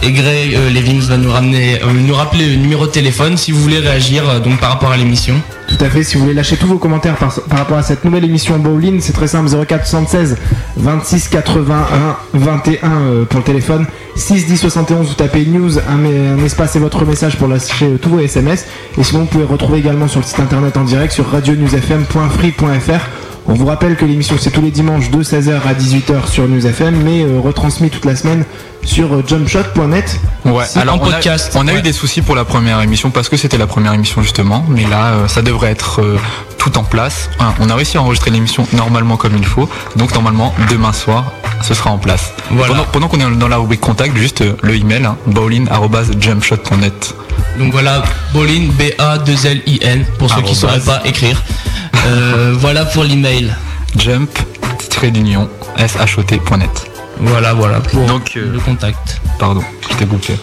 Et 0.03 0.13
Greg 0.13 0.55
euh, 0.55 0.71
va 1.09 1.17
nous 1.17 1.31
ramener, 1.31 1.83
euh, 1.83 1.93
nous 1.93 2.15
rappeler 2.15 2.51
le 2.51 2.57
numéro 2.57 2.87
de 2.87 2.93
téléphone 2.93 3.37
si 3.37 3.53
vous 3.53 3.61
voulez 3.61 3.79
réagir 3.79 4.29
euh, 4.29 4.41
donc 4.41 4.61
par 4.61 4.71
rapport 4.71 4.93
à 4.93 4.97
l'émission. 4.97 5.35
Tout 5.67 5.85
à 5.85 5.91
fait, 5.91 6.03
si 6.03 6.17
vous 6.17 6.23
voulez 6.23 6.35
lâcher 6.35 6.57
tous 6.57 6.67
vos 6.67 6.79
commentaires 6.79 7.17
par, 7.17 7.35
rapport 7.51 7.79
à 7.79 7.83
cette 7.83 8.05
nouvelle 8.05 8.25
émission 8.25 8.59
Bowling, 8.59 9.01
c'est 9.01 9.13
très 9.13 9.27
simple 9.27 9.51
04 9.67 9.87
76 9.87 10.37
26 10.77 11.29
81 11.29 12.17
21 12.35 12.89
euh, 12.89 13.25
pour 13.25 13.41
le 13.41 13.45
téléphone, 13.45 13.87
6 14.15 14.47
10 14.47 14.59
71 14.59 15.09
vous 15.09 15.15
tapez 15.15 15.45
news, 15.45 15.79
un, 15.79 16.39
un 16.39 16.45
espace 16.45 16.77
et 16.77 16.79
votre 16.79 17.05
message 17.05 17.37
pour 17.37 17.49
lâcher 17.49 17.87
euh, 17.87 17.99
tous 17.99 18.11
vos 18.11 18.21
SMS. 18.21 18.67
Et 18.99 19.03
sinon 19.03 19.21
vous 19.21 19.27
pouvez 19.27 19.45
retrouver 19.45 19.79
également 19.79 20.09
sur 20.09 20.21
le 20.21 20.27
site 20.27 20.41
internet 20.41 20.77
en 20.77 20.85
direct 20.85 21.13
sur 21.13 21.31
radionewsfm.free.fr. 21.31 23.36
On 23.49 23.55
vous 23.55 23.67
rappelle 23.67 23.97
que 23.97 24.05
l'émission 24.05 24.37
c'est 24.41 24.51
tous 24.51 24.61
les 24.61 24.73
dimanches 24.73 25.11
de 25.11 25.23
16h 25.23 25.63
à 25.63 25.73
18h 25.73 26.29
sur 26.29 26.49
News 26.49 26.67
FM, 26.67 27.01
mais 27.05 27.23
euh, 27.23 27.39
retransmis 27.39 27.91
toute 27.91 28.05
la 28.05 28.17
semaine 28.17 28.45
sur 28.87 29.13
euh, 29.13 29.23
jumpshot.net. 29.27 30.19
Ouais, 30.47 30.65
alors 30.77 30.95
en 30.95 30.99
on 30.99 31.09
a- 31.09 31.13
podcast. 31.13 31.53
on 31.57 31.67
a, 31.69 31.73
Ouais. 31.73 31.79
eu 31.81 31.83
des 31.83 31.93
soucis 31.93 32.23
pour 32.23 32.35
la 32.37 32.45
première 32.45 32.81
émission 32.81 33.11
parce 33.11 33.29
que 33.29 33.37
c'était 33.37 33.59
la 33.59 33.67
première 33.67 33.93
émission 33.93 34.23
justement, 34.23 34.65
mais 34.69 34.85
là 34.87 35.07
euh, 35.13 35.29
ça 35.29 35.43
devrait 35.43 35.71
être 35.71 36.01
euh, 36.01 36.17
tout 36.59 36.79
en 36.79 36.85
place. 36.85 37.29
On 37.61 37.69
a 37.69 37.75
réussi 37.75 37.97
à 37.99 38.03
enregistrer 38.03 38.31
l'émission 38.31 38.67
normalement 38.73 39.17
comme 39.17 39.37
il 39.37 39.45
faut, 39.45 39.69
donc 39.97 40.15
normalement 40.15 40.55
demain 40.71 40.93
soir 40.93 41.33
ce 41.63 41.75
sera 41.75 41.91
en 41.91 41.99
place. 41.99 42.33
Voilà. 42.51 42.75
Pendant, 42.75 42.85
pendant 42.85 43.09
qu'on 43.09 43.19
est 43.21 43.37
dans 43.37 43.49
la 43.49 43.57
rubrique 43.57 43.81
contact, 43.81 44.17
juste 44.17 44.43
euh, 44.43 44.55
le 44.63 44.77
email 44.77 45.05
hein, 45.05 45.17
bowling@jumpshot.net. 45.27 47.15
Donc 47.59 47.73
voilà, 47.73 48.03
Bolin, 48.35 48.69
B-A-2-L-I-N, 48.79 50.05
pour 50.19 50.31
ceux 50.31 50.43
qui 50.43 50.51
ne 50.51 50.57
sauraient 50.57 50.81
pas 50.81 51.01
écrire. 51.05 51.43
Euh, 52.07 52.55
voilà 52.59 52.85
pour 52.85 53.03
l'email. 53.05 53.55
Jump, 53.97 54.31
trait 54.91 55.11
d'union, 55.11 55.49
shot.net. 56.07 56.86
Voilà, 57.19 57.55
voilà, 57.55 57.81
pour 57.81 58.05
Donc, 58.07 58.33
euh, 58.37 58.53
le 58.53 58.59
contact. 58.61 59.21
Pardon, 59.39 59.63
je 59.91 59.97
t'ai 59.97 60.07
coupé. 60.07 60.35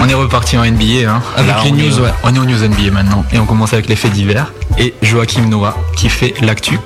On 0.00 0.08
est 0.08 0.14
reparti 0.14 0.56
en 0.58 0.64
NBA. 0.64 1.08
Hein. 1.08 1.22
Avec 1.36 1.54
les 1.64 1.70
on 1.70 1.74
news, 1.74 1.98
est, 1.98 2.00
ouais. 2.00 2.10
On 2.24 2.34
est 2.34 2.38
aux 2.38 2.44
news 2.44 2.58
NBA 2.68 2.90
maintenant. 2.90 3.24
Et 3.32 3.38
on 3.38 3.46
commence 3.46 3.72
avec 3.72 3.88
les 3.88 3.94
faits 3.96 4.12
divers. 4.12 4.52
Et 4.78 4.94
Joachim 5.02 5.46
Noah 5.48 5.76
qui 5.96 6.08
fait 6.08 6.34
l'actu. 6.40 6.78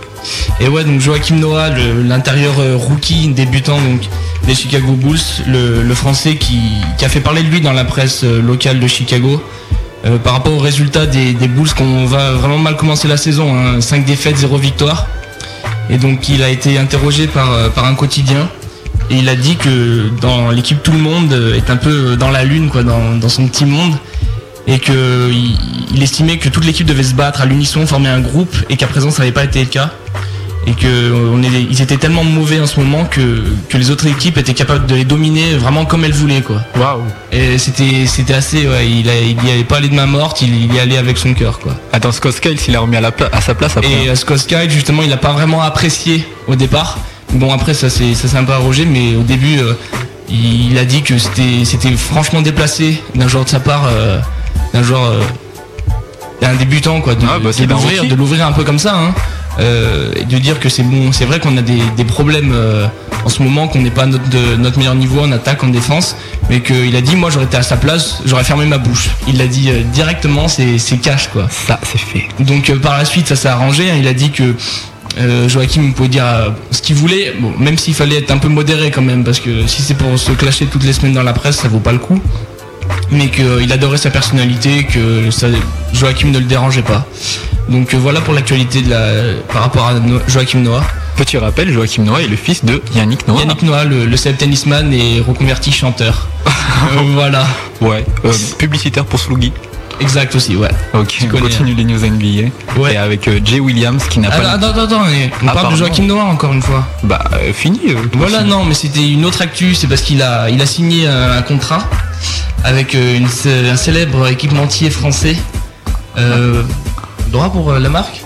Et 0.61 0.69
ouais, 0.69 0.85
donc 0.85 1.01
Joachim 1.01 1.37
Noah, 1.37 1.71
l'intérieur 1.71 2.55
euh, 2.59 2.77
rookie 2.77 3.29
débutant 3.29 3.81
donc 3.81 4.03
des 4.47 4.55
Chicago 4.55 4.93
Bulls, 4.93 5.19
le, 5.47 5.83
le 5.83 5.95
français 5.95 6.37
qui, 6.37 6.59
qui 6.99 7.05
a 7.05 7.09
fait 7.09 7.21
parler 7.21 7.43
de 7.43 7.49
lui 7.49 7.61
dans 7.61 7.73
la 7.73 7.85
presse 7.85 8.23
euh, 8.25 8.43
locale 8.43 8.81
de 8.81 8.87
Chicago. 8.89 9.41
euh, 10.05 10.19
par 10.19 10.35
rapport 10.35 10.53
aux 10.53 10.59
résultats 10.59 11.07
des, 11.07 11.33
des 11.33 11.49
Bulls 11.49 11.73
qu'on 11.73 12.05
va 12.07 12.33
vraiment 12.33 12.59
mal 12.59 12.77
commencer 12.77 13.09
la 13.09 13.17
saison, 13.17 13.81
5 13.81 14.05
défaites, 14.05 14.37
0 14.37 14.59
victoire. 14.59 15.07
Et 15.89 15.97
donc 15.99 16.29
il 16.29 16.43
a 16.43 16.49
été 16.51 16.77
interrogé 16.79 17.29
par, 17.29 17.51
euh, 17.53 17.69
par 17.71 17.85
un 17.87 17.95
quotidien 17.95 18.49
et 19.11 19.17
il 19.17 19.29
a 19.29 19.37
dit 19.37 19.57
que 19.57 20.09
dans 20.21 20.51
l'équipe 20.51 20.83
tout 20.83 20.93
le 20.93 20.99
monde 20.99 21.33
est 21.57 21.71
un 21.71 21.77
peu 21.77 22.17
dans 22.17 22.31
la 22.31 22.45
lune, 22.45 22.69
quoi, 22.71 22.83
dans, 22.83 23.17
dans 23.17 23.29
son 23.29 23.47
petit 23.49 23.65
monde. 23.65 23.95
Et 24.69 24.81
que 24.81 25.31
il, 25.95 26.03
estimait 26.03 26.39
que 26.39 26.49
toute 26.49 26.65
l'équipe 26.65 26.87
devait 26.87 27.05
se 27.05 27.15
battre 27.15 27.41
à 27.41 27.47
l'unisson, 27.47 27.87
former 27.87 28.09
un 28.09 28.19
groupe, 28.21 28.55
et 28.69 28.77
qu'à 28.77 28.89
présent 28.89 29.13
ça 29.13 29.21
n'avait 29.21 29.31
pas 29.33 29.45
été 29.45 29.61
le 29.61 29.67
cas. 29.67 29.91
Et 30.67 30.73
que 30.73 30.89
euh, 30.89 31.31
on 31.33 31.41
est, 31.45 31.47
ils 31.71 31.81
étaient 31.81 31.97
tellement 31.97 32.25
mauvais 32.25 32.59
en 32.59 32.67
ce 32.67 32.81
moment 32.81 33.05
que, 33.05 33.45
que 33.69 33.77
les 33.79 33.93
autres 33.93 34.09
équipes 34.09 34.37
étaient 34.39 34.55
capables 34.55 34.85
de 34.87 34.97
les 34.97 35.05
dominer 35.05 35.55
vraiment 35.55 35.85
comme 35.85 36.05
elles 36.05 36.13
voulaient 36.13 36.41
quoi. 36.43 36.61
Waouh 36.77 37.05
Et 37.31 37.57
c'était 37.59 38.07
c'était 38.09 38.35
assez 38.35 38.67
ouais, 38.67 38.91
il, 38.91 39.09
a, 39.09 39.17
il 39.21 39.37
y 39.47 39.51
allait 39.53 39.63
pas 39.63 39.77
aller 39.77 39.89
de 39.89 39.95
main 39.95 40.07
morte, 40.07 40.43
il, 40.43 40.53
il 40.65 40.75
y 40.75 40.81
allait 40.81 40.97
avec 40.99 41.19
son 41.19 41.35
cœur 41.35 41.61
quoi. 41.61 41.77
Attends, 41.93 42.11
Scott 42.11 42.33
Skiles, 42.33 42.59
il 42.67 42.75
a 42.75 42.81
remis 42.81 42.97
à, 42.97 43.01
la 43.01 43.13
pla- 43.13 43.29
à 43.31 43.41
sa 43.41 43.55
place 43.55 43.77
après. 43.77 43.89
Et 43.89 44.09
euh, 44.09 44.17
Scott 44.17 44.39
Sky, 44.39 44.69
justement, 44.69 45.03
il 45.05 45.09
n'a 45.11 45.17
pas 45.17 45.33
vraiment 45.33 45.63
apprécié 45.63 46.27
au 46.49 46.57
départ. 46.57 46.99
Bon, 47.33 47.53
après, 47.53 47.75
ça 47.75 47.91
s'est 47.91 48.15
ça 48.15 48.29
s'est 48.29 48.37
un 48.37 48.45
peu 48.45 48.53
arrogé, 48.53 48.85
mais 48.87 49.15
au 49.17 49.23
début, 49.23 49.59
euh, 49.59 49.75
il 50.29 50.77
a 50.79 50.85
dit 50.85 51.03
que 51.03 51.19
c'était 51.19 51.65
c'était 51.65 51.93
franchement 51.97 52.41
déplacé 52.41 53.03
d'un 53.15 53.29
joueur 53.29 53.45
de 53.45 53.49
sa 53.51 53.61
part, 53.61 53.85
euh, 53.87 54.19
d'un 54.73 54.83
joueur, 54.83 55.05
euh, 55.05 55.21
d'un 56.41 56.55
débutant 56.55 57.01
quoi, 57.01 57.15
de, 57.15 57.25
Ah, 57.29 57.39
bah, 57.39 57.49
de 57.49 57.53
c'est 57.53 57.67
l'ouvrir, 57.67 57.99
rookie. 58.03 58.09
de 58.11 58.15
l'ouvrir 58.15 58.47
un 58.47 58.53
peu 58.53 58.65
comme 58.65 58.79
ça, 58.79 58.95
hein. 58.97 59.15
Et 59.59 60.25
de 60.25 60.37
dire 60.39 60.61
que 60.61 60.69
c'est 60.69 60.83
bon, 60.83 61.13
c'est 61.13 61.25
vrai 61.25 61.41
qu'on 61.41 61.57
a 61.57 61.63
des, 61.63 61.81
des 61.97 62.05
problèmes 62.05 62.55
en 63.25 63.29
ce 63.31 63.43
moment, 63.43 63.69
qu'on 63.69 63.81
n'est 63.81 63.91
pas 63.91 64.03
à 64.03 64.07
notre, 64.07 64.29
de 64.29 64.57
notre 64.57 64.77
meilleur 64.79 64.95
niveau 64.95 65.21
en 65.23 65.33
attaque, 65.33 65.65
en 65.65 65.69
défense, 65.69 66.15
mais 66.51 66.61
qu'il 66.61 66.95
a 66.95 67.01
dit 67.01 67.17
moi 67.17 67.31
j'aurais 67.31 67.47
été 67.47 67.57
à 67.57 67.63
sa 67.63 67.79
place, 67.79 68.21
j'aurais 68.27 68.45
fermé 68.45 68.67
ma 68.67 68.77
bouche. 68.77 69.09
Il 69.27 69.39
l'a 69.39 69.47
dit 69.47 69.71
directement, 69.95 70.47
c'est 70.49 70.77
c'est 70.77 70.99
cash 70.99 71.29
quoi. 71.29 71.49
Ça, 71.51 71.81
c'est 71.91 71.99
fait. 71.99 72.29
Donc 72.41 72.71
par 72.81 72.99
la 72.99 73.07
suite, 73.07 73.29
ça 73.29 73.35
s'est 73.37 73.49
arrangé. 73.49 73.91
hein. 73.91 73.95
Il 73.99 74.07
a 74.09 74.13
dit 74.13 74.31
que 74.31 74.55
euh, 75.19 75.49
Joachim 75.49 75.93
pouvait 75.95 76.09
dire 76.09 76.25
euh, 76.27 76.49
ce 76.71 76.83
qu'il 76.83 76.97
voulait, 76.97 77.35
bon, 77.39 77.53
même 77.59 77.79
s'il 77.79 77.95
fallait 77.95 78.17
être 78.19 78.31
un 78.31 78.39
peu 78.39 78.49
modéré 78.49 78.91
quand 78.91 79.03
même, 79.03 79.25
parce 79.25 79.41
que 79.41 79.67
si 79.67 79.83
c'est 79.83 79.95
pour 79.97 80.19
se 80.19 80.33
clasher 80.33 80.67
toutes 80.67 80.85
les 80.85 80.93
semaines 80.93 81.15
dans 81.15 81.23
la 81.23 81.33
presse, 81.33 81.57
ça 81.57 81.69
vaut 81.69 81.81
pas 81.81 81.93
le 81.93 81.99
coup. 81.99 82.21
Mais 83.11 83.29
qu'il 83.31 83.73
adorait 83.73 83.99
sa 83.99 84.11
personnalité, 84.11 84.85
que 84.85 85.31
ça, 85.31 85.47
Joachim 85.93 86.29
ne 86.31 86.39
le 86.39 86.45
dérangeait 86.45 86.83
pas. 86.83 87.07
Donc 87.69 87.95
euh, 87.95 87.99
voilà 88.01 88.21
pour 88.21 88.33
l'actualité 88.35 88.83
de 88.83 88.91
la, 88.91 89.43
par 89.53 89.63
rapport 89.63 89.87
à 89.89 89.95
No- 89.95 90.21
Joachim 90.29 90.61
Noah. 90.61 90.85
Petit 91.17 91.39
rappel, 91.39 91.73
Joachim 91.73 92.03
Noah 92.05 92.23
est 92.23 92.29
le 92.29 92.37
fils 92.37 92.65
de 92.65 92.83
Yannick 92.95 93.27
Noah. 93.27 93.41
Yannick 93.41 93.63
Noah, 93.63 93.85
le, 93.85 94.05
le 94.05 94.17
célèbre 94.17 94.39
tennisman, 94.41 94.93
est 94.93 95.21
reconverti 95.21 95.73
chanteur. 95.73 96.29
Euh, 96.95 97.01
voilà. 97.15 97.47
Ouais, 97.81 98.05
euh, 98.27 98.33
publicitaire 98.59 99.07
pour 99.07 99.19
Slugi. 99.19 99.51
Exact 100.01 100.35
aussi, 100.35 100.57
ouais. 100.57 100.71
Ok, 100.95 101.19
on 101.35 101.39
continue 101.41 101.75
les 101.75 101.85
news 101.85 101.99
NBA. 101.99 102.51
Ouais. 102.79 102.95
Et 102.95 102.97
avec 102.97 103.27
euh, 103.29 103.41
Jay 103.45 103.61
Williams 103.61 104.05
qui 104.09 104.19
n'a 104.21 104.31
pas. 104.31 104.51
attends, 104.51 104.69
attends, 104.69 104.85
attends, 104.85 105.05
mais 105.07 105.31
on 105.43 105.49
Ah, 105.49 105.53
parle 105.55 105.73
de. 105.73 105.79
Joachim 105.79 106.05
Noah 106.05 106.25
encore 106.25 106.53
une 106.53 106.63
fois. 106.63 106.87
Bah, 107.03 107.25
euh, 107.33 107.53
fini. 107.53 107.81
euh, 107.89 107.95
Voilà, 108.15 108.43
non, 108.43 108.65
mais 108.65 108.75
c'était 108.75 109.09
une 109.09 109.25
autre 109.25 109.41
actu, 109.43 109.75
c'est 109.75 109.87
parce 109.87 110.03
qu'il 110.03 110.21
a, 110.23 110.51
il 110.51 110.61
a 110.61 110.67
signé 110.67 111.07
un, 111.07 111.41
contrat 111.43 111.89
avec 112.65 112.95
une 112.95 113.27
un 113.71 113.77
célèbre 113.77 114.29
équipementier 114.29 114.91
français. 114.91 115.37
Euh, 116.19 116.63
droit 117.29 117.51
pour 117.51 117.73
la 117.73 117.89
marque? 117.89 118.23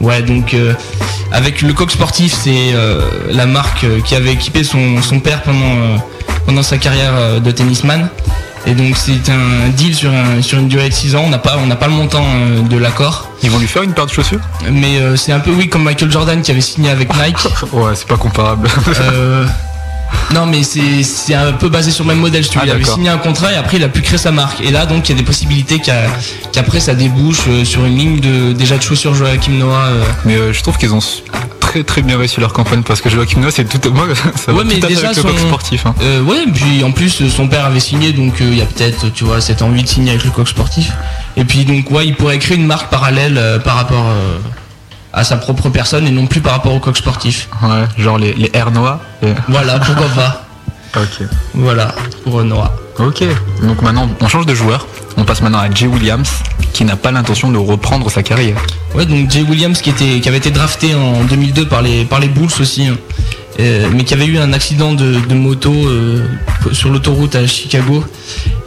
Ouais, 0.00 0.22
donc 0.22 0.54
euh, 0.54 0.74
avec 1.32 1.62
le 1.62 1.72
coq 1.72 1.90
sportif, 1.90 2.32
c'est 2.34 2.74
la 3.30 3.46
marque 3.46 3.86
qui 4.04 4.14
avait 4.14 4.32
équipé 4.32 4.64
son, 4.64 5.00
son 5.02 5.20
père 5.20 5.42
pendant, 5.42 5.96
pendant 6.46 6.62
sa 6.62 6.78
carrière 6.78 7.12
euh, 7.14 7.40
de 7.40 7.50
tennisman. 7.50 8.08
Et 8.66 8.72
donc 8.72 8.96
c'est 8.96 9.28
un 9.30 9.68
deal 9.76 9.94
sur, 9.94 10.10
un- 10.10 10.40
sur 10.40 10.58
une 10.58 10.68
durée 10.68 10.88
de 10.88 10.94
6 10.94 11.16
ans, 11.16 11.22
on 11.26 11.28
n'a 11.28 11.36
pas, 11.38 11.58
on 11.62 11.68
pas 11.76 11.86
le 11.86 11.92
montant 11.92 12.24
euh, 12.24 12.62
de 12.62 12.78
l'accord. 12.78 13.28
Ils 13.42 13.50
vont 13.50 13.58
lui 13.58 13.66
faire 13.66 13.82
une 13.82 13.92
paire 13.92 14.06
de 14.06 14.10
chaussures? 14.10 14.40
Mais 14.70 14.98
euh, 14.98 15.16
c'est 15.16 15.32
un 15.32 15.40
peu 15.40 15.50
oui 15.50 15.68
comme 15.68 15.82
Michael 15.84 16.10
Jordan 16.10 16.40
qui 16.40 16.50
avait 16.50 16.62
signé 16.62 16.88
avec 16.90 17.10
Nike. 17.14 17.36
Ouais, 17.72 17.92
c'est 17.94 18.06
pas 18.08 18.16
comparable. 18.16 18.68
Euh, 19.12 19.44
non 20.32 20.46
mais 20.46 20.62
c'est 20.62 21.34
un 21.34 21.52
peu 21.52 21.68
basé 21.68 21.90
sur 21.90 22.04
le 22.04 22.08
même 22.10 22.20
modèle 22.20 22.42
si 22.44 22.50
tu. 22.50 22.58
Ah, 22.58 22.62
il 22.64 22.70
avait 22.70 22.84
signé 22.84 23.08
un 23.10 23.18
contrat 23.18 23.52
et 23.52 23.56
après 23.56 23.76
il 23.76 23.84
a 23.84 23.88
pu 23.88 24.00
créer 24.00 24.16
sa 24.16 24.30
marque 24.30 24.60
et 24.62 24.70
là 24.70 24.86
donc 24.86 25.08
il 25.08 25.12
y 25.12 25.14
a 25.14 25.18
des 25.18 25.24
possibilités 25.24 25.80
qu'après 26.52 26.80
ça 26.80 26.94
débouche 26.94 27.42
sur 27.64 27.84
une 27.84 27.98
ligne 27.98 28.20
de 28.20 28.52
déjà 28.52 28.78
de 28.78 28.82
chaussures 28.82 29.14
Joachim 29.14 29.52
Noah 29.58 29.86
euh. 29.88 30.04
Mais 30.24 30.52
je 30.52 30.62
trouve 30.62 30.78
qu'ils 30.78 30.94
ont 30.94 31.00
très 31.74 31.82
très 31.82 32.02
bien 32.02 32.16
réussi 32.18 32.38
leur 32.40 32.52
campagne 32.52 32.82
parce 32.82 33.00
que 33.00 33.08
Joachim 33.10 33.40
Noah 33.40 33.50
c'est 33.50 33.64
tout. 33.64 33.90
Moi, 33.92 34.06
ça 34.36 34.52
va 34.52 34.58
Ouais, 34.58 34.64
mais 34.64 34.78
tout 34.78 34.86
déjà 34.86 35.06
avec 35.08 35.16
le 35.16 35.22
coq 35.24 35.38
sportif. 35.38 35.86
hein. 35.86 35.94
Euh, 36.02 36.22
ouais 36.22 36.44
puis 36.54 36.84
en 36.84 36.92
plus 36.92 37.20
euh, 37.22 37.28
son 37.28 37.48
père 37.48 37.64
avait 37.64 37.80
signé 37.80 38.12
donc 38.12 38.40
euh, 38.40 38.44
il 38.50 38.58
y 38.58 38.62
a 38.62 38.66
peut-être 38.66 39.12
tu 39.12 39.24
vois 39.24 39.40
cette 39.40 39.62
envie 39.62 39.82
de 39.82 39.88
signer 39.88 40.10
avec 40.10 40.24
le 40.24 40.30
coq 40.30 40.46
sportif 40.48 40.92
et 41.36 41.44
puis 41.44 41.64
donc 41.64 41.90
ouais 41.90 42.06
il 42.06 42.14
pourrait 42.14 42.38
créer 42.38 42.56
une 42.56 42.66
marque 42.66 42.90
parallèle 42.90 43.36
euh, 43.38 43.58
par 43.58 43.74
rapport 43.74 44.06
à 45.12 45.24
sa 45.24 45.36
propre 45.36 45.68
personne 45.70 46.06
et 46.06 46.10
non 46.10 46.26
plus 46.26 46.40
par 46.40 46.52
rapport 46.52 46.72
au 46.74 46.80
coq 46.80 46.96
sportif 46.96 47.48
Ouais, 47.62 47.84
genre 48.02 48.18
les, 48.18 48.32
les 48.34 48.52
Noah. 48.72 49.00
et- 49.22 49.32
voilà 49.48 49.78
pourquoi 49.80 50.06
pas 50.08 50.46
Ok. 50.96 51.26
voilà 51.54 51.92
pour 52.22 52.42
Noah 52.44 52.72
Ok. 52.98 53.24
Donc 53.62 53.82
maintenant, 53.82 54.08
on 54.20 54.28
change 54.28 54.46
de 54.46 54.54
joueur. 54.54 54.86
On 55.16 55.24
passe 55.24 55.42
maintenant 55.42 55.58
à 55.58 55.70
Jay 55.70 55.86
Williams 55.86 56.30
qui 56.72 56.84
n'a 56.84 56.96
pas 56.96 57.12
l'intention 57.12 57.50
de 57.50 57.58
reprendre 57.58 58.10
sa 58.10 58.22
carrière. 58.22 58.56
Ouais, 58.94 59.06
donc 59.06 59.30
Jay 59.30 59.42
Williams 59.42 59.80
qui, 59.80 59.90
avait 60.28 60.38
été 60.38 60.50
drafté 60.50 60.94
en 60.94 61.24
2002 61.24 61.66
par 61.66 61.82
les, 61.82 62.04
par 62.04 62.20
les 62.20 62.28
Bulls 62.28 62.50
aussi, 62.60 62.86
hein. 62.86 62.96
Euh, 63.60 63.88
mais 63.94 64.02
qui 64.02 64.14
avait 64.14 64.26
eu 64.26 64.38
un 64.38 64.52
accident 64.52 64.92
de, 64.94 65.14
de 65.28 65.34
moto 65.34 65.72
euh, 65.72 66.26
sur 66.72 66.90
l'autoroute 66.90 67.36
à 67.36 67.46
Chicago 67.46 68.04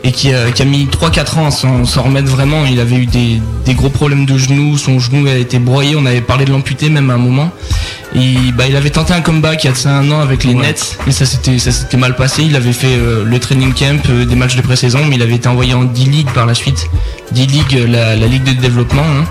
et 0.06 0.14
qui 0.14 0.34
a, 0.34 0.50
qui 0.52 0.62
a 0.62 0.66
mis 0.66 0.86
3-4 0.86 1.40
ans 1.40 1.48
à 1.48 1.52
s'en 1.52 2.04
remettre 2.04 2.30
vraiment. 2.32 2.66
Il 2.66 2.80
avait 2.80 2.96
eu 2.96 3.06
des, 3.06 3.42
des 3.66 3.74
gros 3.74 3.90
problèmes 3.90 4.26
de 4.26 4.38
genoux, 4.38 4.78
son 4.78 4.98
genou 5.00 5.28
a 5.28 5.34
été 5.36 5.60
broyé, 5.60 5.96
on 5.98 6.06
avait 6.06 6.22
parlé 6.22 6.46
de 6.46 6.52
l'amputer 6.52 6.90
même 6.90 7.10
à 7.10 7.16
un 7.16 7.18
moment. 7.18 7.52
Et 8.16 8.36
bah, 8.58 8.64
il 8.70 8.78
avait 8.78 8.90
tenté 8.90 9.12
un 9.14 9.20
comeback 9.20 9.66
il 9.66 9.68
y 9.68 9.88
a 9.88 9.90
un 9.92 10.10
an 10.10 10.22
avec 10.22 10.46
les 10.46 10.54
Nets, 10.54 10.98
mais 11.06 11.12
ça 11.12 11.26
s'était 11.26 11.60
ça 11.60 11.72
s'était 11.72 11.98
mal 11.98 12.16
passé. 12.16 12.44
Il 12.44 12.56
avait 12.56 12.72
fait 12.72 12.96
euh, 12.96 13.26
le 13.26 13.40
training 13.40 13.74
camp, 13.74 14.00
des 14.26 14.36
matchs 14.38 14.56
de 14.56 14.62
pré-saison, 14.62 15.00
mais 15.10 15.18
il 15.18 15.22
avait 15.22 15.36
été 15.36 15.50
envoyé 15.50 15.74
en 15.74 15.84
D-League 15.84 16.30
par 16.34 16.46
la 16.46 16.54
suite. 16.54 16.88
D-League, 17.34 17.78
la, 17.90 18.16
la 18.16 18.28
ligue 18.28 18.46
de 18.46 18.54
développement. 18.54 19.04
hein. 19.04 19.26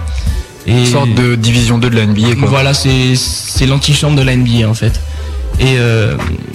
Et 0.67 0.73
Une 0.81 0.87
sorte 0.87 1.15
de 1.15 1.35
division 1.37 1.79
2 1.79 1.89
de 1.89 1.97
la 1.97 2.07
NBA 2.07 2.35
quoi. 2.41 2.49
voilà, 2.49 2.75
c'est 2.75 3.67
l'antichambre 3.67 4.17
de 4.17 4.23
la 4.23 4.37
NBA 4.37 4.69
en 4.69 4.75
fait. 4.75 5.01
Et 5.61 5.77
euh, 5.79 6.15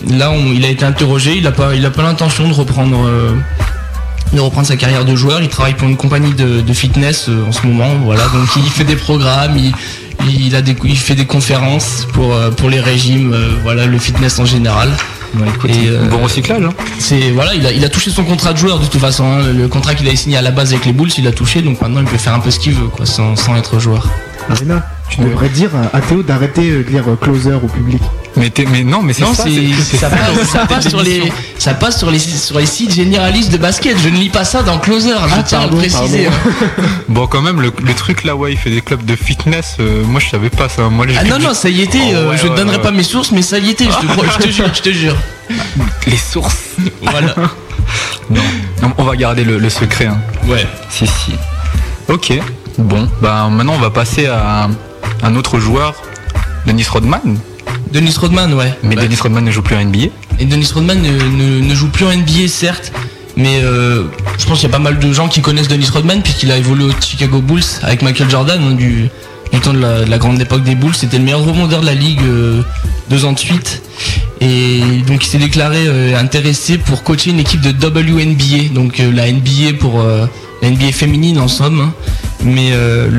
là, 0.09 0.31
on- 0.31 0.53
il 0.53 0.63
a 0.65 0.69
été 0.69 0.85
interrogé. 0.85 1.35
Il 1.37 1.47
a 1.47 1.51
pas, 1.51 1.73
il 1.75 1.85
a 1.85 1.89
pas 1.91 2.03
l'intention 2.03 2.47
de 2.47 2.53
reprendre, 2.53 3.05
euh, 3.07 3.33
de 4.33 4.39
reprendre 4.39 4.67
sa 4.67 4.75
carrière 4.77 5.05
de 5.05 5.15
joueur. 5.15 5.41
Il 5.41 5.49
travaille 5.49 5.73
pour 5.73 5.87
une 5.87 5.97
compagnie 5.97 6.33
de, 6.33 6.61
de 6.61 6.73
fitness 6.73 7.27
euh, 7.29 7.45
en 7.47 7.51
ce 7.51 7.65
moment. 7.65 7.89
Voilà, 8.03 8.23
donc 8.25 8.47
il 8.57 8.69
fait 8.69 8.83
des 8.83 8.95
programmes, 8.95 9.57
il, 9.57 9.73
il 10.29 10.55
a 10.55 10.61
des, 10.61 10.75
il 10.83 10.97
fait 10.97 11.15
des 11.15 11.25
conférences 11.25 12.07
pour 12.13 12.33
euh, 12.33 12.51
pour 12.51 12.69
les 12.69 12.79
régimes. 12.79 13.33
euh, 13.33 13.49
voilà, 13.63 13.85
le 13.87 13.97
fitness 13.97 14.37
en 14.39 14.45
général. 14.45 14.89
Et, 15.69 15.87
bon 16.09 16.23
recyclage. 16.23 16.61
Hein. 16.61 16.73
C'est 16.99 17.31
voilà, 17.31 17.55
il 17.55 17.65
a, 17.65 17.71
il 17.71 17.83
a 17.85 17.89
touché 17.89 18.11
son 18.11 18.25
contrat 18.25 18.51
de 18.51 18.57
joueur 18.57 18.79
de 18.79 18.85
toute 18.85 18.99
façon. 18.99 19.23
hein. 19.31 19.43
Le 19.55 19.67
contrat 19.69 19.95
qu'il 19.95 20.05
avait 20.07 20.17
signé 20.17 20.35
à 20.35 20.41
la 20.41 20.51
base 20.51 20.73
avec 20.73 20.85
les 20.85 20.91
Bulls, 20.91 21.09
il 21.17 21.25
a 21.25 21.31
touché. 21.31 21.61
Donc 21.61 21.79
maintenant, 21.81 22.01
il 22.01 22.05
peut 22.05 22.17
faire 22.17 22.33
un 22.33 22.39
peu 22.41 22.51
ce 22.51 22.59
qu'il 22.59 22.73
veut, 22.73 22.87
quoi, 22.89 23.05
sans, 23.05 23.35
sans 23.37 23.55
être 23.55 23.79
joueur. 23.79 24.09
Marina, 24.49 24.86
tu 25.10 25.21
devrais 25.21 25.49
dire 25.49 25.69
à 25.93 26.01
Théo 26.01 26.23
d'arrêter 26.23 26.69
euh, 26.69 26.84
de 26.84 26.89
lire 26.89 27.04
euh, 27.08 27.15
Closer 27.15 27.54
au 27.54 27.67
public. 27.67 28.01
Mais, 28.38 28.49
non, 28.84 29.01
mais 29.01 29.12
c'est 29.13 29.25
ça. 29.25 29.34
ça, 29.36 30.10
passe, 30.10 30.47
ça 30.47 30.60
cette 30.62 30.67
passe 30.69 30.88
sur 30.89 31.01
les, 31.04 31.15
émission. 31.17 31.34
ça 31.58 31.73
passe 31.73 31.97
sur 31.99 32.10
les, 32.10 32.19
sur 32.19 32.58
les 32.60 32.65
sites 32.65 32.93
généralistes 32.93 33.51
de 33.51 33.58
basket. 33.58 33.97
Je 33.99 34.08
ne 34.10 34.17
lis 34.17 34.30
pas 34.30 34.45
ça 34.45 34.63
dans 34.63 34.80
Closer, 34.80 35.13
je 35.36 35.41
tiens 35.41 35.62
à 35.62 35.65
le 35.67 35.75
préciser. 35.77 36.27
Bon, 37.10 37.27
quand 37.27 37.41
même, 37.41 37.60
le, 37.62 37.71
le 37.84 37.93
truc 37.93 38.23
là, 38.23 38.36
ouais, 38.36 38.54
il 38.54 38.58
fait 38.58 38.69
des 38.69 38.82
clubs 38.82 39.04
de 39.04 39.15
fitness. 39.17 39.75
euh, 39.82 40.04
moi, 40.06 40.21
je 40.21 40.30
savais 40.30 40.49
pas 40.49 40.69
ça. 40.69 40.84
Moi, 40.89 41.06
les 41.06 41.17
Ah 41.17 41.23
non, 41.25 41.39
non, 41.39 41.54
ça 41.54 41.69
y 41.69 41.82
était, 41.82 41.99
Oh, 42.01 42.13
euh, 42.15 42.30
ouais, 42.30 42.38
je 42.38 42.45
ne 42.45 42.49
ouais, 42.51 42.56
donnerai 42.56 42.77
ouais. 42.77 42.82
pas 42.82 42.91
mes 42.91 43.04
sources, 43.04 43.32
mais 43.32 43.41
ça 43.41 43.58
y 43.60 43.69
était, 43.69 43.86
je 43.86 43.89
te, 44.08 44.12
crois- 44.12 44.25
je 44.39 44.45
te 44.45 44.49
jure, 44.51 44.71
je 44.73 44.82
te 44.82 44.89
jure. 44.91 45.15
Les 46.08 46.17
sources. 46.17 46.58
Voilà. 47.01 47.36
Non, 48.30 48.41
Non, 48.82 48.93
on 48.97 49.04
va 49.04 49.15
garder 49.17 49.43
le, 49.43 49.58
le 49.58 49.69
secret. 49.69 50.06
Hein. 50.06 50.17
Ouais. 50.47 50.65
Si, 50.89 51.06
si. 51.06 51.34
Ok. 52.08 52.32
Bon, 52.77 53.07
bah 53.21 53.47
maintenant, 53.51 53.73
on 53.75 53.79
va 53.79 53.89
passer 53.89 54.25
à 54.27 54.69
un 55.23 55.36
autre 55.36 55.60
joueur, 55.60 55.95
Dennis 56.65 56.88
Rodman. 56.89 57.38
Dennis 57.91 58.15
Rodman, 58.17 58.53
ouais. 58.53 58.73
Mais 58.84 58.95
Dennis 58.95 59.19
Rodman 59.21 59.43
ne 59.43 59.51
joue 59.51 59.62
plus 59.62 59.75
à 59.75 59.84
NBA. 59.84 60.07
Et 60.39 60.45
Dennis 60.45 60.71
Rodman 60.73 60.99
ne, 61.01 61.12
ne- 61.12 61.60
ne 61.62 61.75
joue 61.75 61.89
plus 61.89 62.05
en 62.05 62.12
NBA, 62.12 62.47
certes, 62.47 62.91
mais 63.36 63.60
euh, 63.63 64.05
je 64.39 64.45
pense 64.45 64.60
qu'il 64.60 64.69
y 64.69 64.71
a 64.71 64.75
pas 64.75 64.81
mal 64.81 64.97
de 64.97 65.13
gens 65.13 65.27
qui 65.27 65.41
connaissent 65.41 65.67
Dennis 65.67 65.89
Rodman, 65.91 66.21
puisqu'il 66.21 66.51
a 66.51 66.57
évolué 66.57 66.86
aux 66.86 67.01
Chicago 67.01 67.41
Bulls 67.41 67.63
avec 67.84 68.01
Michael 68.01 68.29
Jordan, 68.29 68.60
hein, 68.63 68.71
du, 68.73 69.10
du 69.53 69.60
temps 69.60 69.73
de 69.73 69.79
la, 69.79 70.01
de 70.05 70.10
la 70.10 70.17
grande 70.17 70.39
époque 70.41 70.63
des 70.63 70.75
Bulls. 70.75 70.95
C'était 70.95 71.17
le 71.17 71.23
meilleur 71.25 71.43
rebondeur 71.43 71.81
de 71.81 71.86
la 71.86 71.93
ligue 71.93 72.21
euh, 72.23 72.62
deux 73.10 73.25
ans 73.25 73.34
de 73.34 73.39
suite. 73.39 73.81
Et 74.39 74.79
donc 75.05 75.23
il 75.23 75.27
s'est 75.29 75.38
déclaré 75.38 75.86
euh, 75.88 76.17
intéressé 76.17 76.77
pour 76.79 77.04
coacher 77.04 77.29
une 77.29 77.39
équipe 77.39 77.62
de 77.62 77.69
WNBA, 77.71 78.73
donc 78.73 78.98
la 79.13 79.31
NBA 79.31 79.77
pour 79.79 80.02
la 80.02 80.69
NBA 80.69 80.91
féminine 80.93 81.37
en 81.39 81.48
somme, 81.48 81.81
hein. 81.81 81.93
Mais 82.44 82.71
euh, 82.73 83.10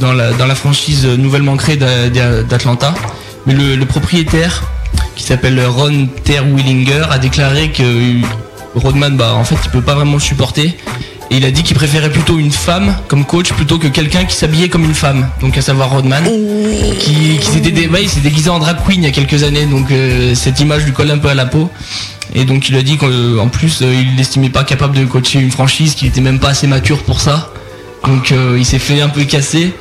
dans, 0.00 0.12
la, 0.12 0.54
franchise 0.54 1.06
nouvellement 1.06 1.56
créée 1.56 1.76
d'A- 1.76 2.08
d'A- 2.08 2.42
d'Atlanta. 2.42 2.94
Mais 3.46 3.54
le, 3.54 3.84
propriétaire, 3.86 4.64
qui 5.16 5.24
s'appelle 5.24 5.60
Ron 5.66 6.08
Terwillinger, 6.24 7.04
a 7.10 7.18
déclaré 7.18 7.70
que 7.70 7.82
euh, 7.82 8.20
Rodman, 8.74 9.16
bah, 9.16 9.34
en 9.34 9.44
fait, 9.44 9.56
il 9.64 9.70
peut 9.70 9.80
pas 9.82 9.94
vraiment 9.94 10.14
le 10.14 10.20
supporter. 10.20 10.76
Et 11.30 11.36
il 11.36 11.44
a 11.44 11.50
dit 11.50 11.62
qu'il 11.62 11.76
préférait 11.76 12.10
plutôt 12.10 12.38
une 12.38 12.50
femme 12.50 12.96
comme 13.06 13.26
coach 13.26 13.52
plutôt 13.52 13.78
que 13.78 13.86
quelqu'un 13.86 14.24
qui 14.24 14.34
s'habillait 14.34 14.70
comme 14.70 14.84
une 14.84 14.94
femme. 14.94 15.28
Donc 15.42 15.58
à 15.58 15.60
savoir 15.62 15.90
Rodman, 15.90 16.24
qui, 16.98 17.36
qui 17.38 17.46
s'était 17.46 17.70
déguisé 17.70 18.48
en 18.48 18.58
drag 18.58 18.78
queen 18.86 19.02
il 19.02 19.04
y 19.04 19.08
a 19.08 19.12
quelques 19.12 19.42
années. 19.42 19.66
Donc 19.66 19.90
euh, 19.90 20.34
cette 20.34 20.58
image 20.60 20.86
lui 20.86 20.92
colle 20.92 21.10
un 21.10 21.18
peu 21.18 21.28
à 21.28 21.34
la 21.34 21.44
peau. 21.44 21.70
Et 22.34 22.46
donc 22.46 22.70
il 22.70 22.76
a 22.76 22.82
dit 22.82 22.96
qu'en 22.96 23.48
plus 23.48 23.82
euh, 23.82 23.94
il 23.94 24.16
l'estimait 24.16 24.48
pas 24.48 24.64
capable 24.64 24.96
de 24.96 25.04
coacher 25.04 25.38
une 25.38 25.50
franchise, 25.50 25.94
qu'il 25.94 26.08
était 26.08 26.22
même 26.22 26.38
pas 26.40 26.48
assez 26.48 26.66
mature 26.66 27.02
pour 27.02 27.20
ça. 27.20 27.50
Donc 28.06 28.32
euh, 28.32 28.56
il 28.58 28.64
s'est 28.64 28.78
fait 28.78 29.00
un 29.00 29.08
peu 29.08 29.24
casser 29.24 29.72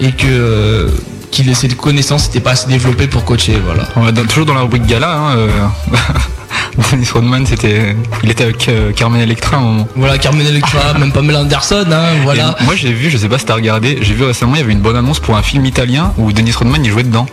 et 0.00 0.12
que 0.12 0.26
euh, 0.26 0.88
qu'il 1.30 1.54
ses 1.56 1.68
connaissances 1.68 2.26
n'étaient 2.26 2.40
pas 2.40 2.52
assez 2.52 2.68
développées 2.68 3.06
pour 3.06 3.24
coacher. 3.24 3.58
Voilà. 3.64 3.88
On 3.96 4.02
va 4.02 4.12
dans- 4.12 4.24
toujours 4.24 4.46
dans 4.46 4.54
la 4.54 4.60
rubrique 4.62 4.86
gala. 4.86 5.12
Hein, 5.16 5.36
euh, 5.36 5.48
Dennis 6.90 7.08
Rodman, 7.12 7.46
c'était, 7.46 7.94
il 8.22 8.30
était 8.30 8.44
avec 8.44 8.68
euh, 8.68 8.92
Carmen 8.92 9.20
Electra 9.20 9.56
à 9.56 9.60
un 9.60 9.62
moment. 9.62 9.88
Voilà, 9.94 10.18
Carmen 10.18 10.44
Electra, 10.46 10.94
même 10.98 11.12
Pamela 11.12 11.40
Anderson, 11.40 11.84
hein, 11.90 12.02
voilà. 12.24 12.56
Et 12.60 12.64
moi, 12.64 12.74
j'ai 12.74 12.92
vu, 12.92 13.10
je 13.10 13.16
sais 13.16 13.28
pas 13.28 13.38
si 13.38 13.46
t'as 13.46 13.54
regardé, 13.54 13.98
j'ai 14.02 14.14
vu 14.14 14.24
récemment, 14.24 14.54
il 14.56 14.60
y 14.60 14.62
avait 14.62 14.72
une 14.72 14.80
bonne 14.80 14.96
annonce 14.96 15.20
pour 15.20 15.36
un 15.36 15.42
film 15.42 15.64
italien 15.66 16.12
où 16.18 16.32
Dennis 16.32 16.52
Rodman 16.52 16.84
il 16.84 16.90
jouait 16.90 17.04
dedans. 17.04 17.26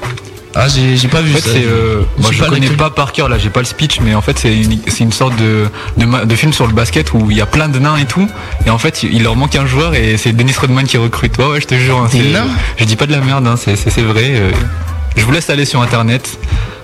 Ah, 0.54 0.68
j'ai 0.68 0.98
j'ai 0.98 1.08
pas 1.08 1.22
vu 1.22 1.32
En 1.32 1.36
fait, 1.36 1.42
ça. 1.42 1.50
c'est, 1.54 1.64
euh, 1.66 2.02
Je 2.18 2.22
moi 2.22 2.32
je 2.34 2.40
pas 2.44 2.50
connais 2.50 2.68
pas 2.70 2.90
par 2.90 3.14
cœur 3.14 3.30
là, 3.30 3.38
j'ai 3.38 3.50
pas 3.50 3.62
le 3.62 3.66
speech, 3.66 4.00
mais 4.02 4.16
en 4.16 4.22
fait 4.22 4.38
c'est 4.38 4.54
une, 4.56 4.80
c'est 4.88 5.00
une 5.04 5.14
sorte 5.14 5.36
de, 5.38 5.68
de, 5.98 6.36
film 6.36 6.52
sur 6.52 6.68
le 6.68 6.74
basket 6.74 7.14
où 7.14 7.32
il 7.32 7.38
y 7.38 7.42
a 7.42 7.46
plein 7.46 7.70
de 7.70 7.80
nains 7.80 7.96
et 7.98 8.06
tout, 8.06 8.28
et 8.66 8.70
en 8.70 8.78
fait 8.78 9.04
il 9.04 9.24
leur 9.24 9.36
manque 9.38 9.56
un 9.56 9.66
joueur 9.66 9.96
et 9.96 10.18
c'est 10.18 10.34
Dennis 10.34 10.56
Rodman 10.60 10.86
qui 10.86 10.98
recrute. 10.98 11.38
Ouais, 11.38 11.46
ouais, 11.46 11.62
je 11.62 11.68
te 11.68 11.76
jure. 11.76 11.98
hein, 12.00 12.10
nains 12.34 12.48
Je 12.78 12.84
dis 12.84 12.96
pas 12.98 13.06
de 13.08 13.14
la 13.14 13.22
merde, 13.22 13.48
hein, 13.48 13.56
c'est, 13.56 13.76
vrai. 14.02 14.32
euh, 14.36 14.52
je 15.16 15.24
vous 15.24 15.32
laisse 15.32 15.50
aller 15.50 15.66
sur 15.66 15.82
internet. 15.82 16.38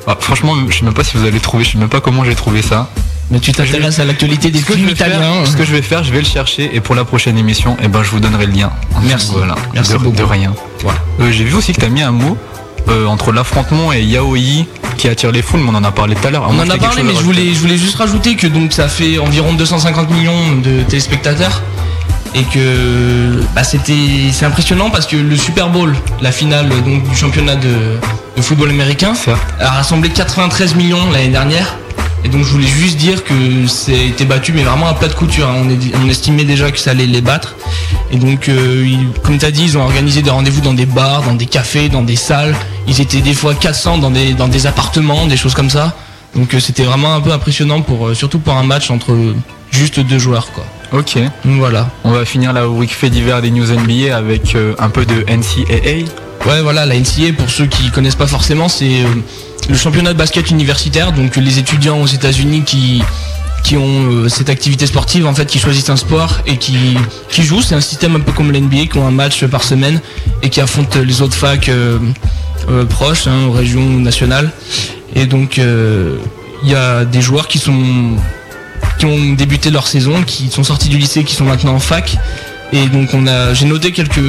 Ah, 0.07 0.15
franchement, 0.17 0.53
je 0.69 0.77
sais 0.77 0.85
même 0.85 0.93
pas 0.93 1.03
si 1.03 1.17
vous 1.17 1.25
allez 1.25 1.39
trouver, 1.41 1.65
je 1.65 1.71
sais 1.73 1.77
même 1.77 1.89
pas 1.89 1.99
comment 1.99 2.23
j'ai 2.23 2.35
trouvé 2.35 2.61
ça. 2.61 2.89
Mais 3.29 3.41
tu 3.41 3.51
t'intéresses 3.51 3.99
à 3.99 4.05
l'actualité 4.05 4.49
des 4.51 4.59
films 4.59 4.95
faire, 4.95 5.07
italiens. 5.09 5.43
ce 5.45 5.57
que 5.57 5.65
je 5.65 5.73
vais 5.73 5.81
faire, 5.81 6.01
je 6.05 6.13
vais 6.13 6.19
le 6.19 6.25
chercher 6.25 6.69
et 6.73 6.79
pour 6.79 6.95
la 6.95 7.03
prochaine 7.03 7.37
émission, 7.37 7.75
eh 7.83 7.89
ben, 7.89 8.01
je 8.01 8.09
vous 8.11 8.21
donnerai 8.21 8.45
le 8.45 8.53
lien. 8.53 8.71
Merci. 9.03 9.31
Voilà. 9.33 9.55
Merci 9.73 9.91
de, 9.91 9.97
beaucoup. 9.97 10.15
de 10.15 10.23
rien. 10.23 10.53
Euh, 11.19 11.29
J'ai 11.29 11.43
vu 11.43 11.55
aussi 11.55 11.73
que 11.73 11.81
tu 11.81 11.85
as 11.85 11.89
mis 11.89 12.01
un 12.03 12.11
mot 12.11 12.37
euh, 12.89 13.05
entre 13.05 13.31
l'affrontement 13.31 13.91
et 13.91 14.01
Yaoi 14.01 14.65
qui 14.97 15.07
attire 15.07 15.31
les 15.31 15.41
foules, 15.41 15.59
mais 15.59 15.69
on 15.71 15.75
en 15.75 15.83
a 15.83 15.91
parlé 15.91 16.15
tout 16.15 16.27
à 16.27 16.31
l'heure. 16.31 16.47
On 16.49 16.57
en 16.59 16.69
a 16.69 16.77
parlé, 16.77 17.03
mais 17.03 17.13
je 17.13 17.21
voulais, 17.23 17.53
je 17.53 17.59
voulais 17.59 17.77
juste 17.77 17.97
rajouter 17.97 18.35
que 18.35 18.47
donc 18.47 18.73
ça 18.73 18.87
fait 18.87 19.19
environ 19.19 19.53
250 19.53 20.09
millions 20.09 20.55
de 20.63 20.83
téléspectateurs 20.83 21.61
et 22.33 22.43
que 22.43 23.41
bah, 23.55 23.63
c'était 23.63 24.29
c'est 24.31 24.45
impressionnant 24.45 24.89
parce 24.89 25.05
que 25.07 25.15
le 25.15 25.35
Super 25.37 25.69
Bowl, 25.69 25.95
la 26.21 26.31
finale 26.31 26.69
donc 26.69 27.07
du 27.07 27.15
championnat 27.15 27.55
de, 27.55 27.97
de 28.35 28.41
football 28.41 28.69
américain, 28.69 29.13
a 29.59 29.69
rassemblé 29.69 30.09
93 30.09 30.75
millions 30.75 31.11
l'année 31.11 31.29
dernière. 31.29 31.75
Et 32.23 32.29
donc 32.29 32.43
je 32.43 32.49
voulais 32.49 32.67
juste 32.67 32.97
dire 32.97 33.23
que 33.23 33.33
c'était 33.67 34.25
battu 34.25 34.51
mais 34.51 34.63
vraiment 34.63 34.87
à 34.87 34.93
plat 34.93 35.07
de 35.07 35.13
couture. 35.13 35.47
hein. 35.47 35.55
On, 35.63 35.69
est- 35.69 35.95
on 36.03 36.09
estimait 36.09 36.43
déjà 36.43 36.71
que 36.71 36.79
ça 36.79 36.91
allait 36.91 37.05
les 37.05 37.21
battre. 37.21 37.55
Et 38.11 38.17
donc 38.17 38.49
euh, 38.49 38.83
ils- 38.85 39.07
comme 39.23 39.37
tu 39.37 39.45
as 39.45 39.51
dit, 39.51 39.63
ils 39.63 39.77
ont 39.77 39.81
organisé 39.83 40.21
des 40.21 40.29
rendez-vous 40.29 40.61
dans 40.61 40.73
des 40.73 40.85
bars, 40.85 41.21
dans 41.23 41.35
des 41.35 41.45
cafés, 41.45 41.89
dans 41.89 42.01
des 42.03 42.15
salles. 42.15 42.55
Ils 42.87 42.99
étaient 43.01 43.21
des 43.21 43.33
fois 43.33 43.53
400 43.53 43.99
dans 43.99 44.11
des, 44.11 44.33
dans 44.33 44.47
des 44.47 44.65
appartements, 44.67 45.25
des 45.27 45.37
choses 45.37 45.53
comme 45.53 45.69
ça. 45.69 45.95
Donc 46.35 46.53
euh, 46.53 46.59
c'était 46.59 46.83
vraiment 46.83 47.13
un 47.15 47.21
peu 47.21 47.31
impressionnant 47.31 47.81
pour 47.81 48.07
euh, 48.07 48.13
surtout 48.13 48.39
pour 48.39 48.53
un 48.55 48.63
match 48.63 48.91
entre 48.91 49.15
juste 49.71 49.99
deux 49.99 50.19
joueurs 50.19 50.51
quoi. 50.51 50.65
Ok. 50.91 51.17
Voilà. 51.45 51.89
On 52.03 52.11
va 52.11 52.25
finir 52.25 52.51
la 52.53 52.63
rubrique 52.63 52.93
fait 52.93 53.09
divers 53.09 53.41
des 53.41 53.51
news 53.51 53.67
NBA 53.71 54.15
avec 54.15 54.55
un 54.79 54.89
peu 54.89 55.05
de 55.05 55.23
NCAA. 55.29 56.05
Ouais, 56.47 56.61
voilà, 56.61 56.85
la 56.85 56.95
NCA, 56.97 57.33
pour 57.37 57.49
ceux 57.49 57.65
qui 57.65 57.89
connaissent 57.91 58.15
pas 58.15 58.27
forcément, 58.27 58.69
c'est 58.69 59.01
le 59.69 59.75
championnat 59.75 60.13
de 60.13 60.17
basket 60.17 60.49
universitaire. 60.49 61.11
Donc 61.11 61.35
les 61.35 61.59
étudiants 61.59 62.01
aux 62.01 62.07
États-Unis 62.07 62.63
qui 62.63 63.01
ont 63.75 64.11
euh, 64.11 64.29
cette 64.29 64.49
activité 64.49 64.87
sportive, 64.87 65.27
en 65.27 65.33
fait, 65.33 65.45
qui 65.45 65.59
choisissent 65.59 65.89
un 65.89 65.97
sport 65.97 66.39
et 66.45 66.57
qui 66.57 66.97
jouent. 67.37 67.61
C'est 67.61 67.75
un 67.75 67.81
système 67.81 68.15
un 68.15 68.21
peu 68.21 68.31
comme 68.31 68.51
l'NBA, 68.51 68.85
qui 68.85 68.97
ont 68.97 69.05
un 69.05 69.11
match 69.11 69.45
par 69.45 69.63
semaine 69.63 69.99
et 70.41 70.49
qui 70.49 70.61
affrontent 70.61 70.99
les 70.99 71.21
autres 71.21 71.35
facs 71.35 71.69
euh, 71.69 71.99
euh, 72.69 72.85
proches, 72.85 73.27
hein, 73.27 73.47
aux 73.47 73.51
régions 73.51 73.85
nationales. 73.99 74.51
Et 75.15 75.25
donc 75.25 75.57
il 75.57 76.69
y 76.69 76.75
a 76.75 77.05
des 77.05 77.21
joueurs 77.21 77.47
qui 77.47 77.61
qui 78.99 79.05
ont 79.05 79.33
débuté 79.33 79.69
leur 79.69 79.87
saison, 79.87 80.23
qui 80.23 80.49
sont 80.49 80.63
sortis 80.63 80.89
du 80.89 80.97
lycée, 80.97 81.23
qui 81.23 81.35
sont 81.35 81.45
maintenant 81.45 81.73
en 81.73 81.79
fac. 81.79 82.17
Et 82.73 82.87
donc 82.87 83.09
on 83.13 83.27
a, 83.27 83.53
j'ai 83.53 83.65
noté 83.65 83.91
quelques 83.91 84.19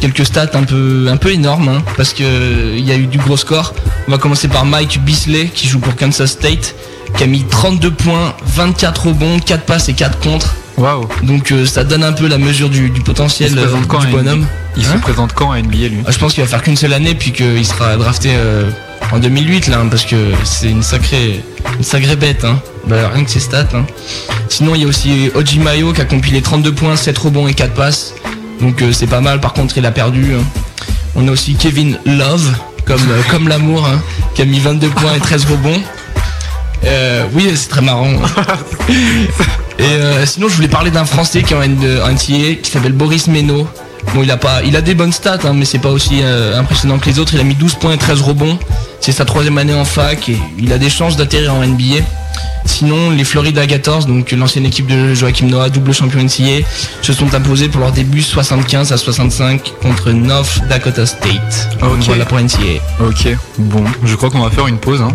quelques 0.00 0.24
stats 0.26 0.50
un 0.54 0.64
peu 0.64 1.06
un 1.10 1.16
peu 1.16 1.30
énormes 1.32 1.68
hein, 1.68 1.82
parce 1.96 2.12
que 2.12 2.76
il 2.76 2.84
y 2.86 2.92
a 2.92 2.96
eu 2.96 3.06
du 3.06 3.18
gros 3.18 3.36
score. 3.36 3.72
On 4.06 4.10
va 4.10 4.18
commencer 4.18 4.48
par 4.48 4.64
Mike 4.66 5.00
Bisley 5.04 5.46
qui 5.54 5.66
joue 5.68 5.78
pour 5.78 5.96
Kansas 5.96 6.30
State, 6.32 6.74
qui 7.16 7.24
a 7.24 7.26
mis 7.26 7.44
32 7.44 7.90
points, 7.90 8.34
24 8.44 9.06
rebonds, 9.08 9.38
4 9.40 9.64
passes 9.64 9.88
et 9.88 9.94
4 9.94 10.18
contre. 10.20 10.54
Waouh. 10.76 11.08
Donc 11.22 11.52
euh, 11.52 11.64
ça 11.66 11.84
donne 11.84 12.04
un 12.04 12.12
peu 12.12 12.26
la 12.28 12.38
mesure 12.38 12.68
du, 12.70 12.90
du 12.90 13.00
potentiel 13.00 13.58
euh, 13.58 13.66
du 14.00 14.06
bonhomme. 14.08 14.46
Il 14.76 14.84
se 14.84 14.90
Hein? 14.92 14.98
présente 14.98 15.32
quand 15.34 15.50
à 15.50 15.60
NBA 15.60 15.76
lui? 15.88 15.98
Ah, 16.06 16.10
je 16.10 16.18
pense 16.18 16.32
qu'il 16.34 16.42
va 16.42 16.48
faire 16.48 16.62
qu'une 16.62 16.76
seule 16.76 16.92
année 16.92 17.14
puis 17.14 17.32
qu'il 17.32 17.66
sera 17.66 17.96
drafté 17.96 18.30
euh, 18.34 18.70
en 19.12 19.18
2008 19.18 19.68
là 19.68 19.80
hein, 19.80 19.86
parce 19.90 20.04
que 20.04 20.32
c'est 20.44 20.68
une 20.70 20.82
sacrée 20.82 21.40
une 21.78 21.84
sacrée 21.84 22.16
bête 22.16 22.44
hein. 22.44 22.60
Bah, 22.86 23.10
rien 23.12 23.24
que 23.24 23.30
ses 23.30 23.40
stats 23.40 23.66
hein. 23.74 23.84
Sinon 24.48 24.74
il 24.74 24.82
y 24.82 24.84
a 24.84 24.88
aussi 24.88 25.30
Oji 25.34 25.58
Mayo 25.58 25.92
qui 25.92 26.00
a 26.00 26.04
compilé 26.04 26.42
32 26.42 26.72
points, 26.72 26.96
7 26.96 27.16
rebonds 27.18 27.48
et 27.48 27.54
4 27.54 27.72
passes. 27.74 28.14
Donc 28.60 28.82
euh, 28.82 28.92
c'est 28.92 29.06
pas 29.06 29.20
mal 29.20 29.40
par 29.40 29.52
contre 29.52 29.76
il 29.78 29.86
a 29.86 29.90
perdu. 29.90 30.32
On 31.16 31.26
a 31.28 31.30
aussi 31.30 31.54
Kevin 31.54 31.98
Love 32.06 32.52
comme 32.86 33.00
euh, 33.10 33.20
comme 33.30 33.48
l'amour 33.48 33.88
qui 34.34 34.42
a 34.42 34.44
mis 34.44 34.60
22 34.60 34.88
points 34.90 35.14
et 35.14 35.20
13 35.20 35.44
rebonds. 35.46 35.80
Euh, 36.84 37.24
oui, 37.34 37.50
c'est 37.54 37.68
très 37.68 37.82
marrant. 37.82 38.08
Et 39.78 39.82
euh, 39.82 40.26
sinon, 40.26 40.48
je 40.48 40.54
voulais 40.56 40.68
parler 40.68 40.90
d'un 40.90 41.04
Français 41.04 41.42
qui 41.42 41.52
est 41.54 41.56
en 41.56 41.62
N- 41.62 42.00
en 42.04 42.08
NCAA 42.10 42.56
qui 42.62 42.70
s'appelle 42.70 42.92
Boris 42.92 43.28
Meno. 43.28 43.66
Bon, 44.14 44.22
il 44.22 44.30
a 44.30 44.36
pas, 44.36 44.62
il 44.62 44.76
a 44.76 44.80
des 44.82 44.94
bonnes 44.94 45.12
stats, 45.12 45.38
hein, 45.44 45.52
mais 45.54 45.64
c'est 45.64 45.78
pas 45.78 45.90
aussi 45.90 46.20
euh, 46.22 46.58
impressionnant 46.58 46.98
que 46.98 47.06
les 47.06 47.18
autres. 47.18 47.34
Il 47.34 47.40
a 47.40 47.44
mis 47.44 47.54
12 47.54 47.74
points 47.74 47.92
et 47.92 47.98
13 47.98 48.20
rebonds. 48.22 48.58
C'est 49.00 49.12
sa 49.12 49.24
troisième 49.24 49.56
année 49.58 49.74
en 49.74 49.84
fac 49.84 50.28
et 50.28 50.38
il 50.58 50.72
a 50.72 50.78
des 50.78 50.90
chances 50.90 51.16
d'atterrir 51.16 51.54
en 51.54 51.64
NBA. 51.66 52.04
Sinon, 52.66 53.10
les 53.10 53.24
Florida 53.24 53.66
Gators, 53.66 54.04
donc 54.04 54.30
l'ancienne 54.32 54.66
équipe 54.66 54.86
de 54.86 55.14
Joachim 55.14 55.46
Noah, 55.46 55.70
double 55.70 55.92
champion 55.94 56.20
NCAA, 56.22 56.64
se 57.02 57.12
sont 57.12 57.34
imposés 57.34 57.68
pour 57.68 57.80
leur 57.80 57.92
début 57.92 58.20
75 58.22 58.92
à 58.92 58.96
65 58.98 59.72
contre 59.82 60.10
North 60.12 60.60
Dakota 60.68 61.06
State. 61.06 61.68
Donc, 61.80 61.92
Ok. 61.94 62.04
Voilà 62.06 62.24
pour 62.26 62.38
NCAA. 62.38 62.80
Ok, 63.00 63.28
bon, 63.58 63.84
je 64.04 64.14
crois 64.14 64.30
qu'on 64.30 64.40
va 64.42 64.50
faire 64.50 64.66
une 64.66 64.78
pause. 64.78 65.00
Hein. 65.00 65.08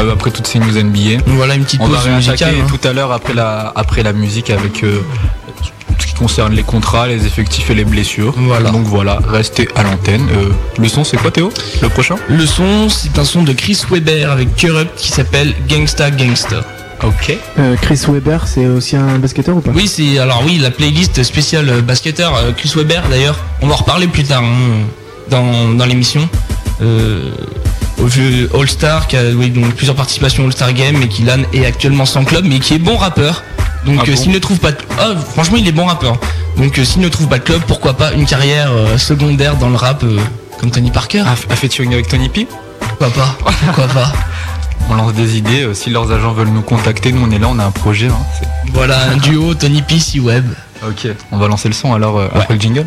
Euh, 0.00 0.12
après 0.14 0.30
toutes 0.30 0.46
ces 0.46 0.58
news 0.58 0.72
NBA. 0.82 1.22
Voilà 1.26 1.54
une 1.54 1.64
petite 1.64 1.80
On 1.82 1.88
pause 1.88 1.98
va 2.06 2.16
musicale. 2.16 2.54
hein. 2.62 2.66
tout 2.66 2.88
à 2.88 2.92
l'heure 2.94 3.12
après 3.12 3.34
la, 3.34 3.70
après 3.76 4.02
la 4.02 4.14
musique 4.14 4.48
avec 4.48 4.82
euh, 4.84 5.02
ce 6.02 6.06
qui 6.08 6.14
concerne 6.14 6.52
les 6.52 6.62
contrats, 6.64 7.06
les 7.06 7.26
effectifs 7.26 7.70
et 7.70 7.74
les 7.74 7.84
blessures. 7.84 8.34
Voilà. 8.36 8.70
Donc 8.70 8.84
voilà, 8.84 9.20
restez 9.26 9.68
à 9.76 9.82
l'antenne. 9.84 10.26
Euh, 10.32 10.50
le 10.78 10.88
son 10.88 11.04
c'est 11.04 11.16
quoi 11.16 11.30
Théo? 11.30 11.50
Le 11.80 11.88
prochain? 11.88 12.16
Le 12.28 12.44
son, 12.44 12.88
c'est 12.88 13.18
un 13.18 13.24
son 13.24 13.42
de 13.42 13.52
Chris 13.52 13.80
Weber 13.90 14.30
avec 14.30 14.48
Corrupt 14.60 14.94
qui 14.96 15.10
s'appelle 15.10 15.54
Gangsta 15.68 16.10
Gangsta. 16.10 16.60
Ok. 17.04 17.36
Euh, 17.58 17.76
Chris 17.80 18.00
Weber, 18.08 18.46
c'est 18.46 18.66
aussi 18.66 18.96
un 18.96 19.18
basketteur 19.18 19.56
ou 19.56 19.60
pas? 19.60 19.72
Oui, 19.74 19.88
c'est 19.88 20.18
alors 20.18 20.42
oui, 20.46 20.58
la 20.58 20.70
playlist 20.70 21.22
spéciale 21.22 21.68
euh, 21.68 21.80
basketteur 21.82 22.34
euh, 22.36 22.52
Chris 22.52 22.72
Weber 22.76 23.02
d'ailleurs. 23.08 23.38
On 23.60 23.66
va 23.66 23.74
en 23.74 23.76
reparler 23.76 24.06
plus 24.06 24.24
tard 24.24 24.42
hein, 24.42 24.86
dans, 25.30 25.74
dans 25.74 25.86
l'émission. 25.86 26.28
Euh, 26.80 27.30
au 28.02 28.08
jeu 28.08 28.50
All 28.58 28.68
Star 28.68 29.06
qui 29.06 29.16
a 29.16 29.22
oui, 29.34 29.50
donc 29.50 29.74
plusieurs 29.74 29.96
participations 29.96 30.44
All 30.44 30.52
Star 30.52 30.72
Game 30.72 31.00
et 31.02 31.08
qui 31.08 31.22
là 31.22 31.36
est 31.52 31.64
actuellement 31.64 32.04
sans 32.06 32.24
club 32.24 32.44
mais 32.46 32.58
qui 32.58 32.74
est 32.74 32.78
bon 32.78 32.96
rappeur. 32.96 33.42
Donc 33.86 33.96
Ah 34.00 34.02
euh, 34.08 34.12
bon 34.14 34.16
s'il 34.16 34.30
ne 34.32 34.38
trouve 34.38 34.58
pas 34.58 34.72
de... 34.72 34.78
Ah, 34.98 35.14
franchement, 35.32 35.56
il 35.58 35.66
est 35.66 35.72
bon 35.72 35.86
rappeur. 35.86 36.16
Donc 36.56 36.78
euh, 36.78 36.84
s'il 36.84 37.00
ne 37.02 37.08
trouve 37.08 37.28
pas 37.28 37.38
de 37.38 37.44
club, 37.44 37.62
pourquoi 37.66 37.94
pas 37.96 38.12
une 38.12 38.26
carrière 38.26 38.70
euh, 38.72 38.96
secondaire 38.98 39.56
dans 39.56 39.70
le 39.70 39.76
rap 39.76 40.04
comme 40.60 40.70
Tony 40.70 40.90
Parker? 40.90 41.20
A, 41.20 41.32
a 41.32 41.56
featuring 41.56 41.92
avec 41.92 42.06
Tony 42.08 42.28
P? 42.28 42.46
Pourquoi 42.80 43.10
pas? 43.10 43.36
Pourquoi 43.64 43.86
pas? 43.88 44.12
On 44.90 44.94
lance 44.94 45.14
des 45.14 45.36
idées. 45.36 45.68
si 45.74 45.90
leurs 45.90 46.10
agents 46.12 46.32
veulent 46.32 46.48
nous 46.48 46.62
contacter, 46.62 47.12
nous 47.12 47.24
on 47.24 47.30
est 47.30 47.38
là, 47.38 47.46
on 47.48 47.58
a 47.60 47.64
un 47.64 47.70
projet. 47.70 48.08
hein, 48.08 48.18
Voilà 48.72 49.00
un 49.10 49.16
duo 49.16 49.54
Tony 49.54 49.80
P 49.80 49.98
si 50.00 50.18
web. 50.20 50.44
ok, 50.86 51.08
on 51.30 51.38
va 51.38 51.46
lancer 51.48 51.68
le 51.68 51.74
son 51.74 51.94
alors 51.94 52.20
après 52.34 52.54
le 52.54 52.60
jingle. 52.60 52.86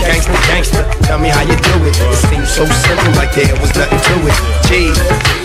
gangsta, 0.00 0.34
gangsta, 0.48 0.80
tell 1.06 1.18
me 1.18 1.28
how 1.28 1.42
you 1.42 1.56
do 1.56 1.74
it. 1.86 1.94
It 1.96 2.20
seems 2.30 2.50
so 2.50 2.64
simple, 2.66 3.12
like 3.14 3.32
there 3.34 3.54
was 3.60 3.72
nothing 3.74 4.00
to 4.00 4.14
it. 4.26 4.36
Gee, 4.68 4.92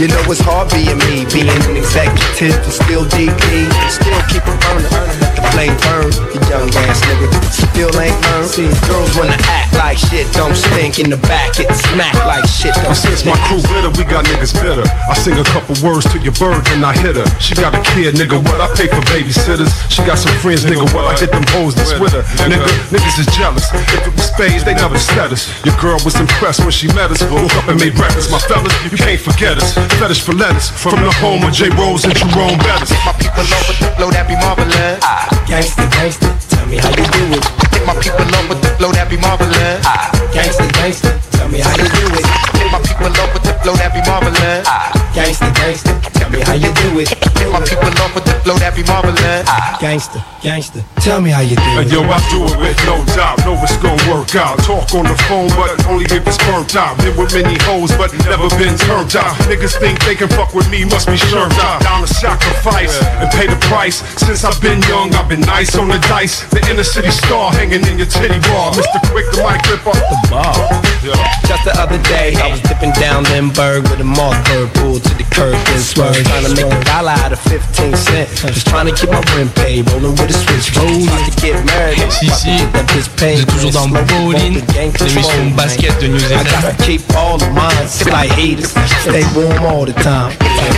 you 0.01 0.07
know 0.11 0.19
it's 0.27 0.41
hard 0.43 0.67
being 0.73 0.99
me, 1.07 1.23
being 1.31 1.47
an 1.47 1.77
executive 1.77 2.59
and 2.59 2.73
still 2.73 3.05
DP, 3.13 3.69
still 3.87 4.19
keep 4.27 4.43
a 4.43 4.55
burner, 4.67 4.89
let 5.21 5.31
the 5.37 5.43
flame 5.55 5.75
burn. 5.87 6.11
You 6.33 6.39
young 6.51 6.69
ass 6.87 6.99
nigga, 7.07 7.27
still 7.51 7.93
ain't 7.99 8.17
learned. 8.27 8.51
See, 8.51 8.67
girls 8.89 9.15
wanna 9.15 9.37
act 9.47 9.73
like 9.79 9.97
shit, 9.97 10.27
don't 10.33 10.55
stink 10.55 10.99
in 10.99 11.09
the 11.09 11.19
back, 11.29 11.55
get 11.55 11.71
smacked 11.71 12.19
like 12.27 12.45
shit, 12.45 12.75
don't 12.83 12.95
since 12.95 13.25
my 13.25 13.37
crew 13.47 13.63
glitter, 13.63 13.91
we 13.95 14.03
got 14.03 14.25
niggas 14.25 14.53
bitter. 14.59 14.83
I 15.09 15.15
sing 15.15 15.39
a 15.39 15.47
couple 15.55 15.75
words 15.83 16.05
to 16.11 16.19
your 16.19 16.35
bird 16.35 16.61
and 16.75 16.83
I 16.85 16.91
hit 16.97 17.15
her. 17.15 17.27
She 17.39 17.55
got 17.55 17.73
a 17.73 17.81
kid, 17.95 18.15
nigga, 18.15 18.37
what? 18.43 18.59
I 18.59 18.67
pay 18.75 18.87
for 18.87 19.01
babysitters. 19.07 19.71
She 19.89 20.03
got 20.03 20.17
some 20.17 20.35
friends, 20.43 20.65
nigga, 20.65 20.83
what? 20.93 21.07
I 21.07 21.19
hit 21.19 21.31
them 21.31 21.43
hoes 21.55 21.75
that's 21.75 21.95
with 21.99 22.13
her. 22.13 22.23
Nigga, 22.43 22.67
niggas 22.91 23.19
is 23.19 23.29
jealous. 23.35 23.67
If 23.73 24.07
it 24.07 24.13
was 24.15 24.31
spades, 24.43 24.63
they 24.63 24.73
never 24.73 24.97
said 24.97 25.31
us. 25.31 25.47
Your 25.65 25.75
girl 25.79 25.99
was 26.03 26.19
impressed 26.19 26.59
when 26.61 26.71
she 26.71 26.87
met 26.87 27.11
us. 27.11 27.21
Woke 27.31 27.53
up 27.55 27.67
and 27.67 27.79
made 27.79 27.95
breakfast. 27.95 28.31
My 28.31 28.39
fellas, 28.39 28.73
you 28.83 28.91
can't 28.91 29.19
forget 29.19 29.57
us. 29.57 29.73
Fetish 29.99 30.21
for 30.21 30.33
letters 30.33 30.69
From 30.69 30.99
the 30.99 31.11
home 31.23 31.43
of 31.43 31.53
J. 31.53 31.69
Rose 31.79 32.03
and 32.03 32.15
Jerome 32.15 32.57
Bettis. 32.59 32.91
My 33.05 33.13
people 33.15 33.43
love 33.47 33.65
with 33.67 33.79
the 33.79 33.89
flow 33.95 34.11
that 34.11 34.27
be 34.27 34.35
marvelous. 34.35 34.99
Ah, 35.03 35.27
gangsta, 35.47 35.87
gangsta, 35.95 36.27
tell 36.49 36.65
me 36.67 36.77
how 36.77 36.89
you 36.89 37.05
do 37.15 37.23
it. 37.37 37.43
Hit 37.71 37.85
my 37.85 37.95
people 37.95 38.25
love 38.35 38.49
with 38.49 38.61
the 38.61 38.69
flow 38.77 38.91
that 38.91 39.07
be 39.09 39.17
marvelous. 39.17 39.83
Ah, 39.85 40.11
gangsta, 40.33 40.67
gangsta, 40.75 41.11
tell 41.31 41.49
me 41.49 41.59
how 41.59 41.71
you 41.71 41.87
do 41.87 42.05
it. 42.11 42.25
Hit 42.59 42.71
my 42.71 42.79
people 42.83 43.11
love 43.15 43.31
with 43.33 43.43
the 43.43 43.53
flow 43.63 43.75
that 43.79 43.91
be 43.93 44.01
marvelous. 44.09 44.67
Ah, 44.67 44.91
gangsta, 45.15 45.47
gangsta, 45.55 45.93
tell 46.19 46.29
me 46.29 46.39
how 46.41 46.53
you 46.53 46.71
do 46.83 46.99
it. 46.99 47.32
My 47.53 47.61
people 47.61 47.85
love 48.01 48.09
with 48.17 48.25
the 48.25 48.33
flow 48.41 48.57
that 48.57 48.73
be 48.73 48.81
marvelous. 48.89 49.45
Gangsta, 49.77 50.17
gangsta, 50.41 50.81
tell 51.05 51.21
me 51.21 51.29
how 51.29 51.45
you 51.45 51.53
do 51.53 51.69
And 51.77 51.85
it. 51.85 51.93
yo, 51.93 52.01
I 52.01 52.17
do 52.33 52.41
it 52.49 52.57
with 52.57 52.79
no 52.89 52.97
doubt, 53.13 53.37
know 53.45 53.53
it's 53.61 53.77
gonna 53.77 54.01
work 54.09 54.33
out. 54.33 54.57
Talk 54.65 54.89
on 54.97 55.05
the 55.05 55.13
phone, 55.29 55.53
but 55.53 55.77
only 55.85 56.09
if 56.09 56.25
it's 56.25 56.41
burnt 56.49 56.73
out. 56.75 56.97
Been 56.97 57.13
with 57.13 57.29
many 57.37 57.53
hoes, 57.69 57.93
but 57.93 58.09
never 58.25 58.49
been 58.57 58.73
turned 58.89 59.13
out. 59.15 59.37
Niggas 59.45 59.77
think 59.77 60.01
they 60.01 60.15
can 60.17 60.29
fuck 60.33 60.57
with 60.57 60.65
me, 60.73 60.81
must 60.83 61.05
be 61.05 61.15
shirked 61.17 61.61
out. 61.61 61.85
Down 61.85 62.01
to 62.01 62.09
sacrifice 62.09 62.97
and 63.21 63.29
pay 63.37 63.45
the 63.45 63.59
price. 63.69 64.01
Since 64.17 64.41
I've 64.43 64.57
been 64.59 64.81
young, 64.89 65.13
I've 65.13 65.29
been 65.29 65.45
nice 65.45 65.77
on 65.77 65.87
the 65.93 65.99
dice. 66.09 66.41
The 66.49 66.59
inner 66.73 66.83
city 66.83 67.11
star 67.13 67.53
hanging 67.53 67.85
in 67.85 68.01
your 68.01 68.09
titty 68.09 68.41
bar. 68.49 68.73
Mr. 68.73 68.97
Quick, 69.13 69.29
the 69.29 69.45
mic 69.45 69.61
clip 69.61 69.85
off 69.85 70.01
the 70.01 70.17
bar. 70.33 70.57
Yeah. 71.05 71.13
Just 71.45 71.69
the 71.69 71.75
other 71.77 72.01
day, 72.09 72.33
I 72.41 72.49
was 72.49 72.61
dipping 72.65 72.93
down 72.97 73.23
Lindbergh 73.29 73.83
with 73.93 73.99
a 74.01 74.07
Mossberg 74.09 74.73
pulled 74.81 75.03
to 75.03 75.13
the 75.13 75.27
curb 75.29 75.53
and 75.53 75.81
swerve. 75.81 76.15
Trying 76.23 76.49
to 76.49 76.55
make 76.55 76.71
a 76.71 76.79
dollar 76.85 77.11
out 77.11 77.33
of 77.33 77.42
15 77.49 77.95
cents. 77.95 78.41
Just 78.41 78.67
trying 78.67 78.87
to 78.87 78.93
keep 78.93 79.09
my 79.09 79.21
rent 79.35 79.53
paid, 79.55 79.89
rolling 79.91 80.11
with 80.11 80.29
a 80.29 80.33
switch. 80.33 80.71
About 80.71 80.87
oh, 80.87 81.29
to 81.29 81.41
get 81.41 81.65
married. 81.65 81.99
Si, 82.11 82.29
si, 82.29 82.57
vous 82.59 83.23
êtes 83.23 83.47
toujours 83.47 83.71
dans 83.71 83.87
Bowling, 83.87 84.61
l'émission 84.75 85.51
basket 85.55 85.99
de 86.01 86.07
News 86.07 86.23
I 86.31 86.43
gotta 86.43 86.73
keep 86.83 87.01
all 87.15 87.37
the 87.37 87.49
minds 87.51 88.03
like 88.09 88.31
haters. 88.31 88.73
Stay 89.01 89.23
warm 89.35 89.65
all 89.65 89.85
the 89.85 89.93
time. 90.03 90.33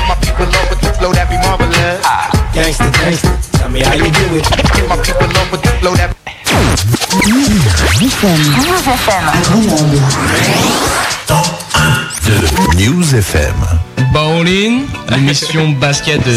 My 0.08 0.16
people 0.22 0.46
love 0.46 0.70
with 0.70 0.82
the 0.82 0.94
flow 0.98 1.14
that 1.14 1.30
be 1.30 1.38
marvelous. 1.38 2.02
Gangsta, 2.54 2.90
gangsta, 2.92 3.30
tell 3.58 3.70
me 3.70 3.82
how 3.82 3.96
you 3.96 4.12
do 4.12 4.38
it. 4.38 4.46
My 4.88 4.98
people 4.98 5.28
love 5.28 5.52
with 5.52 5.62
the 5.62 5.72
flow 5.80 5.96
that 5.96 6.16
De 12.26 12.78
News 12.78 13.16
FM. 13.16 13.54
Bowling, 14.14 14.86
l'émission 15.10 15.70
basket 15.80 16.20
de, 16.26 16.34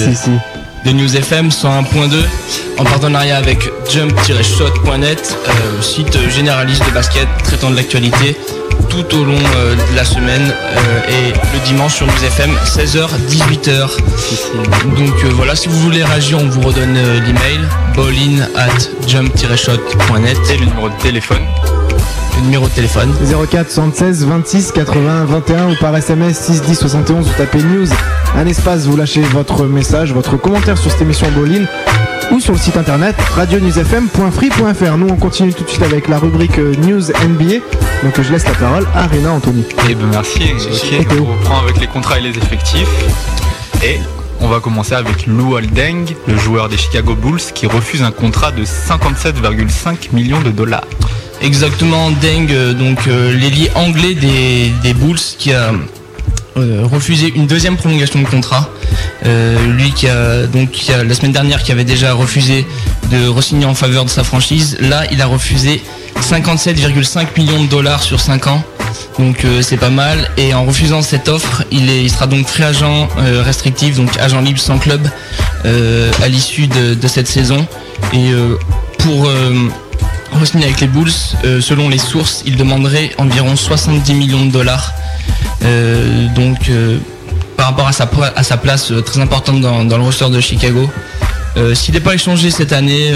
de 0.85 0.93
News 0.95 1.17
FM 1.17 1.49
101.2 1.49 2.17
en 2.79 2.85
partenariat 2.85 3.37
avec 3.39 3.69
jump-shot.net, 3.91 5.37
euh, 5.49 5.83
site 5.83 6.19
généraliste 6.31 6.85
de 6.87 6.91
basket 6.91 7.27
traitant 7.43 7.71
de 7.71 7.77
l'actualité 7.77 8.37
tout 8.91 9.15
au 9.17 9.25
long 9.25 9.39
euh, 9.57 9.75
de 9.75 9.97
la 9.97 10.05
semaine 10.05 10.53
euh, 10.53 11.01
et 11.09 11.33
le 11.33 11.65
dimanche 11.67 11.95
sur 11.95 12.07
News 12.07 12.25
FM 12.25 12.51
16h 12.67 13.09
18h. 13.29 13.89
Donc 14.97 15.25
euh, 15.25 15.29
voilà, 15.35 15.57
si 15.57 15.69
vous 15.69 15.79
voulez 15.81 16.05
réagir, 16.05 16.39
on 16.39 16.49
vous 16.49 16.61
redonne 16.61 16.97
euh, 16.97 17.21
l'email 17.21 17.61
bowling 17.95 18.41
at 18.57 19.07
jump-shot.net 19.07 20.39
et 20.51 20.57
le 20.59 20.67
numéro 20.67 20.89
de 20.91 20.97
téléphone. 21.03 21.43
Le 22.37 22.43
numéro 22.43 22.67
de 22.69 22.73
téléphone. 22.73 23.13
04 23.51 23.71
76 23.71 24.27
26 24.27 24.73
80 24.73 25.25
21 25.25 25.71
ou 25.71 25.75
par 25.81 25.97
SMS 25.97 26.39
6 26.39 26.63
10 26.63 26.75
71 26.79 27.27
vous 27.27 27.33
tapez 27.37 27.63
news. 27.63 27.87
Un 28.37 28.47
espace 28.47 28.87
vous 28.87 28.97
lâchez 28.97 29.23
votre 29.23 29.65
message 29.67 30.13
votre 30.13 30.37
commentaire 30.37 30.79
sur 30.79 30.91
cette 30.91 31.03
émission 31.03 31.27
Bolin 31.33 31.65
ou 32.31 32.41
sur 32.41 32.53
le 32.53 32.59
site 32.59 32.77
internet 32.77 33.17
radionewsfm.free.fr 33.37 34.97
nous 34.99 35.09
on 35.09 35.17
continue 35.17 35.55
tout 35.55 35.65
de 35.65 35.69
suite 35.69 35.83
avec 35.83 36.09
la 36.09 36.19
rubrique 36.19 36.59
euh, 36.59 36.75
news 36.77 37.01
NBA 37.27 37.65
donc 38.03 38.21
je 38.21 38.31
laisse 38.31 38.45
la 38.45 38.53
parole 38.53 38.87
à 38.95 39.07
Rena 39.07 39.33
Anthony. 39.33 39.65
Eh 39.89 39.95
ben 39.95 40.07
merci. 40.11 40.53
On 41.19 41.25
reprend 41.25 41.61
avec 41.61 41.81
les 41.81 41.87
contrats 41.89 42.19
et 42.19 42.23
les 42.23 42.37
effectifs. 42.37 42.89
Et 43.83 43.99
on 44.41 44.47
va 44.47 44.61
commencer 44.61 44.95
avec 44.95 45.27
Lou 45.27 45.55
Holding, 45.55 46.15
le 46.27 46.37
joueur 46.37 46.69
des 46.69 46.77
Chicago 46.77 47.15
Bulls, 47.15 47.41
qui 47.55 47.67
refuse 47.67 48.03
un 48.03 48.13
contrat 48.13 48.53
de 48.53 48.65
57,5 48.65 50.13
millions 50.13 50.41
de 50.41 50.51
dollars. 50.51 50.85
Exactement, 51.41 52.11
Deng, 52.11 52.75
donc 52.75 53.07
euh, 53.07 53.33
l'ailier 53.33 53.71
anglais 53.75 54.15
des, 54.15 54.73
des 54.83 54.93
Bulls 54.93 55.19
qui 55.39 55.53
a 55.53 55.73
euh, 56.57 56.81
refusé 56.83 57.33
une 57.35 57.47
deuxième 57.47 57.77
prolongation 57.77 58.21
de 58.21 58.27
contrat. 58.27 58.69
Euh, 59.25 59.57
lui 59.73 59.93
qui 59.93 60.09
a 60.09 60.47
donc 60.47 60.71
la 60.89 61.15
semaine 61.15 61.33
dernière 61.33 61.63
qui 61.63 61.73
avait 61.73 61.85
déjà 61.85 62.13
refusé 62.13 62.67
de 63.11 63.29
re-signer 63.29 63.67
en 63.67 63.75
faveur 63.75 64.05
de 64.05 64.11
sa 64.11 64.25
franchise, 64.25 64.77
là 64.81 65.05
il 65.13 65.23
a 65.23 65.27
refusé 65.27 65.83
57,5 66.21 67.27
millions 67.37 67.63
de 67.63 67.69
dollars 67.69 68.03
sur 68.03 68.21
5 68.21 68.47
ans. 68.49 68.63
Donc 69.19 69.45
c'est 69.61 69.77
pas 69.77 69.91
mal. 69.91 70.31
Et 70.37 70.55
en 70.55 70.65
refusant 70.65 71.03
cette 71.03 71.29
offre, 71.29 71.65
il, 71.71 71.91
est, 71.91 72.03
il 72.03 72.11
sera 72.11 72.27
donc 72.27 72.47
free 72.47 72.63
agent 72.65 73.09
restrictif, 73.17 73.97
donc 73.97 74.17
agent 74.19 74.41
libre 74.41 74.61
sans 74.61 74.79
club 74.79 75.09
à 75.65 76.29
l'issue 76.29 76.67
de, 76.67 76.95
de 76.95 77.09
cette 77.09 77.29
saison. 77.29 77.67
Et 78.13 78.33
euh, 78.33 79.69
pour 80.31 80.41
avec 80.63 80.81
les 80.81 80.87
Bulls, 80.87 81.11
euh, 81.45 81.61
selon 81.61 81.89
les 81.89 81.99
sources, 81.99 82.43
il 82.47 82.57
demanderait 82.57 83.11
environ 83.19 83.57
70 83.57 84.15
millions 84.15 84.47
de 84.47 84.51
dollars. 84.53 84.93
Euh, 85.65 86.27
donc 86.35 86.69
euh, 86.69 86.99
par 87.57 87.67
rapport 87.67 87.89
à 87.89 87.93
sa, 87.93 88.07
pla- 88.07 88.33
à 88.37 88.43
sa 88.43 88.57
place 88.57 88.93
très 89.05 89.21
importante 89.21 89.61
dans, 89.61 89.85
dans 89.85 89.97
le 89.97 90.05
roster 90.05 90.29
de 90.31 90.41
Chicago. 90.41 90.89
S'il 91.75 91.93
n'est 91.95 92.01
pas 92.01 92.15
échangé 92.15 92.53
cette 92.53 92.73
année 92.73 93.13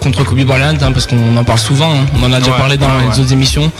contre 0.00 0.22
Kobe 0.22 0.38
Bryant, 0.44 0.76
hein, 0.80 0.92
parce 0.92 1.08
qu'on 1.08 1.36
en 1.36 1.42
parle 1.42 1.58
souvent, 1.58 1.92
hein, 1.92 2.06
on 2.16 2.22
en 2.22 2.32
a 2.32 2.38
déjà 2.38 2.52
Ouais, 2.52 2.56
parlé 2.58 2.76
dans 2.76 2.86
ouais, 2.86 2.92
les 3.02 3.08
ouais. 3.08 3.18
autres 3.20 3.32
émissions, 3.32 3.72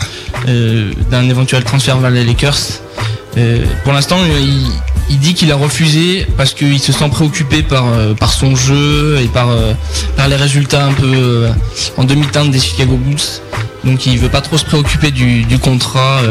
d'un 0.45 1.29
éventuel 1.29 1.63
transfert 1.63 1.97
vers 1.97 2.09
les 2.11 2.25
Lakers. 2.25 2.57
Pour 3.85 3.93
l'instant, 3.93 4.17
il, 4.25 4.67
il 5.11 5.19
dit 5.19 5.33
qu'il 5.33 5.51
a 5.51 5.55
refusé 5.55 6.25
parce 6.37 6.53
qu'il 6.53 6.79
se 6.79 6.91
sent 6.91 7.09
préoccupé 7.09 7.61
par, 7.63 7.85
euh, 7.87 8.13
par 8.13 8.31
son 8.33 8.55
jeu 8.55 9.19
et 9.21 9.27
par, 9.27 9.49
euh, 9.49 9.73
par 10.15 10.27
les 10.27 10.35
résultats 10.35 10.85
un 10.85 10.93
peu 10.93 11.11
euh, 11.13 11.51
en 11.97 12.03
demi-teinte 12.05 12.49
des 12.51 12.59
Chicago 12.59 12.95
Bulls. 12.97 13.19
Donc 13.83 14.05
il 14.05 14.17
veut 14.19 14.29
pas 14.29 14.41
trop 14.41 14.57
se 14.57 14.65
préoccuper 14.65 15.11
du, 15.11 15.43
du 15.43 15.57
contrat 15.57 16.21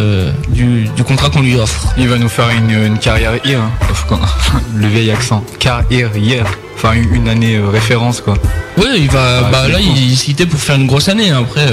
du, 0.51 0.87
du 0.97 1.03
contrat 1.05 1.31
qu'on 1.31 1.43
lui 1.43 1.57
offre. 1.57 1.89
Il 1.99 2.09
va 2.09 2.17
nous 2.17 2.29
faire 2.29 2.49
une, 2.51 2.71
une 2.71 2.99
carrière 2.99 3.33
hier, 3.45 3.61
hein. 3.61 3.71
Le 4.77 4.87
vieil 4.87 5.11
accent, 5.11 5.45
carrière 5.59 6.17
hier, 6.17 6.45
enfin 6.77 6.93
une 6.95 7.29
année 7.29 7.59
référence 7.61 8.21
quoi. 8.21 8.35
Ouais, 8.79 8.99
il 8.99 9.11
va. 9.11 9.43
Bah 9.51 9.67
là, 9.69 9.79
il 9.81 10.17
citait 10.17 10.47
pour 10.47 10.61
faire 10.61 10.77
une 10.77 10.87
grosse 10.87 11.09
année. 11.09 11.31
hein. 11.31 11.41
Après, 11.41 11.67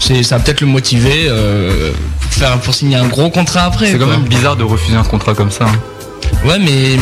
c'est 0.00 0.22
ça 0.22 0.36
va 0.36 0.44
peut-être 0.44 0.60
le 0.60 0.66
motiver 0.66 1.28
euh, 1.28 1.92
pour 2.20 2.32
faire 2.32 2.58
pour 2.58 2.74
signer 2.74 2.96
un 2.96 3.06
gros 3.06 3.30
contrat 3.30 3.62
après. 3.62 3.86
C'est 3.92 3.98
quand 3.98 4.06
même 4.06 4.24
bizarre 4.24 4.56
de 4.56 4.64
refuser 4.64 4.96
un 4.96 5.02
contrat 5.04 5.34
comme 5.34 5.50
ça. 5.50 5.64
hein. 5.64 5.72
Ouais, 6.44 6.58
mais 6.58 6.96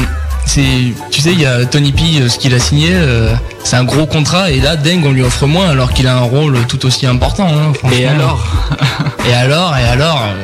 c'est, 0.47 0.93
tu 1.11 1.21
sais, 1.21 1.33
il 1.33 1.41
y 1.41 1.47
a 1.47 1.65
Tony 1.67 1.93
P, 1.93 2.03
euh, 2.21 2.29
ce 2.29 2.39
qu'il 2.39 2.55
a 2.55 2.59
signé, 2.59 2.89
euh, 2.93 3.35
c'est 3.65 3.77
un 3.77 3.85
gros 3.85 4.07
contrat 4.07 4.51
et 4.51 4.61
là, 4.61 4.77
Deng, 4.77 5.03
on 5.05 5.11
lui 5.13 5.23
offre 5.23 5.47
moins 5.47 5.69
alors 5.71 5.93
qu'il 5.93 6.07
a 6.07 6.17
un 6.17 6.21
rôle 6.23 6.59
tout 6.69 6.85
aussi 6.87 7.07
important. 7.07 7.49
hein. 7.49 7.73
Et 7.93 8.07
alors 8.07 8.45
Et 9.29 9.33
alors 9.35 9.75
Et 9.77 9.85
alors 9.85 10.23
euh, 10.27 10.35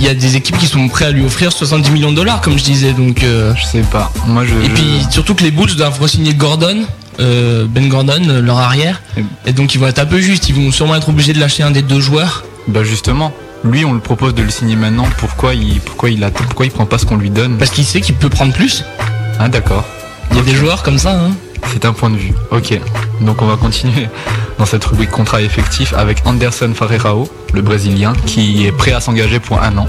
Il 0.00 0.06
y 0.06 0.08
a 0.08 0.14
des 0.14 0.36
équipes 0.36 0.58
qui 0.58 0.66
sont 0.66 0.88
prêtes 0.88 1.08
à 1.08 1.10
lui 1.12 1.24
offrir 1.24 1.52
70 1.52 1.90
millions 1.90 2.10
de 2.10 2.16
dollars, 2.16 2.40
comme 2.40 2.58
je 2.58 2.64
disais. 2.64 2.92
Donc, 2.92 3.22
euh, 3.22 3.54
je 3.54 3.64
sais 3.66 3.82
pas. 3.82 4.10
Moi, 4.26 4.44
je. 4.46 4.54
Et 4.64 4.68
puis 4.70 5.06
surtout 5.10 5.34
que 5.34 5.42
les 5.44 5.50
Bulls 5.50 5.74
doivent 5.76 6.00
re-signer 6.00 6.34
Gordon. 6.34 6.78
euh, 7.20 7.66
ben 7.68 7.88
Gordon, 7.88 8.22
leur 8.42 8.58
arrière, 8.58 9.02
et 9.46 9.52
donc 9.52 9.74
ils 9.74 9.78
vont 9.78 9.86
être 9.86 9.98
un 9.98 10.06
peu 10.06 10.18
justes, 10.18 10.48
ils 10.48 10.54
vont 10.54 10.72
sûrement 10.72 10.96
être 10.96 11.10
obligés 11.10 11.34
de 11.34 11.38
lâcher 11.40 11.62
un 11.62 11.70
des 11.70 11.82
deux 11.82 12.00
joueurs. 12.00 12.42
Bah 12.68 12.82
justement, 12.84 13.32
lui 13.64 13.84
on 13.84 13.92
le 13.92 14.00
propose 14.00 14.34
de 14.34 14.42
le 14.42 14.50
signer 14.50 14.76
maintenant. 14.76 15.06
Pourquoi 15.18 15.54
il, 15.54 15.80
pourquoi 15.80 16.10
il 16.10 16.22
attend, 16.24 16.44
pourquoi 16.44 16.66
il 16.66 16.72
prend 16.72 16.86
pas 16.86 16.98
ce 16.98 17.06
qu'on 17.06 17.16
lui 17.16 17.30
donne 17.30 17.58
Parce 17.58 17.70
qu'il 17.70 17.84
sait 17.84 18.00
qu'il 18.00 18.14
peut 18.14 18.28
prendre 18.28 18.52
plus. 18.52 18.84
Ah 19.38 19.48
d'accord. 19.48 19.84
Il 20.30 20.36
y 20.36 20.40
a 20.40 20.42
des 20.42 20.54
joueurs 20.54 20.82
comme 20.82 20.98
ça. 20.98 21.12
Hein. 21.12 21.30
C'est 21.72 21.84
un 21.84 21.92
point 21.92 22.10
de 22.10 22.16
vue. 22.16 22.34
Ok. 22.50 22.78
Donc 23.20 23.40
on 23.42 23.46
va 23.46 23.56
continuer 23.56 24.08
dans 24.58 24.66
cette 24.66 24.84
rubrique 24.84 25.10
contrat 25.10 25.42
effectif 25.42 25.94
avec 25.94 26.18
Anderson 26.26 26.72
Ferreirao, 26.74 27.28
le 27.52 27.62
Brésilien, 27.62 28.12
qui 28.26 28.66
est 28.66 28.72
prêt 28.72 28.92
à 28.92 29.00
s'engager 29.00 29.40
pour 29.40 29.62
un 29.62 29.76
an. 29.78 29.86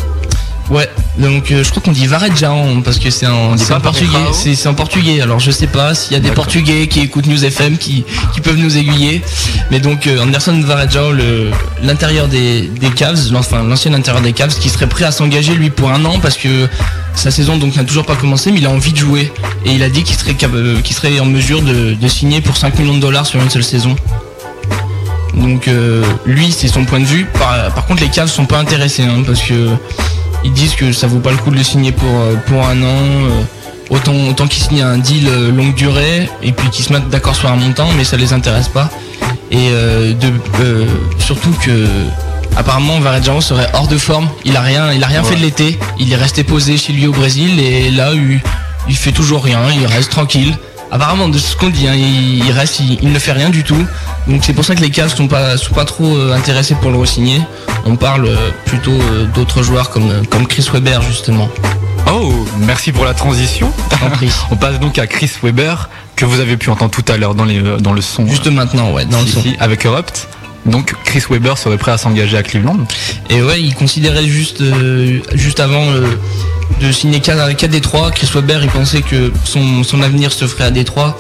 Ouais, 0.74 0.90
donc 1.20 1.52
euh, 1.52 1.64
je 1.64 1.70
crois 1.70 1.84
qu'on 1.84 1.92
dit 1.92 2.08
Varejão 2.08 2.82
parce 2.82 2.98
que 2.98 3.12
c'est 3.12 3.28
en, 3.28 3.54
dit 3.54 3.64
c'est 3.64 3.76
en 3.76 3.80
portugais. 3.80 4.18
C'est 4.32 4.68
en 4.68 4.74
portugais. 4.74 5.22
Alors 5.22 5.40
je 5.40 5.52
sais 5.52 5.68
pas 5.68 5.94
s'il 5.94 6.14
y 6.14 6.16
a 6.16 6.20
des 6.20 6.32
portugais 6.32 6.88
qui 6.88 7.02
écoutent 7.02 7.28
News 7.28 7.46
FM 7.46 7.78
qui, 7.78 8.04
qui 8.34 8.42
peuvent 8.42 8.58
nous 8.58 8.76
aiguiller. 8.76 9.22
Mais 9.70 9.80
donc 9.80 10.08
euh, 10.08 10.24
Anderson 10.24 10.60
Varejão, 10.66 11.16
l'intérieur 11.84 12.28
des, 12.28 12.64
des 12.64 12.90
Cavs, 12.90 13.36
enfin 13.36 13.62
l'ancien 13.62 13.94
intérieur 13.94 14.24
des 14.24 14.34
Cavs, 14.34 14.58
qui 14.58 14.70
serait 14.70 14.88
prêt 14.88 15.06
à 15.06 15.12
s'engager 15.12 15.54
lui 15.54 15.70
pour 15.70 15.92
un 15.92 16.04
an 16.06 16.18
parce 16.20 16.38
que 16.38 16.68
sa 17.14 17.30
saison 17.30 17.58
donc 17.58 17.76
n'a 17.76 17.84
toujours 17.84 18.08
pas 18.08 18.16
commencé, 18.16 18.52
mais 18.52 18.58
il 18.58 18.66
a 18.66 18.72
envie 18.72 18.94
de 18.94 18.98
jouer 18.98 19.32
et 19.66 19.74
il 19.74 19.84
a 19.84 19.90
dit 19.90 20.02
qu'il 20.02 20.16
serait 20.16 20.36
euh, 20.42 20.82
serait 20.84 21.20
en 21.20 21.26
mesure 21.26 21.62
de, 21.62 21.94
de 21.94 22.08
signer 22.08 22.42
pour 22.42 22.58
5 22.58 22.80
millions 22.80 22.96
de 22.96 23.00
dollars 23.00 23.28
sur 23.28 23.40
une 23.40 23.52
seule 23.52 23.64
saison. 23.64 23.96
Donc 25.36 25.68
euh, 25.68 26.04
lui 26.26 26.52
c'est 26.52 26.68
son 26.68 26.84
point 26.84 27.00
de 27.00 27.06
vue. 27.06 27.28
Par, 27.38 27.72
par 27.76 27.86
contre 27.86 28.02
les 28.02 28.10
Cavs 28.10 28.28
sont 28.28 28.48
pas 28.48 28.58
intéressés 28.58 29.04
hein, 29.04 29.22
parce 29.24 29.44
que 29.44 29.70
ils 30.44 30.52
disent 30.54 30.76
que 30.76 30.92
ça 30.92 31.08
vaut 31.08 31.20
pas 31.20 31.32
le 31.32 31.38
coup 31.38 31.52
de 31.52 31.58
le 31.58 31.64
signer 31.64 31.92
pour, 31.92 32.10
euh, 32.10 32.36
pour 32.48 32.66
un 32.66 32.82
an. 32.82 32.86
euh, 32.86 33.44
autant 33.90 34.14
autant 34.30 34.48
qu'ils 34.48 34.64
signent 34.64 34.82
un 34.82 34.98
deal 34.98 35.28
euh, 35.28 35.52
longue 35.52 35.76
durée 35.76 36.30
et 36.42 36.52
puis 36.52 36.70
qu'ils 36.70 36.86
se 36.86 36.94
mettent 36.94 37.10
d'accord 37.10 37.36
sur 37.36 37.50
un 37.50 37.56
montant, 37.56 37.88
mais 37.98 38.04
ça 38.04 38.18
les 38.18 38.34
intéresse 38.34 38.68
pas. 38.70 38.90
Et 39.52 39.70
de, 39.70 40.34
surtout 41.20 41.52
que 41.62 41.86
apparemment 42.58 43.00
Varejão 43.00 43.40
serait 43.40 43.70
hors 43.74 43.88
de 43.88 44.00
forme. 44.00 44.28
Il 44.46 44.58
a 44.58 44.62
rien, 44.62 44.92
il 44.94 45.04
a 45.04 45.08
rien 45.08 45.24
fait 45.24 45.36
de 45.36 45.42
l'été. 45.42 45.78
Il 46.00 46.12
est 46.12 46.16
resté 46.16 46.44
posé 46.44 46.76
chez 46.76 46.92
lui 46.92 47.06
au 47.06 47.12
Brésil 47.12 47.60
et 47.60 47.92
là 47.92 48.14
il, 48.16 48.42
il 48.90 48.96
fait 48.96 49.12
toujours 49.12 49.44
rien. 49.44 49.60
Il 49.80 49.86
reste 49.86 50.10
tranquille. 50.10 50.58
Apparemment 50.94 51.28
de 51.28 51.40
ce 51.40 51.56
qu'on 51.56 51.70
dit, 51.72 51.88
hein, 51.88 51.96
il, 51.96 52.46
il 52.46 52.52
reste, 52.52 52.80
il, 52.80 53.00
il 53.02 53.12
ne 53.12 53.18
fait 53.18 53.32
rien 53.32 53.50
du 53.50 53.64
tout. 53.64 53.84
Donc 54.28 54.44
c'est 54.46 54.54
pour 54.54 54.64
ça 54.64 54.76
que 54.76 54.82
les 54.82 54.92
Cavs 54.92 55.12
sont 55.14 55.28
pas 55.28 55.58
sont 55.58 55.74
pas 55.74 55.86
trop 55.86 56.06
euh, 56.16 56.36
intéressés 56.36 56.76
pour 56.76 56.92
le 56.92 57.00
re-signer. 57.00 57.42
On 57.86 57.96
parle 57.96 58.28
euh, 58.28 58.52
plutôt 58.66 58.92
euh, 58.92 59.26
d'autres 59.34 59.64
joueurs 59.64 59.90
comme 59.90 60.24
comme 60.28 60.46
Chris 60.46 60.68
Webber 60.72 61.00
justement. 61.02 61.50
Oh, 62.12 62.46
merci 62.60 62.92
pour 62.92 63.06
la 63.06 63.16
transition. 63.16 63.74
On 64.52 64.56
passe 64.56 64.80
donc 64.80 65.00
à 65.00 65.08
Chris 65.08 65.32
Weber, 65.42 65.90
que 66.16 66.26
vous 66.26 66.40
avez 66.40 66.58
pu 66.58 66.70
entendre 66.70 66.92
tout 66.92 67.12
à 67.12 67.18
l'heure 67.18 67.34
dans, 67.34 67.46
les, 67.46 67.60
dans 67.80 67.94
le 67.94 68.02
son. 68.02 68.28
Juste 68.28 68.48
maintenant, 68.48 68.92
ouais, 68.92 69.06
dans 69.06 69.22
le 69.22 69.26
son. 69.26 69.42
si, 69.42 69.56
avec 69.60 69.86
Erupt. 69.86 70.28
Donc 70.66 70.94
Chris 71.04 71.24
Weber 71.30 71.58
serait 71.58 71.78
prêt 71.78 71.92
à 71.92 71.98
s'engager 71.98 72.38
à 72.38 72.44
Cleveland. 72.44 72.80
Et 73.30 73.42
ouais, 73.42 73.62
il 73.62 73.76
considérait 73.76 74.26
juste, 74.26 74.62
euh, 74.62 75.20
juste 75.34 75.60
avant 75.60 75.90
euh, 75.90 76.06
de 76.82 76.92
signer 76.92 77.20
qu'à 77.20 77.54
qu'à 77.54 77.68
Détroit. 77.68 78.12
Chris 78.12 78.30
Webber, 78.34 78.60
il 78.64 78.70
pensait 78.70 79.02
que 79.02 79.32
son, 79.44 79.84
avenir 80.02 80.32
se 80.32 80.46
ferait 80.48 80.64
à 80.66 80.72
Détroit. 80.72 81.20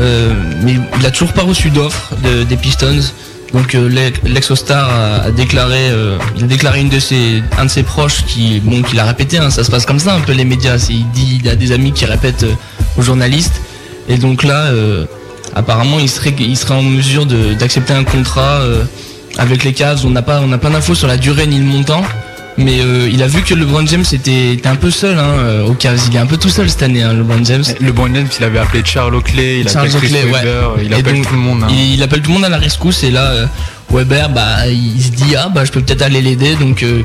Euh, 0.00 0.32
mais 0.62 0.76
il 1.00 1.06
a 1.06 1.10
toujours 1.10 1.32
pas 1.32 1.42
reçu 1.42 1.70
d'offre 1.70 2.10
de- 2.22 2.42
des 2.44 2.56
Pistons. 2.56 3.00
Donc 3.54 3.74
l'ex- 3.74 4.20
l'ex-Star 4.24 4.88
a, 4.88 5.14
a 5.26 5.30
déclaré, 5.30 5.90
il 6.36 6.42
a 6.44 6.46
un 7.58 7.64
de 7.66 7.70
ses 7.70 7.82
proches 7.82 8.24
qui, 8.26 8.60
bon, 8.60 8.80
qui 8.82 8.96
l'a 8.96 9.04
répété. 9.04 9.36
hein, 9.38 9.50
ça 9.50 9.62
se 9.64 9.70
passe 9.70 9.84
comme 9.84 9.98
ça 9.98 10.14
un 10.14 10.20
peu 10.20 10.32
les 10.32 10.44
médias. 10.46 10.76
Il 10.88 11.06
dit, 11.10 11.40
il 11.42 11.48
a 11.50 11.54
des 11.56 11.72
amis 11.72 11.92
qui 11.92 12.04
répètent 12.06 12.46
aux 12.96 13.02
journalistes. 13.02 13.60
Et 14.08 14.16
donc 14.16 14.42
là, 14.42 14.70
apparemment, 15.54 15.98
il 15.98 16.08
serait, 16.08 16.34
il 16.38 16.56
serait 16.56 16.74
en 16.74 16.82
mesure 16.82 17.26
d'accepter 17.26 17.92
un 17.92 18.04
contrat 18.04 18.60
euh, 18.62 18.84
avec 19.38 19.64
les 19.64 19.72
Cavs. 19.72 20.00
On 20.04 20.10
n'a 20.10 20.22
pas, 20.22 20.40
on 20.40 20.46
n'a 20.46 20.58
pas 20.58 20.70
d'infos 20.70 20.94
sur 20.94 21.06
la 21.08 21.16
durée 21.16 21.46
ni 21.46 21.58
le 21.58 21.64
montant. 21.64 22.02
Mais 22.58 22.80
euh, 22.80 23.08
il 23.10 23.22
a 23.22 23.26
vu 23.26 23.40
que 23.40 23.54
LeBron 23.54 23.86
James 23.86 24.04
était, 24.12 24.52
était 24.52 24.68
un 24.68 24.76
peu 24.76 24.90
seul 24.90 25.18
hein, 25.18 25.32
euh, 25.38 25.64
aux 25.66 25.72
Cavs. 25.72 25.98
Il 26.10 26.16
est 26.16 26.18
un 26.18 26.26
peu 26.26 26.36
tout 26.36 26.50
seul 26.50 26.68
cette 26.68 26.82
année, 26.82 27.02
hein, 27.02 27.14
LeBron 27.14 27.42
James. 27.44 27.64
LeBron 27.80 28.14
James, 28.14 28.28
il 28.38 28.44
avait 28.44 28.58
appelé 28.58 28.82
Charles 28.84 29.14
Oakley, 29.14 29.60
il 29.60 29.68
Charles 29.70 29.86
appelle 29.88 30.00
Chris 30.00 30.08
Oakley, 30.08 30.24
ouais. 30.24 30.32
Weber, 30.32 30.70
il 30.84 30.92
appelle 30.92 31.14
donc, 31.14 31.28
tout 31.28 31.34
le 31.34 31.40
monde. 31.40 31.62
hein. 31.62 31.68
Il, 31.70 31.94
il 31.94 32.02
appelle 32.02 32.20
tout 32.20 32.28
le 32.28 32.34
monde 32.34 32.44
à 32.44 32.50
la 32.50 32.58
rescousse 32.58 33.04
et 33.04 33.10
là, 33.10 33.24
euh, 33.30 33.46
Weber, 33.90 34.28
bah, 34.28 34.66
il 34.68 35.02
se 35.02 35.08
dit 35.12 35.34
ah 35.34 35.48
bah 35.48 35.64
je 35.64 35.72
peux 35.72 35.80
peut-être 35.80 36.02
aller 36.02 36.20
l'aider. 36.20 36.54
Donc 36.56 36.82
euh, 36.82 37.02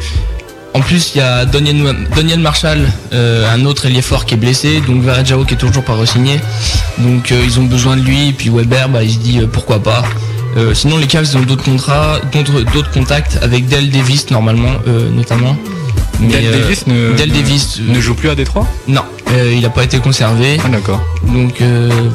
en 0.78 0.82
plus 0.82 1.12
il 1.16 1.18
y 1.18 1.22
a 1.22 1.46
Doniel 1.46 2.40
Marshall, 2.40 2.80
euh, 3.14 3.52
un 3.52 3.66
autre 3.66 3.88
ailier 3.88 4.04
fort 4.04 4.26
qui 4.26 4.36
est 4.36 4.38
blessé, 4.38 4.80
donc 4.86 5.02
Verajao 5.02 5.44
qui 5.44 5.56
est 5.56 5.58
toujours 5.58 5.84
pas 5.84 5.94
re-signé. 5.96 6.40
Donc 7.00 7.32
euh, 7.32 7.42
ils 7.44 7.60
ont 7.60 7.64
besoin 7.64 7.98
de 7.98 8.02
lui 8.02 8.30
et 8.30 8.34
puis 8.34 8.50
Weber, 8.50 8.88
bah, 8.90 9.04
il 9.04 9.12
se 9.12 9.18
dit 9.18 9.40
euh, 9.40 9.48
pourquoi 9.48 9.82
pas. 9.82 10.04
Sinon 10.74 10.98
les 10.98 11.06
Cavs 11.06 11.36
ont 11.36 11.42
d'autres 11.42 11.64
contrats, 11.66 12.20
d'autres 12.74 12.90
contacts 12.90 13.38
avec 13.44 13.68
Dell 13.68 13.92
Davis 13.92 14.32
normalement, 14.32 14.72
notamment. 15.14 15.56
Dale 16.20 16.46
euh, 16.46 16.60
Davis 16.62 16.88
ne, 16.88 17.14
Dale 17.14 17.30
ne- 17.30 17.34
Davis 17.36 17.80
ne 17.80 18.00
joue 18.02 18.16
plus 18.16 18.30
à 18.30 18.34
Détroit 18.36 18.66
non, 18.88 19.04
il 19.36 19.62
n'a 19.62 19.70
pas 19.70 19.84
été 19.84 20.00
conservé. 20.00 20.58
Ah 20.66 20.70
d'accord. 20.70 21.00
Donc 21.24 21.62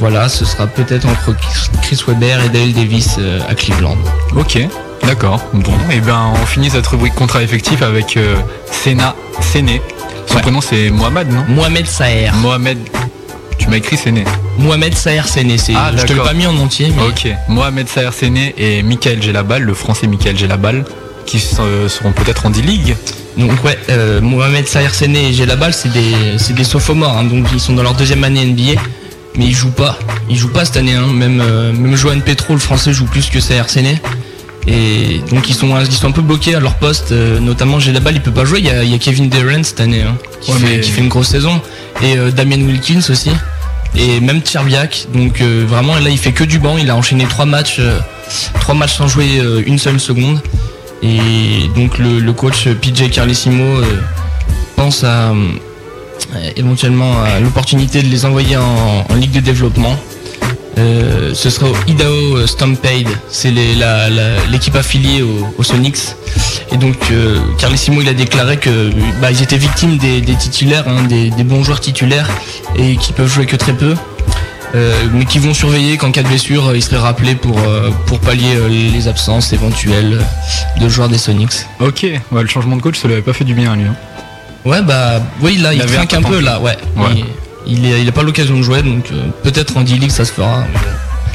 voilà, 0.00 0.28
ce 0.28 0.44
sera 0.44 0.66
peut-être 0.66 1.06
entre 1.06 1.36
Chris 1.82 2.00
Webber 2.08 2.38
et 2.44 2.48
Dale 2.48 2.72
Davis 2.72 3.16
à 3.48 3.54
Cleveland. 3.54 3.98
Ok, 4.36 4.58
d'accord. 5.07 5.40
Bon, 5.53 5.72
et 5.90 6.00
ben 6.00 6.32
on 6.40 6.46
finit 6.46 6.70
cette 6.70 6.86
rubrique 6.86 7.14
contrat 7.14 7.42
effectif 7.42 7.82
avec 7.82 8.16
euh, 8.16 8.36
Sena 8.70 9.14
Séné. 9.40 9.80
Son 10.26 10.38
prénom 10.38 10.61
c'est 10.61 10.90
Mohamed, 10.90 11.30
non? 11.32 11.44
Mohamed 11.48 11.86
Saher. 11.86 12.30
Mohamed. 12.36 12.78
Tu 13.59 13.68
m'as 13.68 13.76
écrit 13.76 13.96
Séné. 13.96 14.24
Mohamed 14.59 14.94
Saher 14.94 15.26
Séné, 15.26 15.59
c'est. 15.59 15.74
Ah, 15.76 15.92
je 15.96 16.03
te 16.05 16.12
l'ai 16.12 16.20
pas 16.20 16.32
mis 16.32 16.46
en 16.46 16.57
entier, 16.57 16.92
mais 16.96 17.03
Ok. 17.03 17.28
Mohamed 17.48 17.88
Saher 17.88 18.12
Séné 18.12 18.55
et 18.59 18.82
Michael 18.82 19.22
Gelabal, 19.22 19.62
le 19.62 19.74
français 19.74 20.07
Michael 20.07 20.36
Gelabal, 20.38 20.84
qui 21.26 21.38
se- 21.38 21.88
seront 21.88 22.12
peut-être 22.12 22.46
en 22.46 22.50
D-League. 22.50 22.96
donc 23.36 23.62
ouais, 23.64 23.78
euh, 23.90 24.20
Mohamed 24.20 24.66
Saher 24.66 24.92
Séné 24.94 25.28
et 25.28 25.32
Gelabal, 25.32 25.72
c'est 25.72 25.92
des, 25.92 26.38
c'est 26.38 26.55
des 26.55 26.64
sophomores, 26.64 27.16
hein, 27.16 27.24
donc 27.24 27.46
ils 27.53 27.61
sont 27.61 27.72
dans 27.74 27.82
leur 27.82 27.94
deuxième 27.94 28.24
année 28.24 28.44
NBA, 28.44 28.80
mais 29.36 29.44
ils 29.46 29.55
jouent 29.55 29.70
pas, 29.70 29.96
ils 30.28 30.36
jouent 30.36 30.53
pas 30.53 30.64
cette 30.64 30.76
année, 30.78 30.94
hein, 30.94 31.07
même 31.12 31.40
euh, 31.40 31.72
même 31.72 31.94
Johan 31.96 32.18
Petro, 32.24 32.53
le 32.55 32.59
français, 32.59 32.92
joue 32.92 33.07
plus 33.07 33.28
que 33.30 33.38
Saher 33.40 33.68
Séné. 33.68 34.00
Et 34.68 35.20
donc 35.30 35.48
ils 35.48 35.54
sont, 35.54 35.76
ils 35.80 35.90
sont 35.92 36.06
un 36.08 36.12
peu 36.12 36.22
bloqués 36.22 36.54
à 36.54 36.60
leur 36.60 36.74
poste, 36.76 37.10
euh, 37.10 37.40
notamment 37.40 37.80
Gelabal 37.80 38.14
il 38.14 38.20
peut 38.22 38.30
pas 38.30 38.44
jouer, 38.44 38.60
il 38.60 38.66
y 38.66 38.70
a, 38.70 38.84
il 38.84 38.90
y 38.90 38.94
a 38.94 38.98
Kevin 38.98 39.28
Durant 39.28 39.62
cette 39.64 39.80
année 39.80 40.02
hein, 40.02 40.16
qui, 40.40 40.52
Ouais, 40.52 40.58
fait, 40.58 40.66
mais- 40.76 40.80
qui 40.80 40.90
fait 40.92 41.00
une 41.00 41.08
grosse 41.08 41.28
saison, 41.28 41.60
et 42.00 42.16
euh, 42.16 42.30
Damien 42.30 42.60
Wilkins 42.64 43.00
aussi, 43.10 43.30
et 43.96 44.20
même 44.20 44.40
Tcherbiak, 44.40 45.08
donc 45.14 45.40
euh, 45.40 45.64
vraiment 45.66 45.96
là 45.96 46.10
il 46.10 46.16
fait 46.18 46.30
que 46.32 46.44
du 46.44 46.60
banc, 46.60 46.76
il 46.78 46.88
a 46.90 46.94
enchaîné 46.96 47.24
trois 47.24 47.44
matchs, 47.44 47.78
euh, 47.80 47.98
trois 48.60 48.76
matchs 48.76 48.94
sans 48.94 49.08
jouer 49.08 49.42
une 49.66 49.78
seule 49.80 49.98
seconde, 49.98 50.40
et 51.02 51.68
donc 51.74 51.98
le, 51.98 52.20
le 52.20 52.32
coach 52.32 52.68
PJ 52.68 53.10
Carlesimo 53.10 53.64
euh, 53.64 54.00
pense 54.76 55.02
à 55.02 55.32
éventuellement 56.56 57.20
à 57.22 57.40
l'opportunité 57.40 58.00
de 58.02 58.08
les 58.08 58.24
envoyer 58.24 58.56
en, 58.56 59.04
en 59.08 59.14
ligue 59.16 59.32
de 59.32 59.40
développement. 59.40 59.96
Euh, 60.78 61.34
ce 61.34 61.50
sera 61.50 61.66
au 61.68 61.74
Idaho 61.86 62.36
euh, 62.36 62.46
Stampede, 62.46 63.08
c'est 63.28 63.52
l'équipe 64.50 64.74
affiliée 64.74 65.22
au, 65.22 65.52
au 65.58 65.62
Sonics. 65.62 65.98
Et 66.70 66.78
donc 66.78 66.96
euh, 67.10 67.38
il 68.00 68.08
a 68.08 68.14
déclaré 68.14 68.56
que 68.56 68.90
bah, 69.20 69.30
ils 69.30 69.42
étaient 69.42 69.58
victimes 69.58 69.98
des, 69.98 70.22
des 70.22 70.34
titulaires, 70.34 70.84
hein, 70.88 71.02
des, 71.08 71.28
des 71.30 71.44
bons 71.44 71.62
joueurs 71.62 71.80
titulaires 71.80 72.28
et 72.76 72.96
qui 72.96 73.12
peuvent 73.12 73.30
jouer 73.32 73.44
que 73.46 73.56
très 73.56 73.74
peu. 73.74 73.94
Euh, 74.74 74.94
mais 75.12 75.26
qui 75.26 75.38
vont 75.38 75.52
surveiller 75.52 75.98
qu'en 75.98 76.10
cas 76.12 76.22
de 76.22 76.28
blessure, 76.28 76.74
ils 76.74 76.82
seraient 76.82 76.96
rappelés 76.96 77.34
pour, 77.34 77.60
pour 78.06 78.18
pallier 78.20 78.56
les 78.70 79.06
absences 79.06 79.52
éventuelles 79.52 80.18
de 80.80 80.88
joueurs 80.88 81.10
des 81.10 81.18
Sonics. 81.18 81.66
Ok, 81.80 82.04
ouais, 82.04 82.42
le 82.42 82.48
changement 82.48 82.76
de 82.76 82.80
coach, 82.80 82.98
ça 82.98 83.06
lui 83.06 83.12
avait 83.12 83.22
pas 83.22 83.34
fait 83.34 83.44
du 83.44 83.52
bien 83.52 83.72
à 83.72 83.76
lui. 83.76 83.84
hein. 83.84 83.94
Ouais, 84.64 84.80
bah 84.80 85.20
oui, 85.42 85.58
là, 85.58 85.74
Il 85.74 85.80
il, 85.80 85.86
trinque 85.86 86.14
un 86.14 86.22
peu 86.22 86.40
là, 86.40 86.58
ouais. 86.60 86.78
Ouais. 86.96 87.04
Il, 87.16 87.24
il, 87.66 87.84
est- 87.86 88.02
il 88.02 88.08
a 88.08 88.12
pas 88.12 88.22
l'occasion 88.22 88.56
de 88.56 88.62
jouer, 88.62 88.82
donc 88.82 89.06
euh, 89.12 89.26
peut-être 89.42 89.76
en 89.76 89.82
D-League 89.82 90.10
ça 90.10 90.24
se 90.24 90.32
fera. 90.32 90.64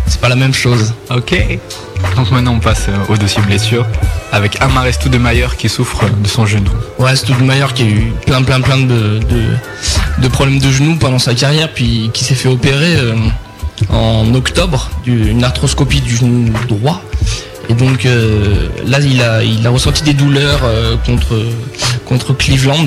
C'est 0.07 0.21
pas 0.21 0.29
la 0.29 0.35
même 0.37 0.53
chose. 0.53 0.93
Ok. 1.09 1.35
Donc 2.15 2.31
maintenant 2.31 2.53
on 2.53 2.59
passe 2.59 2.85
euh, 2.89 3.13
au 3.13 3.17
dossier 3.17 3.41
blessure 3.41 3.85
avec 4.31 4.61
Amares 4.61 4.93
Stoudemire 4.93 5.57
qui 5.57 5.67
souffre 5.67 6.05
de 6.09 6.27
son 6.27 6.45
genou. 6.45 6.69
Ouais, 6.99 7.15
Stoudemire 7.15 7.73
qui 7.73 7.83
a 7.83 7.85
eu 7.87 8.13
plein, 8.25 8.41
plein, 8.43 8.61
plein 8.61 8.77
de, 8.77 9.19
de, 9.19 10.21
de 10.21 10.27
problèmes 10.29 10.59
de 10.59 10.71
genoux 10.71 10.95
pendant 10.95 11.19
sa 11.19 11.33
carrière, 11.33 11.69
puis 11.73 12.09
qui 12.13 12.23
s'est 12.23 12.35
fait 12.35 12.47
opérer 12.49 12.95
euh, 12.97 13.15
en 13.89 14.33
octobre 14.33 14.89
d'une 15.03 15.43
arthroscopie 15.43 16.01
du 16.01 16.15
genou 16.15 16.51
droit. 16.67 17.01
Et 17.69 17.73
donc 17.73 18.05
euh, 18.05 18.69
là, 18.85 18.99
il 19.01 19.21
a, 19.21 19.43
il 19.43 19.65
a 19.67 19.69
ressenti 19.69 20.03
des 20.03 20.13
douleurs 20.13 20.61
contre, 21.05 21.35
contre 22.05 22.33
Cleveland. 22.33 22.85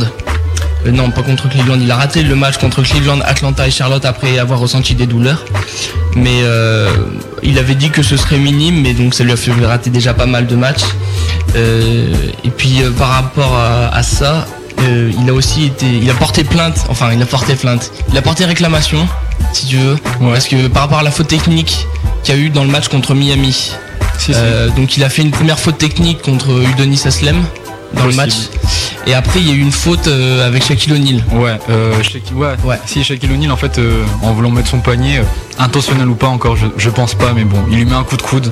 Euh, 0.86 0.92
non, 0.92 1.10
pas 1.10 1.22
contre 1.22 1.48
Cleveland. 1.48 1.78
Il 1.80 1.90
a 1.90 1.96
raté 1.96 2.22
le 2.22 2.34
match 2.34 2.58
contre 2.58 2.82
Cleveland, 2.82 3.20
Atlanta 3.24 3.66
et 3.66 3.70
Charlotte 3.70 4.04
après 4.04 4.38
avoir 4.38 4.58
ressenti 4.58 4.94
des 4.94 5.06
douleurs. 5.06 5.44
Mais 6.16 6.40
euh, 6.42 6.90
il 7.42 7.58
avait 7.58 7.74
dit 7.74 7.90
que 7.90 8.02
ce 8.02 8.16
serait 8.16 8.38
minime, 8.38 8.80
mais 8.82 8.94
donc 8.94 9.14
ça 9.14 9.24
lui 9.24 9.32
a 9.32 9.36
fait 9.36 9.52
rater 9.64 9.90
déjà 9.90 10.14
pas 10.14 10.26
mal 10.26 10.46
de 10.46 10.56
matchs. 10.56 10.84
Euh, 11.56 12.12
et 12.44 12.50
puis 12.50 12.82
par 12.98 13.08
rapport 13.10 13.54
à, 13.54 13.94
à 13.94 14.02
ça, 14.02 14.46
il 14.78 15.28
a 15.28 15.34
aussi 15.34 15.66
été, 15.66 15.86
il 15.86 16.08
a 16.10 16.14
porté 16.14 16.42
plainte. 16.42 16.86
Enfin, 16.88 17.12
il 17.12 17.22
a 17.22 17.26
porté 17.26 17.54
plainte. 17.54 17.92
Il 18.10 18.16
a 18.16 18.22
porté 18.22 18.44
réclamation, 18.46 19.06
si 19.52 19.66
tu 19.66 19.76
veux, 19.76 19.96
parce 20.20 20.48
que 20.48 20.68
par 20.68 20.82
rapport 20.82 20.98
à 20.98 21.02
la 21.02 21.10
faute 21.10 21.28
technique 21.28 21.86
qu'il 22.22 22.34
y 22.34 22.38
a 22.38 22.40
eu 22.40 22.50
dans 22.50 22.64
le 22.64 22.70
match 22.70 22.88
contre 22.88 23.14
Miami. 23.14 23.72
Si, 24.18 24.32
si. 24.34 24.40
Donc 24.76 24.96
il 24.96 25.04
a 25.04 25.08
fait 25.10 25.22
une 25.22 25.30
première 25.30 25.58
faute 25.58 25.78
technique 25.78 26.22
contre 26.22 26.62
Udonis 26.72 27.02
Aslem 27.04 27.44
dans 27.94 28.06
le 28.06 28.12
match. 28.14 28.34
Et 29.06 29.14
après 29.14 29.40
il 29.40 29.48
y 29.48 29.50
a 29.50 29.54
eu 29.54 29.60
une 29.60 29.72
faute 29.72 30.06
euh, 30.08 30.46
avec 30.46 30.64
Shaquille 30.64 30.92
O'Neal. 30.92 31.22
Ouais, 31.32 31.58
euh, 31.70 31.94
Shaqui- 32.02 32.34
ouais, 32.34 32.78
Si 32.86 33.02
Shaquille 33.02 33.30
O'Neal 33.32 33.50
en 33.52 33.56
fait 33.56 33.78
euh, 33.78 34.04
en 34.22 34.32
voulant 34.32 34.50
mettre 34.50 34.68
son 34.68 34.80
panier, 34.80 35.18
euh, 35.18 35.22
intentionnel 35.58 36.08
ou 36.08 36.14
pas 36.14 36.26
encore, 36.28 36.56
je, 36.56 36.66
je 36.76 36.90
pense 36.90 37.14
pas, 37.14 37.32
mais 37.34 37.44
bon, 37.44 37.58
il 37.70 37.76
lui 37.78 37.84
met 37.86 37.94
un 37.94 38.04
coup 38.04 38.16
de 38.16 38.22
coude. 38.22 38.50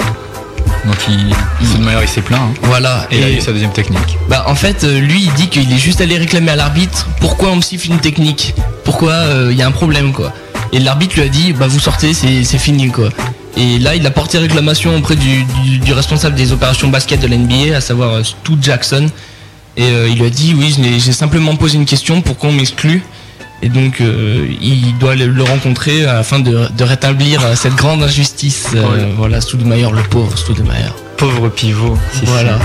Donc 0.85 0.97
il, 1.09 1.35
Stoudemire 1.67 2.01
il 2.03 2.09
s'est 2.09 2.21
plaint. 2.23 2.41
hein. 2.41 2.55
Voilà. 2.63 3.07
Et, 3.11 3.19
il 3.19 3.25
a 3.25 3.31
eu 3.31 3.41
sa 3.41 3.53
deuxième 3.53 3.73
technique. 3.73 4.17
Bah 4.29 4.45
en 4.47 4.55
fait 4.55 4.85
lui 4.85 5.23
il 5.25 5.33
dit 5.35 5.49
qu'il 5.49 5.71
est 5.73 5.79
juste 5.79 6.01
allé 6.01 6.17
réclamer 6.17 6.51
à 6.53 6.57
l'arbitre 6.57 7.09
pourquoi 7.21 7.51
on 7.51 7.57
me 7.57 7.61
siffle 7.63 7.89
une 7.91 7.99
technique? 7.99 8.55
Pourquoi 8.85 9.15
il 9.51 9.57
y 9.57 9.63
a 9.63 9.67
un 9.67 9.71
problème 9.73 10.13
quoi? 10.13 10.33
Et 10.73 10.79
l'arbitre 10.81 11.17
lui 11.17 11.23
a 11.23 11.29
dit 11.29 11.53
bah 11.53 11.67
vous 11.67 11.81
sortez 11.81 12.15
c'est 12.15 12.59
fini 12.59 12.89
quoi 12.91 13.09
et 13.57 13.79
là 13.81 13.97
il 13.97 14.07
a 14.07 14.11
porté 14.11 14.39
réclamation 14.39 14.97
auprès 14.97 15.17
du, 15.17 15.43
du- 15.65 15.79
du 15.79 15.93
responsable 15.93 16.37
des 16.37 16.53
opérations 16.53 16.89
basket 16.89 17.21
de 17.21 17.27
la 17.27 17.37
NBA 17.37 17.77
à 17.77 17.81
savoir 17.81 18.25
Stu 18.25 18.53
Jackson 18.61 19.09
et 19.79 19.85
euh, 19.85 20.09
il 20.11 20.19
lui 20.19 20.27
a 20.27 20.31
dit 20.31 20.55
oui 20.59 20.75
j'ai 20.99 21.13
simplement 21.13 21.57
posé 21.57 21.77
une 21.77 21.87
question 21.87 22.21
pourquoi 22.21 22.51
on 22.51 22.53
m'exclut? 22.53 23.03
Et 23.63 23.71
donc 23.71 24.01
euh, 24.01 24.47
il 24.61 24.97
doit 24.99 25.15
le, 25.17 25.27
le 25.29 25.43
rencontrer 25.43 26.05
afin 26.05 26.39
de, 26.39 26.69
de 26.77 26.85
rétablir 26.85 27.41
cette 27.57 27.75
grande 27.75 28.03
injustice 28.03 28.69
Euh, 28.75 29.11
voilà 29.17 29.41
Stoudemire 29.41 29.91
le 29.93 30.03
pauvre 30.03 30.37
Stoudemire 30.37 30.95
Pauvre 31.17 31.49
pivot. 31.49 31.97
Voilà. 32.25 32.59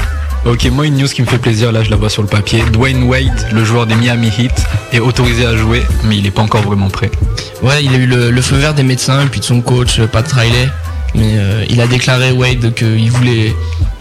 Ok, 0.45 0.66
moi 0.66 0.86
une 0.86 0.97
news 0.97 1.07
qui 1.07 1.22
me 1.22 1.28
fait 1.28 1.38
plaisir, 1.38 1.72
là 1.72 1.84
je 1.84 1.89
la 1.89 1.95
vois 1.95 2.09
sur 2.09 2.22
le 2.22 2.28
papier. 2.28 2.61
Dwayne 2.72 3.03
Wade, 3.03 3.47
le 3.53 3.64
joueur 3.64 3.88
des 3.88 3.95
Miami 3.95 4.28
Heat, 4.38 4.51
est 4.91 4.99
autorisé 4.99 5.45
à 5.45 5.55
jouer, 5.55 5.82
mais 6.03 6.18
il 6.18 6.26
est 6.28 6.32
pas 6.32 6.41
encore 6.41 6.61
vraiment 6.64 6.89
prêt. 6.89 7.09
Ouais, 7.61 7.82
il 7.84 7.93
a 7.93 7.97
eu 7.97 8.05
le, 8.05 8.30
le 8.30 8.41
feu 8.41 8.57
vert 8.57 8.74
des 8.74 8.84
médecins 8.84 9.24
et 9.24 9.28
puis 9.28 9.39
de 9.39 9.45
son 9.45 9.61
coach, 9.61 10.01
Pat 10.11 10.30
Riley. 10.30 10.68
Mais 11.16 11.36
euh, 11.38 11.64
il 11.70 11.80
a 11.80 11.88
déclaré 11.88 12.32
Wade 12.34 12.74
qu'il 12.76 13.09
voulait, 13.09 13.55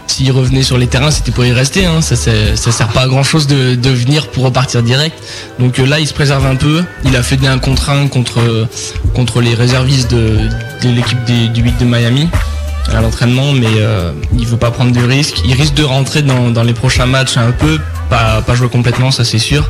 s'il 0.07 0.31
revenait 0.31 0.63
sur 0.63 0.77
les 0.77 0.87
terrains, 0.87 1.11
c'était 1.11 1.31
pour 1.31 1.45
y 1.45 1.53
rester. 1.53 1.85
Hein. 1.85 2.01
Ça, 2.01 2.15
sert 2.15 2.87
pas 2.89 3.01
à 3.01 3.07
grand 3.07 3.23
chose 3.23 3.47
de, 3.47 3.89
venir 3.89 4.27
pour 4.27 4.43
repartir 4.43 4.83
direct. 4.83 5.17
Donc 5.59 5.79
euh, 5.79 5.85
là, 5.85 5.99
il 5.99 6.07
se 6.07 6.13
préserve 6.13 6.45
un 6.45 6.55
peu. 6.55 6.83
Il 7.05 7.15
a 7.15 7.23
fait 7.23 7.43
1 7.45 7.59
contre 7.59 7.89
1 7.89 8.07
contre, 8.07 8.67
contre 9.13 9.41
les 9.41 9.53
réservistes 9.53 10.11
de, 10.11 10.49
l'équipe 10.83 11.23
du 11.25 11.61
8 11.61 11.79
de 11.79 11.85
Miami 11.85 12.29
à 12.91 13.01
l'entraînement, 13.01 13.53
mais 13.53 13.67
euh, 13.77 14.11
il 14.37 14.45
veut 14.45 14.57
pas 14.57 14.71
prendre 14.71 14.91
de 14.91 15.01
risques. 15.01 15.41
Il 15.45 15.53
risque 15.53 15.73
de 15.73 15.83
rentrer 15.83 16.21
dans, 16.21 16.63
les 16.63 16.73
prochains 16.73 17.05
matchs 17.05 17.37
un 17.37 17.51
peu, 17.51 17.79
pas, 18.09 18.43
jouer 18.53 18.69
complètement, 18.69 19.11
ça 19.11 19.23
c'est 19.23 19.39
sûr. 19.39 19.69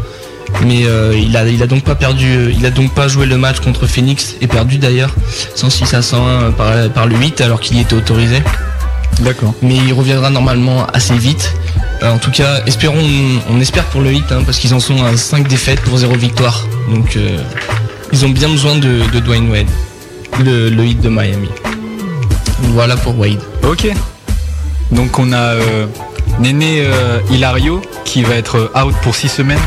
Mais 0.66 0.86
euh, 0.86 1.14
il, 1.18 1.36
a, 1.36 1.68
donc 1.68 1.84
pas 1.84 1.98
euh, 2.04 3.08
joué 3.08 3.26
le 3.26 3.38
match 3.38 3.60
contre 3.60 3.88
Phoenix 3.88 4.36
et 4.40 4.48
perdu 4.48 4.78
d'ailleurs 4.78 5.16
106 5.56 5.94
à 5.96 6.02
101 6.04 6.52
par, 6.52 6.90
par 6.90 7.08
le 7.08 7.16
8 7.16 7.42
alors 7.42 7.60
qu'il 7.60 7.78
y 7.78 7.82
était 7.82 7.96
autorisé. 7.96 8.42
D'accord. 9.22 9.54
Mais 9.62 9.76
il 9.76 9.94
reviendra 9.94 10.30
normalement 10.30 10.86
assez 10.88 11.16
vite. 11.18 11.54
Euh, 12.02 12.12
en 12.12 12.18
tout 12.18 12.32
cas, 12.32 12.62
espérons, 12.66 13.04
on, 13.50 13.60
espère 13.60 13.86
pour 13.86 14.02
le 14.02 14.12
hit 14.12 14.32
hein, 14.32 14.42
parce 14.46 14.58
qu'ils 14.58 14.74
en 14.74 14.80
sont 14.80 15.04
à 15.04 15.16
5 15.16 15.48
défaites 15.48 15.82
pour 15.82 15.98
0 15.98 16.16
victoire. 16.16 16.66
Donc 16.94 17.16
euh, 17.16 17.38
ils 18.12 18.26
ont 18.26 18.30
bien 18.30 18.50
besoin 18.50 18.76
de, 18.76 19.02
de 19.12 19.20
Dwayne 19.20 19.50
Wade, 19.50 19.70
le, 20.44 20.70
le 20.70 20.86
hit 20.86 21.00
de 21.02 21.10
Miami. 21.10 21.50
Voilà 22.74 22.98
pour 22.98 23.18
Wade. 23.18 23.40
Ok. 23.64 23.88
Donc 24.92 25.18
on 25.20 25.32
a 25.32 25.38
euh, 25.38 25.88
Néné 26.40 26.82
euh, 26.86 27.20
Hilario 27.32 27.82
qui 28.06 28.24
va 28.24 28.36
être 28.36 28.72
out 28.76 28.94
pour 29.04 29.16
6 29.16 29.30
semaines. 29.30 29.60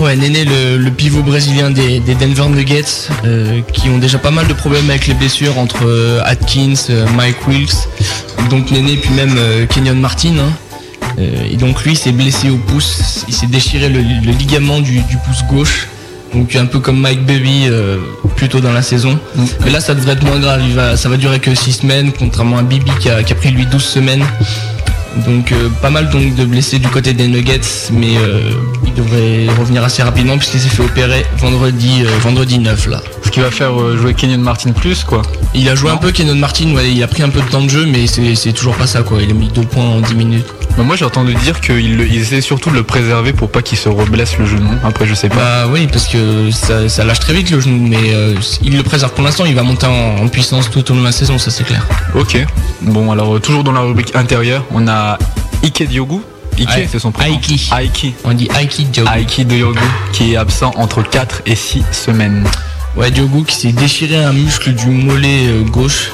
Ouais, 0.00 0.16
Néné, 0.16 0.44
le, 0.44 0.90
pivot 0.90 1.22
brésilien 1.22 1.70
des, 1.70 2.00
Denver 2.00 2.48
Nuggets, 2.48 3.08
euh, 3.24 3.60
qui 3.72 3.88
ont 3.88 3.98
déjà 3.98 4.18
pas 4.18 4.30
mal 4.30 4.46
de 4.46 4.52
problèmes 4.52 4.88
avec 4.90 5.06
les 5.06 5.14
blessures 5.14 5.58
entre 5.58 5.86
euh, 5.86 6.20
Atkins, 6.24 6.74
euh, 6.90 7.06
Mike 7.16 7.46
Wilkes, 7.46 7.88
donc 8.50 8.70
Néné, 8.70 8.96
puis 8.96 9.10
même 9.14 9.36
Kenyon 9.68 9.94
Martin. 9.94 10.34
hein. 10.38 10.52
Et 11.18 11.56
donc 11.56 11.84
lui, 11.84 11.94
s'est 11.94 12.12
blessé 12.12 12.50
au 12.50 12.56
pouce, 12.56 13.24
il 13.28 13.34
s'est 13.34 13.46
déchiré 13.46 13.88
le, 13.88 14.00
ligament 14.00 14.80
du, 14.80 15.02
pouce 15.26 15.44
gauche. 15.48 15.88
Donc 16.34 16.56
un 16.56 16.64
peu 16.64 16.80
comme 16.80 16.98
Mike 16.98 17.26
Baby 17.26 17.66
euh, 17.66 17.98
plus 18.36 18.48
tôt 18.48 18.60
dans 18.60 18.72
la 18.72 18.80
saison. 18.80 19.18
Mais 19.64 19.70
là, 19.70 19.80
ça 19.80 19.94
devrait 19.94 20.14
être 20.14 20.24
moins 20.24 20.38
grave. 20.38 20.62
Ça 20.96 21.08
va 21.10 21.18
durer 21.18 21.40
que 21.40 21.54
6 21.54 21.72
semaines, 21.72 22.10
contrairement 22.18 22.56
à 22.56 22.62
Bibi 22.62 22.90
qui 23.00 23.10
a, 23.10 23.22
qui 23.22 23.32
a 23.32 23.36
pris 23.36 23.50
lui 23.50 23.66
12 23.66 23.82
semaines. 23.82 24.24
Donc 25.26 25.52
euh, 25.52 25.68
pas 25.80 25.90
mal 25.90 26.08
donc 26.10 26.34
de 26.34 26.44
blessés 26.44 26.78
du 26.78 26.88
côté 26.88 27.12
des 27.12 27.28
Nuggets, 27.28 27.60
mais 27.92 28.16
euh, 28.16 28.50
il 28.84 28.94
devrait 28.94 29.46
revenir 29.58 29.84
assez 29.84 30.02
rapidement 30.02 30.38
puisqu'il 30.38 30.60
s'est 30.60 30.68
fait 30.68 30.82
opérer 30.82 31.26
vendredi, 31.38 32.02
euh, 32.04 32.18
vendredi 32.20 32.58
9 32.58 32.86
là. 32.88 33.02
Qui 33.32 33.40
va 33.40 33.50
faire 33.50 33.80
euh, 33.80 33.96
jouer 33.96 34.12
Kenyon 34.12 34.38
Martin 34.42 34.72
plus 34.72 35.04
quoi. 35.04 35.22
Il 35.54 35.66
a 35.70 35.74
joué 35.74 35.90
un 35.90 35.96
peu 35.96 36.12
Kenon 36.12 36.34
Martin, 36.34 36.74
ouais, 36.74 36.90
il 36.92 37.02
a 37.02 37.06
pris 37.08 37.22
un 37.22 37.30
peu 37.30 37.40
de 37.40 37.46
temps 37.48 37.62
de 37.62 37.70
jeu, 37.70 37.86
mais 37.86 38.06
c'est 38.06 38.52
toujours 38.52 38.76
pas 38.76 38.86
ça 38.86 39.02
quoi. 39.02 39.22
Il 39.22 39.30
a 39.30 39.32
mis 39.34 39.48
deux 39.48 39.62
points 39.62 39.84
en 39.84 40.00
10 40.00 40.14
minutes. 40.14 40.46
Bah, 40.76 40.82
moi 40.82 40.96
j'ai 40.96 41.06
entendu 41.06 41.34
dire 41.34 41.60
qu'ils 41.62 42.00
essaient 42.14 42.42
surtout 42.42 42.68
de 42.70 42.74
le 42.74 42.82
préserver 42.82 43.32
pour 43.32 43.50
pas 43.50 43.62
qu'il 43.62 43.78
se 43.78 43.88
reblesse 43.88 44.36
le 44.38 44.44
genou. 44.44 44.68
Après 44.84 45.06
je 45.06 45.14
sais 45.14 45.30
pas. 45.30 45.36
Bah 45.36 45.68
oui, 45.72 45.86
parce 45.90 46.08
que 46.08 46.50
ça, 46.50 46.88
ça 46.90 47.04
lâche 47.04 47.20
très 47.20 47.32
vite 47.32 47.50
le 47.50 47.60
genou, 47.60 47.86
mais 47.88 48.12
euh, 48.12 48.34
il 48.62 48.76
le 48.76 48.82
préserve 48.82 49.12
pour 49.12 49.24
l'instant. 49.24 49.46
Il 49.46 49.54
va 49.54 49.62
monter 49.62 49.86
en, 49.86 50.22
en 50.22 50.28
puissance 50.28 50.70
tout 50.70 50.90
au 50.90 50.94
long 50.94 51.00
de 51.00 51.06
la 51.06 51.12
saison, 51.12 51.38
ça 51.38 51.50
c'est 51.50 51.64
clair. 51.64 51.86
Ok. 52.14 52.36
Bon 52.82 53.12
alors 53.12 53.34
euh, 53.36 53.38
toujours 53.40 53.64
dans 53.64 53.72
la 53.72 53.80
rubrique 53.80 54.14
intérieure, 54.14 54.64
on 54.72 54.86
a 54.88 55.18
Ike 55.64 55.88
Diogu. 55.88 56.18
Ike 56.58 56.86
c'est 56.90 56.98
son 56.98 57.12
prénom. 57.12 57.34
Aiki. 57.36 57.70
Aiki. 57.74 58.14
On 58.24 58.34
dit 58.34 58.48
Aiki 58.54 58.84
Diogo. 58.84 59.10
Aiki 59.10 59.46
Diogu 59.46 59.80
qui 60.12 60.34
est 60.34 60.36
absent 60.36 60.72
entre 60.76 61.02
4 61.02 61.42
et 61.46 61.54
6 61.54 61.82
semaines. 61.92 62.44
Ouais, 62.96 63.10
Diogo 63.10 63.42
qui 63.42 63.56
s'est 63.56 63.72
déchiré 63.72 64.16
un 64.22 64.32
muscle 64.32 64.72
du 64.74 64.86
mollet 64.88 65.46
euh, 65.48 65.62
gauche. 65.62 66.10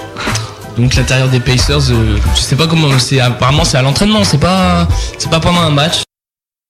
Donc 0.77 0.95
l'intérieur 0.95 1.29
des 1.29 1.41
Pacers, 1.41 1.91
euh, 1.91 2.17
je 2.37 2.41
sais 2.41 2.55
pas 2.55 2.69
comment 2.69 2.97
c'est. 2.99 3.19
Apparemment 3.21 3.65
c'est 3.65 3.77
à 3.79 3.83
l'entraînement, 3.83 4.23
c'est 4.23 4.39
pas 4.39 4.87
c'est 5.19 5.29
pas 5.31 5.41
pendant 5.41 5.61
un 5.61 5.71
match. 5.71 6.03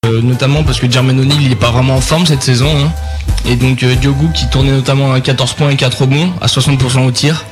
Euh, 0.06 0.22
notamment 0.22 0.62
parce 0.62 0.80
que 0.80 0.90
Jermaine 0.90 1.20
O'Neal 1.20 1.42
il 1.42 1.52
est 1.52 1.56
pas 1.56 1.70
vraiment 1.70 1.96
en 1.96 2.00
forme 2.00 2.24
cette 2.24 2.42
saison. 2.42 2.70
hein. 2.86 2.90
Et 3.46 3.56
donc 3.56 3.82
euh, 3.82 3.94
Diogo 3.96 4.28
qui 4.34 4.48
tournait 4.48 4.70
notamment 4.70 5.12
à 5.12 5.20
14 5.20 5.52
points 5.52 5.70
et 5.70 5.76
4 5.76 6.02
rebonds 6.02 6.32
à 6.40 6.46
60% 6.46 7.04
au 7.06 7.10
tir. 7.10 7.44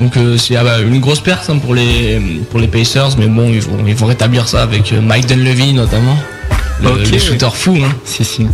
Donc 0.00 0.14
c'est 0.38 0.56
ah 0.56 0.64
bah, 0.64 0.80
une 0.80 0.98
grosse 0.98 1.20
perte 1.20 1.50
hein, 1.50 1.58
pour 1.58 1.74
les 1.74 2.18
pour 2.50 2.58
les 2.58 2.68
Pacers, 2.68 3.10
mais 3.18 3.26
bon 3.26 3.50
ils 3.52 3.60
vont 3.60 3.84
ils 3.86 3.94
vont 3.94 4.06
rétablir 4.06 4.48
ça 4.48 4.62
avec 4.62 4.92
Mike 4.92 5.26
Dunleavy 5.26 5.74
notamment. 5.74 6.16
Le, 6.82 6.88
Ok. 6.88 7.10
le 7.12 7.18
shooter 7.18 7.50
fou 7.52 7.76
hein. 7.84 7.92
Si 8.06 8.24
si. 8.24 8.46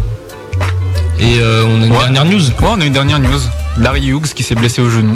Et 1.19 1.39
euh, 1.41 1.65
on 1.67 1.83
a 1.83 1.87
une 1.87 1.93
dernière 1.93 2.25
news. 2.25 2.47
Ouais 2.61 2.69
on 2.69 2.81
a 2.81 2.85
une 2.85 2.93
dernière 2.93 3.19
news. 3.19 3.41
Larry 3.79 4.07
Hughes 4.07 4.33
qui 4.35 4.43
s'est 4.43 4.55
blessé 4.55 4.81
au 4.81 4.91
genou. 4.91 5.15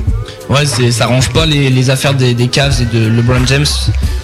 Ouais, 0.48 0.66
ça 0.66 1.04
arrange 1.04 1.30
pas 1.30 1.46
les, 1.46 1.70
les 1.70 1.90
affaires 1.90 2.14
des, 2.14 2.34
des 2.34 2.48
Cavs 2.48 2.82
et 2.82 2.84
de 2.84 3.06
LeBron 3.08 3.46
James, 3.46 3.66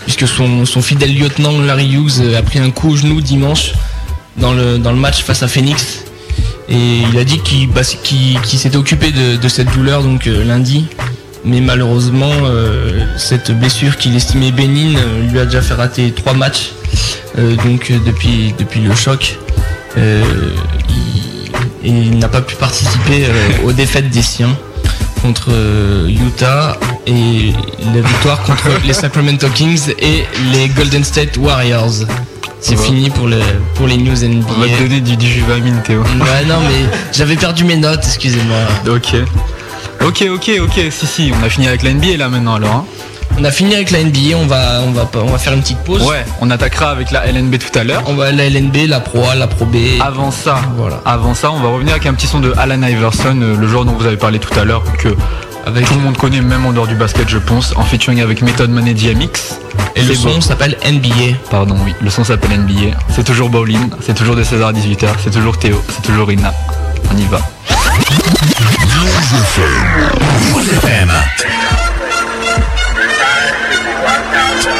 puisque 0.04 0.26
son, 0.26 0.66
son 0.66 0.82
fidèle 0.82 1.16
lieutenant 1.16 1.58
Larry 1.60 1.94
Hughes 1.94 2.20
euh, 2.20 2.38
a 2.38 2.42
pris 2.42 2.58
un 2.58 2.70
coup 2.70 2.90
au 2.90 2.96
genou 2.96 3.20
dimanche 3.20 3.72
dans 4.36 4.52
le, 4.52 4.78
dans 4.78 4.90
le 4.90 4.98
match 4.98 5.22
face 5.22 5.42
à 5.42 5.48
Phoenix. 5.48 6.04
Et 6.68 6.98
il 7.10 7.16
a 7.18 7.24
dit 7.24 7.38
qu'il, 7.38 7.70
bah, 7.70 7.82
s'était 7.84 8.76
occupé 8.76 9.12
de, 9.12 9.36
de 9.36 9.48
cette 9.48 9.72
douleur 9.72 10.02
donc 10.02 10.26
euh, 10.26 10.44
lundi. 10.44 10.86
Mais 11.44 11.60
malheureusement, 11.60 12.32
euh, 12.42 13.06
cette 13.16 13.52
blessure 13.52 13.96
qu'il 13.96 14.16
estimait 14.16 14.50
bénigne 14.50 14.98
lui 15.30 15.38
a 15.38 15.44
déjà 15.44 15.62
fait 15.62 15.74
rater 15.74 16.10
trois 16.10 16.34
matchs. 16.34 16.72
Donc 17.36 17.92
depuis, 18.04 18.54
depuis 18.58 18.80
le 18.80 18.94
choc, 18.94 19.38
il, 19.96 21.25
et 21.86 21.90
il 21.90 22.18
n'a 22.18 22.28
pas 22.28 22.42
pu 22.42 22.54
participer 22.56 23.24
euh, 23.26 23.64
aux 23.64 23.72
défaites 23.72 24.10
des 24.10 24.20
siens 24.22 24.54
contre 25.22 25.46
euh, 25.50 26.08
Utah 26.08 26.76
et 27.06 27.52
la 27.94 28.00
victoire 28.02 28.42
contre 28.42 28.68
les 28.86 28.92
Sacramento 28.92 29.48
Kings 29.48 29.94
et 29.98 30.24
les 30.52 30.68
Golden 30.68 31.02
State 31.04 31.36
Warriors. 31.38 32.04
C'est 32.60 32.76
Ouais. 32.78 32.84
fini 32.86 33.10
pour, 33.10 33.28
le, 33.28 33.38
pour 33.74 33.86
les 33.86 33.96
news 33.96 34.16
NBA. 34.16 34.46
On 34.56 34.60
va 34.60 34.66
te 34.68 34.82
donner 34.82 35.00
du, 35.00 35.16
du 35.16 35.26
Juvamine 35.26 35.80
Théo. 35.84 36.00
Ouais, 36.02 36.44
non, 36.48 36.56
mais 36.60 36.98
j'avais 37.12 37.36
perdu 37.36 37.64
mes 37.64 37.76
notes, 37.76 38.02
excusez-moi. 38.04 38.56
Ok. 38.96 39.14
Ok, 40.04 40.24
ok, 40.34 40.50
ok, 40.62 40.80
si, 40.90 41.06
si, 41.06 41.32
on 41.40 41.44
a 41.44 41.48
fini 41.48 41.68
avec 41.68 41.82
la 41.82 41.92
NBA 41.92 42.16
là 42.18 42.28
maintenant 42.28 42.54
alors. 42.56 42.70
hein. 42.74 42.84
On 43.38 43.44
a 43.44 43.50
fini 43.50 43.74
avec 43.74 43.90
la 43.90 44.02
NBA, 44.02 44.34
on 44.36 44.46
va, 44.46 44.80
on 44.86 44.92
va, 44.92 45.08
on 45.22 45.26
va 45.26 45.38
faire 45.38 45.52
une 45.52 45.60
petite 45.60 45.78
pause. 45.80 46.02
Ouais, 46.02 46.24
on 46.40 46.50
attaquera 46.50 46.90
avec 46.90 47.10
la 47.10 47.26
LNB 47.30 47.56
tout 47.58 47.78
à 47.78 47.84
l'heure. 47.84 48.02
On 48.06 48.14
va 48.14 48.32
la 48.32 48.48
LNB, 48.48 48.88
la 48.88 49.00
Pro 49.00 49.24
A, 49.28 49.34
la 49.34 49.46
Pro 49.46 49.66
B. 49.66 49.76
Avant 50.00 50.30
ça, 50.30 50.56
Voilà. 50.76 51.00
avant 51.04 51.34
ça, 51.34 51.50
on 51.52 51.60
va 51.60 51.68
revenir 51.68 51.92
avec 51.92 52.06
un 52.06 52.14
petit 52.14 52.26
son 52.26 52.40
de 52.40 52.54
Alan 52.56 52.80
Iverson, 52.82 53.38
euh, 53.42 53.54
le 53.56 53.68
joueur 53.68 53.84
dont 53.84 53.92
vous 53.92 54.06
avez 54.06 54.16
parlé 54.16 54.38
tout 54.38 54.58
à 54.58 54.64
l'heure, 54.64 54.82
que 54.98 55.08
Avec 55.66 55.84
tout 55.86 55.94
le 55.94 56.00
monde 56.00 56.16
connaît 56.16 56.40
même 56.40 56.64
en 56.64 56.72
dehors 56.72 56.86
du 56.86 56.94
basket, 56.94 57.28
je 57.28 57.38
pense, 57.38 57.74
en 57.76 57.82
featuring 57.82 58.22
avec 58.22 58.40
Method 58.40 58.70
Man 58.70 58.86
et 58.88 58.94
DMX. 58.94 59.58
Et 59.96 60.02
le 60.02 60.14
son 60.14 60.40
s'appelle 60.40 60.76
NBA. 60.86 61.36
Pardon, 61.50 61.76
oui, 61.84 61.92
le 62.00 62.08
son 62.08 62.24
s'appelle 62.24 62.58
NBA. 62.60 62.96
C'est 63.10 63.24
toujours 63.24 63.50
Bowling, 63.50 63.90
c'est 64.00 64.14
toujours 64.14 64.36
de 64.36 64.44
16h 64.44 64.64
à 64.64 64.72
18h, 64.72 65.08
c'est 65.22 65.30
toujours 65.32 65.58
Théo, 65.58 65.82
c'est 65.88 66.02
toujours 66.02 66.28
Rina. 66.28 66.54
On 67.12 67.18
y 67.18 67.24
va. 67.24 67.40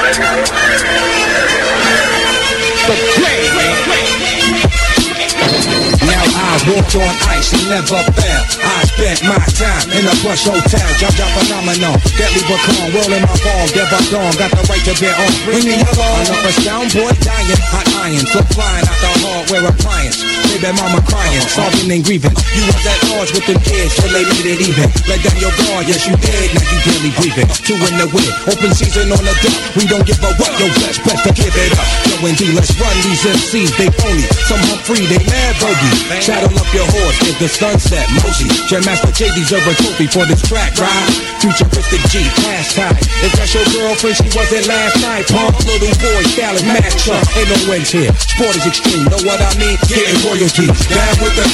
Now 0.06 0.14
I 6.22 6.62
walk 6.70 6.94
on 6.94 7.14
ice 7.26 7.50
and 7.50 7.66
never 7.66 7.98
fail. 8.14 8.42
I 8.62 8.86
spent 8.86 9.26
my 9.26 9.42
time 9.58 9.90
in 9.90 10.06
a 10.06 10.14
plush 10.22 10.46
hotel, 10.46 10.86
jump 11.02 11.10
jump 11.18 11.34
phenomenal. 11.42 11.98
Deadly 12.14 12.42
Bacon, 12.46 12.94
whirl 12.94 13.18
in 13.18 13.22
my 13.26 13.34
palm, 13.34 13.66
never 13.74 13.98
gone. 14.14 14.30
Got 14.38 14.54
the 14.54 14.62
right 14.70 14.84
to 14.86 14.94
bear 15.02 15.10
on. 15.18 15.32
Bring 15.42 15.66
me 15.66 15.74
along. 15.74 16.22
Another 16.22 16.54
sound 16.62 16.94
boy 16.94 17.10
dying, 17.26 17.62
hot 17.66 17.90
iron, 18.06 18.26
so 18.30 18.46
flying 18.54 18.86
out 18.86 18.98
the 19.02 19.10
hardware 19.26 19.66
appliance. 19.74 20.25
Baby 20.56 20.72
mama 20.72 21.04
crying, 21.04 21.44
sobbing 21.52 21.92
and 21.92 22.00
grieving. 22.00 22.32
You 22.32 22.64
was 22.64 22.80
at 22.88 22.96
odds 23.20 23.28
with 23.36 23.44
them 23.44 23.60
kids 23.60 23.92
till 23.92 24.08
they 24.08 24.24
made 24.24 24.56
it 24.56 24.60
even. 24.64 24.88
Let 25.04 25.20
down 25.20 25.36
your 25.36 25.52
guard, 25.52 25.84
yes 25.84 26.08
you 26.08 26.16
did, 26.16 26.48
now 26.56 26.64
you 26.64 26.80
barely 26.80 27.12
breathing. 27.12 27.44
Two 27.60 27.76
in 27.76 28.00
the 28.00 28.08
wind, 28.08 28.32
open 28.48 28.72
season 28.72 29.12
on 29.12 29.20
the 29.20 29.36
deck. 29.44 29.52
We 29.76 29.84
don't 29.84 30.08
give 30.08 30.16
a 30.24 30.32
what, 30.40 30.48
yo 30.56 30.64
best, 30.80 31.04
best 31.04 31.28
to 31.28 31.32
give 31.36 31.52
it 31.52 31.76
up. 31.76 31.84
Yo 32.08 32.16
and 32.24 32.36
D, 32.40 32.56
let's 32.56 32.72
run 32.80 32.96
these 33.04 33.20
MCs, 33.20 33.76
they 33.76 33.92
phony. 34.00 34.24
Some 34.48 34.64
Humphrey, 34.72 35.04
they 35.04 35.20
mad 35.28 35.60
bogey. 35.60 36.24
Saddle 36.24 36.56
up 36.56 36.70
your 36.72 36.88
horse, 36.88 37.20
is 37.28 37.36
the 37.36 37.52
sunset, 37.52 38.08
Mosey. 38.24 38.48
Jam 38.72 38.80
Master 38.88 39.12
J 39.12 39.28
deserve 39.36 39.66
a 39.68 39.76
trophy 39.76 40.08
for 40.08 40.24
this 40.24 40.40
track 40.40 40.72
ride. 40.80 41.12
Futuristic 41.44 42.00
G, 42.08 42.24
pastime. 42.40 42.96
If 43.20 43.36
that's 43.36 43.52
your 43.52 43.68
girlfriend, 43.76 44.16
she 44.24 44.28
wasn't 44.32 44.64
last 44.72 45.04
night. 45.04 45.28
Pump, 45.28 45.52
little 45.68 45.92
boy, 46.00 46.24
style 46.32 46.56
mad 46.64 46.88
truck. 47.04 47.28
Ain't 47.36 47.52
no 47.52 47.60
wins 47.68 47.92
here. 47.92 48.08
Sport 48.16 48.56
is 48.56 48.64
extreme, 48.64 49.04
know 49.12 49.20
what 49.28 49.36
I 49.44 49.52
mean? 49.60 49.76
Getting 49.84 50.16
royalties. 50.46 50.86
Down 50.86 51.14
with 51.22 51.34
the 51.34 51.46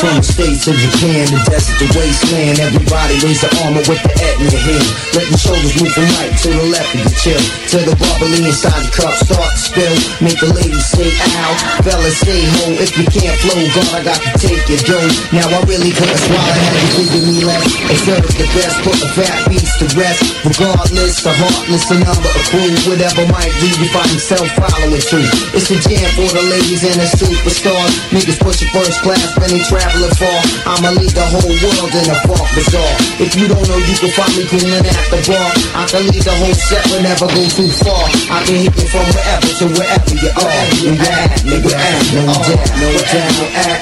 From 0.00 0.20
the 0.20 0.26
states 0.26 0.68
of 0.68 0.76
Japan, 0.76 1.24
the 1.32 1.40
desert, 1.48 1.76
the 1.80 1.88
wasteland. 1.96 2.60
Everybody 2.60 3.14
raise 3.24 3.40
the 3.40 3.50
armor 3.64 3.84
with 3.84 4.00
the 4.00 4.12
at 4.12 4.36
in 4.40 4.48
your 4.52 4.60
hand 4.60 4.88
Let 5.16 5.26
the 5.32 5.38
shoulders 5.40 5.74
move 5.80 5.92
from 5.92 6.08
right 6.20 6.32
to 6.32 6.48
the 6.52 6.66
left 6.68 6.92
and 6.96 7.08
chill 7.16 7.40
Till 7.68 7.84
the 7.88 7.96
bubbly 7.96 8.44
inside 8.44 8.76
the 8.84 8.92
cup 8.92 9.14
start 9.16 9.52
to 9.52 9.60
spill. 9.60 9.96
Make 10.20 10.40
the 10.40 10.52
ladies 10.52 10.84
say 10.84 11.08
ow, 11.08 11.80
fellas 11.80 12.16
say 12.20 12.44
ho 12.60 12.76
If 12.76 12.92
you 12.96 13.06
can't 13.08 13.36
flow, 13.40 13.60
God, 13.72 13.88
I 13.96 14.00
got 14.04 14.20
to 14.20 14.30
take 14.36 14.64
your 14.68 14.82
dough 14.84 15.08
Now 15.32 15.48
I 15.48 15.60
really 15.64 15.92
couldn't 15.92 16.20
swallow, 16.28 16.56
had 16.56 16.76
you 16.76 17.08
giving 17.08 17.24
me 17.32 17.38
less 17.44 17.68
It 17.88 18.00
serves 18.04 18.34
the 18.36 18.46
best, 18.52 18.76
put 18.84 18.96
the 19.00 19.08
fat 19.16 19.48
beats 19.48 19.76
to 19.80 19.86
rest. 19.96 20.20
Regardless, 20.44 21.24
the 21.24 21.32
heartless, 21.32 21.84
the 21.88 22.00
number 22.00 22.30
of 22.32 22.44
crew 22.52 22.72
Whatever 22.88 23.24
might 23.32 23.52
be, 23.60 23.72
you 23.80 23.88
find 23.92 24.12
yourself 24.12 24.46
following 24.56 25.00
through. 25.00 25.28
It's 25.56 25.72
a 25.72 25.78
jam 25.80 26.08
for 26.16 26.28
the 26.28 26.44
ladies 26.52 26.84
and 26.84 27.00
the 27.00 27.08
superstars 27.26 28.06
Niggas 28.14 28.38
pushing 28.38 28.70
first 28.70 29.02
class, 29.02 29.34
travel 29.34 29.58
traveling 29.66 30.14
far. 30.14 30.40
I'ma 30.72 30.90
lead 30.94 31.10
the 31.10 31.26
whole 31.26 31.52
world 31.58 31.90
in 31.90 32.06
a 32.06 32.16
funk 32.22 32.48
bazaar. 32.54 32.92
If 33.18 33.34
you 33.34 33.48
don't 33.50 33.66
know, 33.66 33.76
you 33.76 33.94
can 33.98 34.10
find 34.14 34.32
me 34.38 34.46
cooling 34.46 34.86
at 34.86 35.06
the 35.10 35.18
bar. 35.26 35.50
I 35.74 35.82
can 35.90 36.06
lead 36.06 36.22
the 36.22 36.34
whole 36.38 36.54
set, 36.54 36.86
but 36.86 37.02
never 37.02 37.26
go 37.26 37.42
too 37.50 37.68
far. 37.82 38.04
I 38.30 38.46
can 38.46 38.56
hit 38.62 38.74
you 38.78 38.86
from 38.88 39.06
wherever 39.10 39.50
to 39.58 39.64
wherever 39.74 40.14
you 40.14 40.30
are. 40.32 40.64
You 40.80 40.92
at, 41.02 41.42
nigga, 41.42 41.72
at, 41.74 42.04
no 42.14 42.24
doubt, 42.30 42.70
no 42.78 42.88
doubt, 43.10 43.38
at. 43.58 43.80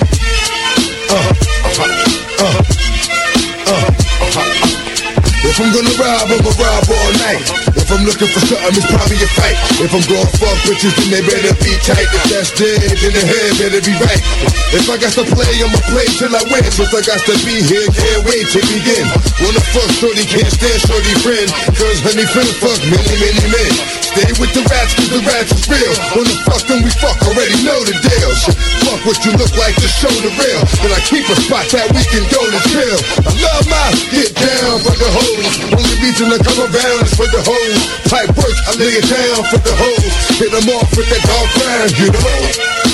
Uh, 1.11 1.33
uh, 1.79 2.49
uh. 2.49 2.94
If 5.55 5.63
I'm 5.63 5.71
gonna 5.71 6.03
rob, 6.03 6.35
I'ma 6.35 6.51
rob 6.59 6.83
all 6.91 7.13
night. 7.23 7.47
If 7.79 7.87
I'm 7.87 8.03
looking 8.03 8.27
for 8.27 8.43
something, 8.43 8.75
it's 8.75 8.91
probably 8.91 9.23
a 9.23 9.31
fight. 9.39 9.55
If 9.79 9.95
I'm 9.95 10.03
going 10.11 10.27
fuck 10.35 10.59
bitches, 10.67 10.91
then 10.99 11.15
they 11.15 11.23
better 11.23 11.55
be 11.63 11.79
tight. 11.79 12.11
If 12.11 12.27
that's 12.27 12.51
dead, 12.59 12.83
then 12.83 13.15
the 13.15 13.23
head 13.23 13.55
better 13.63 13.79
be 13.79 13.95
right. 14.03 14.19
If 14.75 14.91
I 14.91 14.99
got 14.99 15.15
to 15.15 15.23
play, 15.23 15.55
I'ma 15.63 15.79
play 15.95 16.11
till 16.19 16.35
I 16.35 16.43
win. 16.51 16.67
Since 16.75 16.91
I 16.91 17.07
got 17.07 17.23
to 17.31 17.39
be 17.47 17.63
here, 17.71 17.87
can't 17.87 18.27
wait 18.27 18.51
to 18.51 18.61
begin. 18.67 19.07
Wanna 19.47 19.63
fuck 19.71 19.87
shorty, 19.95 20.27
can't 20.27 20.51
stand 20.51 20.81
shorty 20.91 21.15
friend. 21.23 21.47
Cause 21.71 22.03
honey 22.03 22.27
friends 22.35 22.51
fuck 22.59 22.81
many, 22.91 23.15
many 23.23 23.47
men. 23.47 23.73
Stay 24.11 24.31
with 24.43 24.51
the 24.59 24.63
rats, 24.67 24.99
cause 24.99 25.11
the 25.15 25.23
rats 25.23 25.55
is 25.55 25.63
real. 25.71 25.95
Wanna 26.19 26.35
fuck 26.51 26.67
them, 26.67 26.83
we 26.83 26.91
fuck, 26.99 27.15
already 27.31 27.63
know 27.63 27.79
the 27.87 27.95
deal. 27.95 28.31
Shit, 28.43 28.59
fuck 28.91 28.99
what 29.07 29.23
you 29.23 29.31
look 29.39 29.55
like, 29.55 29.79
just 29.79 30.03
show 30.03 30.11
the 30.19 30.35
real. 30.35 30.61
Then 30.83 30.91
I 30.91 30.99
keep 31.07 31.31
a 31.31 31.37
spot 31.39 31.71
that 31.71 31.87
we 31.95 32.03
can 32.11 32.27
go 32.27 32.43
to 32.43 32.61
chill. 32.75 32.99
I 33.23 33.31
love 33.39 33.67
my 33.71 33.87
get 34.11 34.35
down 34.35 34.83
for 34.83 34.99
the 34.99 35.11
hoes. 35.45 35.73
Only 35.73 35.97
reason 36.01 36.33
I 36.33 36.39
come 36.39 36.61
around 36.61 37.09
for 37.17 37.27
the 37.29 37.43
hoes. 37.45 37.81
Pipe 38.09 38.33
work, 38.37 38.57
I 38.69 38.73
lay 38.77 38.97
it 38.97 39.07
down 39.09 39.45
for 39.51 39.59
the 39.59 39.75
hoes. 39.77 40.39
Hit 40.39 40.51
them 40.51 40.69
off 40.77 40.91
with 40.97 41.09
that 41.09 41.23
dog 41.25 41.49
grind, 41.59 41.93
you 41.99 42.11
know. 42.13 42.94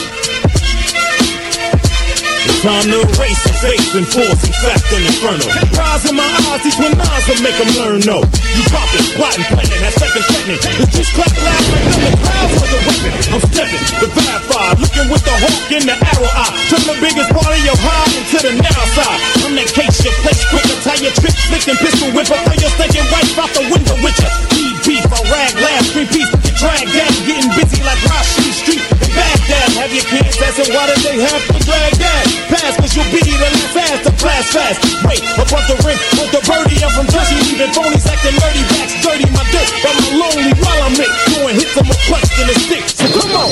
Time 2.61 2.93
to 2.93 3.01
erase 3.01 3.41
and 3.49 3.57
face 3.65 3.89
and 3.97 4.05
force 4.05 4.45
and 4.45 4.53
fact 4.61 4.85
and 4.93 5.01
inferno. 5.09 5.49
Rise 5.81 6.05
in 6.05 6.13
my 6.13 6.29
eyes, 6.29 6.61
these 6.61 6.77
twin 6.77 6.93
eyes 6.93 7.25
will 7.25 7.41
make 7.41 7.57
them 7.57 7.73
learn 7.81 8.05
no. 8.05 8.21
You 8.21 8.65
poppin', 8.69 9.09
plotting, 9.17 9.49
planning, 9.49 9.81
that 9.81 9.97
second 9.97 10.21
threatening. 10.29 10.61
The 10.77 10.85
juice 10.93 11.09
clap 11.17 11.33
loud 11.41 11.65
like 11.73 11.89
them, 11.89 12.05
the 12.05 12.21
crowds 12.21 12.53
for 12.61 12.69
the 12.69 12.81
weapon. 12.85 13.13
I'm 13.33 13.43
stepping, 13.49 13.85
the 14.05 14.09
bad 14.13 14.41
fire, 14.45 14.75
looking 14.77 15.09
with 15.09 15.25
the 15.25 15.37
hawk 15.41 15.73
in 15.73 15.83
the 15.89 15.97
arrow 16.05 16.33
eye. 16.37 16.53
Turn 16.69 16.85
the 16.85 16.97
biggest 17.01 17.31
part 17.33 17.49
of 17.49 17.63
your 17.65 17.79
high 17.81 18.13
into 18.13 18.39
the 18.45 18.53
narrow 18.53 18.89
side. 18.93 19.19
I'm 19.41 19.57
that 19.57 19.71
case, 19.73 19.97
your 20.05 20.13
place 20.21 20.45
quick 20.53 20.65
to 20.69 20.77
tie 20.85 21.01
your 21.01 21.17
trick, 21.17 21.37
flicking 21.49 21.81
pistol 21.81 22.13
whip, 22.13 22.29
throw 22.29 22.45
your 22.61 22.73
stinking 22.77 23.09
wife 23.09 23.41
out 23.41 23.51
the 23.57 23.65
window 23.73 23.97
with 24.05 24.21
ya. 24.21 24.29
Need 24.53 24.77
beef, 24.85 25.09
I 25.09 25.21
rag, 25.33 25.53
last 25.65 25.97
three 25.97 26.09
piece, 26.13 26.29
down, 26.61 27.13
getting 27.25 27.49
busy 27.57 27.81
like 27.81 28.01
Rashid 28.05 28.53
Street 28.53 28.85
in 28.85 29.11
Baghdad. 29.17 29.69
Have 29.81 29.93
your 29.97 30.05
kids 30.05 30.37
asking 30.37 30.77
why 30.77 30.93
did 30.93 31.01
they 31.01 31.17
have 31.25 31.45
to 31.49 31.59
drag 31.65 31.93
that? 31.97 32.25
Pass, 32.53 32.77
cause 32.77 32.93
you'll 32.93 33.09
be 33.09 33.25
the 33.25 33.33
last 33.41 33.77
ass 33.77 33.99
to 34.05 34.13
blast 34.21 34.53
fast. 34.53 34.79
Wait, 35.09 35.25
above 35.41 35.65
the 35.65 35.77
rim, 35.89 35.97
with 36.21 36.31
the 36.37 36.41
birdie, 36.45 36.77
I'm 36.85 36.93
from 36.93 37.09
Jersey, 37.09 37.37
leaving 37.49 37.73
phonies 37.73 38.05
acting 38.05 38.37
nerdy, 38.37 38.63
backs 38.77 38.95
dirty, 39.01 39.27
my 39.33 39.45
dirt, 39.49 39.69
but 39.81 39.95
my 39.97 40.09
lonely 40.21 40.53
while 40.61 40.81
I'm 40.85 40.97
it, 41.01 41.11
throwing 41.33 41.57
hits 41.57 41.77
on 41.81 41.87
my 41.89 41.97
punch 42.13 42.29
in 42.37 42.47
the 42.53 42.57
stick. 42.61 42.85
So 42.93 43.09
come 43.09 43.33
on. 43.41 43.51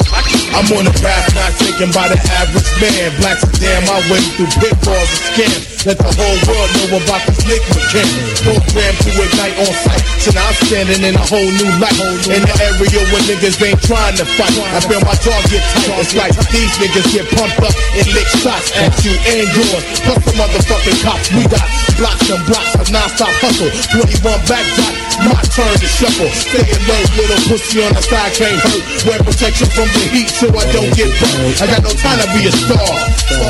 I'm 0.58 0.68
on 0.74 0.84
a 0.90 0.94
path 1.00 1.32
not 1.38 1.54
taken 1.56 1.88
by 1.94 2.10
the 2.10 2.18
average 2.34 2.68
man. 2.82 3.14
Blacks 3.22 3.46
are 3.46 3.56
damn 3.62 3.84
my 3.88 4.00
way 4.10 4.20
through 4.36 4.52
pitfalls 4.58 5.08
and 5.08 5.22
scams. 5.32 5.86
Let 5.86 5.96
the 6.02 6.10
whole 6.10 6.38
world 6.50 6.68
know 6.74 6.98
about 6.98 7.22
this 7.30 7.40
Nick 7.46 7.62
McCann. 7.70 8.10
Programmed 8.42 8.98
to 9.06 9.10
ignite 9.22 9.56
on 9.62 9.72
sight. 9.86 10.02
So 10.18 10.34
now 10.34 10.50
I'm 10.50 10.58
standing 10.66 11.00
in 11.06 11.14
a 11.14 11.24
whole 11.30 11.46
new 11.46 11.70
light. 11.78 11.94
In 12.26 12.42
the 12.42 12.54
area 12.58 12.97
where 13.12 13.22
niggas 13.30 13.58
ain't 13.62 13.80
trying 13.82 14.16
to 14.16 14.26
fight. 14.26 14.54
I 14.74 14.80
feel 14.82 15.00
my 15.02 15.14
jaw 15.22 15.38
get 15.50 15.62
tight. 15.62 16.00
It's 16.02 16.14
like 16.14 16.34
these 16.50 16.72
niggas 16.82 17.08
get 17.14 17.26
pumped 17.34 17.60
up 17.62 17.74
and 17.94 18.06
lick 18.14 18.28
shots 18.42 18.74
at 18.74 18.92
you 19.04 19.14
and 19.14 19.46
yours. 19.54 19.84
Plus 20.02 20.20
the 20.24 20.32
motherfucking 20.34 20.98
cops. 21.02 21.30
We 21.34 21.44
got 21.46 21.66
blocks 21.98 22.26
and 22.30 22.42
blocks 22.46 22.74
of 22.78 22.88
non-stop 22.90 23.32
hustle. 23.42 23.70
21 23.94 24.22
back 24.46 24.66
dot. 24.78 24.94
My 25.18 25.42
turn 25.50 25.74
to 25.74 25.88
shuffle. 25.88 26.30
Stay 26.30 26.62
low, 26.86 27.02
little 27.18 27.42
pussy 27.50 27.82
on 27.82 27.90
the 27.90 28.02
side 28.02 28.32
can't 28.38 28.54
hurt. 28.62 28.82
Wear 29.02 29.18
protection 29.26 29.66
from 29.74 29.90
the 29.90 30.04
heat 30.14 30.30
so 30.30 30.46
I 30.54 30.62
don't 30.70 30.92
get 30.94 31.10
burnt. 31.18 31.58
I 31.58 31.66
got 31.66 31.82
no 31.82 31.92
time 31.98 32.18
to 32.22 32.28
be 32.38 32.46
a 32.46 32.54
star. 32.54 32.94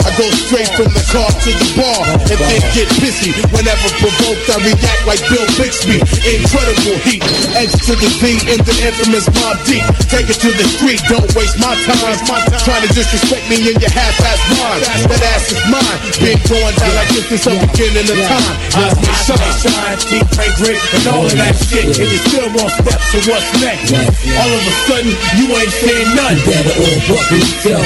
I 0.00 0.10
go 0.16 0.26
straight 0.48 0.72
from 0.72 0.88
the 0.96 1.04
car 1.12 1.28
to 1.28 1.50
the 1.52 1.68
bar 1.76 2.00
and 2.24 2.38
then 2.40 2.60
get 2.72 2.88
pissy. 2.98 3.36
Whenever 3.52 3.88
provoked, 4.00 4.48
I 4.48 4.56
react 4.64 5.02
like 5.04 5.20
Bill 5.28 5.44
Bixby. 5.60 6.00
Incredible 6.24 6.96
heat. 7.04 7.22
X 7.52 7.76
to 7.84 7.92
the 8.00 8.08
Z 8.16 8.48
in 8.48 8.58
the 8.64 8.74
infamous 8.88 9.28
Deep. 9.64 9.84
Take 10.08 10.28
it 10.32 10.40
to 10.40 10.48
the 10.52 10.64
street, 10.64 11.00
don't 11.08 11.28
waste 11.36 11.58
my 11.60 11.76
time. 11.84 12.16
Trying 12.64 12.82
to 12.84 12.88
disrespect 12.92 13.48
me 13.48 13.56
in 13.68 13.76
your 13.80 13.90
half-ass 13.92 14.40
mind. 14.56 14.82
That 15.08 15.22
ass 15.34 15.52
is 15.52 15.60
mine. 15.68 15.98
Been 16.20 16.38
going 16.48 16.74
down 16.76 16.94
like 16.96 17.08
this 17.12 17.28
since 17.28 17.44
the 17.44 17.52
beginning 17.68 18.08
of 18.08 18.18
time. 18.28 18.56
Eyes 18.76 18.96
me 18.96 19.12
shine, 19.28 19.52
shine, 19.60 19.98
deep, 20.08 20.26
pray, 20.32 20.50
great, 20.56 20.80
and 20.96 21.04
all 21.12 21.24
of 21.24 21.32
that 21.36 21.54
shit. 21.56 21.84
And 21.84 22.08
you 22.08 22.18
still 22.28 22.48
won't 22.54 22.72
step, 22.72 23.00
so 23.12 23.18
what's 23.28 23.48
next? 23.60 23.92
All 24.36 24.52
of 24.52 24.62
a 24.62 24.72
sudden, 24.88 25.12
you 25.36 25.46
ain't 25.52 25.72
saying 25.72 26.16
nothing. 26.16 26.40
Better 26.48 26.74
all 26.80 26.98
buck 27.08 27.28
yourself 27.32 27.84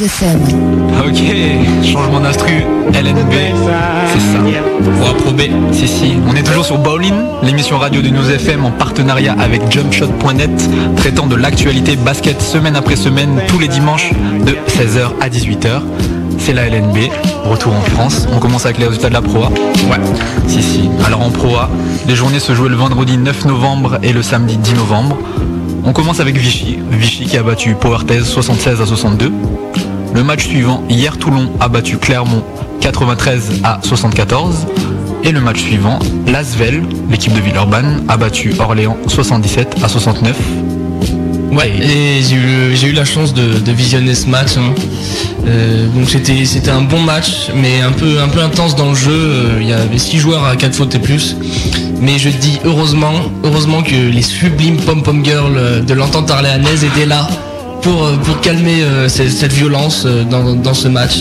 Ok, 0.00 1.20
changement 1.84 2.20
d'instru, 2.20 2.62
LNB, 2.94 3.32
c'est 4.12 4.20
ça. 4.20 4.38
Pour 5.24 5.34
si. 5.72 6.12
On 6.28 6.36
est 6.36 6.44
toujours 6.44 6.64
sur 6.64 6.78
Bowling, 6.78 7.14
l'émission 7.42 7.78
radio 7.78 8.00
de 8.00 8.08
News 8.08 8.30
FM 8.30 8.64
en 8.64 8.70
partenariat 8.70 9.34
avec 9.40 9.60
jumpshot.net, 9.72 10.70
traitant 10.98 11.26
de 11.26 11.34
l'actualité 11.34 11.96
basket 11.96 12.40
semaine 12.40 12.76
après 12.76 12.94
semaine, 12.94 13.42
tous 13.48 13.58
les 13.58 13.66
dimanches 13.66 14.12
de 14.46 14.52
16h 14.70 15.14
à 15.20 15.28
18h. 15.28 15.80
C'est 16.38 16.52
la 16.52 16.68
LNB, 16.68 16.96
retour 17.46 17.74
en 17.74 17.80
France. 17.80 18.28
On 18.32 18.38
commence 18.38 18.66
avec 18.66 18.78
les 18.78 18.86
résultats 18.86 19.08
de 19.08 19.14
la 19.14 19.22
Pro 19.22 19.42
A. 19.42 19.48
Ouais, 19.48 19.98
si 20.46 20.62
si. 20.62 20.88
Alors 21.04 21.22
en 21.22 21.30
Pro 21.30 21.56
A, 21.56 21.68
les 22.06 22.14
journées 22.14 22.38
se 22.38 22.54
jouaient 22.54 22.68
le 22.68 22.76
vendredi 22.76 23.18
9 23.18 23.46
novembre 23.46 23.98
et 24.04 24.12
le 24.12 24.22
samedi 24.22 24.58
10 24.58 24.74
novembre. 24.74 25.18
On 25.84 25.92
commence 25.92 26.20
avec 26.20 26.36
Vichy. 26.36 26.78
Vichy 26.92 27.24
qui 27.24 27.36
a 27.36 27.42
battu 27.42 27.74
Powertez 27.74 28.20
76 28.20 28.80
à 28.80 28.86
62. 28.86 29.32
Le 30.14 30.22
match 30.24 30.46
suivant, 30.46 30.82
hier 30.88 31.16
Toulon 31.18 31.50
a 31.60 31.68
battu 31.68 31.98
Clermont 31.98 32.42
93 32.80 33.60
à 33.64 33.80
74. 33.82 34.66
Et 35.24 35.32
le 35.32 35.40
match 35.40 35.60
suivant, 35.60 35.98
Lasvel, 36.26 36.82
l'équipe 37.10 37.32
de 37.32 37.40
Villeurbanne, 37.40 38.04
a 38.08 38.16
battu 38.16 38.54
Orléans 38.58 38.96
77 39.06 39.76
à 39.82 39.88
69. 39.88 40.36
Ouais, 41.52 41.70
et 41.80 42.22
j'ai 42.22 42.86
eu, 42.88 42.92
la 42.92 43.04
chance 43.04 43.34
de, 43.34 43.58
de 43.58 43.72
visionner 43.72 44.14
ce 44.14 44.26
match. 44.28 44.56
hein. 44.56 44.74
Euh, 45.46 45.86
donc 45.88 46.08
c'était 46.10 46.70
un 46.70 46.82
bon 46.82 47.00
match, 47.00 47.48
mais 47.54 47.80
un 47.80 47.92
peu 47.92 48.20
un 48.20 48.28
peu 48.28 48.40
intense 48.42 48.76
dans 48.76 48.90
le 48.90 48.94
jeu. 48.94 49.10
Euh, 49.12 49.58
Il 49.60 49.66
y 49.68 49.72
avait 49.72 49.98
6 49.98 50.18
joueurs 50.18 50.44
à 50.44 50.56
4 50.56 50.74
fautes 50.74 50.94
et 50.94 50.98
plus. 50.98 51.36
Mais 52.00 52.18
je 52.18 52.28
dis 52.28 52.60
heureusement, 52.64 53.12
heureusement 53.44 53.82
que 53.82 53.94
les 53.94 54.22
sublimes 54.22 54.76
pom 54.76 55.02
pom 55.02 55.24
girls 55.24 55.56
euh, 55.56 55.80
de 55.80 55.94
l'entente 55.94 56.30
orléanaise 56.30 56.84
étaient 56.84 57.06
là 57.06 57.26
pour 57.82 58.04
euh, 58.04 58.16
pour 58.16 58.40
calmer 58.40 58.82
euh, 58.82 59.08
cette, 59.08 59.52
violence 59.52 60.04
euh, 60.06 60.24
dans, 60.24 60.74
ce 60.74 60.88
match. 60.88 61.18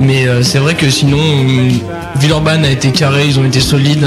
Mais 0.00 0.26
c'est 0.42 0.58
vrai 0.58 0.74
que 0.74 0.90
sinon, 0.90 1.18
Villeurbanne 2.16 2.64
a 2.64 2.70
été 2.70 2.90
carré, 2.90 3.26
ils 3.26 3.38
ont 3.38 3.44
été 3.44 3.60
solides. 3.60 4.06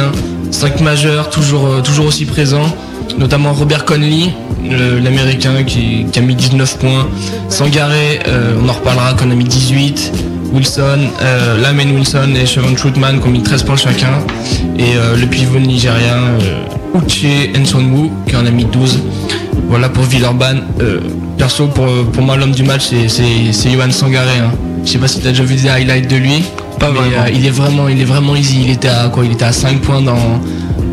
5 0.51 0.79
majeurs, 0.81 1.29
toujours 1.29 1.81
toujours 1.83 2.05
aussi 2.07 2.25
présents 2.25 2.73
notamment 3.17 3.51
Robert 3.51 3.83
Conley, 3.85 4.29
le- 4.63 4.99
l'américain 4.99 5.63
qui, 5.65 6.05
a 6.15 6.21
mis 6.21 6.35
19 6.35 6.77
points. 6.77 7.07
Sangaré, 7.49 8.19
on 8.61 8.69
en 8.69 8.73
reparlera, 8.73 9.13
qu'on 9.15 9.31
a 9.31 9.35
mis 9.35 9.45
18. 9.45 10.11
Wilson, 10.53 10.99
Lamen 11.61 11.95
Wilson 11.95 12.29
et 12.39 12.45
Chevron 12.45 12.75
Troutman 12.75 13.19
qui 13.19 13.27
ont 13.27 13.31
mis 13.31 13.41
13 13.41 13.63
points 13.63 13.75
chacun. 13.75 14.19
Et 14.77 14.93
le 15.19 15.25
pivot 15.25 15.57
nigérien, 15.57 16.19
Uche 16.95 17.25
Nsonwu 17.59 18.11
qui 18.27 18.35
en 18.35 18.45
a 18.45 18.51
mis 18.51 18.65
12. 18.65 18.99
Voilà 19.67 19.89
pour 19.89 20.03
Villeurbanne. 20.03 20.61
Perso, 21.37 21.67
pour, 21.67 21.85
pour 22.13 22.23
moi, 22.23 22.35
l'homme 22.37 22.51
du 22.51 22.63
match, 22.63 22.83
c'est- 23.07 23.69
Johan 23.71 23.91
Sangaré. 23.91 24.39
Hein. 24.39 24.51
Je 24.85 24.91
sais 24.91 24.97
pas 24.97 25.07
si 25.07 25.19
tu 25.19 25.27
as 25.27 25.31
déjà 25.31 25.43
vu 25.43 25.55
des 25.55 25.69
highlights 25.69 26.09
de 26.09 26.15
lui. 26.15 26.43
Pas 26.79 26.91
mais, 26.91 26.99
euh, 26.99 27.29
il 27.33 27.45
est 27.45 27.49
vraiment, 27.51 27.87
il 27.89 27.99
est 28.01 28.05
vraiment 28.05 28.35
easy. 28.35 28.61
Il 28.63 28.69
était 28.71 28.87
à 28.87 29.09
quoi 29.09 29.25
Il 29.25 29.31
était 29.31 29.45
à 29.45 29.51
5 29.51 29.79
points 29.81 30.01
dans 30.01 30.41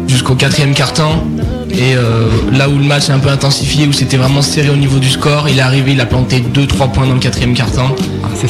jusqu'au 0.09 0.35
quatrième 0.35 0.75
quart-temps. 0.75 1.25
Et 1.71 1.95
euh, 1.97 2.29
là 2.53 2.69
où 2.69 2.79
le 2.79 2.85
match 2.85 3.09
est 3.09 3.13
un 3.13 3.19
peu 3.19 3.29
intensifié, 3.31 3.87
où 3.87 3.93
c'était 3.93 4.17
vraiment 4.17 4.43
serré 4.43 4.71
au 4.71 4.77
niveau 4.77 4.99
du 4.99 5.09
score, 5.11 5.49
il 5.49 5.59
est 5.59 5.63
arrivé, 5.63 5.93
il 5.93 6.01
a 6.01 6.07
planté 6.07 6.41
2-3 6.55 6.93
points 6.93 7.07
dans 7.07 7.15
le 7.15 7.19
quatrième 7.21 7.55
quart-temps. 7.55 7.95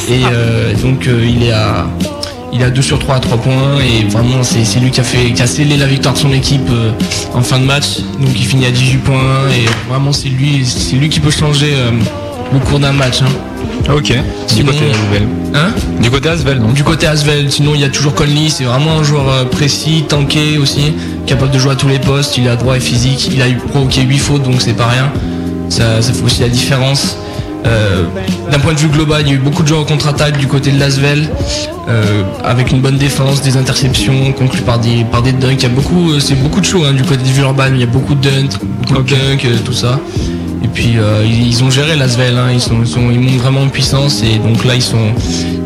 et 0.09 0.21
euh, 0.31 0.73
donc 0.81 1.07
euh, 1.07 1.25
il 1.27 1.43
est 1.43 1.51
à 1.51 1.87
Il 2.57 2.63
a 2.63 2.69
2 2.69 2.81
sur 2.81 2.99
3 2.99 3.15
à 3.15 3.19
3 3.19 3.37
points 3.37 3.79
et 3.81 4.07
vraiment 4.07 4.41
c'est 4.43 4.79
lui 4.79 4.89
qui 4.89 5.01
a 5.01 5.03
fait 5.03 5.31
qui 5.33 5.41
a 5.41 5.47
scellé 5.47 5.75
la 5.75 5.87
victoire 5.87 6.13
de 6.13 6.19
son 6.19 6.31
équipe 6.31 6.69
euh, 6.69 6.91
en 7.33 7.41
fin 7.41 7.59
de 7.59 7.65
match. 7.65 7.99
Donc 8.19 8.29
il 8.33 8.45
finit 8.45 8.65
à 8.65 8.71
18 8.71 8.97
points 8.99 9.49
et 9.53 9.65
vraiment 9.89 10.13
c'est 10.13 10.29
lui 10.29 10.65
c'est 10.65 10.95
lui 10.95 11.09
qui 11.09 11.19
peut 11.19 11.31
changer 11.31 11.73
euh, 11.75 11.91
le 12.53 12.59
cours 12.59 12.79
d'un 12.79 12.93
match. 12.93 13.21
hein. 13.21 13.91
Ok. 13.93 14.13
Du 14.55 14.63
côté 14.63 14.77
Asvel. 14.89 15.27
Hein? 15.53 15.73
Du 16.01 16.09
côté 16.09 16.29
Asvel, 16.29 16.59
donc. 16.59 16.73
Du 16.73 16.83
côté 16.83 17.07
Asvel, 17.07 17.51
sinon 17.51 17.71
il 17.75 17.81
y 17.81 17.83
a 17.83 17.89
toujours 17.89 18.13
Conley, 18.15 18.47
c'est 18.49 18.63
vraiment 18.63 18.99
un 18.99 19.03
joueur 19.03 19.29
euh, 19.29 19.45
précis, 19.45 20.05
tanké 20.07 20.57
aussi, 20.57 20.93
capable 21.27 21.51
de 21.51 21.59
jouer 21.59 21.73
à 21.73 21.75
tous 21.75 21.89
les 21.89 21.99
postes, 21.99 22.37
il 22.37 22.47
est 22.47 22.55
droit 22.55 22.77
et 22.77 22.79
physique, 22.79 23.29
il 23.33 23.41
a 23.41 23.49
eu 23.49 23.57
provoqué 23.57 24.01
8 24.01 24.17
fautes 24.17 24.43
donc 24.43 24.61
c'est 24.61 24.73
pas 24.77 24.87
rien. 24.87 25.11
Ça, 25.69 26.01
ça 26.01 26.13
fait 26.13 26.23
aussi 26.23 26.41
la 26.41 26.49
différence. 26.49 27.17
Euh, 27.65 28.03
D'un 28.51 28.59
point 28.59 28.73
de 28.73 28.79
vue 28.79 28.87
global, 28.87 29.23
il 29.25 29.27
y 29.27 29.31
a 29.31 29.35
eu 29.35 29.39
beaucoup 29.39 29.63
de 29.63 29.67
joueurs 29.67 29.81
en 29.81 29.85
contre-attaque 29.85 30.37
du 30.37 30.47
côté 30.47 30.71
de 30.71 30.79
l'Asvel, 30.79 31.27
euh, 31.87 32.23
avec 32.43 32.71
une 32.71 32.81
bonne 32.81 32.97
défense, 32.97 33.41
des 33.41 33.57
interceptions 33.57 34.31
conclues 34.33 34.61
par 34.61 34.79
des, 34.79 35.03
par 35.11 35.21
des 35.21 35.31
dunks. 35.33 35.57
Il 35.59 35.63
y 35.63 35.65
a 35.65 35.69
beaucoup, 35.69 36.11
euh, 36.11 36.19
c'est 36.19 36.35
beaucoup 36.35 36.59
de 36.61 36.65
shows 36.65 36.83
hein, 36.85 36.93
du 36.93 37.03
côté 37.03 37.17
de 37.23 37.27
Villeurbanne, 37.29 37.73
il 37.75 37.79
y 37.81 37.83
a 37.83 37.87
beaucoup 37.87 38.15
de 38.15 38.21
dunks, 38.27 38.57
beaucoup 38.87 39.03
de 39.03 39.09
dunks, 39.09 39.45
euh, 39.45 39.57
tout 39.63 39.73
ça. 39.73 39.99
Et 40.63 40.67
puis 40.67 40.93
euh, 40.97 41.23
ils, 41.25 41.63
ont 41.63 41.69
géré 41.69 41.95
l'Asvel, 41.95 42.35
hein, 42.37 42.47
ils, 42.51 42.59
sont, 42.59 42.77
ils, 42.81 42.87
sont- 42.87 43.11
ils 43.11 43.19
montent 43.19 43.39
vraiment 43.39 43.61
en 43.61 43.67
puissance 43.69 44.23
et 44.23 44.39
donc 44.39 44.65
là 44.65 44.73
ils 44.75 44.81
sont, 44.81 45.11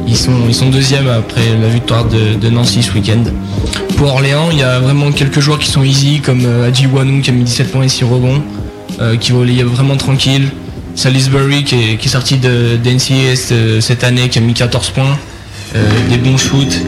ils 0.07 0.17
sont, 0.17 0.33
ils 0.47 0.53
sont 0.53 0.69
deuxièmes 0.69 1.07
après 1.07 1.55
la 1.59 1.69
victoire 1.69 2.05
de, 2.05 2.35
de 2.39 2.49
Nancy 2.49 2.83
ce 2.83 2.91
week-end. 2.91 3.23
Pour 3.95 4.09
Orléans, 4.09 4.49
il 4.51 4.57
y 4.59 4.63
a 4.63 4.79
vraiment 4.79 5.11
quelques 5.11 5.39
joueurs 5.39 5.59
qui 5.59 5.69
sont 5.71 5.83
easy 5.83 6.19
comme 6.19 6.41
Adji 6.67 6.85
Wanou 6.87 7.21
qui 7.21 7.29
a 7.29 7.33
mis 7.33 7.43
17 7.45 7.71
points 7.71 7.83
et 7.83 7.89
6 7.89 8.03
rebonds, 8.03 8.41
euh, 8.99 9.15
qui 9.15 9.31
volley 9.31 9.63
vraiment 9.63 9.95
tranquille. 9.95 10.49
Salisbury 10.95 11.63
qui 11.63 11.75
est, 11.75 11.95
qui 11.97 12.07
est 12.07 12.11
sorti 12.11 12.37
de, 12.37 12.77
ce- 13.35 13.79
cette 13.79 14.03
année 14.03 14.27
qui 14.27 14.39
a 14.39 14.41
mis 14.41 14.53
14 14.53 14.89
points, 14.89 15.17
des 16.09 16.17
bons 16.17 16.37
shoots. 16.37 16.81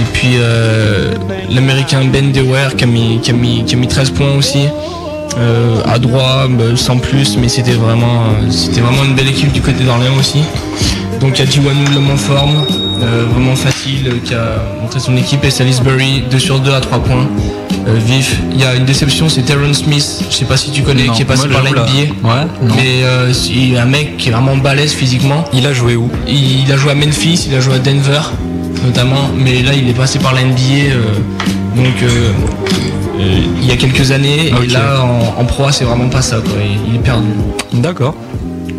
Et 0.00 0.04
puis 0.12 0.36
euh, 0.36 1.14
l'américain 1.50 2.04
Ben 2.04 2.32
Dewar 2.32 2.76
qui 2.76 2.84
a 2.84 2.86
mis, 2.86 3.20
qui 3.20 3.30
a 3.30 3.34
mis, 3.34 3.64
qui 3.64 3.74
a 3.74 3.78
mis 3.78 3.88
13 3.88 4.10
points 4.10 4.34
aussi. 4.36 4.66
Euh, 5.36 5.82
à 5.84 5.98
droit, 5.98 6.48
bah, 6.48 6.64
sans 6.74 6.98
plus, 6.98 7.36
mais 7.36 7.48
c'était 7.48 7.72
vraiment, 7.72 8.24
euh, 8.42 8.80
vraiment 8.80 9.04
une 9.04 9.14
belle 9.14 9.28
équipe 9.28 9.52
du 9.52 9.60
côté 9.60 9.84
d'Orléans 9.84 10.16
aussi. 10.18 10.40
Donc 11.20 11.38
il 11.38 11.44
y 11.44 11.48
a 11.48 11.50
Jiwanou 11.50 11.84
l'homme 11.94 12.10
en 12.10 12.16
forme, 12.16 12.64
euh, 13.02 13.24
vraiment 13.32 13.54
facile, 13.54 14.08
euh, 14.08 14.18
qui 14.24 14.34
a 14.34 14.62
montré 14.80 14.98
son 14.98 15.16
équipe 15.16 15.44
et 15.44 15.50
Salisbury 15.50 16.24
2 16.30 16.38
sur 16.38 16.58
2 16.58 16.72
à 16.72 16.80
3 16.80 16.98
points. 17.00 17.28
Euh, 17.88 17.94
vif. 17.98 18.40
Il 18.52 18.60
y 18.60 18.64
a 18.64 18.74
une 18.74 18.84
déception, 18.84 19.28
c'est 19.28 19.42
Terron 19.42 19.72
Smith, 19.72 20.24
je 20.30 20.34
sais 20.34 20.44
pas 20.44 20.56
si 20.56 20.70
tu 20.70 20.82
connais, 20.82 21.06
Non, 21.06 21.12
qui 21.12 21.22
est 21.22 21.24
passé 21.24 21.48
par 21.48 21.62
la. 21.62 21.70
NBA. 21.70 21.82
Ouais. 22.22 22.46
Mais 22.76 23.02
euh, 23.02 23.32
un 23.78 23.84
mec 23.86 24.16
qui 24.16 24.28
est 24.28 24.32
vraiment 24.32 24.56
balèze 24.56 24.92
physiquement. 24.92 25.44
Il 25.52 25.66
a 25.66 25.72
joué 25.72 25.96
où? 25.96 26.10
Il, 26.26 26.62
il 26.62 26.72
a 26.72 26.76
joué 26.76 26.92
à 26.92 26.94
Memphis, 26.94 27.46
il 27.48 27.54
a 27.54 27.60
joué 27.60 27.74
à 27.74 27.78
Denver 27.78 28.20
notamment, 28.84 29.28
mais 29.36 29.62
là 29.62 29.72
il 29.74 29.88
est 29.88 29.92
passé 29.94 30.20
par 30.20 30.32
la 30.34 30.42
NBA 30.42 30.92
euh, 30.92 31.02
donc 31.74 31.94
il 33.18 33.66
y 33.66 33.72
a 33.72 33.76
quelques 33.76 34.12
années 34.12 34.52
et 34.62 34.66
là 34.68 35.02
en, 35.02 35.40
en 35.40 35.44
pro 35.44 35.64
c'est 35.72 35.84
vraiment 35.84 36.08
pas 36.08 36.22
ça 36.22 36.36
quoi, 36.36 36.52
il, 36.62 36.90
il 36.90 36.94
est 36.96 37.02
perdu. 37.02 37.26
D'accord. 37.72 38.14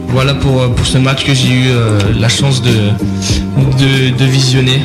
Voilà 0.08 0.34
pour, 0.36 0.68
pour 0.74 0.86
ce 0.86 0.98
match 0.98 1.26
que 1.26 1.34
j'ai 1.34 1.50
eu 1.52 1.68
la 2.18 2.30
chance 2.30 2.62
de, 2.62 2.72
de, 2.72 4.18
de 4.18 4.26
visionner. 4.26 4.80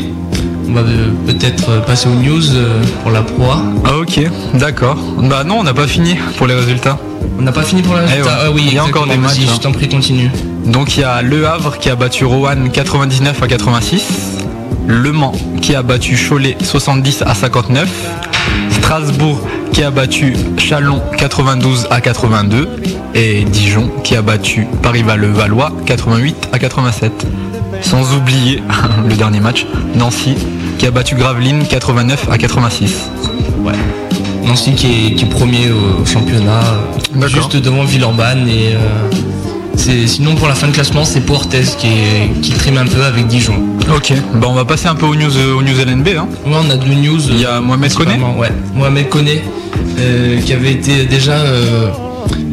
On 0.68 0.72
va 0.72 0.80
euh, 0.80 1.08
peut-être 1.26 1.68
euh, 1.70 1.80
passer 1.80 2.08
aux 2.08 2.14
news 2.14 2.54
euh, 2.54 2.82
pour 3.02 3.10
la 3.10 3.22
Pro 3.22 3.50
A. 3.50 3.62
Ah 3.84 3.96
ok, 3.98 4.20
d'accord. 4.54 4.96
Bah 5.18 5.44
non, 5.44 5.58
on 5.58 5.62
n'a 5.62 5.74
pas 5.74 5.86
fini 5.86 6.16
pour 6.36 6.46
les 6.46 6.54
résultats. 6.54 6.98
On 7.38 7.42
n'a 7.42 7.52
pas 7.52 7.62
fini 7.62 7.82
pour 7.82 7.94
les 7.94 8.02
Eh 8.02 8.10
résultats? 8.10 8.30
Ouais. 8.30 8.42
Ah 8.46 8.50
oui, 8.52 8.64
il 8.68 8.74
y 8.74 8.78
a 8.78 8.84
encore 8.84 9.06
des 9.06 9.16
matchs. 9.16 9.36
Vas-y, 9.38 9.44
hein. 9.48 9.52
je 9.56 9.60
t'en 9.60 9.72
prie, 9.72 9.88
continue. 9.88 10.30
Donc 10.66 10.96
il 10.96 11.00
y 11.00 11.04
a 11.04 11.20
Le 11.22 11.46
Havre 11.46 11.78
qui 11.78 11.90
a 11.90 11.96
battu 11.96 12.24
Roanne 12.24 12.70
99 12.70 13.42
à 13.42 13.46
86. 13.46 14.02
Le 14.86 15.12
Mans 15.12 15.32
qui 15.60 15.74
a 15.74 15.82
battu 15.82 16.16
Cholet 16.16 16.56
70 16.62 17.22
à 17.26 17.34
59. 17.34 17.88
Strasbourg 18.70 19.40
qui 19.72 19.82
a 19.82 19.90
battu 19.90 20.34
Chalon 20.58 21.00
92 21.18 21.88
à 21.90 22.00
82. 22.00 22.68
Et 23.14 23.44
Dijon 23.44 23.90
qui 24.02 24.16
a 24.16 24.22
battu 24.22 24.66
Paris-Valois 24.82 25.72
88 25.86 26.48
à 26.52 26.58
87. 26.58 27.26
Sans 27.84 28.14
oublier 28.16 28.62
le 29.08 29.14
dernier 29.14 29.40
match, 29.40 29.66
Nancy 29.94 30.34
qui 30.78 30.86
a 30.86 30.90
battu 30.90 31.14
Gravelines 31.14 31.64
89 31.68 32.28
à 32.30 32.38
86. 32.38 33.10
Ouais. 33.62 33.72
Nancy 34.44 34.72
qui 34.74 34.86
est, 34.86 35.14
qui 35.14 35.24
est 35.24 35.28
premier 35.28 35.70
au 35.70 36.04
championnat, 36.04 36.60
euh, 37.22 37.28
juste 37.28 37.56
devant 37.56 37.84
Villeurbanne 37.84 38.48
et 38.48 38.74
euh, 38.74 40.06
sinon 40.06 40.34
pour 40.34 40.48
la 40.48 40.54
fin 40.54 40.66
de 40.66 40.72
classement 40.72 41.04
c'est 41.04 41.20
Portes 41.20 41.56
qui, 41.78 41.86
est, 41.86 42.40
qui 42.42 42.50
trime 42.52 42.78
un 42.78 42.86
peu 42.86 43.02
avec 43.04 43.26
Dijon. 43.26 43.54
Ok, 43.94 44.12
bah 44.34 44.46
on 44.48 44.54
va 44.54 44.64
passer 44.64 44.88
un 44.88 44.94
peu 44.94 45.06
aux 45.06 45.14
news, 45.14 45.36
euh, 45.36 45.54
aux 45.54 45.62
news 45.62 45.78
LNB. 45.78 46.08
Hein. 46.18 46.26
Ouais, 46.46 46.52
on 46.66 46.70
a 46.70 46.76
deux 46.76 46.94
news. 46.94 47.20
Il 47.30 47.40
y 47.40 47.44
a 47.46 47.60
Mohamed 47.60 47.92
Koné 47.92 48.06
Principalement, 48.12 48.38
Ouais, 48.38 48.52
Mohamed 48.74 49.08
Koné, 49.08 49.42
euh, 49.98 50.40
qui 50.40 50.52
avait 50.52 50.72
été 50.72 51.04
déjà 51.04 51.34
euh, 51.34 51.88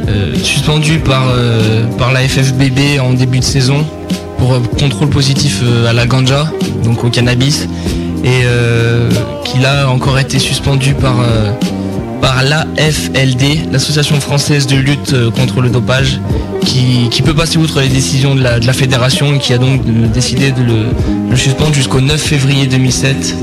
euh, 0.07 0.35
suspendu 0.43 0.99
par, 0.99 1.23
euh, 1.29 1.85
par 1.97 2.11
la 2.11 2.21
FFBB 2.21 2.99
en 3.01 3.13
début 3.13 3.39
de 3.39 3.43
saison 3.43 3.85
pour 4.41 4.53
euh, 4.53 4.59
contrôle 4.79 5.09
positif 5.09 5.61
euh, 5.63 5.87
à 5.87 5.93
la 5.93 6.07
ganja, 6.07 6.51
donc 6.83 7.03
au 7.03 7.11
cannabis, 7.11 7.67
et 8.23 8.41
euh, 8.43 9.07
qu'il 9.45 9.63
a 9.67 9.87
encore 9.87 10.17
été 10.17 10.39
suspendu 10.39 10.95
par, 10.95 11.15
par 12.21 12.41
l'AFLD, 12.43 13.71
l'Association 13.71 14.19
française 14.19 14.65
de 14.65 14.77
lutte 14.77 15.15
contre 15.31 15.61
le 15.61 15.69
dopage, 15.69 16.19
qui, 16.61 17.07
qui 17.11 17.21
peut 17.21 17.35
passer 17.35 17.57
outre 17.57 17.81
les 17.81 17.87
décisions 17.87 18.33
de 18.33 18.41
la, 18.41 18.59
de 18.59 18.71
fédération 18.71 19.35
et 19.35 19.39
qui 19.39 19.53
a 19.53 19.59
donc 19.59 19.81
décidé 20.11 20.51
de 20.51 20.61
le, 20.61 20.85
le 21.29 21.35
suspendre 21.35 21.73
jusqu'au 21.73 22.01
9 22.01 22.19
février 22.19 22.65
2007 22.65 23.35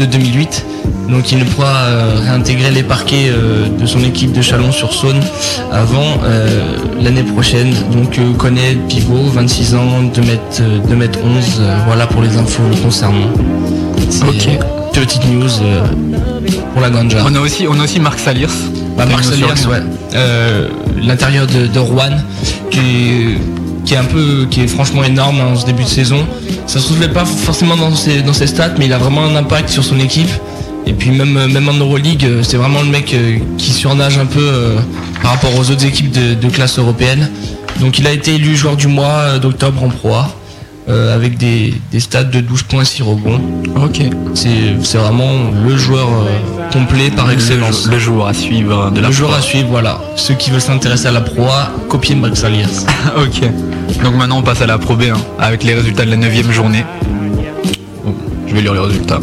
de 0.00 0.04
2008. 0.04 0.64
Donc 1.10 1.32
il 1.32 1.38
ne 1.38 1.44
pourra 1.44 1.74
euh, 1.86 2.20
réintégrer 2.22 2.70
les 2.70 2.82
parquets 2.82 3.30
euh, 3.30 3.68
de 3.68 3.84
son 3.86 4.02
équipe 4.04 4.32
de 4.32 4.42
Chalon-sur-Saône 4.42 5.20
avant 5.72 6.18
euh, 6.24 6.76
l'année 7.02 7.24
prochaine. 7.24 7.74
Donc 7.92 8.18
connaît 8.38 8.76
pivot, 8.88 9.24
26 9.32 9.74
ans, 9.74 10.02
2 10.14 10.20
mètres, 10.22 10.42
euh, 10.60 10.78
2 10.88 10.94
mètres 10.94 11.18
11. 11.24 11.44
euh, 11.60 11.76
voilà 11.86 12.06
pour 12.06 12.22
les 12.22 12.36
infos 12.36 12.62
concernant. 12.82 13.30
Ok. 14.28 14.48
Petite 14.92 15.24
news 15.28 15.48
pour 16.72 16.82
la 16.82 16.90
ganja. 16.90 17.18
On 17.26 17.34
a 17.34 17.40
aussi, 17.40 17.66
on 17.68 17.78
a 17.80 17.84
aussi 17.84 18.00
Marc 18.00 18.18
Saliers. 18.18 18.46
Bah, 18.96 19.06
Marc 19.06 19.24
Saliers, 19.24 19.44
ouais. 19.68 19.82
L'intérieur 21.02 21.46
de, 21.46 21.66
de 21.66 21.78
Rouen, 21.78 22.16
qui 22.70 22.78
est, 22.78 23.38
qui 23.84 23.94
est 23.94 23.96
un 23.96 24.04
peu, 24.04 24.46
qui 24.50 24.62
est 24.62 24.66
franchement 24.66 25.02
énorme 25.04 25.40
en 25.40 25.56
ce 25.56 25.64
début 25.64 25.84
de 25.84 25.88
saison. 25.88 26.26
Ça 26.66 26.78
se 26.80 26.86
trouvait 26.86 27.08
pas 27.08 27.24
forcément 27.24 27.76
dans 27.76 27.94
ses, 27.94 28.22
dans 28.22 28.32
ses 28.32 28.46
stats, 28.48 28.74
mais 28.78 28.86
il 28.86 28.92
a 28.92 28.98
vraiment 28.98 29.24
un 29.24 29.36
impact 29.36 29.68
sur 29.70 29.84
son 29.84 29.98
équipe. 30.00 30.28
Et 30.86 30.92
puis 30.92 31.10
même, 31.10 31.36
euh, 31.36 31.48
même 31.48 31.68
en 31.68 31.74
Euroleague, 31.74 32.24
euh, 32.24 32.42
c'est 32.42 32.56
vraiment 32.56 32.82
le 32.82 32.88
mec 32.88 33.12
euh, 33.14 33.38
qui 33.58 33.70
surnage 33.70 34.18
un 34.18 34.26
peu 34.26 34.76
par 35.22 35.32
rapport 35.32 35.54
aux 35.58 35.70
autres 35.70 35.84
équipes 35.84 36.10
de, 36.10 36.34
de 36.34 36.48
classe 36.48 36.78
européenne. 36.78 37.30
Donc 37.80 37.98
il 37.98 38.06
a 38.06 38.12
été 38.12 38.34
élu 38.34 38.56
joueur 38.56 38.76
du 38.76 38.88
mois 38.88 39.38
d'octobre 39.38 39.82
en 39.82 39.88
Pro 39.88 40.14
A. 40.14 40.30
euh, 40.90 41.14
avec 41.14 41.36
des, 41.38 41.74
des 41.92 42.00
stats 42.00 42.24
de 42.24 42.40
12 42.40 42.62
points 42.64 42.84
6 42.84 43.02
rebonds. 43.02 43.40
Ok. 43.76 44.02
C'est 44.34 44.74
c'est 44.82 44.98
vraiment 44.98 45.50
le 45.64 45.76
joueur 45.76 46.08
euh, 46.08 46.70
complet 46.72 47.10
par 47.10 47.30
excellence. 47.30 47.86
Le, 47.86 47.98
joueur 47.98 48.26
à 48.26 48.34
suivre 48.34 48.90
de 48.90 49.00
la 49.00 49.08
Le 49.08 49.12
joueur 49.12 49.34
à 49.34 49.40
suivre, 49.40 49.68
voilà. 49.68 50.00
Ceux 50.16 50.34
qui 50.34 50.50
veulent 50.50 50.60
s'intéresser 50.60 51.06
à 51.06 51.12
la 51.12 51.20
Pro 51.20 51.44
A, 51.44 51.70
copiez 51.88 52.14
Marc 52.14 52.36
Saliers. 52.36 52.64
ok. 53.16 54.02
Donc 54.02 54.14
maintenant 54.16 54.38
on 54.38 54.42
passe 54.42 54.62
à 54.62 54.66
la 54.66 54.78
Pro 54.78 54.96
B 54.96 55.04
hein, 55.12 55.18
avec 55.38 55.62
les 55.64 55.74
résultats 55.74 56.04
de 56.04 56.10
la 56.10 56.16
9 56.16 56.52
journée. 56.52 56.84
Bon, 58.04 58.14
je 58.46 58.54
vais 58.54 58.62
lire 58.62 58.74
les 58.74 58.80
résultats. 58.80 59.20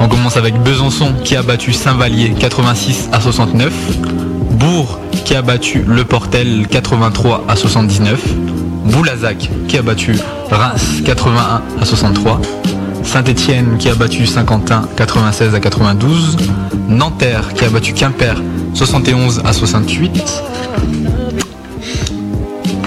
On 0.00 0.08
commence 0.08 0.36
avec 0.36 0.54
Besançon 0.62 1.12
qui 1.24 1.34
a 1.34 1.42
battu 1.42 1.72
Saint-Vallier 1.72 2.32
86 2.38 3.08
à 3.12 3.20
69. 3.20 3.72
Bourg 4.52 5.00
qui 5.24 5.34
a 5.34 5.42
battu 5.42 5.84
Le 5.86 6.04
Portel 6.04 6.66
83 6.68 7.44
à 7.48 7.56
79. 7.56 8.20
Boulazac 8.84 9.50
qui 9.66 9.76
a 9.76 9.82
battu 9.82 10.16
Reims 10.50 11.02
81 11.04 11.62
à 11.80 11.84
63. 11.84 12.40
Saint-Étienne 13.02 13.76
qui 13.78 13.88
a 13.88 13.94
battu 13.94 14.26
Saint-Quentin 14.26 14.88
96 14.96 15.54
à 15.54 15.60
92. 15.60 16.36
Nanterre 16.88 17.52
qui 17.54 17.64
a 17.64 17.68
battu 17.68 17.92
Quimper 17.92 18.36
71 18.74 19.42
à 19.44 19.52
68. 19.52 20.42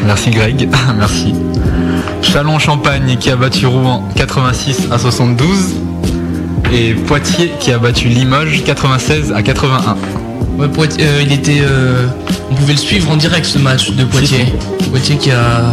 Merci 0.06 0.32
Greg, 0.32 0.70
merci. 0.98 1.34
Chalon-Champagne 2.22 3.18
qui 3.20 3.30
a 3.30 3.36
battu 3.36 3.66
Rouen 3.66 4.08
86 4.16 4.88
à 4.92 4.98
72. 4.98 5.76
Et 6.74 6.94
Poitiers 6.94 7.52
qui 7.60 7.72
a 7.72 7.78
battu 7.80 8.08
Limoges 8.08 8.64
96 8.64 9.34
à 9.34 9.42
81. 9.42 9.96
Ouais, 10.58 10.68
Poitiers, 10.70 11.06
euh, 11.06 11.22
il 11.22 11.32
était. 11.34 11.60
euh, 11.62 12.08
on 12.50 12.56
pouvait 12.56 12.74
le 12.74 12.80
suivre 12.80 13.10
en 13.12 13.18
direct 13.18 13.46
ce 13.46 13.58
match 13.58 13.92
de 13.92 14.04
Poitiers. 14.06 14.46
Poitiers 14.90 15.18
qui 15.18 15.32
a. 15.32 15.64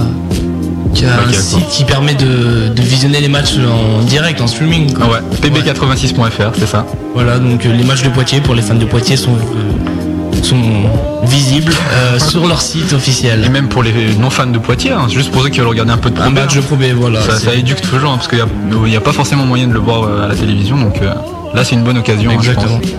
Qui 0.95 1.05
a 1.05 1.21
un 1.21 1.33
site 1.33 1.69
qui 1.69 1.85
permet 1.85 2.15
de, 2.15 2.69
de 2.75 2.83
visionner 2.83 3.21
les 3.21 3.29
matchs 3.29 3.55
en 3.59 4.03
direct, 4.05 4.41
en 4.41 4.47
streaming. 4.47 4.93
Ah 5.01 5.07
ouais, 5.09 5.19
pb86.fr, 5.43 6.53
c'est 6.59 6.67
ça? 6.67 6.87
Voilà, 7.15 7.39
donc 7.39 7.65
euh, 7.67 7.73
les 7.73 7.85
matchs 7.85 8.03
de 8.03 8.09
Poitiers 8.09 8.41
pour 8.41 8.55
les 8.55 8.63
fans 8.63 8.75
de 8.75 8.87
Poitiers 8.87 9.17
sont, 9.19 9.35
euh, 9.35 9.68
sont 10.45 10.63
visibles 11.25 11.73
euh, 11.93 12.19
sur 12.19 12.47
leur 12.47 12.61
site 12.61 12.93
officiel. 12.93 13.45
Et 13.45 13.49
même 13.49 13.69
pour 13.69 13.83
les 13.83 13.93
non-fans 14.19 14.47
de 14.47 14.59
Poitiers, 14.59 14.93
hein, 14.93 15.07
juste 15.09 15.31
pour 15.31 15.43
ceux 15.43 15.49
qui 15.49 15.59
veulent 15.59 15.69
regarder 15.69 15.93
un 15.93 15.99
peu 15.99 16.11
de 16.11 16.15
Pro 16.17 16.25
Un 16.25 16.31
B, 16.31 16.35
match 16.35 16.55
de 16.57 16.61
Pro 16.61 16.77
B, 16.77 16.85
voilà. 16.95 17.21
ça, 17.23 17.39
ça 17.39 17.55
éduque 17.55 17.81
toujours, 17.81 18.13
hein, 18.13 18.17
parce 18.17 18.29
qu'il 18.29 18.45
n'y 18.85 18.97
a, 18.97 19.01
pas 19.01 19.13
forcément 19.13 19.45
moyen 19.47 19.67
de 19.69 19.73
le 19.73 19.79
voir 19.81 20.03
euh, 20.05 20.25
à 20.25 20.29
la 20.29 20.35
télévision, 20.35 20.77
donc 20.77 21.01
euh, 21.03 21.13
là 21.55 21.65
c'est 21.65 21.75
une 21.75 21.85
bonne 21.85 21.99
occasion. 21.99 22.31
hein, 22.31 22.39
je 22.43 22.51
Exactement. 22.51 22.79
pense. 22.79 22.91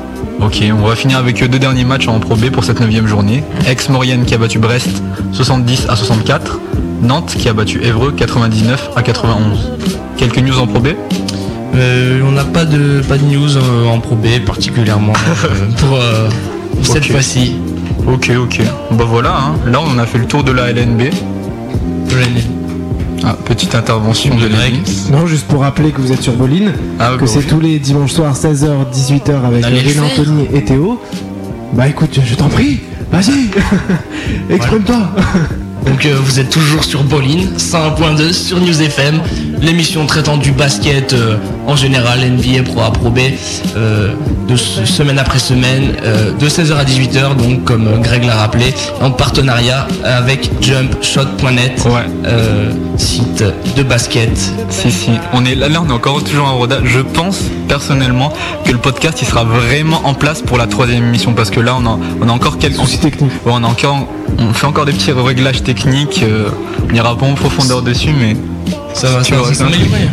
Ok, 0.41 0.63
on 0.71 0.87
va 0.87 0.95
finir 0.95 1.17
avec 1.17 1.43
deux 1.49 1.59
derniers 1.59 1.83
matchs 1.83 2.07
en 2.07 2.19
Pro 2.19 2.35
B 2.35 2.49
pour 2.49 2.63
cette 2.63 2.79
neuvième 2.79 3.07
journée. 3.07 3.43
Aix-Maurienne 3.67 4.23
qui 4.25 4.33
a 4.33 4.37
battu 4.37 4.57
Brest 4.57 5.01
70 5.33 5.87
à 5.89 5.95
64. 5.97 6.59
Nantes 7.01 7.35
qui 7.37 7.49
a 7.49 7.53
battu 7.53 7.81
Évreux 7.83 8.11
99 8.13 8.91
à 8.95 9.01
91. 9.01 9.71
Quelques 10.17 10.37
news 10.39 10.57
en 10.57 10.67
Pro 10.67 10.79
B? 10.79 10.89
Euh, 11.75 12.21
on 12.25 12.31
n'a 12.31 12.45
pas 12.45 12.65
de 12.65 13.01
pas 13.07 13.17
de 13.17 13.23
news 13.23 13.57
en 13.87 13.99
Pro 13.99 14.15
B 14.15 14.39
particulièrement 14.45 15.13
euh, 15.45 15.47
pour 15.77 15.97
euh, 15.97 16.29
cette 16.83 17.05
fois-ci. 17.05 17.55
Ok, 18.07 18.31
ok. 18.41 18.61
Bah 18.91 19.05
voilà, 19.07 19.35
hein. 19.37 19.55
là 19.71 19.79
on 19.85 19.97
a 19.97 20.05
fait 20.05 20.17
le 20.17 20.25
tour 20.25 20.43
de 20.43 20.51
la 20.51 20.71
LNB. 20.71 21.03
Ah, 23.23 23.35
petite 23.45 23.75
intervention 23.75 24.35
de 24.35 24.47
Greg. 24.47 24.75
Non, 25.11 25.27
juste 25.27 25.45
pour 25.47 25.61
rappeler 25.61 25.91
que 25.91 25.99
vous 25.99 26.11
êtes 26.13 26.21
sur 26.21 26.33
Boline, 26.33 26.71
Ah, 26.99 27.11
que 27.15 27.21
bah, 27.21 27.27
c'est 27.27 27.39
oui. 27.39 27.45
tous 27.49 27.59
les 27.59 27.77
dimanches 27.79 28.13
soirs 28.13 28.35
16h, 28.35 28.67
18h 28.93 29.45
avec 29.45 29.65
faire. 29.65 30.03
Anthony 30.03 30.47
et 30.53 30.63
Théo. 30.63 31.01
Bah 31.73 31.87
écoute, 31.87 32.19
je 32.25 32.33
t'en 32.35 32.47
prie, 32.47 32.79
vas-y, 33.11 33.49
exprime-toi. 34.53 35.11
Donc 35.85 36.05
euh, 36.05 36.15
vous 36.23 36.39
êtes 36.39 36.49
toujours 36.49 36.83
sur 36.83 37.03
Bolin 37.03 37.45
101.2 37.57 38.33
sur 38.33 38.59
News 38.59 38.81
FM, 38.81 39.19
l'émission 39.61 40.05
traitant 40.05 40.37
du 40.37 40.51
basket 40.51 41.13
euh, 41.13 41.37
en 41.69 41.75
général, 41.75 42.19
NBA, 42.23 42.63
Pro 42.63 42.81
A, 42.81 42.91
Pro 42.91 43.09
B, 43.11 43.19
euh, 43.77 44.13
de 44.47 44.55
ce- 44.55 44.85
semaine 44.85 45.19
après 45.19 45.37
semaine, 45.39 45.93
euh, 46.03 46.31
de 46.37 46.47
16h 46.49 46.75
à 46.77 46.83
18h, 46.83 47.35
donc 47.35 47.63
comme 47.63 47.87
euh, 47.87 47.97
Greg 47.97 48.23
l'a 48.25 48.35
rappelé, 48.35 48.73
en 49.01 49.11
partenariat 49.11 49.87
avec 50.03 50.49
jumpshot.net, 50.61 51.83
euh, 52.25 52.71
site 52.97 53.43
de 53.77 53.83
basket. 53.83 54.35
Si, 54.69 54.91
si. 54.91 55.11
On 55.33 55.45
est 55.45 55.55
là, 55.55 55.69
là, 55.69 55.81
on 55.85 55.89
est 55.89 55.93
encore 55.93 56.23
toujours 56.23 56.47
en 56.47 56.57
rodage. 56.57 56.81
Je 56.85 56.99
pense 57.01 57.39
personnellement 57.67 58.33
que 58.65 58.71
le 58.71 58.77
podcast 58.79 59.19
il 59.21 59.27
sera 59.27 59.43
vraiment 59.43 60.01
en 60.05 60.13
place 60.15 60.41
pour 60.41 60.57
la 60.57 60.65
troisième 60.67 61.03
émission 61.05 61.33
parce 61.33 61.51
que 61.51 61.59
là 61.59 61.75
on 61.79 61.85
a, 61.85 61.99
on 62.21 62.27
a 62.29 62.31
encore 62.31 62.57
quelques 62.57 62.77
soucis 62.77 62.99
techniques. 62.99 63.31
on 63.45 63.63
a 63.63 63.67
encore, 63.67 64.07
on 64.39 64.53
fait 64.53 64.65
encore 64.65 64.85
des 64.85 64.93
petits 64.93 65.11
réglages 65.11 65.61
techniques. 65.63 66.23
euh, 66.23 66.49
on 66.89 66.91
n'ira 66.93 67.15
pas 67.15 67.25
en 67.27 67.33
profondeur 67.35 67.81
dessus, 67.83 68.13
mais 68.19 68.35
ça 68.93 69.09
va, 69.11 69.23
ça 69.23 69.35
va 69.35 69.41
truc. 69.43 69.55
s'améliorer. 69.55 70.09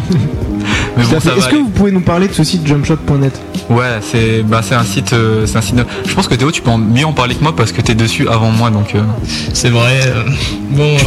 Mais 0.97 1.05
bon, 1.05 1.17
Est-ce 1.19 1.49
que 1.49 1.57
vous 1.57 1.69
pouvez 1.69 1.91
nous 1.93 2.01
parler 2.01 2.27
de 2.29 2.33
ce 2.33 2.43
site 2.45 2.67
jumpshot.net 2.67 3.39
Ouais, 3.69 3.85
c'est 4.01 4.43
bah 4.43 4.61
c'est 4.63 4.75
un 4.75 4.85
site, 4.85 5.13
euh, 5.13 5.45
c'est 5.47 5.59
un 5.59 5.61
site. 5.61 5.77
Je 6.07 6.15
pense 6.15 6.27
que 6.29 6.35
Théo, 6.35 6.51
tu 6.51 6.63
peux 6.63 6.71
en- 6.71 6.79
mieux 6.79 7.05
en 7.05 7.13
parler 7.13 7.35
que 7.35 7.43
moi 7.43 7.55
parce 7.55 7.73
que 7.73 7.81
t'es 7.83 7.95
dessus 7.95 8.29
avant 8.29 8.51
moi, 8.51 8.71
donc. 8.71 8.95
euh, 8.95 9.01
C'est 9.53 9.69
vrai. 9.71 10.01
euh, 10.07 10.23
bon, 10.71 10.95
ouais, 10.95 10.99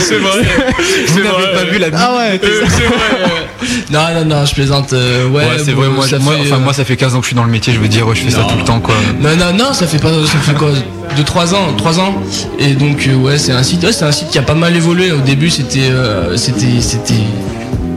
c'est 0.00 0.18
vrai. 0.18 0.42
Vous 1.08 1.18
n'avez 1.20 1.52
pas 1.54 1.64
vu 1.70 1.78
la 1.78 1.86
Ah 1.94 2.14
ouais, 2.16 2.40
Euh, 2.42 2.62
c'est 2.68 2.84
vrai. 2.84 2.94
euh. 3.22 3.26
Non, 3.92 4.00
non, 4.14 4.24
non, 4.24 4.44
je 4.46 4.54
plaisante. 4.54 4.92
euh, 4.92 5.28
ouais, 5.28 5.44
Ouais, 5.44 5.46
c'est 5.64 5.72
bon, 5.72 5.82
vrai. 5.82 5.90
Moi, 5.90 6.08
ça 6.08 6.18
moi, 6.18 6.34
fait, 6.34 6.40
enfin, 6.50 6.58
moi, 6.58 6.72
ça 6.72 6.84
fait 6.84 6.96
15 6.96 7.14
ans 7.14 7.18
que 7.18 7.24
je 7.24 7.28
suis 7.28 7.36
dans 7.36 7.44
le 7.44 7.50
métier. 7.50 7.72
Je 7.72 7.78
veux 7.78 7.86
dire, 7.88 8.06
je 8.14 8.20
fais 8.22 8.30
ça 8.30 8.44
tout 8.48 8.56
le 8.58 8.64
temps, 8.64 8.80
quoi. 8.80 8.94
Non, 9.20 9.36
non, 9.36 9.52
non, 9.56 9.72
ça 9.72 9.86
fait 9.86 9.98
pas, 9.98 10.10
ça 10.26 10.38
fait 10.38 10.54
quoi, 10.54 10.70
de 11.16 11.22
3 11.22 11.54
ans, 11.54 11.72
3 11.76 12.00
ans. 12.00 12.14
Et 12.58 12.74
donc, 12.74 13.06
euh, 13.06 13.14
ouais, 13.14 13.38
c'est 13.38 13.52
un 13.52 13.62
site, 13.62 13.84
ouais, 13.84 13.92
c'est 13.92 14.04
un 14.04 14.10
site 14.12 14.28
qui 14.30 14.38
a 14.38 14.42
pas 14.42 14.54
mal 14.54 14.74
évolué. 14.74 15.12
Au 15.12 15.18
début, 15.20 15.48
c'était, 15.50 15.90
euh, 15.90 16.36
c'était, 16.36 16.80
c'était 16.80 17.14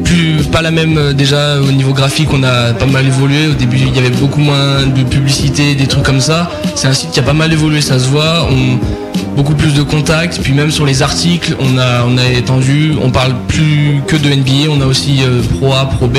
plus, 0.06 0.44
pas 0.52 0.62
la 0.62 0.72
même, 0.72 0.98
euh, 0.98 1.14
déjà, 1.14 1.60
au 1.60 1.72
niveau 1.72 1.92
graphique, 1.92 2.30
on 2.32 2.44
a 2.44 2.74
pas 2.74 2.86
mal 2.86 3.06
évolué. 3.06 3.48
Au 3.48 3.54
début, 3.54 3.78
il 3.78 3.94
y 3.94 4.00
avait 4.00 4.10
beaucoup 4.10 4.40
moins 4.40 4.84
de 4.86 5.04
publicité, 5.04 5.76
des 5.76 5.88
trucs 5.88 6.04
comme 6.04 6.22
ça. 6.22 6.50
C'est 6.76 6.88
un 6.88 6.94
site 6.94 7.12
qui 7.12 7.20
a 7.20 7.24
pas 7.24 7.34
mal 7.34 7.52
évolué, 7.52 7.82
ça 7.82 8.00
se 8.00 8.08
voit. 8.08 8.48
On, 8.50 8.80
beaucoup 9.36 9.54
plus 9.54 9.74
de 9.74 9.84
contacts, 9.84 10.40
puis 10.42 10.54
même 10.54 10.72
sur 10.72 10.86
les 10.86 11.02
articles, 11.02 11.56
on 11.60 11.78
a, 11.78 12.06
on 12.06 12.18
a 12.18 12.26
étendu, 12.30 12.94
on 13.02 13.12
parle 13.12 13.34
plus 13.48 14.02
que 14.08 14.16
de 14.16 14.30
NBA, 14.30 14.72
on 14.72 14.82
a 14.82 14.86
aussi 14.86 15.20
euh, 15.24 15.42
Pro 15.58 15.74
A, 15.74 15.86
Pro 15.86 16.08
B, 16.08 16.18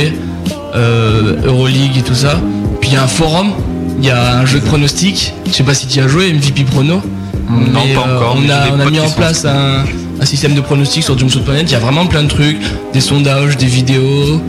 euh, 0.75 1.37
Euroleague 1.45 1.97
et 1.99 2.03
tout 2.03 2.15
ça. 2.15 2.39
Puis 2.81 2.91
il 2.91 2.95
y 2.95 2.97
a 2.97 3.03
un 3.03 3.09
forum, 3.09 3.53
il 3.99 4.07
y 4.07 4.11
a 4.11 4.39
un 4.39 4.47
jeu 4.47 4.61
de 4.61 4.65
pronostic, 4.67 5.33
je 5.47 5.53
sais 5.53 5.63
pas 5.63 5.75
si 5.75 5.87
tu 5.87 6.01
as 6.01 6.09
joué, 6.09 6.33
MVP 6.33 6.65
Prono. 6.65 7.01
Non, 7.49 7.81
Mais, 7.87 7.95
pas 7.95 8.01
encore, 8.01 8.39
On 8.39 8.51
a, 8.51 8.85
on 8.87 8.91
mis 8.91 9.01
en 9.01 9.11
place 9.11 9.45
un, 9.45 9.85
un 10.21 10.25
système 10.25 10.55
de 10.55 10.61
pronostic 10.61 11.03
sur 11.03 11.19
Jumpshot.net, 11.19 11.65
il 11.67 11.73
y 11.73 11.75
a 11.75 11.79
vraiment 11.79 12.07
plein 12.07 12.23
de 12.23 12.29
trucs, 12.29 12.59
des 12.93 13.01
sondages, 13.01 13.57
des 13.57 13.67
vidéos. 13.67 14.41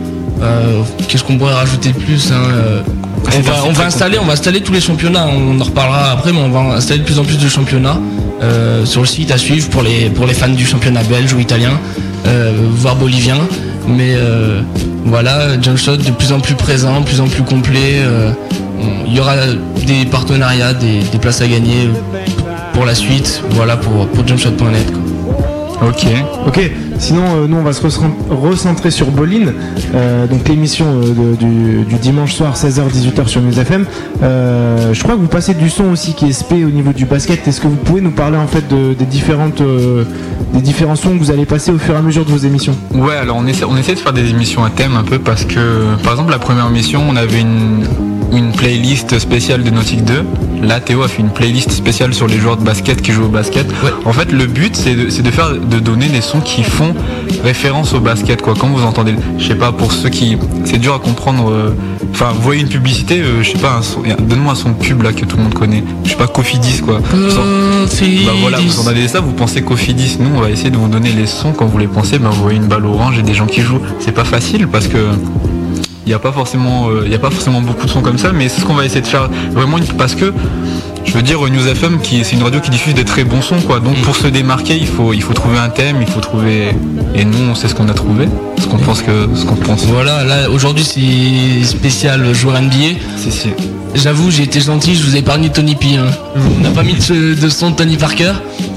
euh, 0.42 0.82
Qu'est-ce 1.08 1.24
qu'on 1.24 1.36
pourrait 1.36 1.54
rajouter 1.54 1.90
de 1.90 1.98
plus 1.98 2.32
hein, 2.32 2.36
euh, 2.52 2.80
on 3.36 3.40
va, 3.40 3.52
on 3.66 3.80
installer, 3.84 4.18
on 4.18 4.24
va 4.24 4.32
installer 4.32 4.60
tous 4.62 4.72
les 4.72 4.80
championnats. 4.80 5.26
On 5.26 5.60
en 5.60 5.64
reparlera 5.64 6.12
après, 6.12 6.32
mais 6.32 6.38
on 6.38 6.48
va 6.48 6.76
installer 6.76 7.00
de 7.00 7.04
plus 7.04 7.18
en 7.18 7.24
plus 7.24 7.36
de 7.38 7.48
championnats 7.48 7.98
euh, 8.42 8.86
sur 8.86 9.00
le 9.02 9.06
site 9.06 9.30
à 9.30 9.36
suivre 9.38 9.68
pour 9.68 9.82
les 9.82 10.08
pour 10.08 10.24
les 10.26 10.32
fans 10.34 10.48
du 10.48 10.64
championnat 10.64 11.02
belge 11.02 11.34
ou 11.34 11.40
italien, 11.40 11.72
euh, 12.26 12.52
voire 12.70 12.96
bolivien. 12.96 13.36
Mais 13.86 14.14
euh, 14.14 14.62
voilà, 15.04 15.60
Jumpshot 15.60 15.96
de 15.96 16.10
plus 16.12 16.32
en 16.32 16.40
plus 16.40 16.54
présent, 16.54 17.00
de 17.00 17.04
plus 17.06 17.20
en 17.20 17.26
plus 17.26 17.42
complet. 17.42 18.00
Il 19.06 19.14
y 19.14 19.20
aura 19.20 19.34
des 19.86 20.04
partenariats, 20.06 20.72
des, 20.72 21.00
des 21.00 21.18
places 21.18 21.40
à 21.40 21.48
gagner 21.48 21.90
pour 22.72 22.84
la 22.86 22.94
suite. 22.94 23.42
Voilà 23.50 23.76
pour 23.76 24.06
pour 24.08 24.26
Jumpshot.net. 24.26 24.86
Ok. 25.80 26.06
Ok, 26.46 26.70
sinon 26.98 27.22
euh, 27.36 27.46
nous 27.46 27.56
on 27.56 27.62
va 27.62 27.72
se 27.72 27.86
recen- 27.86 28.10
recentrer 28.30 28.90
sur 28.90 29.06
Boline, 29.12 29.52
euh, 29.94 30.26
donc 30.26 30.48
l'émission 30.48 30.86
euh, 30.86 31.34
du, 31.36 31.84
du 31.84 31.94
dimanche 31.96 32.34
soir 32.34 32.56
16h-18h 32.56 33.26
sur 33.28 33.40
News 33.40 33.58
FM. 33.58 33.84
Euh, 34.22 34.92
je 34.92 35.02
crois 35.02 35.14
que 35.14 35.20
vous 35.20 35.28
passez 35.28 35.54
du 35.54 35.70
son 35.70 35.84
aussi 35.90 36.14
qui 36.14 36.26
est 36.26 36.32
spé 36.32 36.64
au 36.64 36.70
niveau 36.70 36.92
du 36.92 37.04
basket. 37.04 37.46
Est-ce 37.46 37.60
que 37.60 37.68
vous 37.68 37.76
pouvez 37.76 38.00
nous 38.00 38.10
parler 38.10 38.36
en 38.38 38.48
fait 38.48 38.66
de- 38.68 38.94
des 38.94 39.04
différentes 39.04 39.62
des 40.54 40.60
différents 40.60 40.96
sons 40.96 41.10
que 41.10 41.18
vous 41.18 41.30
allez 41.30 41.46
passer 41.46 41.70
au 41.70 41.78
fur 41.78 41.94
et 41.94 41.98
à 41.98 42.02
mesure 42.02 42.24
de 42.24 42.30
vos 42.32 42.38
émissions? 42.38 42.74
Ouais, 42.94 43.14
alors 43.16 43.36
on 43.36 43.46
essaie, 43.46 43.64
on 43.64 43.76
essaie 43.76 43.94
de 43.94 44.00
faire 44.00 44.12
des 44.14 44.30
émissions 44.30 44.64
à 44.64 44.70
thème 44.70 44.96
un 44.96 45.04
peu 45.04 45.18
parce 45.18 45.44
que, 45.44 45.94
par 46.02 46.12
exemple, 46.14 46.30
la 46.32 46.38
première 46.38 46.66
émission, 46.66 47.02
on 47.08 47.14
avait 47.16 47.40
une, 47.40 47.84
une 48.32 48.52
playlist 48.52 49.18
spéciale 49.18 49.62
de 49.62 49.70
Nautic 49.70 50.04
2. 50.04 50.24
Là, 50.62 50.80
Théo 50.80 51.02
a 51.02 51.08
fait 51.08 51.22
une 51.22 51.30
playlist 51.30 51.70
spéciale 51.70 52.12
sur 52.14 52.26
les 52.26 52.38
joueurs 52.38 52.56
de 52.56 52.64
basket 52.64 53.00
qui 53.00 53.12
jouent 53.12 53.26
au 53.26 53.28
basket. 53.28 53.66
En 54.04 54.12
fait, 54.12 54.32
le 54.32 54.46
but, 54.46 54.74
c'est 54.76 54.94
de, 54.94 55.30
faire, 55.30 55.52
de 55.52 55.78
donner 55.78 56.08
des 56.08 56.20
sons 56.20 56.40
qui 56.40 56.62
font 56.62 56.94
référence 57.44 57.94
au 57.94 58.00
basket, 58.00 58.42
quoi. 58.42 58.54
Quand 58.58 58.68
vous 58.68 58.82
entendez, 58.82 59.14
je 59.38 59.46
sais 59.48 59.54
pas, 59.54 59.72
pour 59.72 59.92
ceux 59.92 60.08
qui, 60.08 60.36
c'est 60.64 60.78
dur 60.78 60.94
à 60.94 60.98
comprendre. 60.98 61.50
euh, 61.50 61.74
Enfin, 62.12 62.32
vous 62.34 62.40
voyez 62.42 62.62
une 62.62 62.68
publicité, 62.68 63.20
euh, 63.20 63.42
je 63.42 63.50
sais 63.52 63.58
pas, 63.58 63.80
donne-moi 64.18 64.52
un 64.52 64.56
son 64.56 64.70
de 64.70 64.74
pub 64.74 65.02
là 65.02 65.12
que 65.12 65.24
tout 65.24 65.36
le 65.36 65.44
monde 65.44 65.54
connaît. 65.54 65.84
Je 66.04 66.10
sais 66.10 66.16
pas, 66.16 66.26
Cofidis, 66.26 66.80
quoi. 66.84 67.00
Cofidis. 67.00 68.24
Bah 68.26 68.32
voilà, 68.40 68.58
vous 68.58 68.80
entendez 68.80 69.06
ça, 69.06 69.20
vous 69.20 69.32
pensez 69.32 69.62
Cofidis. 69.62 70.16
Nous, 70.18 70.30
on 70.36 70.40
va 70.40 70.50
essayer 70.50 70.70
de 70.70 70.76
vous 70.76 70.88
donner 70.88 71.12
les 71.12 71.26
sons 71.26 71.52
quand 71.52 71.66
vous 71.66 71.78
les 71.78 71.86
pensez. 71.86 72.18
Ben, 72.18 72.30
vous 72.30 72.42
voyez 72.42 72.56
une 72.58 72.66
balle 72.66 72.86
orange 72.86 73.18
et 73.18 73.22
des 73.22 73.34
gens 73.34 73.46
qui 73.46 73.60
jouent. 73.60 73.80
C'est 74.00 74.12
pas 74.12 74.24
facile 74.24 74.66
parce 74.66 74.88
que 74.88 74.98
il 76.08 76.12
n'y 76.12 76.14
a 76.14 76.18
pas 76.18 76.32
forcément, 76.32 76.88
euh, 76.88 77.02
il 77.04 77.12
y 77.12 77.14
a 77.14 77.18
pas 77.18 77.28
forcément 77.28 77.60
beaucoup 77.60 77.84
de 77.84 77.90
sons 77.90 78.00
comme 78.00 78.16
ça, 78.16 78.32
mais 78.32 78.48
c'est 78.48 78.62
ce 78.62 78.64
qu'on 78.64 78.72
va 78.72 78.86
essayer 78.86 79.02
de 79.02 79.06
faire 79.06 79.28
vraiment 79.52 79.76
parce 79.98 80.14
que 80.14 80.32
je 81.04 81.12
veux 81.12 81.20
dire 81.20 81.38
News 81.38 81.68
FM 81.68 82.00
qui 82.00 82.24
c'est 82.24 82.34
une 82.34 82.42
radio 82.42 82.60
qui 82.60 82.70
diffuse 82.70 82.94
des 82.94 83.04
très 83.04 83.24
bons 83.24 83.42
sons 83.42 83.60
quoi. 83.60 83.78
Donc 83.78 83.94
pour 84.00 84.16
se 84.16 84.26
démarquer, 84.26 84.78
il 84.78 84.86
faut 84.86 85.12
il 85.12 85.22
faut 85.22 85.34
trouver 85.34 85.58
un 85.58 85.68
thème, 85.68 85.96
il 86.00 86.06
faut 86.08 86.20
trouver 86.20 86.74
et 87.14 87.26
nous 87.26 87.50
on 87.50 87.54
sait 87.54 87.68
ce 87.68 87.74
qu'on 87.74 87.90
a 87.90 87.94
trouvé, 87.94 88.26
ce 88.58 88.66
qu'on 88.66 88.78
pense 88.78 89.02
que 89.02 89.28
ce 89.34 89.44
qu'on 89.44 89.56
pense. 89.56 89.84
Voilà, 89.84 90.24
là 90.24 90.48
aujourd'hui 90.48 90.82
c'est 90.82 91.62
spécial 91.66 92.32
joueur 92.32 92.62
NBA. 92.62 92.98
Si. 93.18 93.50
J'avoue, 93.94 94.30
j'ai 94.30 94.44
été 94.44 94.60
gentil, 94.60 94.94
je 94.94 95.02
vous 95.02 95.16
ai 95.16 95.20
épargné 95.20 95.48
Tony 95.50 95.74
P. 95.74 95.96
hein. 95.96 96.06
On 96.56 96.60
n'a 96.62 96.70
pas 96.70 96.82
mis 96.82 96.94
de, 96.94 97.34
de 97.34 97.48
son 97.48 97.70
de 97.70 97.76
Tony 97.76 97.96
Parker, 97.96 98.32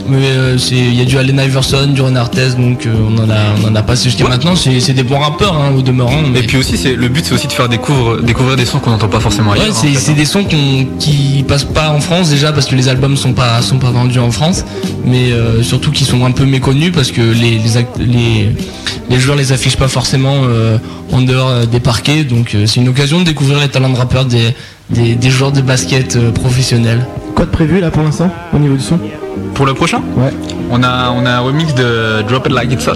mais 0.10 0.18
euh, 0.22 0.58
il 0.72 0.96
y 0.96 1.02
a 1.02 1.06
du 1.06 1.18
Allen 1.18 1.40
Iverson, 1.40 1.88
du 1.94 2.02
Ron 2.02 2.16
Artest, 2.16 2.58
donc 2.58 2.86
euh, 2.86 2.94
on 3.08 3.18
en 3.20 3.30
a, 3.30 3.36
on 3.64 3.68
en 3.68 3.76
a 3.76 3.84
passé 3.84 4.06
jusqu'à 4.06 4.28
maintenant. 4.28 4.56
C'est 4.56 4.94
des 4.94 5.04
bons 5.04 5.20
rappeurs 5.20 5.54
hein, 5.56 5.74
au 5.78 5.82
demeurant. 5.82 6.24
mais- 6.32 6.40
Et 6.40 6.44
puis 6.44 6.58
aussi 6.58 6.76
c'est 6.78 6.96
le 6.96 7.08
but 7.08 7.24
c'est 7.26 7.36
aussi 7.36 7.48
de 7.48 7.52
faire 7.52 7.70
découvrir 7.70 8.24
découvrir 8.24 8.56
des 8.56 8.66
sons 8.66 8.80
qu'on 8.80 8.92
n'entend 8.92 9.10
pas 9.10 9.20
forcément 9.20 9.52
ailleurs. 9.52 9.66
Ouais, 9.66 9.72
en 9.72 9.76
c'est 9.76 9.90
fait. 9.90 10.00
c'est 10.00 10.14
des 10.14 10.26
sons 10.26 10.44
qu'on- 10.44 10.88
qui 10.98 11.44
passent 11.48 11.66
pas 11.66 11.90
en 11.92 12.00
France 12.00 12.30
déjà 12.30 12.52
parce 12.52 12.66
que 12.66 12.76
les 12.76 12.88
albums 12.88 13.16
sont 13.18 13.34
pas 13.34 13.62
sont 13.62 13.78
pas 13.78 13.92
vendus 13.92 14.20
en 14.20 14.32
France, 14.32 14.66
mais 15.06 15.32
euh, 15.34 15.62
surtout 15.62 15.92
qui 15.92 16.06
sont 16.06 16.26
un 16.26 16.32
peu 16.32 16.46
méconnus 16.46 16.92
parce 16.94 17.12
que 17.12 17.22
les 17.22 17.60
les, 17.60 18.06
les, 18.06 18.50
les 19.10 19.20
joueurs 19.20 19.38
les 19.38 19.52
affichent 19.52 19.78
pas 19.78 19.88
forcément 19.90 20.42
en 21.12 21.22
dehors 21.22 21.68
des 21.68 21.80
parquets, 21.82 22.24
donc 22.24 22.56
c'est 22.66 22.78
une 22.80 22.88
occasion 22.90 23.20
de 23.20 23.26
découvrir 23.26 23.60
les 23.60 23.68
talents 23.68 23.90
de 23.90 23.98
rappeurs 23.98 24.26
des 24.26 24.56
des, 24.92 25.30
joueurs 25.30 25.52
de 25.52 25.62
basket 25.62 26.16
euh, 26.16 26.32
professionnels. 26.32 27.06
Quoi 27.36 27.46
de 27.46 27.52
prévu 27.52 27.80
là 27.80 27.92
pour 27.92 28.04
l'instant 28.04 28.30
au 28.54 28.60
niveau 28.60 28.76
du 28.76 28.84
son? 28.84 29.00
Pour 29.56 29.66
le 29.66 29.74
prochain 29.74 30.02
Ouais. 30.18 30.32
On 30.74 30.84
a, 30.84 31.12
on 31.12 31.26
a 31.26 31.32
un 31.32 31.40
remix 31.40 31.74
de 31.76 32.22
Drop 32.30 32.46
It 32.48 32.54
Like 32.54 32.72
It's 32.72 32.88
Hot. 32.88 32.94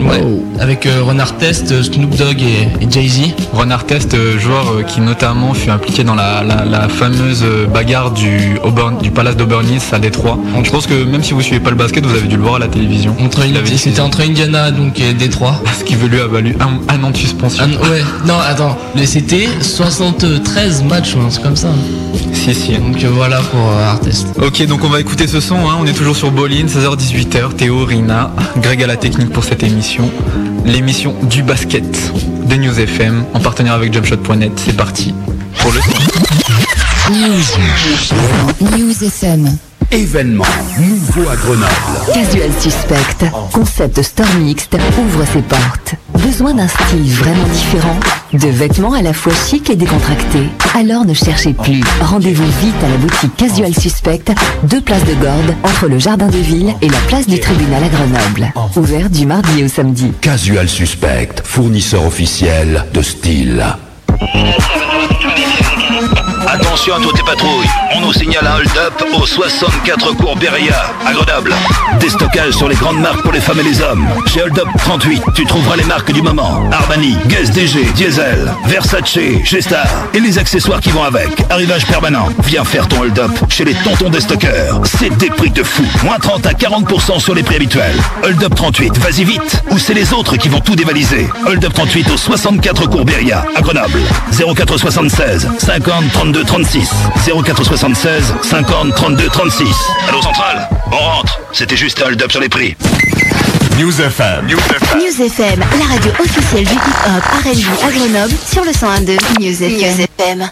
Ouais. 0.00 0.22
Avec 0.60 0.86
euh, 0.86 1.02
Renard 1.02 1.36
Test, 1.36 1.70
euh, 1.72 1.82
Snoop 1.82 2.16
Dogg 2.16 2.40
et, 2.40 2.68
et 2.82 2.90
Jay-Z. 2.90 3.20
Renard 3.52 3.84
Test, 3.84 4.14
euh, 4.14 4.38
joueur 4.38 4.72
euh, 4.78 4.82
qui 4.82 5.00
notamment 5.02 5.52
fut 5.52 5.70
impliqué 5.70 6.04
dans 6.04 6.14
la, 6.14 6.42
la- 6.42 6.64
la 6.64 6.88
fameuse 6.88 7.44
bagarre 7.72 8.12
du, 8.12 8.58
Auburn- 8.64 8.98
du 9.02 9.10
Palace 9.10 9.36
d'Aubernis 9.36 9.80
à 9.92 9.98
Détroit. 9.98 10.38
Je 10.64 10.70
pense 10.70 10.86
que 10.86 11.04
même 11.04 11.22
si 11.22 11.34
vous 11.34 11.42
suivez 11.42 11.60
pas 11.60 11.70
le 11.70 11.76
basket, 11.76 12.06
vous 12.06 12.16
avez 12.16 12.26
dû 12.28 12.36
le 12.36 12.42
voir 12.42 12.54
à 12.54 12.58
la 12.60 12.68
télévision. 12.68 13.14
Entre- 13.20 13.44
Il 13.46 13.56
avait 13.56 13.76
C'était 13.76 14.00
entre 14.00 14.22
Indiana 14.22 14.70
donc 14.70 14.98
et 14.98 15.12
Détroit. 15.12 15.60
Ce 15.78 15.84
qui 15.84 15.96
veut 15.96 16.08
lui 16.08 16.20
a 16.20 16.26
valu 16.26 16.56
un, 16.60 16.94
un 16.94 17.04
an 17.04 17.10
de 17.10 17.16
suspension. 17.16 17.64
Ouais, 17.64 18.02
non, 18.26 18.34
attends, 18.48 18.78
mais 18.96 19.04
c'était 19.04 19.48
73 19.60 20.84
matchs 20.84 21.12
truc 21.12 21.42
comme 21.42 21.56
ça. 21.56 21.68
Si, 22.32 22.54
si. 22.54 22.72
Donc 22.78 22.96
voilà 23.12 23.38
pour 23.38 23.60
euh, 23.60 23.90
Artest. 23.90 24.26
Ok, 24.40 24.64
donc 24.66 24.80
on 24.84 24.88
va 24.88 25.00
écouter 25.00 25.26
ce 25.26 25.40
son. 25.40 25.56
hein. 25.56 25.77
On 25.80 25.86
est 25.86 25.92
toujours 25.92 26.16
sur 26.16 26.32
Bolin, 26.32 26.66
16h-18h. 26.66 27.54
Théo, 27.54 27.84
Rina, 27.84 28.32
Greg 28.56 28.82
à 28.82 28.88
la 28.88 28.96
technique 28.96 29.30
pour 29.32 29.44
cette 29.44 29.62
émission. 29.62 30.10
L'émission 30.64 31.14
du 31.22 31.44
basket 31.44 32.12
de 32.48 32.56
News 32.56 32.80
FM 32.80 33.24
en 33.32 33.38
partenariat 33.38 33.76
avec 33.76 33.92
Jumpshot.net. 33.92 34.52
C'est 34.56 34.76
parti 34.76 35.14
pour 35.60 35.70
le. 35.72 35.78
News. 37.12 37.44
News. 38.76 39.67
Événement 39.90 40.44
nouveau 40.78 41.30
à 41.30 41.36
Grenoble. 41.36 41.66
Casual 42.12 42.50
Suspect, 42.60 43.30
concept 43.54 44.02
store 44.02 44.26
mixte, 44.38 44.76
ouvre 44.98 45.24
ses 45.32 45.40
portes. 45.40 45.94
Besoin 46.12 46.52
d'un 46.52 46.68
style 46.68 47.10
vraiment 47.10 47.46
différent? 47.54 47.96
De 48.34 48.48
vêtements 48.48 48.92
à 48.92 49.00
la 49.00 49.14
fois 49.14 49.32
chic 49.48 49.70
et 49.70 49.76
décontractés? 49.76 50.46
Alors 50.74 51.06
ne 51.06 51.14
cherchez 51.14 51.54
plus. 51.54 51.80
Rendez-vous 52.02 52.44
vite 52.60 52.74
à 52.84 52.88
la 52.90 52.96
boutique 52.98 53.34
Casual 53.38 53.74
Suspect, 53.74 54.24
deux 54.64 54.82
places 54.82 55.06
de 55.06 55.14
Gordes, 55.14 55.54
entre 55.62 55.88
le 55.88 55.98
Jardin 55.98 56.28
de 56.28 56.36
Ville 56.36 56.74
et 56.82 56.88
la 56.90 56.98
place 57.08 57.26
du 57.26 57.40
Tribunal 57.40 57.82
à 57.84 57.88
Grenoble. 57.88 58.52
Ouvert 58.76 59.08
du 59.08 59.24
mardi 59.24 59.64
au 59.64 59.68
samedi. 59.68 60.12
Casual 60.20 60.68
Suspect, 60.68 61.42
fournisseur 61.44 62.04
officiel 62.04 62.84
de 62.92 63.00
style. 63.00 63.64
Attention 66.50 66.94
à 66.94 67.00
toutes 67.00 67.14
tes 67.14 67.22
patrouilles. 67.22 67.66
On 67.94 68.00
nous 68.00 68.12
signale 68.14 68.46
un 68.46 68.56
hold-up 68.56 69.04
au 69.12 69.26
64 69.26 70.16
cours 70.16 70.34
Beria, 70.36 70.94
à 71.06 71.12
Grenoble. 71.12 71.52
Déstockage 72.00 72.54
sur 72.54 72.70
les 72.70 72.74
grandes 72.74 73.00
marques 73.00 73.20
pour 73.20 73.32
les 73.32 73.40
femmes 73.40 73.60
et 73.60 73.64
les 73.64 73.82
hommes. 73.82 74.08
Chez 74.26 74.42
Hold 74.42 74.58
Up 74.58 74.68
38, 74.78 75.22
tu 75.34 75.44
trouveras 75.44 75.76
les 75.76 75.84
marques 75.84 76.10
du 76.10 76.22
moment. 76.22 76.62
Armani, 76.72 77.16
Guess 77.26 77.50
DG, 77.50 77.84
Diesel, 77.94 78.50
Versace, 78.64 79.18
G-Star 79.44 79.86
et 80.14 80.20
les 80.20 80.38
accessoires 80.38 80.80
qui 80.80 80.88
vont 80.88 81.02
avec. 81.02 81.28
Arrivage 81.50 81.84
permanent. 81.84 82.28
Viens 82.44 82.64
faire 82.64 82.88
ton 82.88 83.02
hold-up 83.02 83.32
chez 83.50 83.66
les 83.66 83.74
tontons 83.74 84.08
déstockeurs. 84.08 84.80
C'est 84.84 85.14
des 85.18 85.28
prix 85.28 85.50
de 85.50 85.62
fou. 85.62 85.84
Moins 86.02 86.18
30 86.18 86.46
à 86.46 86.52
40% 86.52 87.20
sur 87.20 87.34
les 87.34 87.42
prix 87.42 87.56
habituels. 87.56 87.96
Hold 88.22 88.42
Up 88.42 88.54
38, 88.54 88.96
vas-y 88.96 89.24
vite. 89.24 89.62
Ou 89.70 89.78
c'est 89.78 89.94
les 89.94 90.14
autres 90.14 90.36
qui 90.36 90.48
vont 90.48 90.60
tout 90.60 90.76
dévaliser. 90.76 91.28
Hold 91.46 91.62
Up 91.62 91.74
38 91.74 92.10
au 92.10 92.16
64 92.16 92.88
cours 92.88 93.04
Beria, 93.04 93.44
à 93.54 93.60
Grenoble. 93.60 94.00
0476 94.32 95.46
50 95.58 96.04
32 96.12 96.37
36. 96.44 96.88
0476 97.44 98.32
50 98.42 98.94
32 98.94 99.28
36. 99.28 99.68
Allô 100.08 100.22
Centrale 100.22 100.68
On 100.92 100.96
rentre. 100.96 101.40
C'était 101.52 101.76
juste 101.76 102.00
un 102.02 102.06
hold-up 102.08 102.30
sur 102.30 102.40
les 102.40 102.48
prix. 102.48 102.76
News 103.78 104.00
FM. 104.00 104.46
News 104.46 104.58
FM. 104.58 104.98
News 104.98 105.22
FM, 105.26 105.60
la 105.78 105.86
radio 105.94 106.12
officielle 106.18 106.64
du 106.64 106.72
hip-hop 106.72 107.22
R&B 107.44 107.86
à 107.86 107.90
Grenoble 107.92 108.34
sur 108.50 108.64
le 108.64 108.72
101.2 108.72 109.40
News 109.40 109.62
FM. 109.62 110.48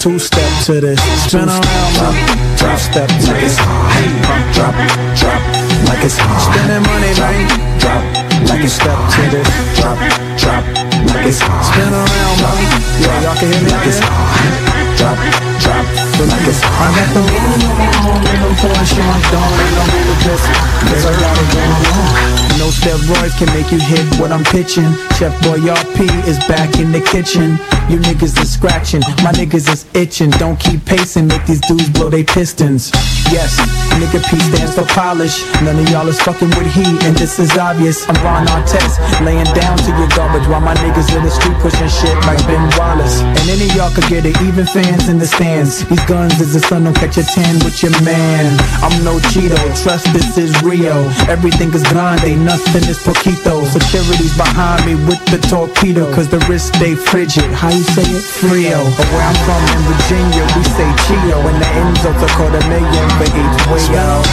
Two 0.00 0.18
step 0.18 0.40
to 0.64 0.80
this, 0.80 0.98
spin 1.26 1.48
around, 1.48 1.62
drop, 1.94 2.14
drop 2.56 2.78
step 2.78 3.08
to 3.08 3.32
this, 3.40 3.56
hey, 3.58 4.08
drop, 4.52 4.74
drop, 5.16 5.40
like 5.86 6.04
it's 6.04 6.16
hot. 6.18 6.40
Spending 6.40 6.82
money, 6.82 7.12
man, 7.18 7.48
drop, 7.78 8.02
like 8.48 8.64
a 8.64 8.68
step 8.68 8.96
to 9.10 9.22
this, 9.30 9.48
drop, 9.76 9.98
drop, 10.38 10.64
like 11.06 11.26
it's 11.26 11.40
hot. 11.40 11.62
Spin 11.62 11.92
around, 11.92 12.36
man, 12.42 12.58
yeah, 12.98 13.22
y'all 13.22 13.36
can 13.38 13.52
hear 13.52 13.62
me, 13.62 13.70
like 13.70 13.86
it's 13.86 14.00
hot. 14.00 14.78
Drop, 14.98 15.18
drop, 15.62 15.86
like 16.26 16.46
it's 16.48 16.62
hot. 16.62 16.90
I 16.90 16.98
got 16.98 17.08
the 17.14 17.22
room 17.22 17.62
on, 18.02 18.18
and 18.24 18.40
I'm 18.42 18.54
pouring 18.58 18.88
Sean 18.88 19.20
Dawn, 19.30 19.54
and 19.54 19.76
I'm 19.78 19.90
in 19.94 20.04
the 20.08 20.16
piss, 20.26 20.42
cause 20.90 21.04
I 21.06 21.12
got 21.20 21.34
it 21.38 21.48
going 21.54 21.70
on. 21.70 22.38
No 22.58 22.74
steroids 22.74 23.38
can 23.38 23.46
make 23.54 23.70
you 23.70 23.78
hit 23.78 24.02
what 24.18 24.32
I'm 24.32 24.42
pitching. 24.42 24.90
Chef 25.14 25.30
Boyardee 25.46 26.10
is 26.26 26.38
back 26.50 26.78
in 26.78 26.90
the 26.90 27.00
kitchen. 27.00 27.54
You 27.86 27.96
niggas 28.02 28.34
is 28.42 28.50
scratching, 28.52 29.00
my 29.22 29.30
niggas 29.32 29.70
is 29.72 29.86
itching. 29.94 30.30
Don't 30.42 30.58
keep 30.58 30.84
pacing, 30.84 31.28
make 31.28 31.46
these 31.46 31.60
dudes 31.60 31.88
blow 31.88 32.10
they 32.10 32.24
pistons. 32.24 32.90
Yes, 33.30 33.56
nigga 34.00 34.18
P 34.28 34.40
stands 34.40 34.74
for 34.74 34.84
polish. 34.92 35.44
None 35.62 35.78
of 35.78 35.88
y'all 35.88 36.08
is 36.08 36.20
fucking 36.20 36.50
with 36.58 36.66
heat, 36.74 36.98
and 37.06 37.14
this 37.16 37.38
is 37.38 37.56
obvious. 37.56 38.08
I'm 38.08 38.18
Ron 38.24 38.46
Artest, 38.48 38.98
laying 39.24 39.48
down 39.54 39.78
to 39.78 39.90
your 39.94 40.08
garbage 40.18 40.46
while 40.48 40.60
my 40.60 40.74
niggas 40.74 40.87
in 40.88 41.22
the 41.22 41.30
street 41.30 41.56
pushing 41.60 41.88
shit 41.88 42.16
like 42.24 42.40
Ben 42.48 42.64
Wallace. 42.80 43.20
And 43.20 43.46
any 43.52 43.68
y'all 43.76 43.92
could 43.92 44.08
get 44.08 44.24
it, 44.24 44.40
even 44.42 44.64
fans 44.64 45.08
in 45.08 45.18
the 45.18 45.26
stands. 45.26 45.84
These 45.84 46.04
guns 46.06 46.40
is 46.40 46.54
the 46.54 46.60
sun, 46.60 46.84
don't 46.84 46.96
catch 46.96 47.18
a 47.18 47.24
tan 47.24 47.60
with 47.60 47.82
your 47.82 47.92
man. 48.02 48.56
I'm 48.80 49.04
no 49.04 49.20
Cheeto, 49.28 49.58
trust 49.82 50.08
this 50.12 50.38
is 50.38 50.50
Rio. 50.62 50.96
Everything 51.28 51.68
is 51.74 51.84
grande, 51.92 52.40
nothing 52.44 52.88
is 52.88 52.98
poquito. 53.04 53.68
Security's 53.68 54.36
behind 54.36 54.86
me 54.86 54.94
with 55.04 55.20
the 55.28 55.38
torpedo, 55.50 56.08
cause 56.14 56.28
the 56.28 56.40
wrist 56.48 56.74
stay 56.74 56.94
frigid. 56.94 57.50
How 57.52 57.68
you 57.68 57.84
say 57.84 58.06
it? 58.08 58.24
Frio. 58.24 58.80
Or 58.80 59.06
where 59.12 59.24
I'm 59.28 59.38
from 59.44 59.62
in 59.76 59.82
Virginia, 59.92 60.44
we 60.56 60.62
say 60.72 60.88
Chio. 61.04 61.38
And 61.48 61.60
the 61.60 62.10
to 62.16 62.28
call 62.32 62.48
a 62.48 62.62
million 62.66 63.08
for 63.20 63.28
each 63.28 63.58
way 63.68 63.98
out. 63.98 64.24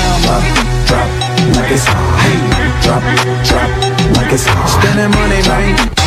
Drop, 0.87 1.09
like 1.57 1.71
it's 1.71 1.85
hot. 1.85 2.15
Drop, 2.81 3.03
drop, 3.43 3.69
like 4.17 4.31
it's 4.33 4.45
hot. 4.45 4.69
Spending 4.71 5.11
money, 5.11 5.41
man. 5.47 6.04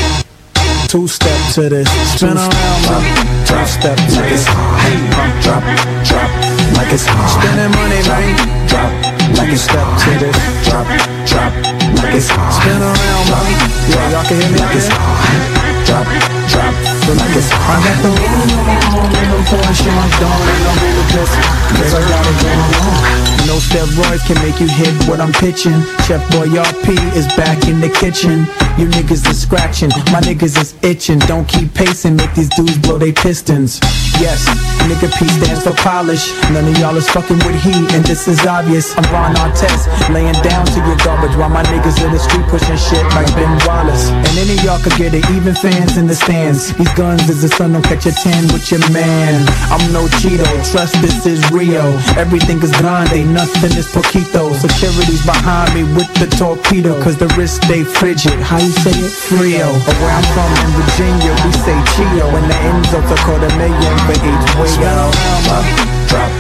Two 0.87 1.07
step 1.09 1.53
to 1.55 1.69
this, 1.69 1.89
spin 2.15 2.37
around, 2.37 2.53
drop, 2.87 3.03
drop 3.45 3.67
step 3.67 3.97
this. 3.97 4.47
Hey, 4.47 4.97
drop, 5.43 5.65
drop, 6.07 6.31
like 6.79 6.93
it's 6.93 7.05
hot. 7.05 7.29
Spending 7.35 7.73
money, 7.75 8.01
man. 8.07 8.69
Drop, 8.69 8.93
like 9.37 9.53
a 9.53 9.57
step 9.59 9.85
to 9.85 10.11
this, 10.23 10.37
drop, 10.65 10.87
drop, 11.27 11.53
like 12.01 12.15
it's 12.15 12.29
hot. 12.31 12.53
Spin 12.57 12.81
around, 12.81 13.27
man. 13.29 13.53
Yeah, 13.91 14.11
y'all 14.13 14.25
can 14.25 14.41
hear 14.41 14.51
me, 14.51 14.59
like 14.59 14.77
it's 14.77 14.89
hot. 14.89 15.59
Drop, 15.85 16.07
drop, 16.49 16.98
like 17.17 17.35
it's. 17.37 17.49
I 17.53 17.77
got 17.81 17.99
the 18.05 18.11
room 18.13 18.51
on, 18.93 19.09
and 19.09 19.29
I'm 19.33 19.45
pouring 19.49 19.77
Sean 19.77 20.09
Dawn, 20.21 20.43
and 20.45 20.65
I'm 20.69 20.79
in 20.85 20.93
the 20.99 21.05
piss, 21.15 21.33
cause 21.79 21.95
I 21.95 22.03
got 22.05 22.25
it 22.27 22.37
going. 22.43 23.29
No 23.49 23.57
steroids 23.57 24.21
can 24.29 24.37
make 24.45 24.61
you 24.61 24.69
hit 24.69 24.93
what 25.09 25.21
I'm 25.21 25.33
pitching. 25.33 25.81
Chef 26.05 26.21
Boyardee 26.29 27.01
is 27.17 27.27
back 27.33 27.67
in 27.67 27.81
the 27.81 27.89
kitchen. 27.89 28.45
You 28.77 28.87
niggas 28.93 29.25
is 29.25 29.41
scratching, 29.41 29.89
my 30.13 30.21
niggas 30.21 30.61
is 30.61 30.75
itching. 30.85 31.19
Don't 31.21 31.49
keep 31.49 31.73
pacing, 31.73 32.15
make 32.17 32.33
these 32.35 32.51
dudes 32.51 32.77
blow 32.79 32.99
they 32.99 33.13
pistons. 33.13 33.81
Yes, 34.21 34.45
nigga 34.85 35.09
P 35.17 35.27
stands 35.27 35.65
for 35.65 35.73
polish. 35.81 36.31
None 36.53 36.69
of 36.69 36.77
y'all 36.79 36.97
is 36.97 37.09
fucking 37.09 37.39
with 37.39 37.57
heat, 37.63 37.89
and 37.97 38.05
this 38.05 38.29
is 38.29 38.45
obvious. 38.45 38.93
I'm 38.99 39.09
Ron 39.11 39.35
Artest, 39.37 39.89
laying 40.13 40.37
down 40.45 40.67
to 40.67 40.79
your 40.85 40.97
garbage 41.01 41.35
while 41.37 41.49
my 41.49 41.65
niggas 41.65 42.05
in 42.05 42.13
the 42.13 42.19
street 42.19 42.45
pushing 42.53 42.77
shit 42.77 43.05
like 43.17 43.27
Ben 43.35 43.51
Wallace. 43.67 44.11
And 44.11 44.35
any 44.39 44.59
of 44.59 44.65
y'all 44.65 44.83
could 44.83 44.95
get 45.01 45.15
it, 45.15 45.25
even 45.31 45.55
fans 45.55 45.97
in 45.97 46.07
the 46.07 46.15
stands. 46.15 46.75
These 46.77 46.93
guns 46.99 47.31
is 47.31 47.43
the 47.43 47.49
sun, 47.49 47.73
don't 47.73 47.87
catch 47.87 48.11
a 48.11 48.13
tan 48.13 48.43
with 48.51 48.75
your 48.75 48.83
man. 48.91 49.39
I'm 49.71 49.79
no 49.95 50.11
Cheeto, 50.19 50.51
trust 50.67 50.99
this 50.99 51.25
is 51.31 51.39
Rio. 51.55 51.95
Everything 52.19 52.59
is 52.59 52.75
grande, 52.75 53.23
nothing 53.31 53.71
is 53.79 53.87
poquito. 53.87 54.51
Security's 54.59 55.23
behind 55.23 55.71
me 55.79 55.87
with 55.95 56.11
the 56.19 56.27
torpedo, 56.35 56.99
cause 56.99 57.17
the 57.17 57.31
wrist 57.39 57.63
stay 57.63 57.87
frigid. 57.87 58.35
How 58.43 58.59
you 58.59 58.75
say 58.83 58.91
it? 58.91 59.15
Frio. 59.15 59.71
Or 59.71 59.95
where 60.03 60.11
I'm 60.11 60.27
from 60.35 60.51
in 60.59 60.71
Virginia, 60.75 61.33
we 61.47 61.55
say 61.63 61.79
Chio. 61.95 62.27
And 62.35 62.51
the 62.51 62.99
to 62.99 63.17
call 63.23 63.39
a 63.39 63.51
million 63.55 63.95
for 64.03 64.19
each 64.19 64.47
way 64.59 64.91
out. 64.91 65.15
Drop, 65.47 65.67
drop, 66.11 66.31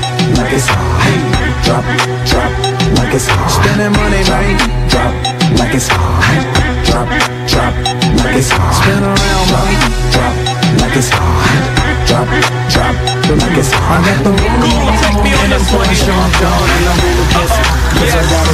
like 0.42 0.52
it's 0.58 0.66
hot. 0.66 0.90
Hey, 1.06 1.22
drop, 1.62 1.86
drop, 2.26 2.50
like 2.98 3.14
it's 3.14 3.30
hot. 3.30 3.46
Spending 3.46 3.94
money, 3.94 4.26
man. 4.26 4.58
Drop, 4.90 5.14
like 5.54 5.74
it's 5.78 5.86
hot. 5.86 6.34
Drop, 6.82 7.06
drop, 7.46 7.74
like 8.26 8.34
it's 8.34 8.50
hot. 8.50 8.74
Spin 8.74 9.06
around. 9.06 9.38
Drop, 10.10 10.47
like 10.80 10.96
it's 10.96 11.10
hot. 11.10 11.77
Drop, 12.08 12.24
drop, 12.72 12.96
like 13.36 13.58
it's 13.60 13.68
hot. 13.68 14.00
I 14.00 14.08
got 14.08 14.24
the 14.24 14.32
room 14.32 14.64
on, 14.64 14.96
and 15.44 15.52
I'm 15.52 15.60
pouring 15.68 15.92
Sean 15.92 16.32
Dawn, 16.40 16.68
and 16.72 16.88
I'm 16.88 17.00
in 17.04 17.14
the 17.20 17.26
piss, 17.36 17.52
cause 18.00 18.14
I 18.16 18.24
got. 18.32 18.48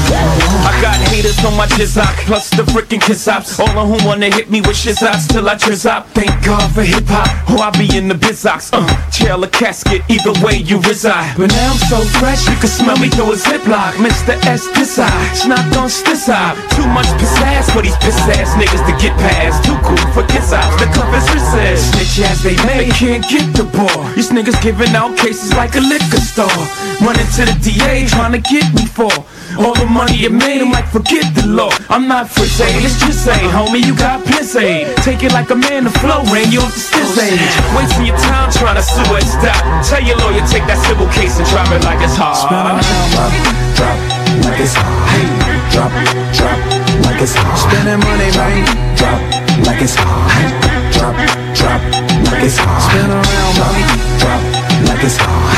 I 0.67 0.73
got 0.83 0.99
haters 1.15 1.39
on 1.45 1.55
my 1.57 1.67
jizzok, 1.71 2.27
plus 2.27 2.51
the 2.51 2.65
freaking 2.75 3.01
kiss 3.01 3.29
ops. 3.29 3.61
All 3.61 3.71
of 3.71 3.87
whom 3.87 4.03
wanna 4.05 4.27
hit 4.27 4.51
me 4.51 4.61
with 4.61 4.77
shiz 4.77 5.03
ops 5.05 5.29
till 5.29 5.49
I 5.49 5.55
trizz 5.55 5.87
up. 5.87 6.09
Thank 6.19 6.35
God 6.43 6.67
for 6.75 6.83
hip 6.83 7.07
hop, 7.07 7.31
or 7.55 7.63
I 7.63 7.71
be 7.79 7.87
in 7.97 8.09
the 8.09 8.17
bizox. 8.17 8.75
Uh, 8.75 8.83
chair 9.15 9.39
or 9.39 9.47
casket, 9.47 10.03
either 10.11 10.35
way 10.43 10.59
you 10.59 10.81
reside. 10.83 11.37
But 11.39 11.55
now 11.55 11.71
I'm 11.71 11.83
so 11.87 12.03
fresh, 12.19 12.43
you 12.51 12.57
can 12.59 12.67
smell 12.67 12.99
me 12.99 13.07
through 13.07 13.31
a 13.33 13.37
ziplock. 13.39 13.95
Mr. 14.03 14.35
S 14.51 14.67
this 14.75 14.99
eye, 14.99 15.31
snot 15.35 15.63
on 15.79 15.87
this 15.87 16.27
eye. 16.29 16.59
Too 16.75 16.89
much 16.91 17.07
piss 17.23 17.39
ass 17.39 17.71
for 17.71 17.83
these 17.83 17.97
piss 18.03 18.19
ass 18.35 18.51
niggas 18.59 18.83
to 18.91 18.95
get 18.99 19.15
past. 19.23 19.63
Too 19.63 19.79
cool 19.87 20.03
for 20.11 20.27
kiss 20.27 20.51
ops, 20.51 20.75
the 20.83 20.91
cup 20.91 21.07
is 21.15 21.23
recessed. 21.31 21.95
Snitch 21.95 22.27
ass 22.27 22.43
they 22.43 22.57
may, 22.67 22.91
they 22.91 22.91
can't 22.91 23.23
get 23.29 23.44
the 23.53 23.65
bar. 23.77 24.15
These 24.15 24.31
niggas 24.31 24.61
giving 24.63 24.95
out 24.95 25.17
cases 25.19 25.53
like 25.55 25.75
a 25.77 25.81
liquor 25.81 26.21
store. 26.21 26.49
Running 27.05 27.29
to 27.37 27.43
the 27.45 27.57
DA 27.61 28.07
trying 28.07 28.33
to 28.33 28.41
get 28.41 28.65
me 28.73 28.87
for 28.87 29.13
all 29.59 29.75
the 29.75 29.87
money 29.87 30.17
you 30.17 30.31
made. 30.31 30.63
I'm 30.63 30.73
like, 30.73 30.89
forget 30.89 31.27
the 31.35 31.47
law. 31.47 31.71
I'm 31.91 32.09
not 32.09 32.29
for 32.31 32.47
say, 32.47 32.71
let's 32.81 32.99
just 33.01 33.25
say, 33.25 33.37
homie, 33.53 33.85
you 33.85 33.95
got 33.97 34.25
piss 34.25 34.57
aid. 34.57 34.97
Take 35.05 35.23
it 35.23 35.33
like 35.33 35.51
a 35.51 35.57
man, 35.57 35.85
the 35.85 35.95
flow 36.01 36.23
ran 36.33 36.51
you 36.51 36.61
off 36.61 36.73
the 36.73 36.81
stiff 36.81 37.19
age. 37.19 37.43
Wasting 37.77 38.07
your 38.07 38.19
time 38.19 38.51
trying 38.53 38.77
to 38.77 38.85
sue 38.85 39.05
it, 39.19 39.27
stop. 39.27 39.61
Tell 39.85 40.03
your 40.03 40.17
lawyer, 40.19 40.45
take 40.49 40.65
that 40.71 40.81
civil 40.87 41.07
case 41.13 41.39
and 41.39 41.47
drop 41.49 41.69
it 41.75 41.85
like 41.85 42.01
it's 42.01 42.17
hot. 42.17 42.39
Spin 42.39 42.57
around, 42.57 42.81
drop, 43.13 43.33
drop, 43.77 43.97
like 44.49 44.61
it's 44.61 44.75
hot. 44.75 44.89
Hey, 45.13 45.27
drop, 45.75 45.93
drop, 46.33 46.59
like 47.07 47.21
it's 47.21 47.35
hot. 47.35 47.57
Spending 47.59 48.01
money, 48.01 48.31
man. 48.39 48.65
Drop, 48.97 49.21
like 49.67 49.83
it's 49.83 49.95
hot. 49.95 50.64
Drop, 51.05 51.17
drop, 51.53 51.83
like 52.33 52.45
it's 52.45 52.57
hot. 52.57 52.81
Spin 52.81 53.11
around, 53.13 53.57
man. 53.61 53.85
Drop, 54.25 54.41
like 54.89 55.05
it's 55.05 55.19
hot. 55.21 55.53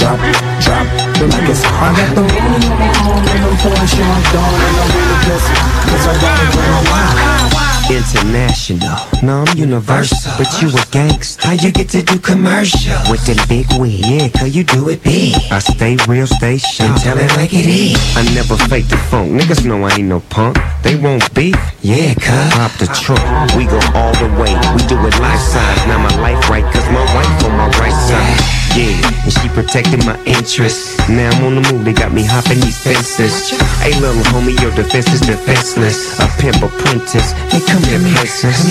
Drop, 0.00 0.16
drop, 0.64 0.86
like 1.28 1.50
it's 1.50 1.62
hot. 1.62 1.92
I 1.92 2.00
got 2.00 2.14
the 2.16 2.22
rolling 2.24 2.64
on 2.64 2.78
my 2.80 2.88
arm 3.04 3.20
and 3.20 3.44
I'm 3.44 3.56
pouring 3.60 3.84
Sean 3.84 4.22
Dawn 4.32 4.48
and 4.48 4.76
I'm 4.80 4.88
really 4.96 5.18
pissed 5.28 5.52
cause 5.92 6.06
I 6.08 6.14
got 6.24 6.40
it 6.40 6.56
going 6.56 7.52
on. 7.52 7.57
International, 7.90 8.98
no, 9.22 9.44
I'm 9.46 9.56
universal. 9.56 10.32
But 10.36 10.60
you 10.60 10.68
a 10.68 10.84
gangster. 10.90 11.46
How 11.46 11.54
you 11.54 11.72
get 11.72 11.88
to 11.90 12.02
do 12.02 12.18
commercial? 12.18 12.92
With 13.10 13.24
them 13.24 13.38
big 13.48 13.66
wig, 13.80 14.04
yeah, 14.04 14.28
cause 14.28 14.54
you 14.54 14.62
do 14.62 14.90
it 14.90 15.02
big. 15.02 15.34
I 15.50 15.58
stay 15.58 15.96
real, 16.06 16.26
stay 16.26 16.58
sharp. 16.58 17.00
Tell 17.00 17.16
it 17.18 17.34
like 17.36 17.54
it 17.54 17.66
is. 17.66 17.96
I 18.14 18.22
never 18.34 18.56
fake 18.68 18.88
the 18.88 18.98
funk. 19.08 19.32
Niggas 19.32 19.64
know 19.64 19.82
I 19.84 19.96
ain't 19.96 20.08
no 20.08 20.20
punk. 20.20 20.58
They 20.82 20.96
won't 20.96 21.32
beef, 21.34 21.56
yeah, 21.80 22.12
cuz. 22.14 22.52
Pop 22.52 22.72
the 22.78 22.86
trunk. 22.92 23.24
We 23.56 23.64
go 23.64 23.80
all 23.94 24.12
the 24.20 24.28
way. 24.36 24.52
We 24.76 24.84
do 24.86 25.00
it 25.06 25.18
life 25.18 25.40
size. 25.40 25.86
Now 25.86 25.98
my 25.98 26.14
life 26.20 26.50
right, 26.50 26.64
cause 26.72 26.86
my 26.92 27.04
wife 27.14 27.44
on 27.44 27.52
my 27.56 27.68
right 27.80 27.96
side. 28.06 28.58
Yeah, 28.76 29.00
and 29.24 29.32
she 29.32 29.48
protected 29.48 30.04
my 30.04 30.14
interests. 30.24 30.98
Now 31.08 31.30
I'm 31.32 31.44
on 31.44 31.54
the 31.62 31.72
move, 31.72 31.84
they 31.84 31.92
got 31.92 32.12
me 32.12 32.22
hopping 32.22 32.60
these 32.60 32.78
fences. 32.78 33.50
Hey, 33.80 33.98
little 33.98 34.22
homie, 34.30 34.54
your 34.60 34.70
defense 34.70 35.08
is 35.10 35.20
defenseless. 35.20 36.20
A 36.20 36.28
pimp 36.38 36.62
apprentice, 36.62 37.32
they 37.50 37.58
come 37.64 37.77
here, 37.84 38.00
princess. 38.16 38.66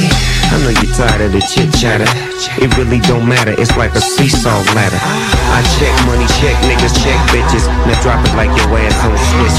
I 0.52 0.58
know 0.64 0.72
you're 0.72 0.94
tired 0.96 1.22
of 1.22 1.32
the 1.32 1.42
chit 1.44 1.70
chatter. 1.76 2.08
It 2.60 2.72
really 2.78 3.00
don't 3.06 3.28
matter, 3.28 3.54
it's 3.58 3.76
like 3.78 3.94
a 3.96 4.02
seesaw 4.02 4.64
ladder. 4.74 5.00
I 5.00 5.62
check 5.78 5.94
money, 6.08 6.28
check 6.40 6.56
niggas, 6.66 6.96
check 7.04 7.20
bitches. 7.30 7.68
Now 7.86 8.00
drop 8.02 8.24
it 8.26 8.34
like 8.36 8.52
your 8.56 8.70
ass 8.80 8.98
on 9.06 9.16
switch. 9.16 9.58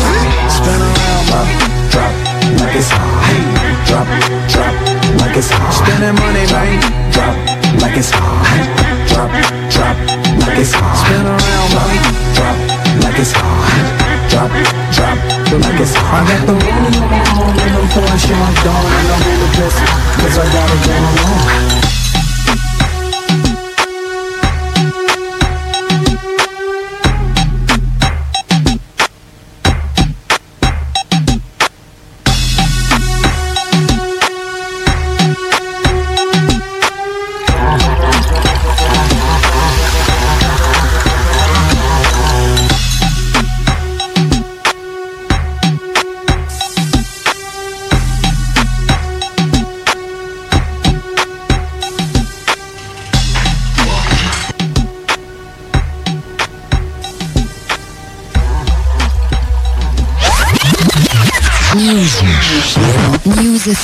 Spin 0.51 0.81
around, 0.81 1.25
drop, 1.29 1.49
drop, 1.93 2.12
like 2.61 2.75
it's 2.77 2.91
hot. 2.91 3.09
Hey, 3.29 3.43
drop, 3.87 4.09
drop, 4.51 4.75
like 5.20 5.37
it's 5.37 5.51
hot. 5.51 5.73
Spending 5.73 6.16
money, 6.19 6.45
man. 6.51 6.81
Drop, 7.12 7.35
like 7.81 7.97
it's 7.97 8.11
hot. 8.11 8.43
Drop, 9.09 9.31
drop, 9.70 9.97
like 10.47 10.59
it's 10.59 10.73
hot. 10.73 10.97
Spin 10.99 11.27
around. 11.27 11.69
Drop, 12.35 12.57
like 13.05 13.19
it's 13.19 13.33
hot. 13.33 14.08
Hey, 14.29 14.35
drop, 14.35 14.51
drop, 14.93 15.63
like 15.65 15.81
it's 15.81 15.95
hot. 15.95 16.21
I 16.21 16.37
got 16.37 16.47
the 16.47 16.53
rolling 16.53 17.01
on 17.01 17.09
my 17.09 17.23
arm 17.33 17.57
and 17.57 17.73
I'm 17.77 17.89
pouring 17.89 18.19
Sean 18.19 18.53
Dawn 18.61 18.85
and 18.85 19.09
I'm 19.09 19.23
really 19.25 19.49
pissed 19.57 19.81
cause 20.21 20.39
I 20.39 20.45
got 20.53 20.69
it 20.69 20.81
going 20.85 21.88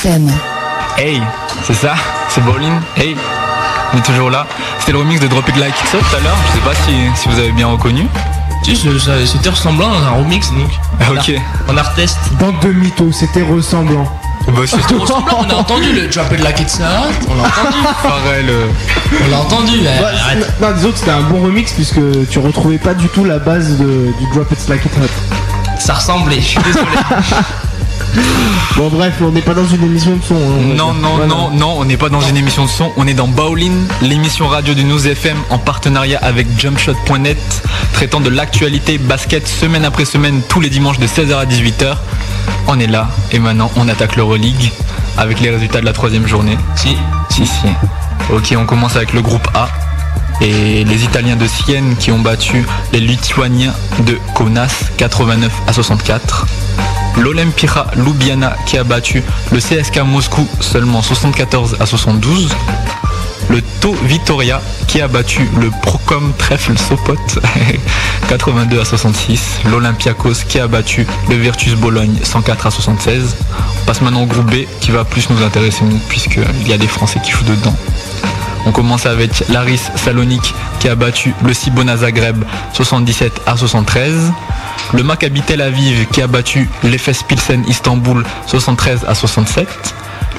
FM. 0.05 0.29
Hey, 0.99 1.19
c'est 1.65 1.73
ça 1.73 1.95
C'est 2.29 2.41
Bowling 2.41 2.73
Hey 2.95 3.15
On 3.93 3.97
est 3.97 4.01
toujours 4.05 4.29
là. 4.29 4.45
C'était 4.79 4.91
le 4.91 4.99
remix 4.99 5.19
de 5.19 5.25
Drop 5.27 5.47
It 5.49 5.57
Like 5.57 5.73
It's 5.83 5.93
Hot 5.95 5.97
tout 5.97 6.15
à 6.15 6.19
l'heure. 6.19 6.35
Je 6.49 6.59
sais 6.59 6.63
pas 6.63 6.75
si, 6.75 7.21
si 7.21 7.27
vous 7.27 7.39
avez 7.39 7.51
bien 7.51 7.65
reconnu. 7.67 8.05
Si, 8.63 8.75
c'était 8.75 9.49
ressemblant 9.49 9.89
à 9.91 10.09
un 10.09 10.11
remix 10.23 10.51
donc. 10.51 10.69
Ah, 11.01 11.05
ok. 11.11 11.33
En 11.69 11.77
art 11.77 11.91
test. 11.95 12.19
Bande 12.39 12.59
de 12.61 12.67
mythos, 12.71 13.11
c'était 13.13 13.41
ressemblant. 13.41 14.05
Bah, 14.47 14.53
c'est 14.67 14.79
C'était 14.79 14.93
ressemblant, 14.93 15.39
on 15.47 15.49
a 15.51 15.55
entendu 15.55 15.91
le 15.91 16.07
Drop 16.07 16.31
It 16.31 16.39
Like 16.43 16.59
It's 16.59 16.79
Hot, 16.79 17.27
on 17.31 17.35
l'a 17.41 17.47
entendu. 17.47 17.77
Pharrell. 18.03 18.45
euh, 18.49 18.67
On 19.25 19.31
l'a 19.31 19.39
entendu, 19.39 19.71
mais 19.81 19.89
arrête. 20.03 20.61
non, 20.61 20.71
disons 20.75 20.91
que 20.91 20.97
c'était 20.99 21.11
un 21.11 21.21
bon 21.21 21.41
remix 21.41 21.71
puisque 21.73 22.29
tu 22.29 22.37
retrouvais 22.37 22.77
pas 22.77 22.93
du 22.93 23.07
tout 23.09 23.25
la 23.25 23.39
base 23.39 23.79
de- 23.79 24.13
du 24.19 24.27
Drop 24.35 24.51
It's 24.51 24.67
Like 24.69 24.85
It 24.85 24.91
Hot. 25.01 25.79
Ça 25.79 25.95
ressemblait, 25.95 26.37
je 26.41 26.45
suis 26.45 26.59
désolé. 26.63 26.85
Bon 28.77 28.89
bref, 28.89 29.15
on 29.21 29.31
n'est 29.31 29.41
pas 29.41 29.53
dans 29.53 29.65
une 29.67 29.83
émission 29.83 30.15
de 30.17 30.23
son. 30.23 30.35
hein, 30.35 30.73
Non, 30.75 30.93
non, 30.93 31.15
Voilà. 31.15 31.27
non, 31.27 31.49
non, 31.51 31.75
on 31.77 31.85
n'est 31.85 31.97
pas 31.97 32.09
dans 32.09 32.21
une 32.21 32.35
émission 32.37 32.65
de 32.65 32.69
son, 32.69 32.91
on 32.97 33.07
est 33.07 33.13
dans 33.13 33.27
Bowling, 33.27 33.73
l'émission 34.01 34.47
radio 34.47 34.73
du 34.73 34.83
News 34.83 35.07
FM 35.07 35.37
en 35.49 35.57
partenariat 35.57 36.19
avec 36.21 36.47
jumpshot.net, 36.59 37.37
traitant 37.93 38.19
de 38.19 38.29
l'actualité 38.29 38.97
basket 38.97 39.47
semaine 39.47 39.85
après 39.85 40.05
semaine, 40.05 40.41
tous 40.49 40.59
les 40.61 40.69
dimanches 40.69 40.99
de 40.99 41.07
16h 41.07 41.35
à 41.37 41.45
18h. 41.45 41.95
On 42.67 42.79
est 42.79 42.87
là, 42.87 43.09
et 43.31 43.39
maintenant 43.39 43.71
on 43.77 43.87
attaque 43.87 44.15
l'Euroleague 44.17 44.71
avec 45.17 45.39
les 45.39 45.49
résultats 45.51 45.79
de 45.81 45.85
la 45.85 45.93
troisième 45.93 46.27
journée. 46.27 46.57
Si. 46.75 46.97
Si, 47.29 47.45
si. 47.45 47.67
Ok, 48.31 48.53
on 48.57 48.65
commence 48.65 48.95
avec 48.95 49.13
le 49.13 49.21
groupe 49.21 49.47
A. 49.53 49.69
Et 50.41 50.83
les 50.83 51.03
Italiens 51.05 51.37
de 51.37 51.47
Sienne 51.47 51.95
qui 51.97 52.11
ont 52.11 52.19
battu 52.19 52.65
les 52.91 52.99
Lituaniens 52.99 53.73
de 54.05 54.19
Kaunas 54.33 54.89
89 54.97 55.49
à 55.67 55.71
64. 55.73 56.45
L'Olympia 57.17 57.87
Ljubljana 57.95 58.55
qui 58.65 58.77
a 58.77 58.83
battu 58.83 59.23
le 59.51 59.59
CSK 59.59 59.99
Moscou 60.05 60.47
seulement 60.59 61.01
74 61.01 61.77
à 61.79 61.85
72. 61.85 62.49
Le 63.49 63.61
To 63.79 63.93
Vitoria 64.03 64.61
qui 64.87 65.01
a 65.01 65.07
battu 65.07 65.47
le 65.59 65.69
Procom 65.81 66.33
Trèfle 66.37 66.77
Sopot 66.77 67.15
82 68.27 68.79
à 68.81 68.85
66. 68.85 69.59
L'Olympiakos 69.71 70.43
qui 70.47 70.59
a 70.59 70.67
battu 70.67 71.05
le 71.29 71.35
Virtus 71.35 71.75
Bologne 71.75 72.17
104 72.23 72.67
à 72.67 72.71
76. 72.71 73.35
On 73.81 73.85
passe 73.85 74.01
maintenant 74.01 74.23
au 74.23 74.25
groupe 74.25 74.49
B 74.49 74.65
qui 74.81 74.91
va 74.91 75.05
plus 75.05 75.29
nous 75.29 75.43
intéresser 75.43 75.83
nous 75.83 75.99
puisqu'il 76.09 76.67
y 76.67 76.73
a 76.73 76.77
des 76.77 76.87
Français 76.87 77.19
qui 77.23 77.31
jouent 77.31 77.43
dedans. 77.43 77.75
On 78.65 78.71
commence 78.71 79.05
avec 79.05 79.47
Laris 79.49 79.81
Salonique 79.95 80.53
qui 80.79 80.89
a 80.89 80.95
battu 80.95 81.33
le 81.43 81.53
Cibona 81.53 81.97
Zagreb 81.97 82.43
77 82.73 83.41
à 83.45 83.55
73. 83.55 84.31
Le 84.93 85.03
Maccabi 85.03 85.41
Tel 85.41 85.61
Aviv 85.61 86.07
qui 86.07 86.21
a 86.21 86.27
battu 86.27 86.69
l'Efes 86.83 87.23
Pilsen 87.27 87.63
Istanbul 87.67 88.23
73 88.47 89.05
à 89.07 89.15
67. 89.15 89.67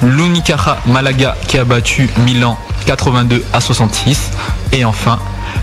L'Unicaja 0.03 0.77
Malaga 0.85 1.35
qui 1.47 1.57
a 1.57 1.63
battu 1.63 2.09
Milan 2.25 2.57
82 2.85 3.43
à 3.53 3.61
66. 3.61 4.31
Et 4.73 4.85
enfin, 4.85 5.19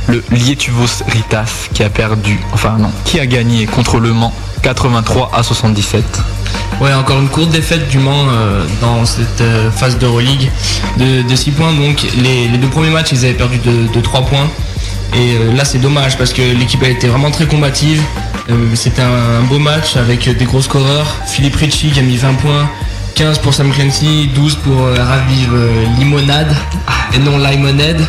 le 0.09 0.23
Lietuvos 0.31 1.05
Ritas 1.09 1.69
qui 1.73 1.83
a 1.83 1.91
perdu, 1.91 2.39
enfin 2.53 2.77
non, 2.79 2.91
qui 3.05 3.21
a 3.21 3.27
gagné 3.27 3.67
contre 3.67 3.99
le 3.99 4.13
Mans 4.13 4.33
83 4.63 5.31
à 5.35 5.43
77. 5.43 6.03
Ouais, 6.81 6.93
encore 6.95 7.21
une 7.21 7.29
courte 7.29 7.51
défaite 7.51 7.87
du 7.89 7.99
Mans 7.99 8.27
euh, 8.29 8.65
dans 8.81 9.05
cette 9.05 9.43
euh, 9.43 9.71
phase 9.71 9.99
d'Euroleague 9.99 10.51
de, 10.99 11.23
de 11.29 11.37
6 11.37 11.51
points. 11.53 11.73
Donc 11.73 12.05
les, 12.23 12.49
deux 12.49 12.69
premiers 12.69 12.91
matchs, 12.91 13.13
ils 13.13 13.25
avaient 13.27 13.35
perdu 13.35 13.59
de, 13.59 13.93
de 13.93 14.01
3 14.01 14.23
points. 14.23 14.49
Et 15.15 15.37
euh, 15.37 15.55
là, 15.55 15.65
c'est 15.65 15.79
dommage 15.79 16.17
parce 16.17 16.33
que 16.33 16.41
l'équipe 16.41 16.83
a 16.83 16.89
été 16.89 17.09
vraiment 17.09 17.31
très 17.31 17.47
combative. 17.47 18.03
C'était 18.75 19.03
un, 19.03 19.41
un 19.41 19.43
beau 19.43 19.59
match 19.59 19.97
avec 19.97 20.29
des 20.29 20.45
gros 20.45 20.61
scoreurs. 20.61 21.07
Philippe 21.27 21.57
Ricci 21.57 21.91
qui 21.91 22.01
a 22.01 22.03
mis 22.03 22.17
20 22.17 22.35
points. 22.35 22.69
15 23.15 23.39
pour 23.39 23.55
Sam 23.55 23.71
Clancy, 23.73 24.29
12 24.35 24.57
pour 24.57 24.83
euh, 24.87 24.97
Raviv 25.03 25.49
euh, 25.55 25.85
Limonade. 25.99 26.55
Et 27.15 27.19
non 27.19 27.39
Limonade. 27.39 28.01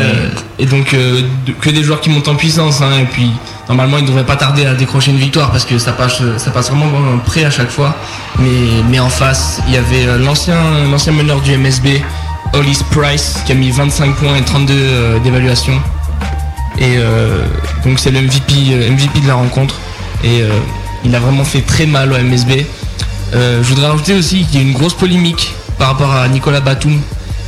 Euh, 0.00 0.28
et 0.58 0.66
donc 0.66 0.94
euh, 0.94 1.22
de- 1.46 1.52
que 1.52 1.70
des 1.70 1.82
joueurs 1.84 2.00
qui 2.00 2.10
montent 2.10 2.26
en 2.28 2.34
puissance 2.34 2.80
hein, 2.80 2.90
et 3.00 3.04
puis 3.04 3.30
normalement 3.68 3.98
ils 3.98 4.02
ne 4.02 4.08
devraient 4.08 4.24
pas 4.26 4.34
tarder 4.36 4.66
à 4.66 4.74
décrocher 4.74 5.10
une 5.12 5.18
victoire 5.18 5.50
parce 5.52 5.64
que 5.64 5.78
ça 5.78 5.92
passe, 5.92 6.20
ça 6.38 6.50
passe 6.50 6.70
vraiment 6.70 7.18
près 7.24 7.44
à 7.44 7.50
chaque 7.50 7.70
fois. 7.70 7.94
Mais, 8.40 8.48
mais 8.90 8.98
en 8.98 9.08
face 9.10 9.60
il 9.68 9.74
y 9.74 9.76
avait 9.76 10.06
euh, 10.06 10.18
l'ancien 10.18 10.56
l'ancien 10.90 11.12
meneur 11.12 11.40
du 11.40 11.56
MSB 11.56 12.02
Hollis 12.54 12.80
Price 12.90 13.36
qui 13.46 13.52
a 13.52 13.54
mis 13.54 13.70
25 13.70 14.14
points 14.16 14.36
et 14.36 14.42
32 14.42 14.74
euh, 14.74 15.18
d'évaluation. 15.20 15.74
Et 16.78 16.96
euh, 16.96 17.44
donc 17.84 17.98
c'est 18.00 18.10
le 18.10 18.20
MVP, 18.22 18.54
euh, 18.72 18.90
MVP 18.90 19.20
de 19.20 19.28
la 19.28 19.34
rencontre. 19.34 19.76
Et 20.24 20.40
euh, 20.42 20.48
il 21.04 21.14
a 21.14 21.20
vraiment 21.20 21.44
fait 21.44 21.60
très 21.60 21.86
mal 21.86 22.12
au 22.12 22.16
MSB 22.18 22.64
Euh, 23.32 23.62
je 23.62 23.68
voudrais 23.68 23.88
rajouter 23.88 24.14
aussi 24.14 24.44
qu'il 24.44 24.60
y 24.60 24.64
a 24.64 24.66
une 24.66 24.72
grosse 24.74 24.94
polémique 24.94 25.54
par 25.78 25.88
rapport 25.88 26.14
à 26.14 26.28
Nicolas 26.28 26.60
Batum 26.60 27.00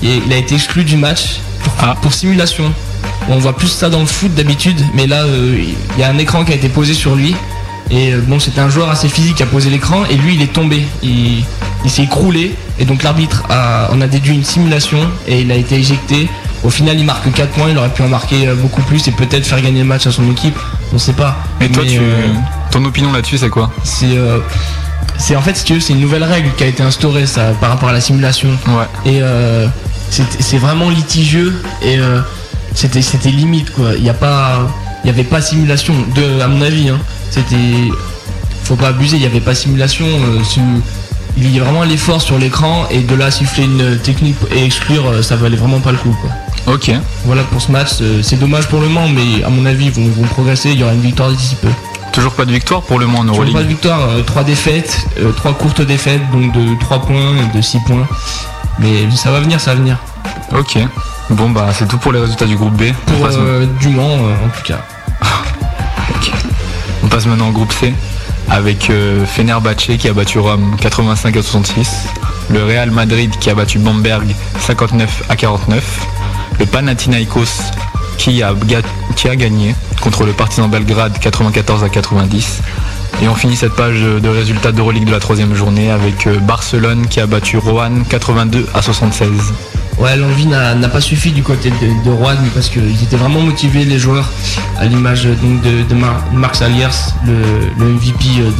Et 0.03 0.20
il 0.27 0.32
a 0.32 0.36
été 0.36 0.55
exclu 0.55 0.85
du 0.85 0.97
match 0.97 1.40
pour, 1.62 1.94
pour 1.97 2.15
simulation. 2.15 2.73
On 3.28 3.39
voit 3.39 3.57
plus 3.57 3.69
ça 3.69 3.89
dans 3.89 4.01
le 4.01 4.07
foot 4.07 4.35
d'habitude, 4.35 4.81
mais 4.94 5.07
là 5.07 5.23
euh, 5.24 5.59
il 5.59 6.01
y 6.01 6.05
a 6.05 6.09
un 6.09 6.19
écran 6.19 6.44
qui 6.44 6.53
a 6.53 6.55
été 6.55 6.69
posé 6.69 6.94
sur 6.94 7.15
lui. 7.15 7.35
Et 7.90 8.12
euh, 8.12 8.20
bon, 8.27 8.40
c'était 8.40 8.61
un 8.61 8.69
joueur 8.69 8.90
assez 8.90 9.09
physique 9.09 9.36
qui 9.36 9.43
a 9.43 9.47
posé 9.47 9.70
l'écran 9.70 10.05
et 10.11 10.16
lui 10.16 10.35
il 10.35 10.43
est 10.43 10.53
tombé. 10.53 10.85
Il, 11.03 11.44
il 11.85 11.90
s'est 11.90 12.03
écroulé 12.03 12.55
et 12.78 12.85
donc 12.85 13.03
l'arbitre 13.03 13.44
a, 13.48 13.89
on 13.93 14.01
a 14.01 14.07
déduit 14.07 14.35
une 14.35 14.44
simulation 14.44 14.98
et 15.28 15.43
il 15.43 15.53
a 15.53 15.57
été 15.57 15.77
éjecté. 15.77 16.28
Au 16.65 16.70
final, 16.70 16.98
il 16.98 17.05
marque 17.05 17.32
4 17.32 17.51
points, 17.51 17.70
il 17.70 17.78
aurait 17.78 17.93
pu 17.93 18.03
en 18.03 18.09
marquer 18.09 18.48
beaucoup 18.61 18.82
plus 18.82 19.07
et 19.07 19.12
peut-être 19.12 19.47
faire 19.47 19.61
gagner 19.61 19.81
le 19.81 19.85
match 19.85 20.07
à 20.07 20.11
son 20.11 20.28
équipe. 20.31 20.59
On 20.93 20.98
sait 20.98 21.12
pas. 21.12 21.36
Mais 21.61 21.69
toi, 21.69 21.85
tu, 21.85 21.98
euh, 21.98 22.32
ton 22.70 22.85
opinion 22.85 23.12
là-dessus, 23.12 23.39
c'est 23.39 23.51
quoi? 23.51 23.70
c'est 23.85 24.16
euh, 24.16 24.39
c'est 25.19 25.37
en 25.37 25.43
fait 25.43 25.57
si 25.57 25.65
tu 25.65 25.74
veux 25.74 25.81
c'est 25.81 25.93
une 25.93 26.01
nouvelle 26.01 26.24
règle 26.24 26.51
qui 26.57 26.65
a 26.65 26.66
été 26.66 26.83
instaurée 26.83 27.27
ça 27.27 27.53
par 27.61 27.70
rapport 27.70 27.89
à 27.89 27.93
la 27.93 28.01
simulation. 28.01 28.49
Et 29.05 29.20
euh, 29.23 29.66
c'est 30.11 30.59
vraiment 30.59 30.91
litigieux 30.91 31.55
et 31.83 31.99
euh, 31.99 32.20
c'était 32.74 33.03
c'était 33.03 33.31
limite 33.31 33.70
quoi. 33.70 33.95
Il 33.97 34.05
y 34.05 34.11
a 34.11 34.15
pas 34.15 34.69
il 35.05 35.09
y 35.09 35.11
avait 35.11 35.24
pas 35.24 35.41
simulation. 35.41 35.95
De 36.15 36.41
à 36.41 36.49
mon 36.49 36.61
avis 36.62 36.89
hein. 36.89 36.99
c'était 37.31 37.91
faut 38.65 38.77
pas 38.77 38.89
abuser 38.89 39.16
il 39.16 39.23
y 39.23 39.27
avait 39.27 39.41
pas 39.41 39.55
simulation 39.55 40.07
euh, 40.07 40.43
il 41.39 41.55
y 41.55 41.61
a 41.61 41.65
vraiment 41.65 41.85
l'effort 41.85 42.23
sur 42.23 42.39
l'écran 42.39 42.87
et 42.91 43.01
de 43.01 43.15
là 43.15 43.31
siffler 43.31 43.65
une 43.65 43.99
technique 43.99 44.37
et 44.55 44.65
exclure 44.65 45.23
ça 45.23 45.37
valait 45.37 45.57
vraiment 45.57 45.81
pas 45.81 45.93
le 45.93 45.99
coup 45.99 46.16
quoi. 46.20 46.74
Ok. 46.74 46.91
voilà 47.24 47.43
pour 47.45 47.61
ce 47.62 47.70
match 47.70 47.91
c'est 48.23 48.41
dommage 48.41 48.66
pour 48.69 48.81
le 48.81 48.89
Mans 48.89 49.09
mais 49.09 49.45
à 49.45 49.51
mon 49.51 49.66
avis 49.66 49.87
ils 49.87 49.93
vont, 49.93 50.03
ils 50.03 50.11
vont 50.11 50.27
progresser 50.27 50.70
il 50.70 50.81
y 50.81 50.83
aura 50.83 50.95
une 50.95 51.03
victoire 51.03 51.31
d'ici 51.31 51.55
peu 51.61 51.69
Toujours 52.16 52.32
pas 52.32 52.47
de 52.47 52.52
victoire 52.52 52.80
pour 52.80 52.98
le 52.98 53.06
Mans 53.06 53.18
en 53.18 53.26
Toujours 53.26 53.36
Euroleague 53.36 53.56
pas 53.56 53.62
de 53.62 53.68
victoire, 53.68 54.09
3 54.24 54.44
défaites, 54.44 55.06
3 55.36 55.52
courtes 55.52 55.82
défaites, 55.82 56.22
donc 56.30 56.51
de 56.52 56.74
3 56.80 57.02
points 57.02 57.36
et 57.36 57.55
de 57.55 57.60
6 57.60 57.80
points. 57.80 58.09
Mais 58.78 59.10
ça 59.14 59.30
va 59.30 59.40
venir, 59.40 59.60
ça 59.60 59.74
va 59.74 59.80
venir. 59.80 59.98
Ok. 60.56 60.78
Bon 61.28 61.51
bah 61.51 61.68
c'est 61.74 61.86
tout 61.86 61.98
pour 61.98 62.12
les 62.12 62.20
résultats 62.20 62.47
du 62.47 62.56
groupe 62.56 62.74
B. 62.74 62.84
Pour 63.05 63.26
euh, 63.26 63.66
du 63.80 63.88
Mans, 63.90 64.16
euh, 64.16 64.47
en 64.47 64.48
tout 64.48 64.62
cas. 64.64 64.80
on 67.05 67.09
passe 67.09 67.26
maintenant 67.26 67.51
au 67.51 67.52
groupe 67.52 67.72
C 67.72 67.93
avec 68.48 68.88
euh, 68.88 69.26
Fenerbahçe 69.26 69.98
qui 69.98 70.09
a 70.09 70.14
battu 70.14 70.38
Rome 70.38 70.74
85 70.80 71.36
à 71.36 71.43
66, 71.43 72.06
le 72.48 72.64
Real 72.64 72.90
Madrid 72.93 73.30
qui 73.38 73.51
a 73.51 73.55
battu 73.55 73.78
Bamberg 73.78 74.34
59 74.60 75.24
à 75.28 75.36
49, 75.36 76.06
le 76.60 76.64
Panathinaikos 76.64 77.72
qui 78.16 78.43
a, 78.43 78.55
qui 79.16 79.28
a 79.28 79.36
gagné 79.36 79.74
contre 80.07 80.24
le 80.24 80.33
Partizan 80.33 80.69
Belgrade 80.69 81.19
94 81.19 81.83
à 81.83 81.89
90. 81.89 82.61
Et 83.24 83.28
on 83.28 83.35
finit 83.35 83.57
cette 83.57 83.73
page 83.74 84.01
de 84.01 84.28
résultats 84.28 84.70
d'Euroleague 84.70 85.05
de 85.05 85.11
la 85.11 85.19
troisième 85.19 85.53
journée 85.57 85.91
avec 85.91 86.28
euh, 86.28 86.39
Barcelone 86.39 87.09
qui 87.09 87.19
a 87.19 87.27
battu 87.27 87.59
Roanne 87.59 88.05
82 88.09 88.69
à 88.73 88.83
76. 88.83 89.28
Ouais, 89.99 90.16
l'envie 90.16 90.47
n'a 90.47 90.77
pas 90.89 91.01
suffi 91.01 91.33
du 91.33 91.43
côté 91.43 91.70
de, 91.70 92.05
de 92.09 92.11
Rouen 92.15 92.37
parce 92.55 92.69
qu'ils 92.69 93.03
étaient 93.03 93.16
vraiment 93.16 93.41
motivés, 93.41 93.85
les 93.85 93.99
joueurs, 93.99 94.31
à 94.78 94.85
l'image 94.85 95.27
euh, 95.27 95.35
de, 95.65 95.83
de 95.89 95.95
Mar- 96.01 96.23
Marc 96.33 96.55
Saliers, 96.55 96.87
le, 97.27 97.85
MVP 97.85 98.27
euh, 98.39 98.51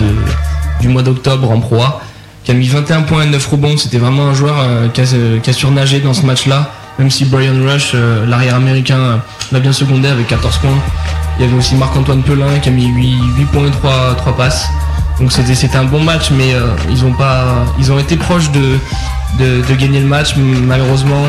du 0.81 0.89
mois 0.89 1.05
d'octobre 1.05 1.49
en 1.49 1.61
Pro 1.61 1.81
A, 1.81 2.01
qui 2.43 2.51
a 2.51 2.55
mis 2.55 2.67
21 2.67 3.03
points 3.03 3.23
et 3.23 3.27
9 3.27 3.47
rebonds. 3.47 3.77
C'était 3.77 3.99
vraiment 3.99 4.27
un 4.31 4.35
joueur 4.35 4.57
euh, 4.59 4.89
qui, 4.89 5.01
a, 5.01 5.05
euh, 5.15 5.39
surnagé 5.53 6.01
dans 6.01 6.13
ce 6.15 6.23
match-là, 6.27 6.73
même 6.99 7.13
si 7.13 7.25
Brian 7.25 7.55
Rush, 7.65 7.93
euh, 7.95 8.27
l'arrière 8.27 8.57
américain, 8.57 8.99
euh, 8.99 9.17
l'a 9.53 9.61
bien 9.61 9.73
secondé 9.73 10.09
avec 10.09 10.27
14 10.27 10.57
points. 10.59 10.71
Il 11.39 11.45
y 11.45 11.49
avait 11.49 11.57
aussi 11.57 11.75
Marc-Antoine 11.75 12.23
Pelin 12.23 12.59
qui 12.61 12.69
a 12.69 12.73
mis 12.73 12.87
8, 12.87 13.17
8 13.39 13.45
points 13.47 13.67
et 13.67 13.71
3, 13.71 14.15
3 14.17 14.37
passes. 14.37 14.69
Donc 15.21 15.33
c'était 15.33 15.77
un 15.77 15.85
bon 15.85 16.03
match, 16.03 16.31
mais 16.31 16.55
euh, 16.55 16.69
ils 16.91 17.93
ont 17.93 17.99
été 17.99 18.17
proches 18.17 18.51
de, 18.51 18.79
gagner 19.75 20.01
le 20.01 20.07
match. 20.07 20.35
Malheureusement, 20.37 21.25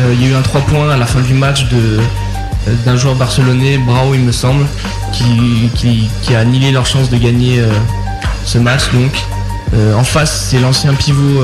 euh, 0.00 0.14
il 0.14 0.22
y 0.22 0.26
a 0.26 0.28
eu 0.30 0.34
un 0.34 0.42
3 0.42 0.60
points 0.62 0.90
à 0.90 0.96
la 0.96 1.06
fin 1.06 1.20
du 1.20 1.34
match 1.34 1.66
euh, 1.72 1.98
d'un 2.84 2.96
joueur 2.96 3.14
barcelonais, 3.14 3.78
Brao 3.78 4.14
il 4.14 4.20
me 4.20 4.32
semble, 4.32 4.66
qui, 5.12 6.34
a 6.34 6.38
annihilé 6.40 6.72
leur 6.72 6.86
chance 6.86 7.10
de 7.10 7.16
gagner 7.16 7.62
ce 8.44 8.58
match. 8.58 8.82
Donc 8.92 9.12
en 9.96 10.04
face, 10.04 10.48
c'est 10.50 10.60
l'ancien 10.60 10.92
pivot 10.94 11.42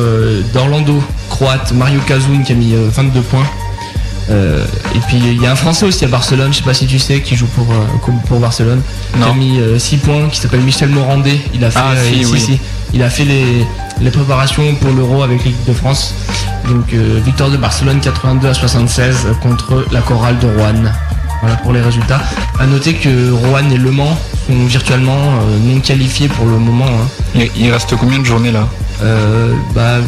d'Orlando, 0.52 1.02
croate, 1.28 1.72
Mario 1.72 2.00
Kazoun, 2.00 2.42
qui 2.42 2.52
a 2.52 2.54
mis 2.54 2.74
euh, 2.74 2.88
22 2.90 3.20
points. 3.20 3.46
Euh, 4.30 4.64
et 4.94 4.98
puis 5.09 5.16
il 5.18 5.40
y 5.42 5.46
a 5.46 5.52
un 5.52 5.56
Français 5.56 5.86
aussi 5.86 6.05
à 6.05 6.09
Barcelone, 6.09 6.52
je 6.52 6.59
sais 6.59 6.64
pas 6.64 6.74
si 6.74 6.86
tu 6.86 6.98
sais, 6.98 7.20
qui 7.22 7.34
joue 7.34 7.46
pour, 7.46 7.66
euh, 7.70 8.12
pour 8.26 8.40
Barcelone, 8.40 8.82
qui 9.16 9.22
a 9.22 9.32
mis 9.32 9.59
6 9.78 9.96
points, 9.98 10.28
qui 10.30 10.38
s'appelle 10.40 10.60
Michel 10.60 10.90
Morandé. 10.90 11.40
Il 11.55 11.64
a 11.64 11.70
fait, 11.70 11.78
Ah, 11.82 11.92
euh, 11.92 12.09
si, 12.12 12.24
si, 12.24 12.32
oui. 12.32 12.40
si. 12.40 12.59
il 12.92 13.02
a 13.02 13.09
fait 13.10 13.24
les, 13.24 13.64
les 14.00 14.10
préparations 14.10 14.62
pour 14.80 14.92
l'Euro 14.92 15.22
avec 15.22 15.44
l'équipe 15.44 15.64
de 15.66 15.72
France. 15.72 16.14
Donc 16.68 16.92
euh, 16.92 17.20
victoire 17.24 17.48
de 17.50 17.56
Barcelone 17.56 18.00
82 18.00 18.48
à 18.48 18.55
76 18.55 19.28
contre 19.42 19.86
la 19.92 20.00
chorale 20.02 20.38
de 20.38 20.46
Rouen. 20.46 20.92
Voilà 21.40 21.56
pour 21.56 21.72
les 21.72 21.80
résultats. 21.80 22.20
À 22.59 22.66
noter 22.66 22.94
que 22.94 23.30
Rouen 23.30 23.70
et 23.70 23.76
Le 23.78 23.90
Mans 23.92 24.18
sont 24.48 24.66
virtuellement 24.66 25.12
euh, 25.16 25.59
non 25.72 25.80
qualifiés 25.80 26.28
pour 26.28 26.44
le 26.46 26.59
moment. 26.59 26.84
hein. 27.36 27.40
Il, 27.56 27.70
reste 27.72 27.94
combien 27.96 28.18
de 28.18 28.24
journées 28.24 28.50
là? 28.52 28.68
Euh, 29.02 29.55
bah, 29.74 29.98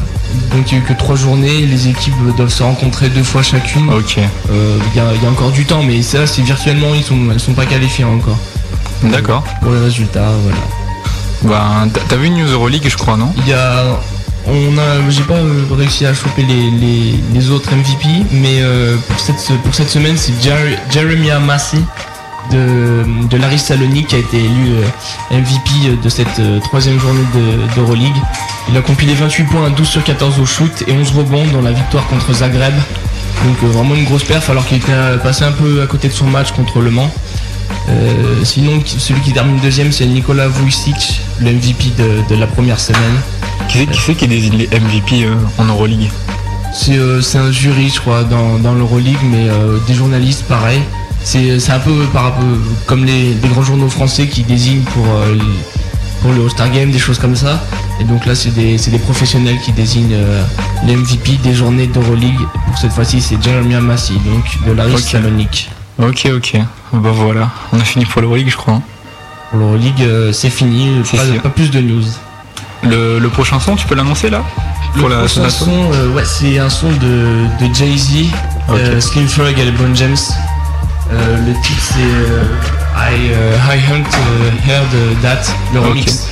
donc 0.52 0.70
il 0.70 0.78
n'y 0.78 0.80
a 0.82 0.84
eu 0.84 0.86
que 0.86 0.92
trois 0.98 1.16
journées, 1.16 1.66
les 1.66 1.88
équipes 1.88 2.14
doivent 2.36 2.52
se 2.52 2.62
rencontrer 2.62 3.08
deux 3.08 3.22
fois 3.22 3.42
chacune. 3.42 3.88
Ok. 3.90 4.18
Euh, 4.50 4.78
Il 4.92 4.96
y, 4.96 5.00
a- 5.00 5.12
il 5.14 5.22
y 5.22 5.26
a 5.26 5.30
encore 5.30 5.50
du 5.50 5.64
temps, 5.64 5.82
mais 5.82 6.02
ça 6.02 6.26
c'est 6.26 6.42
virtuellement, 6.42 6.94
ils 6.94 7.02
sont, 7.04 7.18
elles 7.30 7.40
sont 7.40 7.52
pas 7.54 7.66
qualifiées 7.66 8.04
encore. 8.04 8.38
D'accord. 9.04 9.44
Pour 9.62 9.72
les 9.72 9.80
résultats, 9.80 10.30
voilà. 10.42 10.58
Bah, 11.42 11.86
t'as- 12.08 12.16
vu 12.16 12.26
une 12.26 12.36
News 12.36 12.50
Euroleague, 12.52 12.86
je 12.88 12.96
crois, 12.96 13.16
non? 13.16 13.32
Il 13.38 13.48
y 13.48 13.52
a, 13.54 13.84
on 14.46 14.76
a, 14.78 15.10
j'ai 15.10 15.22
pas 15.22 15.34
euh, 15.34 15.64
réussi 15.76 16.04
à 16.06 16.12
choper 16.12 16.42
les, 16.42 16.70
les, 16.70 17.14
les 17.32 17.50
autres 17.50 17.70
MVP, 17.74 18.24
mais 18.32 18.58
euh, 18.60 18.96
pour 19.08 19.18
cette 19.20 19.36
pour 19.62 19.74
cette 19.74 19.88
semaine 19.90 20.16
c'est 20.16 20.32
Jer- 20.42 20.78
Jeremiah 20.90 21.38
Massey 21.38 21.78
de, 22.50 23.04
de 23.28 23.36
Laris 23.36 23.58
Salonique 23.58 24.08
qui 24.08 24.16
a 24.16 24.18
été 24.18 24.38
élu 24.38 24.72
euh, 24.72 25.38
MVP 25.38 25.96
de 26.02 26.08
cette 26.08 26.38
euh, 26.38 26.58
troisième 26.60 26.98
journée 26.98 27.24
de- 27.34 27.74
d'Euroleague. 27.74 28.16
Il 28.68 28.76
a 28.76 28.80
compilé 28.82 29.14
28 29.14 29.44
points, 29.44 29.70
12 29.70 29.88
sur 29.88 30.04
14 30.04 30.38
au 30.40 30.46
shoot 30.46 30.70
et 30.86 30.92
11 30.92 31.10
rebonds 31.12 31.46
dans 31.52 31.62
la 31.62 31.72
victoire 31.72 32.06
contre 32.08 32.32
Zagreb. 32.32 32.74
Donc 33.44 33.56
euh, 33.62 33.66
vraiment 33.68 33.94
une 33.94 34.04
grosse 34.04 34.24
perf 34.24 34.48
alors 34.50 34.66
qu'il 34.66 34.76
était 34.78 34.92
passé 35.22 35.44
un 35.44 35.52
peu 35.52 35.82
à 35.82 35.86
côté 35.86 36.08
de 36.08 36.12
son 36.12 36.26
match 36.26 36.52
contre 36.52 36.80
Le 36.80 36.90
Mans. 36.90 37.10
Euh, 37.88 38.44
sinon, 38.44 38.72
celui 38.84 39.20
qui 39.22 39.32
termine 39.32 39.58
deuxième, 39.60 39.90
c'est 39.92 40.06
Nicolas 40.06 40.48
Vujicic, 40.48 41.20
le 41.40 41.52
MVP 41.52 41.84
de, 41.98 42.34
de 42.34 42.38
la 42.38 42.46
première 42.46 42.78
semaine. 42.78 43.20
Qui 43.68 43.78
c'est 43.78 43.86
qui, 43.86 44.14
qui 44.16 44.28
désigne 44.28 44.56
les 44.58 44.66
MVP 44.66 45.24
euh, 45.24 45.34
en 45.58 45.64
Euroleague? 45.64 46.10
C'est 46.72 46.96
euh, 46.98 47.20
un 47.34 47.50
jury, 47.50 47.90
je 47.92 48.00
crois, 48.00 48.22
dans, 48.24 48.58
dans 48.58 48.74
l'Euroleague, 48.74 49.18
mais 49.24 49.48
des 49.86 49.94
journalistes, 49.94 50.44
pareil. 50.44 50.80
C'est 51.22 51.58
c'est 51.60 51.72
un 51.72 51.78
peu 51.78 52.04
par 52.12 52.24
rapport 52.24 52.44
comme 52.86 53.04
les, 53.04 53.34
les 53.34 53.48
grands 53.48 53.62
journaux 53.62 53.88
français 53.88 54.26
qui 54.26 54.42
désignent 54.42 54.82
pour, 54.82 55.04
euh, 55.06 55.34
les- 55.34 56.20
pour 56.22 56.32
le 56.32 56.42
All-Star 56.44 56.70
Game, 56.70 56.90
des 56.90 56.98
choses 56.98 57.18
comme 57.18 57.36
ça. 57.36 57.60
Et 58.00 58.04
donc 58.04 58.26
là, 58.26 58.34
c'est 58.34 58.50
des, 58.54 58.76
des 58.76 58.98
professionnels 58.98 59.58
qui 59.64 59.72
désignent 59.72 60.12
euh, 60.14 60.42
les 60.86 60.96
MVP 60.96 61.38
des 61.42 61.54
journées 61.54 61.86
d'Euroleague. 61.86 62.40
Pour 62.66 62.78
cette 62.78 62.92
fois-ci, 62.92 63.20
c'est 63.20 63.42
Jeremiah 63.42 63.80
Massey, 63.80 64.14
donc 64.14 64.44
de 64.66 64.72
Laris 64.72 64.94
Ok. 64.94 65.00
Salonique. 65.00 65.70
Ok, 66.02 66.28
ok. 66.34 66.56
Bah 66.94 67.10
voilà, 67.14 67.50
on 67.72 67.78
a 67.80 67.84
fini 67.84 68.06
pour 68.06 68.22
l'Euroleague, 68.22 68.48
je 68.50 68.56
crois. 68.56 68.74
hein. 68.74 68.82
Pour 69.50 69.60
l'Euroleague, 69.60 70.00
euh, 70.02 70.32
c'est 70.32 70.50
fini, 70.50 70.88
pas, 71.10 71.18
pas 71.42 71.48
plus 71.50 71.70
de 71.70 71.80
news. 71.80 72.02
Le, 72.82 73.18
le 73.18 73.28
prochain 73.28 73.60
son, 73.60 73.76
tu 73.76 73.86
peux 73.86 73.94
l'annoncer 73.94 74.30
là? 74.30 74.42
Le 74.94 75.00
Pour 75.00 75.10
la 75.10 75.18
prochain 75.18 75.48
son, 75.50 75.70
euh, 75.92 76.12
ouais, 76.14 76.24
c'est 76.24 76.58
un 76.58 76.70
son 76.70 76.88
de, 76.88 77.44
de 77.68 77.74
Jay-Z, 77.74 78.26
euh, 78.70 78.98
Slim 79.00 79.26
Thug 79.26 79.58
et 79.58 79.64
LeBron 79.66 79.94
James. 79.94 80.16
Euh, 81.12 81.36
le 81.46 81.52
titre 81.62 81.80
c'est 81.80 82.00
euh, 82.00 82.44
I, 82.94 83.30
euh, 83.32 83.56
I 83.68 83.78
Hunt 83.90 84.04
euh, 84.04 84.70
Heard 84.70 85.20
That, 85.22 85.52
le 85.74 85.80
remix. 85.80 86.28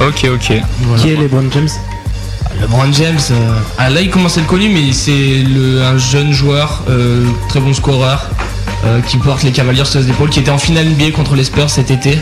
Ok, 0.00 0.26
ok. 0.32 0.52
Voilà. 0.82 1.02
Qui 1.02 1.12
est 1.12 1.16
LeBron 1.16 1.44
James 1.52 1.68
LeBron 2.60 2.92
James, 2.92 3.18
euh, 3.30 3.58
ah, 3.78 3.88
là 3.88 4.00
il 4.00 4.10
commence 4.10 4.36
à 4.36 4.40
être 4.40 4.46
connu, 4.46 4.68
mais 4.68 4.92
c'est 4.92 5.44
un 5.82 5.96
jeune 5.96 6.32
joueur, 6.32 6.82
euh, 6.88 7.24
très 7.48 7.60
bon 7.60 7.72
scoreur, 7.72 8.30
euh, 8.84 9.00
qui 9.02 9.16
porte 9.16 9.42
les 9.44 9.52
Cavaliers 9.52 9.84
sur 9.84 10.00
les 10.00 10.10
épaules, 10.10 10.30
qui 10.30 10.40
était 10.40 10.50
en 10.50 10.58
finale 10.58 10.86
NBA 10.88 11.12
contre 11.12 11.34
les 11.34 11.44
Spurs 11.44 11.70
cet 11.70 11.90
été. 11.90 12.18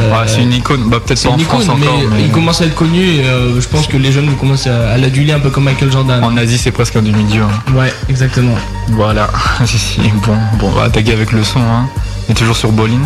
Euh, 0.00 0.10
Ouais, 0.10 0.26
c'est 0.26 0.42
une 0.42 0.52
icône, 0.52 0.88
bah 0.88 0.98
peut-être 1.04 1.22
pas 1.22 1.30
en 1.30 1.38
une 1.38 1.44
France 1.44 1.64
icône, 1.64 1.82
encore, 1.82 1.98
mais, 2.10 2.16
mais, 2.16 2.22
il 2.24 2.30
commence 2.30 2.60
à 2.60 2.64
être 2.66 2.74
connu 2.74 3.02
et 3.02 3.24
euh, 3.24 3.60
je 3.60 3.68
pense 3.68 3.86
que 3.86 3.96
les 3.96 4.12
jeunes 4.12 4.26
vont 4.28 4.36
commencer 4.36 4.70
à, 4.70 4.90
à 4.92 4.96
l'aduler 4.98 5.32
un 5.32 5.40
peu 5.40 5.50
comme 5.50 5.64
Michael 5.64 5.92
Jordan. 5.92 6.22
en 6.24 6.36
Asie 6.36 6.58
c'est 6.58 6.72
presque 6.72 6.96
un 6.96 7.02
demi-dieu. 7.02 7.42
hein. 7.42 7.72
Ouais, 7.78 7.92
exactement. 8.08 8.54
Voilà, 8.88 9.28
si 9.66 9.78
si, 9.78 10.00
bon, 10.26 10.36
bon, 10.58 10.68
on 10.68 10.70
va 10.70 10.84
attaquer 10.84 11.12
avec 11.12 11.32
le 11.32 11.44
son. 11.44 11.60
Hein. 11.60 11.86
On 12.28 12.32
est 12.32 12.34
toujours 12.34 12.56
sur 12.56 12.70
Bolin. 12.72 13.00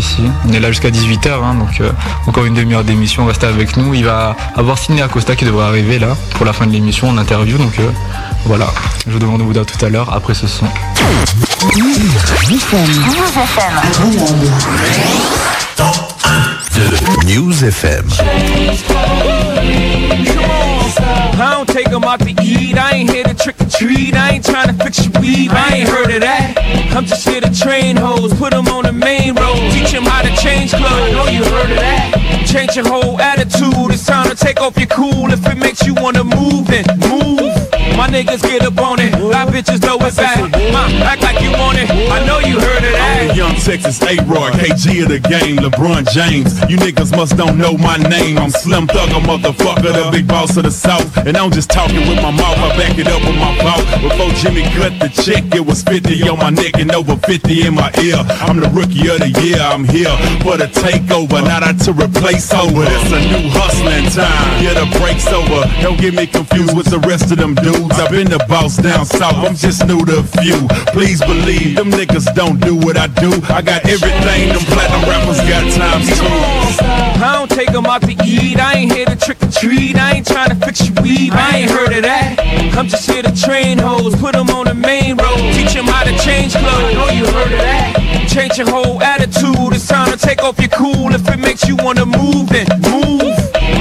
Si. 0.00 0.22
On 0.48 0.52
est 0.52 0.58
là 0.58 0.72
jusqu'à 0.72 0.90
18h, 0.90 1.28
hein, 1.44 1.54
donc 1.54 1.80
euh, 1.80 1.90
encore 2.26 2.44
une 2.44 2.54
demi-heure 2.54 2.82
d'émission, 2.82 3.26
restez 3.26 3.46
avec 3.46 3.76
nous. 3.76 3.94
Il 3.94 4.04
va 4.04 4.34
avoir 4.56 4.76
Sidney 4.76 5.00
Acosta 5.02 5.36
qui 5.36 5.44
devrait 5.44 5.66
arriver 5.66 6.00
là 6.00 6.16
pour 6.34 6.44
la 6.44 6.52
fin 6.52 6.66
de 6.66 6.72
l'émission 6.72 7.08
en 7.10 7.16
interview, 7.16 7.56
donc 7.58 7.78
euh, 7.78 7.88
voilà. 8.44 8.66
Je 9.06 9.12
vous 9.12 9.20
demande 9.20 9.38
de 9.38 9.44
vous 9.44 9.52
dire 9.52 9.64
tout 9.64 9.82
à 9.86 9.88
l'heure 9.88 10.12
après 10.12 10.34
ce 10.34 10.48
son. 10.48 10.66
FM. 17.64 18.04
I 21.40 21.54
don't 21.56 21.66
take 21.66 21.88
them 21.88 22.04
out 22.04 22.20
to 22.20 22.30
eat. 22.42 22.76
I 22.76 22.90
ain't 22.92 23.10
here 23.10 23.24
to 23.24 23.34
trick 23.34 23.58
or 23.58 23.70
treat. 23.70 24.14
I 24.14 24.32
ain't 24.32 24.44
trying 24.44 24.68
to 24.68 24.84
fix 24.84 25.06
your 25.06 25.18
weave. 25.18 25.50
I 25.50 25.76
ain't 25.76 25.88
heard 25.88 26.10
of 26.10 26.20
that. 26.20 26.58
I'm 26.94 27.06
just 27.06 27.26
here 27.26 27.40
to 27.40 27.50
train 27.58 27.96
hoes, 27.96 28.34
put 28.34 28.50
them 28.50 28.68
on 28.68 28.84
the 28.84 28.92
main 28.92 29.34
road, 29.34 29.56
teach 29.72 29.92
them 29.92 30.04
how 30.04 30.20
to 30.20 30.36
change 30.36 30.72
clothes. 30.72 31.12
Know 31.12 31.26
you 31.28 31.42
heard 31.42 31.70
of 31.70 31.78
that. 31.78 32.44
Change 32.46 32.76
your 32.76 32.86
whole 32.86 33.18
attitude. 33.18 33.90
It's 33.90 34.04
time 34.04 34.28
to 34.28 34.36
take 34.36 34.60
off 34.60 34.76
your 34.76 34.88
cool. 34.88 35.32
If 35.32 35.46
it 35.46 35.56
makes 35.56 35.86
you 35.86 35.94
wanna 35.94 36.24
move, 36.24 36.66
then 36.66 36.84
move. 37.00 37.63
My 38.04 38.10
niggas 38.10 38.42
get 38.42 38.60
up 38.60 38.76
on 38.84 39.00
it. 39.00 39.12
My 39.16 39.46
bitches 39.46 39.80
know 39.80 39.96
it's 40.04 40.18
back. 40.18 40.36
Ma, 40.70 40.84
act 41.08 41.22
like 41.22 41.40
you 41.40 41.50
want 41.52 41.78
it. 41.78 41.88
I 41.88 42.20
know 42.26 42.38
you 42.38 42.60
heard 42.60 42.84
of 42.84 42.92
I'm 42.92 43.28
that. 43.28 43.34
young 43.34 43.56
Texas 43.56 43.96
A-Roy, 44.02 44.52
KG 44.60 45.04
of 45.04 45.08
the 45.08 45.18
game, 45.18 45.56
LeBron 45.56 46.04
James. 46.12 46.60
You 46.68 46.76
niggas 46.76 47.16
must 47.16 47.38
don't 47.38 47.56
know 47.56 47.78
my 47.78 47.96
name. 47.96 48.36
I'm 48.36 48.50
Slim 48.50 48.86
Thugger, 48.88 49.24
motherfucker, 49.24 49.88
the 49.88 50.10
big 50.12 50.28
boss 50.28 50.54
of 50.58 50.64
the 50.64 50.70
South. 50.70 51.16
And 51.16 51.34
I'm 51.34 51.50
just 51.50 51.70
talking 51.70 52.04
with 52.04 52.20
my 52.20 52.30
mouth, 52.30 52.58
I 52.60 52.76
back 52.76 52.98
it 52.98 53.08
up 53.08 53.24
with 53.24 53.40
my 53.40 53.56
mouth. 53.64 53.88
Before 54.04 54.28
Jimmy 54.36 54.68
cut 54.76 54.92
the 55.00 55.08
check, 55.08 55.54
it 55.54 55.64
was 55.64 55.82
50 55.82 56.28
on 56.28 56.36
my 56.36 56.50
neck 56.50 56.76
and 56.76 56.92
over 56.92 57.16
50 57.16 57.66
in 57.66 57.74
my 57.74 57.88
ear. 58.04 58.20
I'm 58.44 58.60
the 58.60 58.68
rookie 58.68 59.08
of 59.08 59.24
the 59.24 59.32
year, 59.40 59.56
I'm 59.56 59.88
here 59.88 60.12
for 60.44 60.60
the 60.60 60.68
takeover, 60.68 61.40
not 61.40 61.62
out 61.62 61.80
to 61.88 61.96
replace 61.96 62.52
over. 62.52 62.84
It's 62.84 63.12
a 63.16 63.20
new 63.32 63.48
hustling 63.48 64.12
time, 64.12 64.60
yeah, 64.60 64.76
the 64.76 64.84
break's 65.00 65.32
over. 65.32 65.64
Don't 65.80 65.98
get 65.98 66.12
me 66.12 66.26
confused 66.26 66.76
with 66.76 66.92
the 66.92 67.00
rest 67.08 67.32
of 67.32 67.38
them 67.38 67.54
dudes. 67.54 67.93
I've 67.96 68.10
been 68.10 68.28
the 68.28 68.44
boss 68.48 68.76
down 68.76 69.06
south, 69.06 69.36
I'm 69.36 69.54
just 69.54 69.86
new 69.86 70.04
to 70.04 70.18
a 70.18 70.22
few. 70.22 70.66
Please 70.92 71.20
believe, 71.20 71.76
them 71.76 71.90
niggas 71.90 72.34
don't 72.34 72.60
do 72.60 72.74
what 72.74 72.96
I 72.96 73.06
do. 73.06 73.30
I 73.48 73.62
got 73.62 73.84
everything 73.86 74.48
them 74.50 74.64
platinum 74.66 75.08
rappers 75.08 75.38
got 75.46 75.62
times 75.72 76.08
two. 76.10 76.26
I 77.22 77.38
don't 77.38 77.50
take 77.50 77.70
them 77.70 77.86
out 77.86 78.02
to 78.02 78.12
eat. 78.26 78.58
I 78.58 78.74
ain't 78.74 78.92
here 78.92 79.06
to 79.06 79.16
trick 79.16 79.42
or 79.42 79.50
treat. 79.50 79.96
I 79.96 80.14
ain't 80.14 80.26
trying 80.26 80.50
to 80.50 80.56
fix 80.56 80.88
your 80.88 81.00
weave. 81.02 81.32
I 81.34 81.58
ain't 81.58 81.70
heard 81.70 81.92
of 81.92 82.02
that. 82.02 82.40
I'm 82.76 82.88
just 82.88 83.08
here 83.08 83.22
to 83.22 83.34
train 83.34 83.78
hoes, 83.78 84.16
put 84.16 84.32
them 84.32 84.50
on 84.50 84.66
the 84.66 84.74
main 84.74 85.16
road, 85.16 85.38
teach 85.54 85.74
them 85.74 85.86
how 85.86 86.02
to 86.02 86.16
change 86.18 86.52
clothes. 86.52 86.94
Know 86.94 87.08
you 87.10 87.26
heard 87.26 87.52
of 87.52 87.62
that. 87.62 88.26
Change 88.28 88.58
your 88.58 88.68
whole 88.68 89.00
attitude. 89.02 89.72
It's 89.72 89.86
time 89.86 90.10
to 90.10 90.18
take 90.18 90.42
off 90.42 90.58
your 90.58 90.70
cool. 90.70 91.14
If 91.14 91.28
it 91.28 91.38
makes 91.38 91.68
you 91.68 91.76
wanna 91.76 92.06
move, 92.06 92.48
then 92.48 92.66
move. 92.82 92.83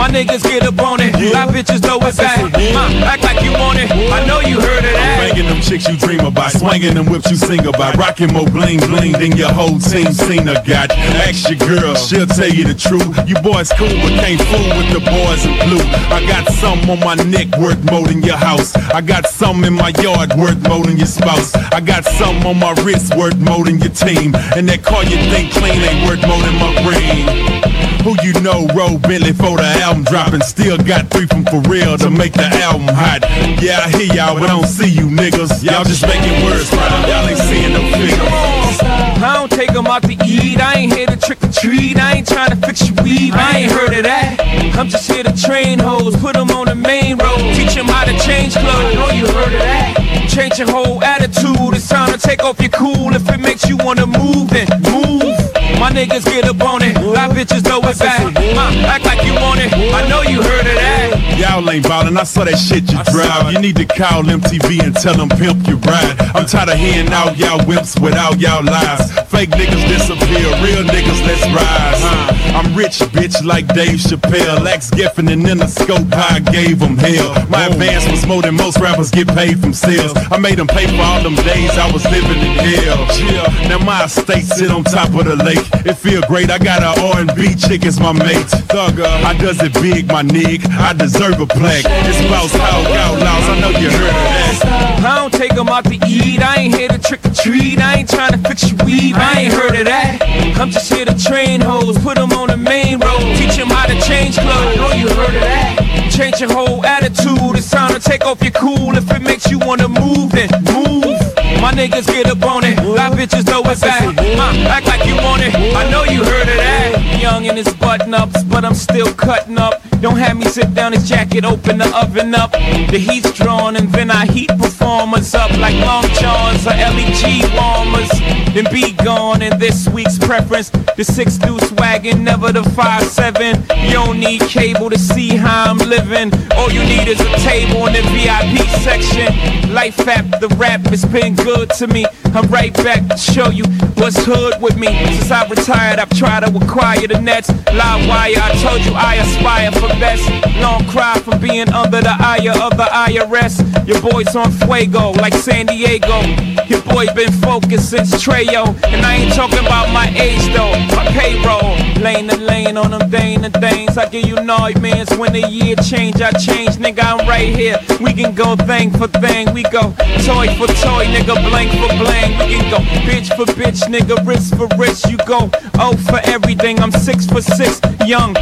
My 0.03 0.09
niggas 0.09 0.43
get 0.43 0.67
up 0.67 0.77
on 0.83 0.99
it. 0.99 1.13
My 1.31 1.47
bitches 1.47 1.81
know 1.81 1.95
it's 2.03 2.17
back. 2.17 2.35
Ma, 2.75 2.91
act 3.07 3.23
like 3.23 3.39
you 3.39 3.53
want 3.53 3.79
it. 3.79 3.87
I 3.89 4.19
know 4.27 4.41
you 4.41 4.59
heard 4.59 4.83
that. 4.83 4.99
Banging 5.31 5.47
them 5.47 5.61
chicks 5.61 5.87
you 5.87 5.95
dream 5.95 6.19
about, 6.19 6.51
swinging 6.51 6.95
them 6.95 7.05
whips 7.05 7.31
you 7.31 7.37
sing 7.37 7.65
about, 7.65 7.95
rocking 7.95 8.27
more 8.33 8.43
bling 8.43 8.83
bling 8.91 9.13
than 9.13 9.31
your 9.37 9.47
whole 9.47 9.79
team 9.79 10.11
seen 10.11 10.43
or 10.49 10.59
got. 10.67 10.91
Ask 11.23 11.47
your 11.47 11.55
girl, 11.55 11.95
she'll 11.95 12.27
tell 12.27 12.51
you 12.51 12.67
the 12.67 12.75
truth. 12.75 13.15
You 13.29 13.39
boys 13.39 13.71
cool, 13.79 13.95
but 14.03 14.11
can't 14.19 14.43
fool 14.51 14.69
with 14.75 14.91
the 14.91 14.99
boys 15.07 15.47
in 15.47 15.55
blue. 15.71 15.87
I 16.11 16.19
got 16.27 16.51
some 16.51 16.83
on 16.91 16.99
my 16.99 17.15
neck 17.31 17.55
worth 17.55 17.79
more 17.87 18.03
than 18.03 18.21
your 18.23 18.35
house. 18.35 18.75
I 18.91 18.99
got 18.99 19.25
some 19.27 19.63
in 19.63 19.71
my 19.71 19.95
yard 20.03 20.35
worth 20.35 20.59
more 20.67 20.83
than 20.83 20.97
your 20.97 21.07
spouse. 21.07 21.55
I 21.71 21.79
got 21.79 22.03
some 22.03 22.45
on 22.45 22.59
my 22.59 22.75
wrist 22.83 23.15
worth 23.15 23.39
more 23.39 23.63
than 23.63 23.79
your 23.79 23.95
team. 23.95 24.35
And 24.51 24.67
that 24.67 24.83
car 24.83 25.03
you 25.07 25.15
think 25.31 25.55
clean 25.55 25.79
ain't 25.79 26.03
worth 26.03 26.27
more 26.27 26.43
than 26.43 26.59
my 26.59 26.75
ring. 26.91 27.71
Who 28.03 28.19
you 28.21 28.33
know 28.41 28.67
roll 28.75 28.99
Bentley 28.99 29.31
for 29.31 29.55
the 29.55 29.63
album 29.79 29.92
dropping? 30.01 30.41
Still 30.41 30.77
got 30.77 31.11
three 31.11 31.27
from 31.27 31.45
for 31.45 31.61
real 31.69 31.95
to 31.99 32.09
make 32.09 32.33
the 32.33 32.49
album 32.65 32.87
hot. 32.89 33.21
Yeah, 33.61 33.85
I 33.85 33.89
hear 33.93 34.09
y'all, 34.09 34.33
but 34.33 34.49
I 34.49 34.57
don't 34.57 34.65
see 34.65 34.89
you 34.89 35.05
niggas. 35.05 35.61
Y'all 35.61 35.83
just 35.83 36.01
making 36.01 36.43
words 36.43 36.73
rhyme. 36.73 37.05
Y'all 37.05 37.29
ain't 37.29 37.37
seeing 37.37 37.73
no 37.73 37.81
figures. 37.93 38.79
I 39.21 39.37
don't 39.37 39.51
take 39.51 39.73
them 39.73 39.85
out 39.85 40.01
to 40.03 40.13
eat. 40.25 40.59
I 40.59 40.79
ain't 40.79 40.93
here 40.93 41.05
to 41.05 41.17
trick 41.17 41.43
or 41.43 41.51
treat. 41.51 41.97
I 41.97 42.15
ain't 42.15 42.27
trying 42.27 42.49
to 42.49 42.55
fix 42.65 42.89
your 42.89 43.03
weave. 43.03 43.35
I 43.35 43.59
ain't 43.59 43.71
heard 43.71 43.93
of 43.93 44.03
that. 44.03 44.39
I'm 44.75 44.89
just 44.89 45.09
here 45.09 45.23
to 45.23 45.35
train 45.37 45.77
hoes, 45.77 46.15
put 46.17 46.33
them 46.33 46.49
on 46.49 46.65
the 46.65 46.75
main 46.75 47.17
road, 47.17 47.37
teach 47.53 47.75
them 47.75 47.85
how 47.85 48.05
to 48.05 48.17
change 48.19 48.53
clothes. 48.53 48.95
Know 48.95 49.11
you 49.11 49.27
heard 49.27 49.53
of 49.53 49.59
that. 49.61 50.27
Change 50.29 50.57
your 50.57 50.71
whole 50.71 51.03
attitude. 51.03 51.75
It's 51.75 51.87
time 51.87 52.11
to 52.11 52.17
take 52.17 52.43
off 52.43 52.59
your 52.59 52.69
cool. 52.69 53.13
If 53.13 53.29
it 53.29 53.39
makes 53.39 53.69
you 53.69 53.77
wanna 53.77 54.07
move, 54.07 54.49
then 54.49 54.67
move. 54.81 55.37
My 55.79 55.91
niggas 55.91 56.25
get 56.25 56.45
up 56.45 56.61
on 56.63 56.81
it. 56.81 56.95
My 56.95 57.27
bitches 57.27 57.63
know 57.65 57.81
it's 57.83 57.99
back. 57.99 58.23
Ma, 58.55 58.71
uh, 58.71 59.02
act 59.43 59.71
like 59.71 59.71
you 59.71 59.91
want 59.91 59.93
it. 59.93 59.93
I 59.93 60.07
know 60.07 60.21
you 60.21 60.41
heard 60.41 60.67
of 60.67 60.75
that. 60.75 61.23
Y'all 61.37 61.69
ain't 61.69 61.83
ballin', 61.83 62.17
I 62.17 62.23
saw 62.23 62.45
that 62.45 62.57
shit 62.57 62.89
you 62.91 62.99
drive. 63.11 63.51
You 63.51 63.59
need 63.59 63.75
to 63.77 63.85
call 63.85 64.23
MTV 64.23 64.83
and 64.83 64.95
tell 64.95 65.15
them 65.15 65.29
pimp 65.29 65.67
you 65.67 65.75
ride. 65.83 66.15
I'm 66.35 66.45
tired 66.45 66.69
of 66.69 66.77
hearing 66.77 67.11
out 67.11 67.37
y'all 67.37 67.63
whips 67.65 67.99
without 67.99 68.39
y'all 68.39 68.63
lies. 68.63 69.11
Fake 69.29 69.49
niggas 69.49 69.83
disappear, 69.89 70.45
real 70.61 70.85
niggas 70.85 71.21
let's 71.25 71.43
rise. 71.51 71.99
Huh? 71.99 72.33
I'm 72.53 72.75
rich, 72.77 72.99
bitch, 73.11 73.43
like 73.43 73.67
Dave 73.73 73.99
Chappelle. 73.99 74.61
Lex 74.63 74.91
Giffen 74.91 75.27
and 75.27 75.47
in 75.47 75.57
the 75.57 75.67
scope, 75.67 76.07
I 76.13 76.39
gave 76.39 76.79
them 76.79 76.97
hell. 76.97 77.33
My 77.49 77.65
advance 77.65 78.07
was 78.09 78.25
more 78.27 78.41
than 78.41 78.55
most 78.55 78.79
rappers 78.79 79.09
get 79.09 79.27
paid 79.27 79.59
from 79.59 79.73
sales. 79.73 80.13
I 80.31 80.37
made 80.37 80.59
them 80.59 80.67
pay 80.67 80.85
for 80.87 81.01
all 81.01 81.21
them 81.23 81.35
days 81.35 81.71
I 81.77 81.91
was 81.91 82.05
living 82.05 82.39
in 82.39 82.53
hell. 82.61 83.03
Yeah. 83.19 83.67
Now 83.67 83.79
my 83.83 84.05
estate 84.05 84.45
sit 84.45 84.71
on 84.71 84.83
top 84.83 85.09
of 85.09 85.25
the 85.25 85.35
lake. 85.35 85.65
It 85.85 85.95
feel 85.95 86.21
great, 86.27 86.51
I 86.51 86.59
got 86.59 86.83
a 86.83 86.93
R&B 87.17 87.55
chick 87.55 87.85
as 87.85 87.99
my 87.99 88.13
mate. 88.13 88.47
Thugger, 88.69 89.09
I 89.25 89.32
does 89.39 89.61
it 89.61 89.73
big, 89.73 90.07
my 90.07 90.23
nigga. 90.23 90.67
I 90.69 90.93
deserve 90.93 91.39
a 91.39 91.45
plaque. 91.45 91.85
It's 91.85 92.21
Boss 92.29 92.51
Hog 92.53 92.85
Outlaws, 92.85 93.49
I 93.49 93.59
know 93.61 93.69
you 93.79 93.89
heard 93.89 94.09
of 94.09 94.15
that. 94.15 95.03
I 95.05 95.19
don't 95.19 95.33
take 95.33 95.55
them 95.55 95.69
out 95.69 95.85
to 95.85 95.95
eat. 96.07 96.41
I 96.41 96.55
ain't 96.57 96.75
here 96.75 96.89
to 96.89 96.97
trick 96.97 97.25
or 97.25 97.33
treat. 97.33 97.79
I 97.79 97.97
ain't 97.97 98.09
trying 98.09 98.31
to 98.31 98.49
fix 98.49 98.71
your 98.71 98.85
weave. 98.85 99.15
I 99.15 99.41
ain't 99.41 99.53
heard 99.53 99.75
of 99.75 99.85
that. 99.85 100.21
I'm 100.59 100.69
just 100.69 100.91
here 100.91 101.05
to 101.05 101.17
train 101.17 101.61
hoes, 101.61 101.97
put 101.99 102.15
them 102.15 102.31
on 102.33 102.47
the 102.47 102.57
main 102.57 102.99
road, 102.99 103.19
teach 103.37 103.57
them 103.57 103.69
how 103.69 103.85
to 103.85 103.99
change 104.01 104.35
clothes. 104.37 104.77
Know 104.77 104.91
you 104.93 105.07
heard 105.09 105.35
of 105.35 105.41
that. 105.41 106.09
Change 106.11 106.39
your 106.39 106.53
whole 106.53 106.85
attitude. 106.85 107.55
It's 107.57 107.69
time 107.69 107.93
to 107.93 107.99
take 107.99 108.25
off 108.25 108.41
your 108.41 108.51
cool. 108.51 108.95
If 108.95 109.09
it 109.11 109.21
makes 109.21 109.49
you 109.49 109.59
wanna 109.59 109.89
move, 109.89 110.31
then 110.31 110.49
move. 110.63 111.42
My 111.63 111.71
niggas 111.71 112.07
get 112.07 112.25
up 112.25 112.43
on 112.43 112.65
it. 112.65 112.75
My 112.75 113.09
bitches 113.09 113.47
know 113.47 113.61
it's 113.71 113.79
back. 113.79 114.03
Ma, 114.35 114.49
act 114.67 114.85
like 114.85 115.05
you 115.05 115.15
want 115.15 115.43
it. 115.43 115.55
I 115.55 115.89
know 115.89 116.03
you 116.03 116.21
heard 116.21 116.49
of 116.49 116.57
that. 116.57 117.21
Young 117.21 117.45
in 117.45 117.55
his 117.55 117.73
button 117.75 118.13
ups, 118.13 118.43
but 118.43 118.65
I'm 118.65 118.75
still 118.75 119.13
cutting 119.13 119.57
up. 119.57 119.81
Don't 120.01 120.17
have 120.17 120.35
me 120.35 120.43
sit 120.43 120.73
down 120.73 120.91
his 120.91 121.07
jacket, 121.07 121.45
open 121.45 121.77
the 121.77 121.89
oven 121.95 122.35
up. 122.35 122.51
The 122.51 122.99
heat's 122.99 123.31
drawn, 123.31 123.77
and 123.77 123.89
then 123.93 124.11
I 124.11 124.25
heat 124.25 124.49
performers 124.49 125.33
up 125.33 125.51
like 125.51 125.75
Long 125.75 126.03
Johns 126.19 126.67
or 126.67 126.71
LEG 126.71 127.47
warmers. 127.55 128.11
Then 128.53 128.65
be 128.69 128.91
gone 129.01 129.41
in 129.41 129.57
this 129.57 129.87
week's 129.87 130.17
preference. 130.17 130.69
The 130.69 131.05
six 131.05 131.37
deuce 131.37 131.71
wagon, 131.73 132.25
never 132.25 132.51
the 132.51 132.63
five 132.71 133.03
seven. 133.03 133.63
You 133.87 133.93
don't 133.93 134.19
need 134.19 134.41
cable 134.41 134.89
to 134.89 134.99
see 134.99 135.37
how 135.37 135.71
I'm 135.71 135.77
living. 135.77 136.29
All 136.57 136.69
you 136.69 136.83
need 136.83 137.07
is 137.07 137.21
a 137.21 137.31
table 137.37 137.87
in 137.87 137.93
the 137.93 138.03
VIP 138.11 138.67
section. 138.83 139.73
Life 139.73 140.05
app, 140.07 140.41
the 140.41 140.49
rap 140.59 140.81
has 140.87 141.05
been 141.05 141.35
good 141.35 141.52
to 141.61 141.87
me. 141.87 142.05
I'm 142.33 142.47
right 142.49 142.73
back 142.73 143.07
to 143.09 143.17
show 143.17 143.49
you 143.49 143.63
what's 143.95 144.17
hood 144.25 144.61
with 144.61 144.77
me. 144.77 144.87
Since 144.87 145.31
I 145.31 145.47
retired, 145.47 145.99
I've 145.99 146.09
tried 146.09 146.41
to 146.41 146.55
acquire 146.57 147.07
the 147.07 147.21
nets. 147.21 147.49
Live 147.71 148.07
wire, 148.07 148.33
I 148.37 148.51
told 148.61 148.83
you 148.85 148.93
I 148.95 149.15
aspire 149.15 149.71
for 149.71 149.87
best. 149.99 150.27
Long 150.59 150.83
cry 150.87 151.17
from 151.19 151.39
being 151.39 151.69
under 151.69 152.01
the 152.01 152.15
eye 152.19 152.47
of 152.49 152.77
the 152.77 152.83
IRS. 152.85 153.87
Your 153.87 154.01
boy's 154.01 154.35
on 154.35 154.51
fuego 154.51 155.11
like 155.11 155.33
San 155.33 155.67
Diego. 155.67 156.21
Your 156.67 156.81
boy 156.83 157.05
been 157.13 157.31
focused 157.33 157.89
since 157.91 158.11
Treyo. 158.23 158.67
And 158.85 159.05
I 159.05 159.15
ain't 159.15 159.33
talking 159.33 159.59
about 159.59 159.93
my 159.93 160.07
age 160.17 160.45
though, 160.53 160.73
my 160.95 161.05
payroll. 161.11 161.77
Lane 162.01 162.27
to 162.29 162.37
lane 162.37 162.77
on 162.77 162.91
them 162.91 163.09
Dane 163.09 163.45
and 163.45 163.53
things. 163.53 163.97
I 163.97 164.09
give 164.09 164.25
you 164.25 164.35
nightmares 164.35 165.09
when 165.17 165.33
the 165.33 165.47
year 165.47 165.75
change. 165.75 166.21
I 166.21 166.31
change, 166.31 166.77
nigga, 166.77 167.03
I'm 167.03 167.27
right 167.27 167.53
here. 167.53 167.77
We 168.01 168.13
can 168.13 168.33
go 168.33 168.55
thing 168.55 168.91
for 168.91 169.07
thing. 169.07 169.53
We 169.53 169.63
go 169.63 169.93
toy 170.25 170.47
for 170.57 170.67
toy, 170.67 171.05
nigga, 171.11 171.35
blank 171.49 171.71
for 171.71 171.89
blank. 171.97 172.39
We 172.39 172.55
can 172.55 172.69
go 172.71 172.77
bitch 173.07 173.35
for 173.35 173.45
bitch, 173.53 173.81
nigga, 173.89 174.25
wrist 174.25 174.55
for 174.55 174.67
wrist. 174.77 175.09
You 175.09 175.17
go 175.25 175.49
oh 175.75 175.95
for 176.09 176.19
everything. 176.25 176.79
I'm 176.79 176.91
six 176.91 177.25
for 177.25 177.41
six, 177.41 177.81
young. 178.05 178.33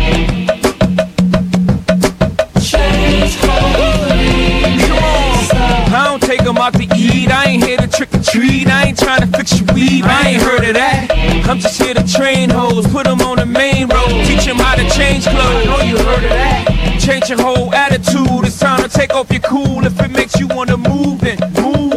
Change 2.61 3.38
I 5.94 6.06
don't 6.07 6.22
take 6.22 6.44
them 6.44 6.57
out 6.57 6.73
to 6.73 6.84
eat. 6.95 7.32
I 7.32 7.45
ain't 7.45 7.64
here 7.64 7.78
to 7.78 7.88
trick 7.88 8.14
or 8.14 8.23
treat. 8.23 8.68
I 8.68 8.86
ain't 8.86 8.98
trying 8.98 9.22
to 9.22 9.38
fix 9.38 9.60
your 9.60 9.73
weave. 9.73 10.06
I 10.06 10.30
ain't 10.30 10.41
heard 10.41 10.64
of 10.64 10.73
that. 10.76 11.11
I'm 11.49 11.60
just 11.60 11.82
here 11.82 11.94
to 11.94 12.07
train 12.07 12.49
hoes, 12.49 12.88
put 12.88 13.03
them 13.03 13.19
on 13.22 13.38
the 13.38 13.45
main 13.45 13.90
road, 13.90 14.26
teach 14.26 14.45
them 14.45 14.57
how 14.57 14.76
to 14.76 14.90
change 14.90 15.26
clothes. 15.26 15.38
I 15.38 15.65
Know 15.65 15.82
you 15.82 15.98
heard 15.98 16.23
of 16.23 16.30
that. 16.30 16.98
Change 17.02 17.30
your 17.30 17.41
whole 17.41 17.73
attitude. 17.73 18.45
It's 18.45 18.57
time 18.57 18.82
to 18.82 18.88
take 18.88 19.14
off 19.14 19.30
your 19.32 19.41
cool. 19.41 19.86
If 19.86 19.99
it 19.99 20.11
makes 20.11 20.40
you 20.40 20.48
wanna 20.48 20.78
move, 20.78 21.19
then 21.19 21.40
move. 21.53 21.90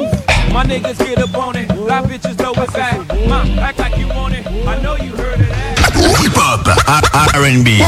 My 0.54 0.62
niggas 0.62 0.98
get 0.98 1.18
up 1.18 1.36
on 1.36 1.56
it. 1.56 1.68
My 1.70 2.00
bitches 2.02 2.38
know 2.38 2.52
it's 2.54 2.72
back. 2.72 2.96
Ma, 3.26 3.42
act 3.60 3.80
like 3.80 3.98
you 3.98 4.06
want 4.06 4.34
it. 4.34 4.46
I 4.46 4.80
know 4.82 4.94
you 4.94 5.10
heard 5.16 5.40
of 5.40 5.48
that. 5.48 5.80
Hip-hop, 6.22 6.68
R&B, 7.34 7.82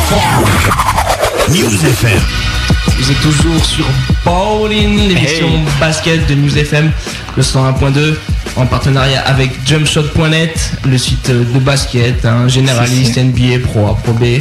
News 1.55 1.85
FM. 1.85 2.21
Vous 2.99 3.13
êtes 3.13 3.21
toujours 3.21 3.65
sur 3.65 3.85
Bowling, 4.25 5.09
l'émission 5.09 5.49
basket 5.79 6.27
de 6.27 6.35
News 6.35 6.59
FM, 6.59 6.91
le 7.37 7.43
101.2, 7.45 8.17
en 8.57 8.67
partenariat 8.67 9.21
avec 9.21 9.53
jumpshot.net, 9.65 10.73
le 10.89 10.99
site 10.99 11.31
de 11.31 11.61
basket, 11.61 12.25
un 12.25 12.49
généraliste 12.49 13.17
NBA 13.17 13.61
Pro 13.69 13.91
A, 13.91 13.95
Pro 13.95 14.13
B. 14.13 14.41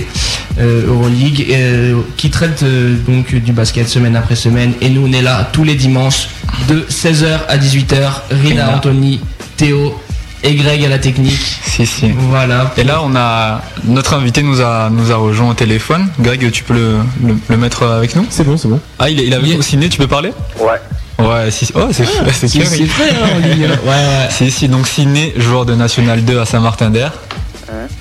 euh, 0.60 0.88
Euroleague, 0.88 1.46
euh, 1.52 2.02
qui 2.18 2.30
traite 2.30 2.64
euh, 2.64 2.96
donc 3.08 3.34
du 3.36 3.52
basket 3.52 3.88
semaine 3.90 4.16
après 4.16 4.36
semaine. 4.36 4.74
Et 4.82 4.90
nous, 4.90 5.08
on 5.08 5.12
est 5.14 5.22
là 5.22 5.48
tous 5.52 5.64
les 5.64 5.76
dimanches 5.76 6.28
de 6.70 6.86
16h 6.90 7.40
à 7.48 7.58
18h. 7.58 7.94
Rina, 8.32 8.50
Rina. 8.66 8.76
Anthony, 8.76 9.20
Théo 9.58 10.00
et 10.44 10.54
Greg 10.56 10.84
à 10.86 10.90
la 10.90 11.00
technique. 11.00 11.40
Si, 11.66 11.86
si. 11.86 12.12
Voilà. 12.30 12.72
Et 12.78 12.84
là, 12.84 13.02
on 13.04 13.16
a 13.16 13.62
notre 13.84 14.14
invité 14.14 14.44
nous 14.44 14.62
a 14.62 14.90
nous 14.92 15.12
a 15.12 15.16
rejoint 15.16 15.50
au 15.50 15.54
téléphone. 15.56 16.08
Greg, 16.20 16.50
tu 16.52 16.64
peux 16.64 16.74
le, 16.74 16.98
le- 17.26 17.36
le 17.50 17.58
mettre 17.58 17.84
avec 17.84 18.16
nous? 18.16 18.26
C'est 18.30 18.44
bon, 18.46 18.56
c'est 18.56 18.68
bon. 18.68 18.80
Ah, 19.00 19.10
il 19.10 19.20
est, 19.20 19.26
il 19.26 19.36
nous 19.54 19.60
au 19.60 19.62
ciné, 19.62 19.90
tu 19.90 19.98
peux 19.98 20.08
parler? 20.08 20.32
Ouais. 20.60 20.80
Ouais, 21.18 21.50
si, 21.50 21.70
oh, 21.76 21.88
c'est 21.92 22.04
Ah, 22.04 22.26
c'est 22.34 22.48
c'est- 22.50 22.58
clair, 22.60 22.68
c'est 22.70 22.80
il- 22.80 22.86
vrai, 22.88 23.10
hein, 23.10 23.28
hein. 23.42 23.78
Ouais, 23.86 23.90
ouais. 23.90 24.28
Si, 24.30 24.52
si, 24.52 24.68
donc 24.68 24.86
Ciné, 24.88 25.34
joueur 25.38 25.66
de 25.66 25.74
National 25.74 26.24
2 26.24 26.40
à 26.40 26.46
Saint-Martin-d'Air. 26.46 27.14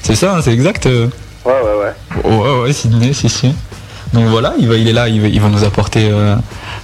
C'est 0.03 0.17
ça, 0.17 0.37
hein, 0.37 0.41
c'est 0.45 0.53
exact 0.53 0.87
euh 0.87 1.07
Ouais, 1.45 1.53
ouais, 1.53 2.25
ouais. 2.25 2.31
Ouais, 2.37 2.63
ouais, 2.63 2.73
Sydney, 2.73 3.13
si, 3.13 3.29
si. 3.29 3.55
Donc 4.13 4.27
voilà, 4.27 4.55
il, 4.59 4.69
va, 4.69 4.77
il 4.77 4.89
est 4.89 4.93
là, 4.93 5.09
il 5.09 5.21
va, 5.21 5.27
il 5.27 5.41
va 5.41 5.49
nous 5.49 5.65
apporter 5.65 6.09
euh, 6.11 6.37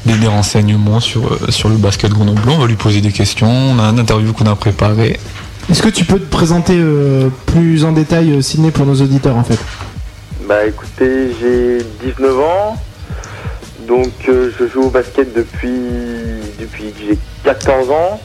des, 0.04 0.14
des 0.14 0.26
renseignements 0.26 0.98
sur, 1.00 1.32
euh, 1.32 1.50
sur 1.50 1.68
le 1.68 1.76
basket 1.76 2.10
Grenoble. 2.10 2.42
On 2.48 2.58
va 2.58 2.66
lui 2.66 2.74
poser 2.74 3.00
des 3.00 3.12
questions. 3.12 3.48
On 3.48 3.78
a 3.78 3.84
un 3.84 3.98
interview 3.98 4.32
qu'on 4.32 4.46
a 4.46 4.56
préparé. 4.56 5.18
Est-ce 5.70 5.82
que 5.82 5.88
tu 5.88 6.04
peux 6.04 6.18
te 6.18 6.28
présenter 6.30 6.74
euh, 6.76 7.28
plus 7.46 7.84
en 7.84 7.92
détail 7.92 8.42
Sydney 8.42 8.72
pour 8.72 8.84
nos 8.86 8.94
auditeurs 9.00 9.36
en 9.36 9.44
fait? 9.44 9.58
Bah 10.48 10.66
écoutez, 10.66 11.30
j'ai 11.40 11.78
19 12.04 12.40
ans, 12.40 12.76
donc 13.86 14.10
euh, 14.28 14.50
je 14.58 14.66
joue 14.66 14.82
au 14.86 14.90
basket 14.90 15.32
depuis, 15.32 15.70
depuis 16.58 16.90
que 16.90 16.98
j'ai 17.08 17.18
14 17.44 17.88
ans. 17.90 18.20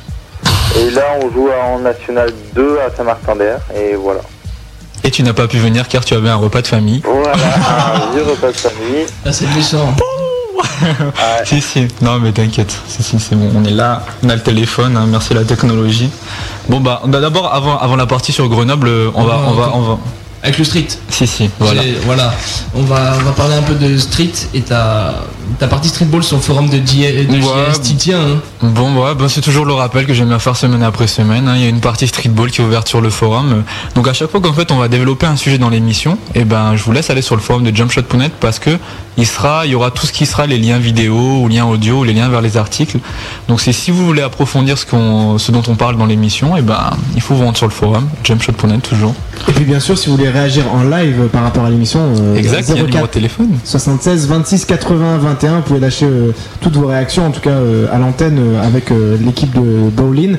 Et 0.79 0.89
là 0.89 1.03
on 1.21 1.29
joue 1.31 1.47
en 1.63 1.79
National 1.79 2.31
2 2.55 2.79
à 2.79 2.95
Saint-Martin-d'Air, 2.95 3.59
et 3.75 3.93
voilà. 3.93 4.21
Et 5.05 5.11
tu 5.11 5.21
n'as 5.21 5.33
pas 5.33 5.47
pu 5.47 5.59
venir 5.59 5.87
car 5.87 6.03
tu 6.03 6.15
avais 6.15 6.29
un 6.29 6.35
repas 6.35 6.63
de 6.63 6.67
famille. 6.67 7.03
Voilà, 7.05 7.33
un 8.09 8.11
vieux 8.11 8.23
repas 8.23 8.47
de 8.47 8.57
famille. 8.57 9.05
Ah, 9.23 9.31
c'est 9.31 9.45
méchant. 9.55 9.95
Si, 11.45 11.61
si, 11.61 11.87
non 12.01 12.19
mais 12.19 12.31
t'inquiète, 12.31 12.75
si, 12.87 13.03
si, 13.03 13.19
c'est 13.19 13.35
bon, 13.35 13.51
on 13.55 13.63
est 13.63 13.71
là, 13.71 14.03
on 14.23 14.29
a 14.29 14.35
le 14.35 14.41
téléphone, 14.41 14.97
hein, 14.97 15.05
merci 15.07 15.33
à 15.33 15.35
la 15.35 15.43
technologie. 15.43 16.09
Bon 16.69 16.79
bah, 16.79 17.01
bah, 17.05 17.19
d'abord, 17.19 17.53
avant, 17.53 17.77
avant 17.77 17.95
la 17.95 18.07
partie 18.07 18.31
sur 18.31 18.49
Grenoble, 18.49 18.87
euh, 18.87 19.11
on 19.13 19.23
va, 19.23 19.41
on 19.47 19.53
va, 19.53 19.71
on 19.75 19.81
va... 19.81 19.99
Avec 20.45 20.57
le 20.59 20.63
street. 20.63 20.87
Si, 21.09 21.25
si, 21.25 21.49
voilà. 21.59 22.33
On 22.75 22.83
va, 22.83 23.15
on 23.19 23.23
va 23.23 23.31
parler 23.31 23.55
un 23.55 23.61
peu 23.63 23.73
de 23.73 23.97
street 23.97 24.31
et 24.53 24.61
ta, 24.61 25.15
ta 25.59 25.67
partie 25.67 25.89
streetball 25.89 26.23
sur 26.23 26.37
le 26.37 26.41
forum 26.43 26.69
de, 26.69 26.77
J, 26.85 27.01
de 27.25 27.33
Ouais. 27.35 27.73
JS 27.83 28.13
hein. 28.13 28.39
Bon, 28.61 28.93
ouais, 29.03 29.15
ben, 29.15 29.27
c'est 29.27 29.41
toujours 29.41 29.65
le 29.65 29.73
rappel 29.73 30.05
que 30.05 30.13
j'aime 30.13 30.27
bien 30.29 30.37
faire 30.39 30.55
semaine 30.55 30.83
après 30.83 31.07
semaine. 31.07 31.47
hein. 31.47 31.53
Il 31.55 31.63
y 31.63 31.65
a 31.65 31.69
une 31.69 31.79
partie 31.79 32.07
streetball 32.07 32.51
qui 32.51 32.61
est 32.61 32.63
ouverte 32.63 32.87
sur 32.87 33.01
le 33.01 33.09
forum. 33.09 33.63
Donc 33.95 34.07
à 34.07 34.13
chaque 34.13 34.29
fois 34.29 34.39
qu'en 34.39 34.53
fait 34.53 34.71
on 34.71 34.77
va 34.77 34.87
développer 34.87 35.25
un 35.25 35.35
sujet 35.35 35.57
dans 35.57 35.69
l'émission, 35.69 36.17
et 36.35 36.43
ben 36.45 36.75
je 36.75 36.83
vous 36.83 36.91
laisse 36.91 37.09
aller 37.09 37.21
sur 37.23 37.35
le 37.35 37.41
forum 37.41 37.63
de 37.63 37.75
jumpshot.net 37.75 38.33
parce 38.39 38.59
que 38.59 38.77
il 39.17 39.25
sera, 39.25 39.65
il 39.65 39.71
y 39.71 39.75
aura 39.75 39.91
tout 39.91 40.05
ce 40.05 40.11
qui 40.11 40.25
sera 40.25 40.45
les 40.45 40.57
liens 40.57 40.77
vidéo 40.77 41.15
ou 41.41 41.47
liens 41.47 41.65
audio 41.65 41.99
ou 41.99 42.03
les 42.03 42.11
liens 42.13 42.27
vers 42.27 42.41
les 42.41 42.57
articles. 42.57 42.97
Donc 43.47 43.61
c'est 43.61 43.71
si 43.71 43.89
vous 43.89 44.05
voulez 44.05 44.21
approfondir 44.21 44.77
ce, 44.77 44.85
qu'on, 44.85 45.37
ce 45.37 45.51
dont 45.53 45.63
on 45.67 45.75
parle 45.75 45.97
dans 45.97 46.05
l'émission, 46.05 46.55
et 46.57 46.61
ben 46.61 46.91
il 47.15 47.21
faut 47.21 47.33
vous 47.35 47.45
rendre 47.45 47.57
sur 47.57 47.65
le 47.67 47.71
forum 47.71 48.07
jumpshot.net 48.23 48.81
toujours. 48.81 49.15
Et 49.47 49.51
puis 49.53 49.63
bien 49.65 49.79
sûr, 49.79 49.97
si 49.97 50.07
vous 50.09 50.17
voulez 50.17 50.29
réagir 50.35 50.65
en 50.73 50.83
live 50.83 51.27
par 51.31 51.43
rapport 51.43 51.65
à 51.65 51.69
l'émission, 51.69 51.99
euh, 52.19 52.35
Exact, 52.35 52.67
il 52.69 52.75
y 52.75 52.79
a 52.79 52.81
le 52.81 52.83
04 52.83 52.87
numéro 52.87 53.07
de 53.07 53.11
téléphone. 53.11 53.49
76 53.63 54.27
26 54.27 54.65
80 54.65 55.17
21, 55.17 55.55
vous 55.57 55.61
pouvez 55.63 55.79
lâcher 55.79 56.05
euh, 56.05 56.31
toutes 56.61 56.75
vos 56.75 56.87
réactions, 56.87 57.25
en 57.27 57.31
tout 57.31 57.41
cas 57.41 57.49
euh, 57.51 57.87
à 57.93 57.97
l'antenne 57.97 58.37
euh, 58.39 58.65
avec 58.67 58.91
euh, 58.91 59.17
l'équipe 59.19 59.53
de 59.55 59.89
Bowling. 59.89 60.37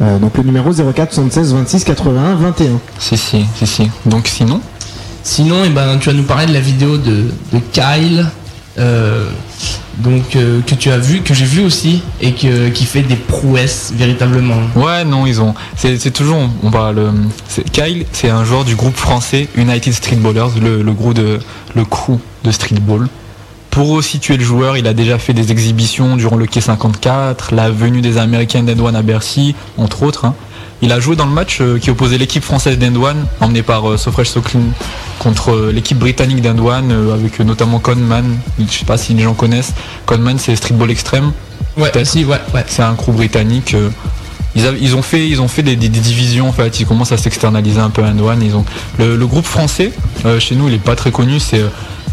Euh, 0.00 0.18
donc 0.18 0.36
le 0.38 0.42
numéro 0.44 0.70
04 0.72 1.12
76 1.12 1.54
26 1.54 1.84
81 1.84 2.34
21. 2.36 2.66
Si, 2.98 3.16
si, 3.16 3.44
si, 3.56 3.66
si. 3.66 3.90
Donc 4.06 4.26
sinon? 4.26 4.60
Sinon, 5.22 5.56
eh 5.64 5.68
ben, 5.68 5.98
tu 6.00 6.08
vas 6.08 6.14
nous 6.16 6.24
parler 6.24 6.46
de 6.46 6.52
la 6.52 6.60
vidéo 6.60 6.96
de, 6.96 7.26
de 7.52 7.58
Kyle, 7.72 8.26
donc 9.98 10.36
euh, 10.36 10.60
que 10.66 10.74
tu 10.74 10.90
as 10.90 10.98
vu, 10.98 11.20
que 11.20 11.34
j'ai 11.34 11.44
vu 11.44 11.62
aussi, 11.64 12.02
et 12.20 12.32
qui 12.32 12.84
fait 12.86 13.02
des 13.02 13.16
prouesses 13.16 13.92
véritablement. 13.94 14.56
Ouais, 14.74 15.04
non, 15.04 15.26
ils 15.26 15.40
ont. 15.40 15.54
C'est 15.76 16.10
toujours. 16.12 16.48
On 16.62 16.70
parle. 16.70 16.98
euh, 16.98 17.10
c'est- 17.48 17.70
Kyle, 17.70 18.06
c'est 18.12 18.30
un 18.30 18.44
joueur 18.44 18.64
du 18.64 18.74
groupe 18.74 18.96
français 18.96 19.48
United 19.56 19.92
Streetballers, 19.92 20.58
le, 20.60 20.82
le 20.82 20.92
groupe 20.92 21.14
de 21.14 21.38
le 21.74 21.84
crew 21.84 22.18
de 22.44 22.50
streetball. 22.50 23.08
Pour 23.70 24.02
situer 24.04 24.36
le 24.36 24.44
joueur, 24.44 24.76
il 24.76 24.86
a 24.86 24.92
déjà 24.92 25.18
fait 25.18 25.32
des 25.32 25.50
exhibitions 25.50 26.16
durant 26.16 26.36
le 26.36 26.44
Quai 26.46 26.60
54, 26.60 27.54
la 27.54 27.70
venue 27.70 28.02
des 28.02 28.18
Américains 28.18 28.62
d'Endouane 28.62 28.96
à 28.96 29.02
Bercy, 29.02 29.54
entre 29.78 30.02
autres. 30.02 30.26
hein. 30.26 30.34
Il 30.82 30.90
a 30.92 30.98
joué 31.00 31.14
dans 31.16 31.26
le 31.26 31.32
match 31.32 31.58
euh, 31.60 31.78
qui 31.78 31.90
opposait 31.90 32.18
l'équipe 32.18 32.42
française 32.42 32.76
d'Endouane, 32.76 33.24
emmenée 33.40 33.62
par 33.62 33.88
euh, 33.88 33.96
Sofresh 33.96 34.28
Soklin, 34.30 34.60
contre 35.20 35.52
euh, 35.52 35.72
l'équipe 35.72 35.96
britannique 35.98 36.40
d'Endouane, 36.42 36.90
avec 37.14 37.38
notamment 37.40 37.78
Conman. 37.78 38.24
Je 38.58 38.64
sais 38.78 38.84
pas 38.84 38.98
si 38.98 39.14
les 39.14 39.22
gens 39.22 39.34
connaissent. 39.34 39.72
Conman, 40.06 40.38
c'est 40.38 40.56
streetball 40.56 40.90
extrême. 40.90 41.32
Ouais, 41.76 41.90
si, 42.04 42.24
ouais, 42.24 42.40
ouais. 42.52 42.64
C'est 42.66 42.82
un 42.82 42.94
crew 42.94 43.12
britannique. 43.12 43.74
ils, 44.56 44.94
ont 44.96 45.02
fait, 45.02 45.26
ils 45.28 45.40
ont 45.40 45.48
fait 45.48 45.62
des, 45.62 45.76
des- 45.76 45.88
des 45.88 46.00
divisions 46.00 46.48
en 46.48 46.52
fait. 46.52 46.80
Ils 46.80 46.86
commencent 46.86 47.12
à 47.12 47.16
s'externaliser 47.16 47.80
un 47.80 47.90
peu 47.90 48.02
à 48.04 48.10
Douane. 48.10 48.42
Ils 48.42 48.56
ont 48.56 48.64
le, 48.98 49.16
le 49.16 49.26
groupe 49.26 49.46
français 49.46 49.92
euh, 50.26 50.38
chez 50.40 50.54
nous, 50.56 50.68
il 50.68 50.74
est 50.74 50.78
pas 50.78 50.96
très 50.96 51.12
connu. 51.12 51.38
C'est 51.40 51.62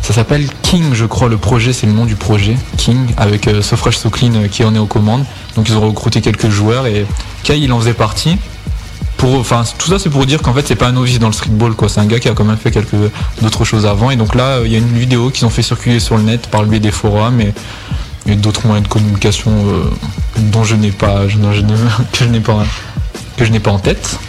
ça 0.02 0.14
s'appelle 0.14 0.48
King, 0.62 0.94
je 0.94 1.06
crois. 1.06 1.28
Le 1.28 1.36
projet, 1.38 1.74
c'est 1.74 1.88
le 1.88 1.92
nom 1.92 2.06
du 2.06 2.16
projet 2.16 2.56
King 2.78 3.00
avec 3.18 3.48
euh, 3.50 3.62
Sofresh 3.62 3.98
Soklin 3.98 4.34
euh, 4.36 4.48
qui 4.48 4.64
en 4.64 4.74
est 4.76 4.80
aux 4.80 4.86
commandes. 4.86 5.26
Donc 5.58 5.68
ils 5.68 5.76
ont 5.76 5.82
recruté 5.82 6.22
quelques 6.22 6.50
joueurs 6.50 6.86
et 6.88 7.06
Kai 7.44 7.58
il 7.60 7.74
en 7.74 7.80
faisait 7.80 7.94
partie. 7.94 8.38
Tout 9.20 9.90
ça 9.90 10.00
c'est 10.00 10.10
pour 10.10 10.26
dire 10.26 10.42
qu'en 10.42 10.54
fait 10.54 10.66
c'est 10.68 10.76
pas 10.76 10.88
un 10.88 10.94
novice 10.94 11.20
dans 11.20 11.28
le 11.28 11.34
streetball 11.34 11.74
quoi. 11.74 11.90
C'est 11.90 12.00
un 12.00 12.06
gars 12.06 12.20
qui 12.20 12.30
a 12.30 12.34
quand 12.34 12.46
même 12.46 12.58
fait 12.58 12.72
quelques 12.72 12.96
d'autres 13.42 13.66
choses 13.66 13.86
avant. 13.86 14.12
Et 14.12 14.16
donc 14.16 14.34
là 14.34 14.58
euh, 14.58 14.64
il 14.66 14.72
y 14.72 14.76
a 14.76 14.80
une 14.80 14.98
vidéo 14.98 15.30
qu'ils 15.30 15.46
ont 15.46 15.50
fait 15.50 15.62
circuler 15.62 16.00
sur 16.00 16.18
le 16.18 16.24
net 16.24 16.48
par 16.48 16.62
le 16.64 16.70
biais 16.70 16.80
des 16.80 16.92
forums 16.92 17.42
et, 17.42 17.54
d'autres 18.36 18.68
moyens 18.68 18.88
de 18.88 18.92
communication 18.92 19.52
dont 20.38 20.64
je 20.64 20.76
n'ai 20.76 20.92
pas, 20.92 21.24
que 21.26 22.26
je 22.26 22.28
n'ai 23.50 23.60
pas, 23.60 23.72
en 23.72 23.80
tête. 23.80 24.20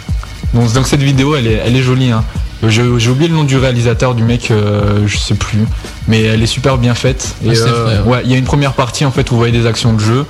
Donc, 0.55 0.87
cette 0.87 1.03
vidéo 1.03 1.35
elle 1.35 1.45
est, 1.45 1.61
elle 1.63 1.75
est 1.75 1.83
jolie. 1.83 2.09
Hein. 2.09 2.23
J'ai 2.67 2.83
oublié 3.09 3.27
le 3.27 3.35
nom 3.35 3.43
du 3.43 3.57
réalisateur 3.57 4.13
du 4.13 4.23
mec, 4.23 4.51
euh, 4.51 5.07
je 5.07 5.17
sais 5.17 5.33
plus, 5.33 5.65
mais 6.07 6.21
elle 6.21 6.43
est 6.43 6.47
super 6.47 6.77
bien 6.77 6.93
faite. 6.93 7.33
Et 7.43 7.49
Ah, 7.49 7.53
euh, 7.53 7.65
vrai, 7.65 7.99
ouais. 7.99 8.09
ouais, 8.17 8.21
il 8.25 8.31
y 8.31 8.35
a 8.35 8.37
une 8.37 8.45
première 8.45 8.73
partie 8.73 9.03
en 9.03 9.11
fait 9.11 9.29
où 9.31 9.33
vous 9.33 9.39
voyez 9.39 9.57
des 9.57 9.65
actions 9.65 9.93
de 9.93 9.99
jeu, 9.99 10.25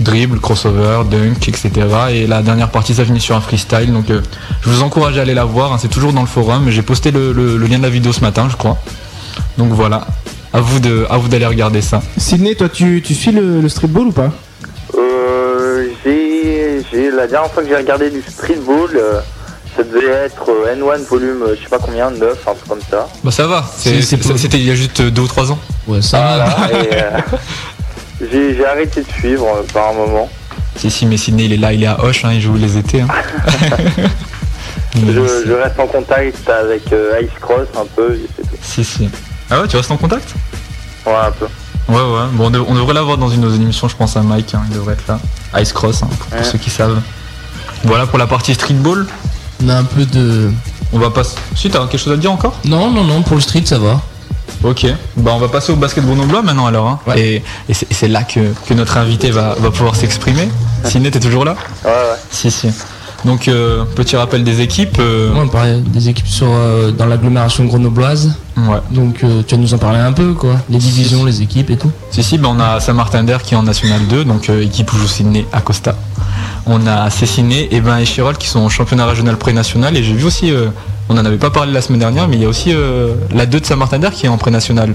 dribble, 0.00 0.40
crossover, 0.40 1.02
dunk, 1.10 1.46
etc. 1.48 1.70
Et 2.12 2.26
la 2.26 2.40
dernière 2.42 2.70
partie 2.70 2.94
ça 2.94 3.04
finit 3.04 3.20
sur 3.20 3.36
un 3.36 3.40
freestyle. 3.42 3.92
Donc 3.92 4.10
euh, 4.10 4.22
je 4.62 4.70
vous 4.70 4.82
encourage 4.82 5.18
à 5.18 5.22
aller 5.22 5.34
la 5.34 5.44
voir. 5.44 5.72
hein. 5.74 5.78
C'est 5.78 5.88
toujours 5.88 6.14
dans 6.14 6.22
le 6.22 6.26
forum. 6.26 6.70
J'ai 6.70 6.82
posté 6.82 7.10
le, 7.10 7.32
le- 7.32 7.58
le 7.58 7.66
lien 7.66 7.76
de 7.78 7.82
la 7.82 7.90
vidéo 7.90 8.12
ce 8.12 8.20
matin, 8.20 8.48
je 8.50 8.56
crois. 8.56 8.78
Donc 9.58 9.72
voilà, 9.72 10.06
à 10.54 10.60
vous 10.60 10.80
de, 10.80 11.04
à 11.10 11.18
vous 11.18 11.28
d'aller 11.28 11.44
regarder 11.46 11.82
ça. 11.82 12.00
Sydney, 12.16 12.54
toi 12.54 12.70
tu, 12.70 13.02
tu 13.04 13.14
suis 13.14 13.30
le, 13.32 13.60
le 13.60 13.68
streetball 13.68 14.06
ou 14.06 14.12
pas? 14.12 14.32
Euh, 14.96 15.88
j'ai, 16.04 16.82
j'ai 16.90 17.10
la 17.10 17.26
dernière 17.26 17.50
fois 17.50 17.62
que 17.62 17.68
j'ai 17.68 17.76
regardé 17.76 18.08
du 18.10 18.22
streetball, 18.22 18.90
euh, 18.96 19.20
ça 19.78 19.84
devait 19.84 20.06
être 20.26 20.44
euh, 20.50 20.74
N1 20.74 21.04
volume, 21.04 21.42
euh, 21.42 21.54
je 21.56 21.62
sais 21.62 21.68
pas 21.68 21.78
combien, 21.78 22.10
9, 22.10 22.20
un 22.48 22.54
truc 22.54 22.68
comme 22.68 22.80
ça. 22.90 23.06
Bah 23.22 23.30
ça 23.30 23.46
va. 23.46 23.64
C'était 23.78 24.58
il 24.58 24.64
y 24.66 24.70
a 24.70 24.74
juste 24.74 25.00
deux 25.00 25.22
ou 25.22 25.28
trois 25.28 25.52
ans. 25.52 25.58
Ouais, 25.86 26.02
ça. 26.02 26.18
Voilà, 26.18 26.56
euh, 26.72 27.10
j'ai, 28.32 28.66
arrêté 28.66 29.02
de 29.02 29.08
suivre 29.12 29.46
euh, 29.46 29.62
par 29.72 29.90
un 29.90 29.92
moment. 29.94 30.28
Si 30.76 30.90
si, 30.90 31.06
mais 31.06 31.16
Sydney 31.16 31.44
il 31.44 31.52
est 31.52 31.56
là, 31.58 31.72
il 31.72 31.82
est 31.82 31.86
à 31.86 32.02
Hoche, 32.04 32.24
hein, 32.24 32.32
il 32.32 32.40
joue 32.40 32.54
les 32.54 32.76
étés. 32.76 33.02
hein. 33.02 33.08
Je, 34.96 35.44
je 35.46 35.52
reste 35.52 35.78
en 35.78 35.86
contact 35.86 36.48
avec 36.48 36.92
euh, 36.92 37.20
Ice 37.22 37.28
Cross 37.40 37.68
un 37.78 37.84
peu. 37.94 38.18
Si 38.62 38.82
si. 38.82 39.08
Ah 39.50 39.60
ouais, 39.60 39.68
tu 39.68 39.76
restes 39.76 39.90
en 39.90 39.96
contact? 39.96 40.34
Ouais, 41.06 41.12
un 41.14 41.30
peu. 41.30 41.46
Ouais 41.88 41.94
ouais. 42.00 42.26
Bon, 42.32 42.46
on, 42.46 42.50
dev- 42.50 42.64
on 42.66 42.74
devrait 42.74 42.94
l'avoir 42.94 43.16
dans 43.18 43.28
une 43.28 43.42
de 43.42 43.46
nos 43.48 43.54
émissions, 43.54 43.86
je 43.88 43.94
pense 43.96 44.16
à 44.16 44.22
Mike, 44.22 44.54
hein, 44.54 44.62
il 44.70 44.74
devrait 44.74 44.94
être 44.94 45.06
là. 45.06 45.20
Ice 45.60 45.72
Cross, 45.72 46.02
hein, 46.02 46.08
pour, 46.18 46.26
pour 46.28 46.38
Ouais. 46.38 46.44
ceux 46.44 46.58
qui 46.58 46.70
savent. 46.70 47.00
Voilà 47.84 48.06
pour 48.06 48.18
la 48.18 48.26
partie 48.26 48.54
streetball. 48.54 49.06
On 49.64 49.68
a 49.68 49.76
un 49.76 49.84
peu 49.84 50.04
de. 50.04 50.50
On 50.92 50.98
va 50.98 51.10
passer. 51.10 51.36
Si 51.56 51.68
t'as 51.70 51.80
quelque 51.86 51.98
chose 51.98 52.12
à 52.12 52.16
dire 52.16 52.32
encore? 52.32 52.54
Non, 52.64 52.90
non, 52.90 53.04
non, 53.04 53.22
pour 53.22 53.36
le 53.36 53.42
street, 53.42 53.62
ça 53.64 53.78
va. 53.78 54.00
Ok, 54.64 54.86
bah 55.16 55.32
on 55.34 55.38
va 55.38 55.46
passer 55.48 55.70
au 55.70 55.76
basket 55.76 56.04
grenoblois 56.04 56.42
maintenant 56.42 56.66
alors. 56.66 56.88
hein. 56.88 56.98
Et, 57.16 57.42
et 57.68 57.74
c'est 57.74 57.88
et 57.90 57.94
c'est 57.94 58.08
là 58.08 58.24
que, 58.24 58.40
que 58.66 58.74
notre 58.74 58.96
invité 58.96 59.30
va, 59.30 59.54
va 59.54 59.70
pouvoir 59.70 59.94
s'exprimer. 59.94 60.48
Siné, 60.84 61.10
t'es 61.12 61.20
toujours 61.20 61.44
là? 61.44 61.54
Ouais, 61.84 61.90
ouais. 61.90 62.16
Si, 62.30 62.50
si. 62.50 62.68
Donc, 63.24 63.46
euh, 63.48 63.84
petit 63.96 64.16
rappel 64.16 64.42
des 64.44 64.60
équipes. 64.60 64.96
euh, 65.00 65.32
Ouais, 65.32 65.40
on 65.44 65.48
parlait 65.48 65.80
des 65.80 66.08
équipes 66.08 66.26
sur, 66.28 66.48
euh, 66.50 66.90
dans 66.92 67.06
l'agglomération 67.06 67.64
grenobloise. 67.66 68.32
Ouais. 68.56 68.78
Donc 68.90 69.22
euh, 69.22 69.42
tu 69.46 69.54
vas 69.54 69.60
nous 69.60 69.74
en 69.74 69.78
parler 69.78 69.98
un 70.00 70.12
peu, 70.12 70.32
quoi. 70.34 70.54
Les 70.70 70.78
divisions, 70.78 71.24
les 71.24 71.42
équipes 71.42 71.70
et 71.70 71.76
tout. 71.76 71.90
Si, 72.10 72.22
si, 72.24 72.38
bah, 72.38 72.48
on 72.50 72.58
a 72.58 72.80
Saint-Martin 72.80 73.22
d'Air 73.24 73.42
qui 73.42 73.54
est 73.54 73.56
en 73.56 73.62
National 73.64 74.06
2, 74.08 74.24
donc 74.24 74.48
euh, 74.50 74.62
équipe 74.64 74.92
où 74.92 74.96
joue 74.96 75.06
Sydney 75.08 75.46
Acosta. 75.52 75.94
On 76.66 76.86
a 76.86 77.08
Cessiné 77.10 77.74
et 77.74 77.80
Ben 77.80 77.98
et 77.98 78.04
Chirol 78.04 78.36
qui 78.36 78.46
sont 78.48 78.60
en 78.60 78.68
championnat 78.68 79.06
régional 79.06 79.36
pré-national. 79.36 79.96
Et 79.96 80.02
j'ai 80.02 80.12
vu 80.12 80.24
aussi, 80.24 80.50
euh, 80.52 80.66
on 81.08 81.14
n'en 81.14 81.24
avait 81.24 81.36
pas 81.38 81.50
parlé 81.50 81.72
la 81.72 81.80
semaine 81.80 82.00
dernière, 82.00 82.28
mais 82.28 82.36
il 82.36 82.42
y 82.42 82.46
a 82.46 82.48
aussi 82.48 82.72
euh, 82.74 83.14
la 83.34 83.46
2 83.46 83.60
de 83.60 83.64
Saint-Martin 83.66 83.98
d'Air 83.98 84.12
qui 84.12 84.26
est 84.26 84.28
en 84.28 84.38
pré-national. 84.38 84.94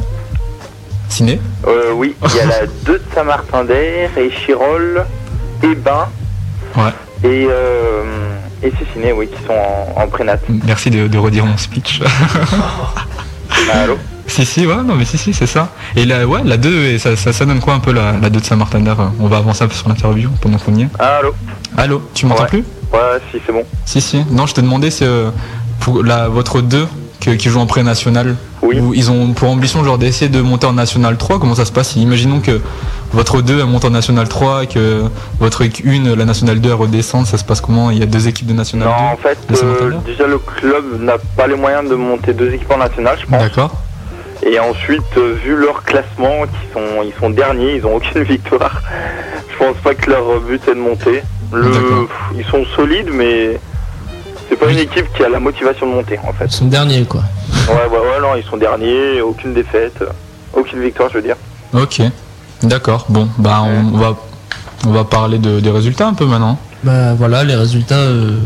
Ciné 1.10 1.40
Euh, 1.68 1.92
oui, 1.94 2.16
il 2.24 2.36
y 2.36 2.40
a 2.40 2.46
la 2.46 2.66
2 2.86 2.94
de 2.94 3.02
Saint-Martin-d'Air 3.14 4.10
et 4.18 4.32
Chirol 4.32 5.06
et 5.64 5.76
Bain 5.76 6.08
Ouais. 6.76 6.92
et, 7.24 7.48
et 8.64 8.72
Cessiné, 8.80 9.12
oui, 9.14 9.28
qui 9.28 9.44
sont 9.46 9.54
en, 9.54 10.02
en 10.04 10.08
prénat. 10.08 10.38
Merci 10.66 10.90
de, 10.90 11.08
de 11.08 11.18
redire 11.18 11.46
mon 11.46 11.58
speech. 11.58 12.02
Allô? 13.74 13.98
Si, 14.28 14.46
si, 14.46 14.66
ouais, 14.66 14.76
non, 14.86 14.96
mais 14.96 15.06
si, 15.06 15.18
si, 15.18 15.34
c'est 15.34 15.46
ça. 15.48 15.70
Et 15.96 16.06
là, 16.06 16.26
ouais, 16.26 16.42
la 16.44 16.58
2, 16.58 16.70
et 16.86 16.98
ça, 16.98 17.16
ça, 17.16 17.34
ça 17.34 17.46
donne 17.46 17.60
quoi 17.60 17.74
un 17.74 17.80
peu 17.80 17.92
la, 17.92 18.14
la 18.22 18.30
2 18.30 18.40
de 18.40 18.46
Saint-Martin 18.46 18.80
d'Air 18.80 18.98
On 19.20 19.28
va 19.28 19.38
avancer 19.38 19.64
un 19.64 19.68
peu 19.68 19.76
sur 19.76 19.90
l'interview 19.90 20.30
pendant 20.42 20.58
qu'on 20.58 20.74
y 20.76 20.84
est. 20.84 20.90
Allô 21.00 21.34
Allô, 21.78 22.02
tu 22.14 22.26
m'entends 22.26 22.44
Ouais. 22.44 22.50
plus 22.50 22.64
Ouais, 22.94 23.00
si, 23.32 23.40
c'est 23.46 23.52
bon. 23.52 23.64
Si, 23.86 24.02
si. 24.02 24.24
Non, 24.32 24.46
je 24.46 24.54
te 24.54 24.62
demandais, 24.62 24.92
c'est 24.92 25.06
euh, 25.06 25.30
pour 25.80 26.04
la, 26.04 26.30
votre 26.30 26.62
2 26.62 26.88
que- 27.20 27.32
qui 27.32 27.50
joue 27.50 27.60
en 27.60 27.66
pré-national. 27.66 28.36
Où 28.62 28.94
ils 28.94 29.12
ont 29.12 29.34
pour 29.34 29.50
ambition 29.50 29.84
genre 29.84 29.98
d'essayer 29.98 30.30
de 30.30 30.40
monter 30.42 30.68
en 30.68 30.74
national 30.74 31.18
3. 31.18 31.38
Comment 31.40 31.56
ça 31.56 31.66
se 31.66 31.72
passe? 31.74 31.96
Imaginons 31.98 32.40
que 32.40 32.62
votre 33.12 33.42
2 33.42 33.60
elle 33.60 33.66
monte 33.66 33.84
en 33.84 33.90
national 33.90 34.30
3 34.30 34.64
et 34.64 34.68
que 34.68 35.04
votre 35.40 35.64
1, 35.64 36.16
la 36.16 36.24
national 36.26 36.62
2, 36.62 36.70
elle 36.70 36.76
redescende. 36.76 37.26
Ça 37.26 37.38
se 37.38 37.44
passe 37.44 37.60
comment? 37.60 37.92
Il 37.92 37.98
y 38.00 38.04
a 38.04 38.06
deux 38.06 38.28
équipes 38.30 38.48
de 38.48 38.54
national 38.54 38.88
Non, 38.88 38.94
2 38.94 39.14
en 39.14 39.18
fait, 39.18 39.38
euh, 39.66 39.92
déjà 40.06 40.26
le 40.28 40.38
club 40.38 41.02
n'a 41.02 41.18
pas 41.36 41.46
les 41.48 41.56
moyens 41.56 41.90
de 41.90 41.96
monter 41.96 42.32
deux 42.34 42.54
équipes 42.54 42.72
en 42.72 42.78
national, 42.78 43.18
je 43.20 43.26
pense. 43.26 43.40
D'accord. 43.42 43.74
Et 44.46 44.60
ensuite, 44.60 45.02
euh, 45.18 45.36
vu 45.44 45.56
leur 45.56 45.84
classement, 45.84 46.44
qui 46.44 46.74
sont, 46.74 47.04
ils 47.04 47.14
sont 47.20 47.30
derniers, 47.30 47.76
ils 47.78 47.86
ont 47.86 47.96
aucune 47.96 48.24
victoire. 48.36 48.82
Je 49.52 49.58
pense 49.58 49.78
pas 49.78 49.96
que 49.96 50.10
leur 50.10 50.40
but 50.42 50.62
est 50.68 50.76
de 50.76 50.80
monter. 50.80 51.24
Le, 51.52 52.08
ils 52.36 52.44
sont 52.46 52.66
solides, 52.76 53.10
mais 53.14 53.60
c'est 54.50 54.56
pas 54.58 54.68
une 54.72 54.80
équipe 54.80 55.06
qui 55.16 55.24
a 55.24 55.30
la 55.30 55.40
motivation 55.40 55.88
de 55.88 55.94
monter, 55.94 56.20
en 56.28 56.34
fait. 56.34 56.46
Ils 56.46 56.52
sont 56.52 56.66
derniers, 56.66 57.04
quoi. 57.06 57.22
Ouais, 57.70 57.76
ouais, 57.90 57.98
ouais, 58.00 58.22
non, 58.22 58.36
ils 58.36 58.44
sont 58.44 58.58
derniers, 58.58 59.22
aucune 59.22 59.54
défaite, 59.54 60.04
aucune 60.54 60.82
victoire, 60.82 61.10
je 61.10 61.16
veux 61.18 61.22
dire. 61.24 61.36
Ok. 61.74 62.02
D'accord. 62.64 63.06
Bon, 63.10 63.28
bah 63.38 63.62
on, 63.64 63.94
on 63.96 63.98
va 63.98 64.16
on 64.86 64.92
va 64.92 65.04
parler 65.06 65.38
de- 65.38 65.60
des 65.60 65.70
résultats 65.70 66.08
un 66.08 66.14
peu 66.14 66.26
maintenant. 66.26 66.58
Bah 66.84 67.14
voilà, 67.14 67.44
les 67.44 67.56
résultats 67.56 67.96
euh, 67.96 68.38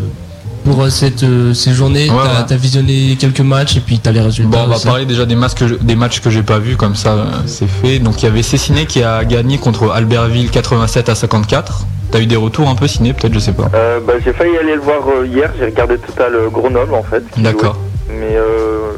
pour 0.67 0.83
euh, 0.83 0.89
cette, 0.89 1.23
euh, 1.23 1.53
ces 1.53 1.71
journées. 1.73 2.09
Ouais, 2.09 2.15
t'as 2.47 2.55
ouais. 2.55 2.59
visionné 2.59 3.15
quelques 3.19 3.39
matchs 3.41 3.77
et 3.77 3.79
puis 3.79 3.99
t'as 3.99 4.11
les 4.11 4.19
résultats. 4.21 4.57
Bon, 4.57 4.63
on 4.65 4.67
va 4.67 4.75
aussi. 4.75 4.85
parler 4.85 5.05
déjà 5.05 5.25
des 5.25 5.35
matchs 5.35 5.53
que 5.55 5.67
je- 5.67 5.75
des 5.75 5.95
matchs 5.95 6.19
que 6.19 6.29
j'ai 6.29 6.43
pas 6.43 6.59
vus 6.59 6.75
comme 6.75 6.95
ça, 6.95 7.11
euh, 7.13 7.25
c'est 7.45 7.67
fait. 7.67 7.99
Donc 7.99 8.21
il 8.21 8.25
y 8.25 8.29
avait 8.29 8.43
Cessiné 8.43 8.85
qui 8.85 9.01
a 9.03 9.23
gagné 9.23 9.57
contre 9.57 9.91
Albertville 9.91 10.49
87 10.49 11.09
à 11.09 11.15
54. 11.15 11.85
T'as 12.11 12.19
eu 12.19 12.25
des 12.25 12.35
retours 12.37 12.69
un 12.69 12.75
peu 12.75 12.87
ciné, 12.87 13.13
peut-être, 13.13 13.33
je 13.33 13.39
sais 13.39 13.51
pas. 13.53 13.69
Euh, 13.73 13.99
bah, 14.05 14.13
j'ai 14.23 14.31
failli 14.33 14.57
aller 14.57 14.75
le 14.75 14.81
voir 14.81 14.99
hier, 15.25 15.51
j'ai 15.59 15.65
regardé 15.65 15.97
Total 15.97 16.31
Grenoble, 16.51 16.93
en 16.93 17.03
fait. 17.03 17.23
D'accord. 17.37 17.77
Mais 18.09 18.35
euh, 18.37 18.91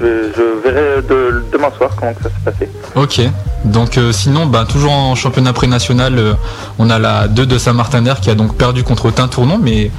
je, 0.00 0.04
je 0.36 0.62
verrai 0.68 1.02
de- 1.02 1.42
demain 1.52 1.70
soir 1.76 1.90
comment 1.96 2.12
que 2.14 2.22
ça 2.24 2.28
s'est 2.30 2.44
passé. 2.50 2.68
Ok. 2.96 3.20
Donc 3.64 3.96
euh, 3.98 4.12
sinon, 4.12 4.46
bah, 4.46 4.64
toujours 4.68 4.92
en 4.92 5.14
championnat 5.14 5.52
pré-national, 5.52 6.18
euh, 6.18 6.32
on 6.78 6.90
a 6.90 6.98
la 6.98 7.28
2 7.28 7.46
de 7.46 7.58
Saint-Martin 7.58 8.02
d'Air 8.02 8.20
qui 8.20 8.30
a 8.30 8.34
donc 8.34 8.56
perdu 8.56 8.82
contre 8.84 9.10
Tintournon, 9.12 9.58
mais 9.62 9.90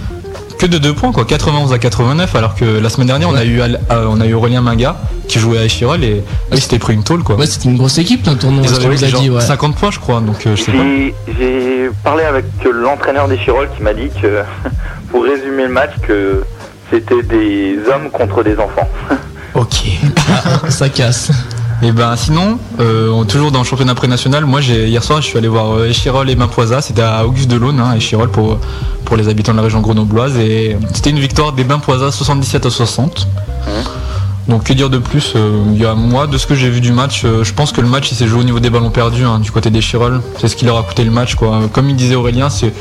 que 0.59 0.65
de 0.65 0.77
2 0.77 0.93
points, 0.93 1.11
quoi, 1.11 1.25
91 1.25 1.71
à 1.73 1.79
89, 1.79 2.35
alors 2.35 2.53
que 2.53 2.65
la 2.65 2.89
semaine 2.89 3.07
dernière, 3.07 3.29
on, 3.29 3.35
a 3.35 3.45
eu, 3.45 3.61
Al- 3.61 3.79
euh, 3.91 4.05
on 4.09 4.19
a 4.19 4.25
eu 4.27 4.33
Aurélien 4.33 4.61
Minga 4.61 4.97
qui 5.27 5.39
jouait 5.39 5.57
à 5.57 5.63
Échirol 5.63 6.03
et 6.03 6.21
il 6.51 6.61
s'était 6.61 6.79
pris 6.79 6.93
une 6.93 7.03
tôle, 7.03 7.23
quoi. 7.23 7.35
Ouais, 7.37 7.45
c'était 7.45 7.69
une 7.69 7.77
grosse 7.77 7.97
équipe, 7.97 8.27
un 8.27 8.35
tournoi. 8.35 8.63
Ils 8.65 8.75
avaient 8.75 8.87
nous 8.95 9.03
a 9.03 9.07
genre 9.07 9.21
dit, 9.21 9.29
ouais. 9.29 9.41
50 9.41 9.75
points, 9.75 9.91
je 9.91 9.99
crois, 9.99 10.19
donc 10.19 10.45
euh, 10.45 10.55
je 10.55 10.63
sais 10.63 10.71
pas. 10.71 10.83
J'ai 11.39 11.89
parlé 12.03 12.23
avec 12.25 12.45
l'entraîneur 12.71 13.27
des 13.29 13.37
Chirol 13.37 13.69
qui 13.75 13.81
m'a 13.83 13.93
dit 13.93 14.09
que, 14.21 14.41
pour 15.11 15.23
résumer 15.23 15.63
le 15.63 15.69
match, 15.69 15.91
que 16.05 16.43
c'était 16.91 17.23
des 17.23 17.77
hommes 17.93 18.09
contre 18.11 18.43
des 18.43 18.57
enfants. 18.59 18.87
Ok. 19.55 19.81
ça 20.69 20.89
casse. 20.89 21.31
Et 21.81 21.93
ben 21.93 22.15
sinon, 22.17 22.59
euh, 22.81 23.23
toujours 23.23 23.51
dans 23.51 23.59
le 23.59 23.65
championnat 23.65 23.95
pré-national, 23.95 24.45
moi 24.45 24.59
hier 24.61 25.01
soir 25.01 25.21
je 25.21 25.27
suis 25.27 25.37
allé 25.37 25.47
voir 25.47 25.77
euh, 25.77 25.89
Échirol 25.89 26.29
et 26.29 26.35
Mapoisa, 26.35 26.81
c'était 26.81 27.01
à 27.01 27.25
Auguste 27.25 27.49
Delaune, 27.49 27.79
hein, 27.79 27.95
Échirol 27.95 28.29
pour, 28.29 28.59
les 29.15 29.27
habitants 29.27 29.53
de 29.53 29.57
la 29.57 29.63
région 29.63 29.81
grenobloise 29.81 30.37
et 30.37 30.77
c'était 30.93 31.09
une 31.09 31.19
victoire 31.19 31.53
des 31.53 31.63
Bains-Poisa 31.63 32.11
77 32.11 32.67
à 32.67 32.69
60. 32.69 33.27
Donc 34.49 34.63
que 34.63 34.73
dire 34.73 34.89
de 34.89 34.97
plus 34.97 35.33
euh, 35.35 35.95
moi 35.95 36.27
de 36.27 36.37
ce 36.37 36.47
que 36.47 36.55
j'ai 36.55 36.69
vu 36.69 36.81
du 36.81 36.91
match, 36.91 37.21
euh, 37.23 37.43
je 37.43 37.53
pense 37.53 37.71
que 37.71 37.81
le 37.81 37.87
match 37.87 38.11
il 38.11 38.15
s'est 38.15 38.27
joué 38.27 38.41
au 38.41 38.43
niveau 38.43 38.59
des 38.59 38.71
ballons 38.71 38.89
perdus 38.89 39.23
hein, 39.23 39.39
du 39.39 39.51
côté 39.51 39.69
des 39.69 39.79
Chirol. 39.79 40.21
C'est 40.39 40.47
ce 40.47 40.55
qui 40.55 40.65
leur 40.65 40.77
a 40.77 40.83
coûté 40.83 41.03
le 41.03 41.11
match 41.11 41.35
quoi. 41.35 41.61
Comme 41.71 41.89
il 41.89 41.95
disait 41.95 42.15
Aurélien, 42.15 42.49
c'est 42.49 42.73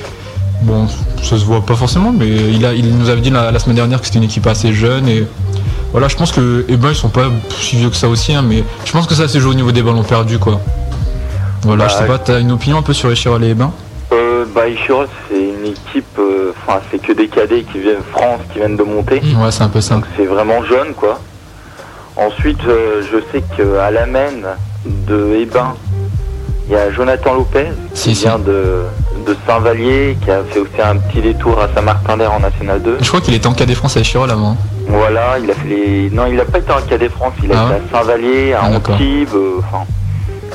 bon, 0.63 0.87
ça 1.23 1.39
se 1.39 1.45
voit 1.45 1.61
pas 1.65 1.75
forcément, 1.77 2.13
mais 2.17 2.29
il 2.29 2.65
a 2.67 2.73
il 2.75 2.97
nous 2.97 3.09
avait 3.09 3.21
dit 3.21 3.31
la, 3.31 3.51
la 3.51 3.59
semaine 3.59 3.77
dernière 3.77 4.01
que 4.01 4.07
c'était 4.07 4.19
une 4.19 4.25
équipe 4.25 4.47
assez 4.47 4.73
jeune 4.73 5.09
et 5.09 5.27
voilà, 5.93 6.09
je 6.09 6.17
pense 6.17 6.33
que 6.33 6.65
eh 6.69 6.77
ben 6.77 6.91
ils 6.91 6.95
sont 6.95 7.09
pas 7.09 7.29
si 7.61 7.77
vieux 7.77 7.89
que 7.91 7.97
ça 7.97 8.09
aussi, 8.09 8.35
hein, 8.35 8.43
mais 8.43 8.63
je 8.85 8.93
pense 8.93 9.07
que 9.07 9.15
ça 9.15 9.27
s'est 9.29 9.41
joué 9.41 9.53
au 9.53 9.55
niveau 9.55 9.73
des 9.73 9.83
ballons 9.83 10.03
perdus 10.03 10.39
quoi. 10.39 10.61
Voilà, 11.63 11.85
Bah, 11.87 11.91
je 11.93 11.99
sais 11.99 12.07
pas, 12.07 12.19
t'as 12.19 12.41
une 12.41 12.53
opinion 12.53 12.79
un 12.79 12.83
peu 12.83 12.93
sur 12.93 13.09
les 13.09 13.17
Chirol 13.17 13.43
et 13.45 13.49
Ebin 13.51 13.73
Euh, 14.13 14.45
bah, 14.55 14.63
Chirol, 14.85 15.09
c'est 15.29 15.37
une 15.39 15.67
équipe, 15.67 16.07
euh, 16.19 16.53
enfin, 16.67 16.81
c'est 16.91 17.01
que 17.01 17.13
des 17.13 17.27
cadets 17.29 17.63
qui 17.73 17.79
viennent 17.81 17.97
de 17.97 18.03
France, 18.13 18.41
qui 18.53 18.59
viennent 18.61 18.77
de 18.77 18.83
monter. 18.85 19.17
Ouais, 19.37 19.51
c'est 19.51 19.63
un 19.65 19.69
peu 19.69 19.81
ça. 19.81 20.01
C'est 20.17 20.27
vraiment 20.27 20.63
jeune, 20.65 20.95
quoi. 20.95 21.19
Ensuite, 22.17 22.61
euh, 22.69 23.03
je 23.11 23.19
sais 23.33 23.43
qu'à 23.57 23.91
l'amène 23.91 24.45
de 24.87 25.35
Ebin, 25.43 25.75
il 26.69 26.73
y 26.75 26.77
a 26.77 26.93
Jonathan 26.93 27.35
Lopez, 27.35 27.69
qui 27.95 28.13
vient 28.13 28.39
de, 28.39 28.83
de 29.29 29.37
Saint-Vallier, 29.47 30.17
qui 30.25 30.31
a 30.31 30.43
fait 30.51 30.59
aussi 30.61 30.81
un 30.83 30.97
petit 30.97 31.21
détour 31.21 31.61
à 31.61 31.69
Saint-Martin-d'Air 31.75 32.33
en 32.33 32.41
National 32.41 32.83
2. 32.83 32.99
Je 33.01 33.09
crois 33.09 33.21
qu'il 33.21 33.35
était 33.35 33.47
en 33.47 33.53
cadet 33.55 33.75
France 33.75 33.97
à 33.97 34.03
Chirol 34.03 34.31
avant. 34.31 34.57
Voilà, 34.89 35.39
il 35.43 35.51
a 35.51 35.55
fait 35.55 35.69
les. 35.69 36.11
Non, 36.11 36.27
il 36.27 36.37
n'a 36.37 36.45
pas 36.45 36.59
été 36.59 36.73
en 36.73 36.81
cadet 36.81 37.09
France, 37.11 37.35
il 37.43 37.53
a 37.53 37.57
Ah 37.61 37.67
été 37.67 37.75
à 37.95 37.99
Saint-Vallier, 37.99 38.53
à 38.55 38.61
Ah. 38.63 38.71
Antibes. 38.77 39.29
euh, 39.35 39.59
Enfin, 39.59 39.85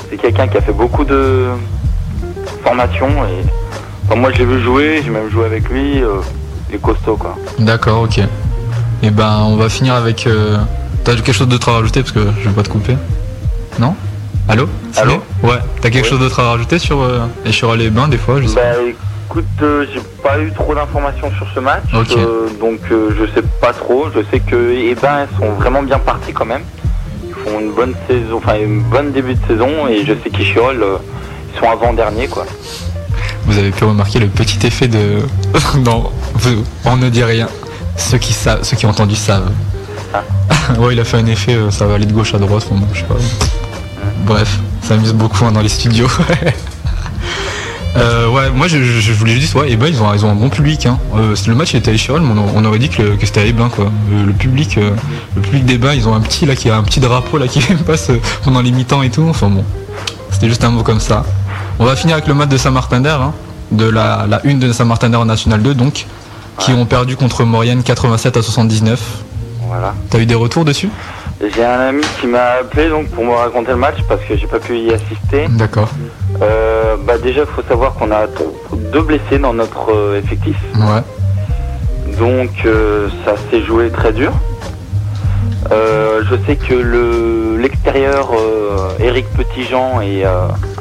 c'est 0.09 0.17
quelqu'un 0.17 0.47
qui 0.47 0.57
a 0.57 0.61
fait 0.61 0.73
beaucoup 0.73 1.05
de 1.05 1.47
formations 2.63 3.07
et. 3.25 3.45
enfin, 4.05 4.15
moi, 4.19 4.31
je 4.33 4.39
l'ai 4.39 4.45
vu 4.45 4.61
jouer, 4.63 5.01
j'ai 5.03 5.09
même 5.09 5.29
joué 5.29 5.45
avec 5.45 5.69
lui. 5.69 6.01
euh, 6.03 6.15
il 6.69 6.75
est 6.75 6.79
costaud, 6.81 7.15
quoi. 7.17 7.35
D'accord, 7.59 8.01
ok. 8.03 8.19
Et 9.03 9.09
ben 9.11 9.41
on 9.45 9.55
va 9.57 9.69
finir 9.69 9.93
avec. 9.95 10.25
euh, 10.27 10.57
T'as 11.03 11.15
quelque 11.15 11.33
chose 11.33 11.49
d'autre 11.49 11.67
à 11.69 11.73
rajouter 11.73 11.99
parce 12.01 12.13
que 12.13 12.21
je 12.41 12.47
vais 12.47 12.55
pas 12.55 12.63
te 12.63 12.69
couper 12.69 12.95
Non? 13.77 13.93
Allô 14.49 14.67
Allô 14.97 15.23
Ouais, 15.41 15.59
t'as 15.81 15.89
quelque 15.89 16.07
chose 16.07 16.19
d'autre 16.19 16.39
à 16.39 16.51
rajouter 16.51 16.79
sur 16.79 17.01
euh, 17.01 17.19
les 17.45 17.51
Chirol 17.51 17.81
et 17.81 17.85
Ebin 17.85 18.07
des 18.07 18.17
fois 18.17 18.41
je 18.41 18.47
sais 18.47 18.55
Bah, 18.55 18.61
écoute, 19.29 19.45
euh, 19.61 19.85
j'ai 19.91 20.01
pas 20.21 20.39
eu 20.39 20.51
trop 20.51 20.75
d'informations 20.75 21.31
sur 21.37 21.47
ce 21.55 21.59
match, 21.59 21.83
Ok. 21.93 22.11
euh, 22.17 22.47
donc 22.59 22.79
euh, 22.91 23.09
je 23.17 23.25
sais 23.33 23.45
pas 23.61 23.73
trop. 23.73 24.07
Je 24.13 24.19
sais 24.29 24.39
que 24.39 24.55
ben, 25.01 25.19
elles 25.21 25.37
sont 25.39 25.53
vraiment 25.53 25.81
bien 25.81 25.97
partis 25.97 26.33
quand 26.33 26.45
même. 26.45 26.61
Ils 27.25 27.33
font 27.33 27.59
une 27.59 27.71
bonne 27.71 27.95
saison, 28.07 28.37
enfin 28.37 28.55
une 28.59 28.81
bonne 28.81 29.11
début 29.11 29.33
de 29.33 29.47
saison, 29.47 29.87
et 29.89 30.05
je 30.05 30.13
sais 30.23 30.29
qu'Ichirol, 30.29 30.83
euh, 30.83 30.97
ils 31.53 31.59
sont 31.59 31.69
avant 31.69 31.93
dernier, 31.93 32.27
quoi. 32.27 32.45
Vous 33.45 33.57
avez 33.57 33.71
pu 33.71 33.83
remarquer 33.85 34.19
le 34.19 34.27
petit 34.27 34.65
effet 34.67 34.87
de. 34.87 35.19
non, 35.83 36.11
on 36.85 36.97
ne 36.97 37.09
dit 37.09 37.23
rien. 37.23 37.47
Ceux 37.97 38.17
qui 38.17 38.33
savent, 38.33 38.63
ceux 38.63 38.75
qui 38.75 38.85
ont 38.85 38.89
entendu 38.89 39.15
savent. 39.15 39.51
ouais, 40.79 40.93
il 40.93 40.99
a 40.99 41.03
fait 41.03 41.17
un 41.17 41.25
effet, 41.25 41.57
ça 41.71 41.87
va 41.87 41.95
aller 41.95 42.05
de 42.05 42.13
gauche 42.13 42.33
à 42.35 42.37
droite, 42.37 42.67
bon, 42.69 42.85
je 42.93 42.99
sais 42.99 43.05
pas. 43.05 43.15
Bref, 44.25 44.59
ça 44.81 44.93
amuse 44.95 45.13
beaucoup 45.13 45.45
hein, 45.45 45.51
dans 45.51 45.61
les 45.61 45.69
studios. 45.69 46.07
Euh, 47.95 48.27
ouais, 48.27 48.49
moi 48.49 48.67
je, 48.67 48.81
je- 48.83 48.99
je 49.01 49.13
voulais 49.13 49.35
juste, 49.39 49.53
ouais, 49.53 49.71
Ebin 49.71 49.85
ils 49.87 50.01
ont, 50.01 50.11
ils 50.15 50.25
ont 50.25 50.31
un 50.31 50.35
bon 50.35 50.49
public. 50.49 50.87
Hein. 50.87 50.97
Euh, 51.15 51.35
le 51.45 51.53
match 51.53 51.73
il 51.73 51.77
était 51.77 51.91
à 51.91 51.93
Échirol, 51.93 52.21
mais 52.21 52.33
on, 52.39 52.57
on 52.57 52.65
aurait 52.65 52.79
dit 52.79 52.89
que, 52.89 53.15
que 53.15 53.25
c'était 53.27 53.41
à 53.41 53.45
Ebin 53.45 53.69
quoi. 53.69 53.85
Euh, 54.11 54.25
le 54.25 54.33
public, 54.33 54.79
le 55.35 55.41
public 55.43 55.63
d'Ebin, 55.65 55.93
ils 55.93 56.07
ont 56.07 56.15
un 56.15 56.19
petit 56.19 56.47
là 56.47 56.55
qui 56.55 56.71
a 56.71 56.75
un 56.77 56.81
petit 56.81 56.99
drapeau 56.99 57.37
là 57.37 57.47
qui 57.47 57.59
passe 57.85 58.09
pendant 58.43 58.61
les 58.61 58.71
mi-temps 58.71 59.03
et 59.03 59.11
tout. 59.11 59.27
Enfin 59.29 59.47
bon, 59.47 59.63
c'était 60.31 60.47
juste 60.49 60.63
un 60.63 60.71
mot 60.71 60.81
comme 60.81 60.99
ça. 60.99 61.23
On 61.77 61.85
va 61.85 61.95
finir 61.95 62.15
avec 62.15 62.27
le 62.27 62.33
match 62.33 62.49
de 62.49 62.57
Saint-Martin 62.57 62.99
d'Air, 62.99 63.21
hein, 63.21 63.33
de 63.71 63.85
la, 63.87 64.25
la 64.27 64.43
une 64.43 64.57
de 64.57 64.73
Saint-Martin 64.73 65.11
d'Air 65.11 65.19
en 65.19 65.25
National 65.25 65.61
2 65.61 65.75
donc, 65.75 66.07
qui 66.57 66.71
ont 66.71 66.87
perdu 66.87 67.15
contre 67.15 67.43
Maurienne 67.43 67.83
87 67.83 68.37
à 68.37 68.41
79. 68.41 68.99
Voilà. 69.67 69.93
T'as 70.09 70.17
eu 70.17 70.25
des 70.25 70.33
retours 70.35 70.65
dessus? 70.65 70.89
J'ai 71.49 71.65
un 71.65 71.79
ami 71.79 72.03
qui 72.21 72.27
m'a 72.27 72.59
appelé 72.61 72.89
donc 72.89 73.09
pour 73.09 73.25
me 73.25 73.33
raconter 73.33 73.71
le 73.71 73.77
match 73.77 73.97
parce 74.07 74.21
que 74.23 74.37
j'ai 74.37 74.47
pas 74.47 74.59
pu 74.59 74.77
y 74.77 74.93
assister. 74.93 75.47
D'accord. 75.49 75.89
Euh, 76.41 76.95
bah 77.05 77.17
déjà, 77.17 77.41
il 77.41 77.47
faut 77.47 77.63
savoir 77.67 77.93
qu'on 77.95 78.11
a 78.11 78.27
deux 78.93 79.01
blessés 79.01 79.39
dans 79.39 79.53
notre 79.53 79.91
euh, 79.93 80.19
effectif. 80.19 80.55
Ouais. 80.75 82.15
Donc 82.17 82.49
euh, 82.65 83.09
ça 83.25 83.35
s'est 83.49 83.61
joué 83.63 83.89
très 83.89 84.13
dur. 84.13 84.31
Je 85.69 86.35
sais 86.47 86.55
que 86.55 86.73
le 86.73 87.57
l'extérieur 87.57 88.31
Eric 88.99 89.25
Petitjean 89.31 90.01
et 90.01 90.23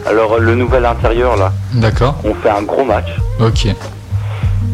alors 0.06 0.38
le 0.38 0.54
nouvel 0.54 0.84
intérieur 0.84 1.36
là 1.36 1.52
D'accord. 1.74 2.16
ont 2.24 2.34
fait 2.34 2.50
un 2.50 2.62
gros 2.62 2.84
match 2.84 3.08
Ok. 3.40 3.66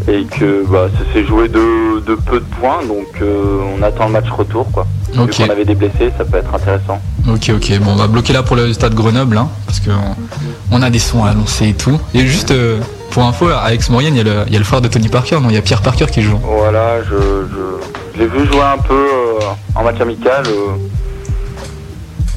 Et 0.09 0.25
que 0.25 0.65
bah, 0.69 0.89
ça 0.97 1.13
s'est 1.13 1.25
joué 1.25 1.49
de, 1.49 2.01
de 2.07 2.15
peu 2.15 2.41
de 2.41 2.45
points 2.61 2.83
donc 2.87 3.07
euh, 3.21 3.61
on 3.79 3.83
attend 3.83 4.07
le 4.07 4.13
match 4.13 4.31
retour 4.31 4.67
quoi. 4.73 4.87
Ok. 5.19 5.39
Vu 5.39 5.45
qu'on 5.47 5.53
avait 5.53 5.65
des 5.65 5.75
blessés, 5.75 6.13
ça 6.19 6.25
peut 6.25 6.37
être 6.39 6.55
intéressant. 6.55 7.01
Ok, 7.29 7.51
ok. 7.55 7.79
Bon, 7.81 7.93
on 7.93 7.97
va 7.97 8.07
bloquer 8.09 8.33
là 8.35 8.43
pour 8.43 8.57
le 8.57 8.73
stade 8.75 8.95
Grenoble, 8.95 9.37
hein, 9.39 9.49
parce 9.67 9.81
que 9.81 9.91
on, 9.91 10.77
on 10.77 10.83
a 10.83 10.91
des 10.91 10.99
sons 10.99 11.25
à 11.25 11.31
annoncer 11.31 11.69
et 11.69 11.75
tout. 11.75 11.99
Et 12.15 12.27
juste 12.27 12.51
euh, 12.51 12.79
pour 13.11 13.25
info, 13.25 13.49
à 13.49 13.73
Aix-Maurienne, 13.73 14.15
il 14.15 14.19
y, 14.19 14.21
a 14.21 14.25
le- 14.25 14.45
il 14.49 14.53
y 14.53 14.57
a 14.57 14.59
le 14.59 14.65
frère 14.67 14.81
de 14.83 14.89
Tony 14.89 15.09
Parker, 15.09 15.41
non? 15.41 15.49
Il 15.49 15.55
y 15.55 15.59
a 15.59 15.63
Pierre 15.63 15.81
Parker 15.83 16.07
qui 16.07 16.21
joue. 16.23 16.39
Voilà, 16.43 17.03
je, 17.05 17.17
je, 17.17 18.21
l'ai 18.21 18.27
vu 18.27 18.47
jouer 18.47 18.61
un 18.63 18.79
peu 18.79 18.95
euh, 18.95 19.39
en 19.75 19.83
match 19.83 19.99
amical. 20.01 20.45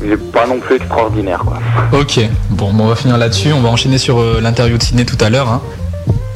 il 0.03 0.11
est 0.11 0.31
pas 0.31 0.47
non 0.47 0.59
plus 0.59 0.77
extraordinaire 0.77 1.39
quoi. 1.45 1.59
Ok. 1.99 2.19
Bon, 2.49 2.73
bon, 2.73 2.85
on 2.85 2.87
va 2.87 2.95
finir 2.95 3.17
là-dessus. 3.17 3.51
On 3.53 3.61
va 3.61 3.69
enchaîner 3.69 3.97
sur 3.97 4.21
l'interview 4.41 4.77
de 4.77 4.83
Sydney 4.83 5.05
tout 5.05 5.17
à 5.23 5.29
l'heure. 5.29 5.49
hein. 5.49 5.61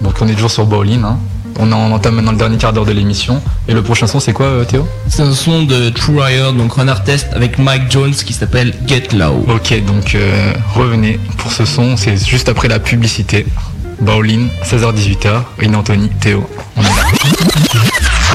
Donc 0.02 0.16
on 0.22 0.28
est 0.28 0.34
toujours 0.34 0.52
sur 0.52 0.66
Bowling. 0.66 1.04
Hein. 1.04 1.18
On, 1.58 1.72
en 1.72 1.92
entame 1.92 2.16
maintenant 2.16 2.32
le 2.32 2.38
dernier 2.38 2.58
quart 2.58 2.74
d'heure 2.74 2.86
de 2.86 2.92
l'émission. 2.92 3.42
Et 3.68 3.74
le 3.74 3.82
prochain 3.82 4.08
son, 4.08 4.20
c'est 4.20 4.34
quoi, 4.34 4.46
euh, 4.48 4.66
Théo? 4.66 4.88
C'est 5.08 5.22
un 5.24 5.32
son 5.32 5.64
de 5.64 5.90
True 5.90 6.20
Riot, 6.20 6.52
donc 6.52 6.74
Runner 6.74 6.94
Test 7.06 7.28
avec 7.34 7.58
Mike 7.58 7.90
Jones 7.90 8.14
qui 8.14 8.34
s'appelle 8.34 8.74
Get 8.86 9.10
Low. 9.14 9.46
Ok, 9.48 9.86
donc 9.86 10.16
euh, 10.16 10.54
revenez 10.74 11.20
pour 11.38 11.52
ce 11.52 11.66
son. 11.66 11.96
C'est 11.96 12.18
juste 12.18 12.50
après 12.50 12.68
la 12.68 12.80
publicité. 12.80 13.46
Bowling, 14.02 14.50
16h-18h. 14.64 15.44
Rin 15.60 15.74
Anthony, 15.74 16.10
Théo. 16.20 16.48
On 16.76 16.82
est 16.82 16.86
là. 16.86 17.06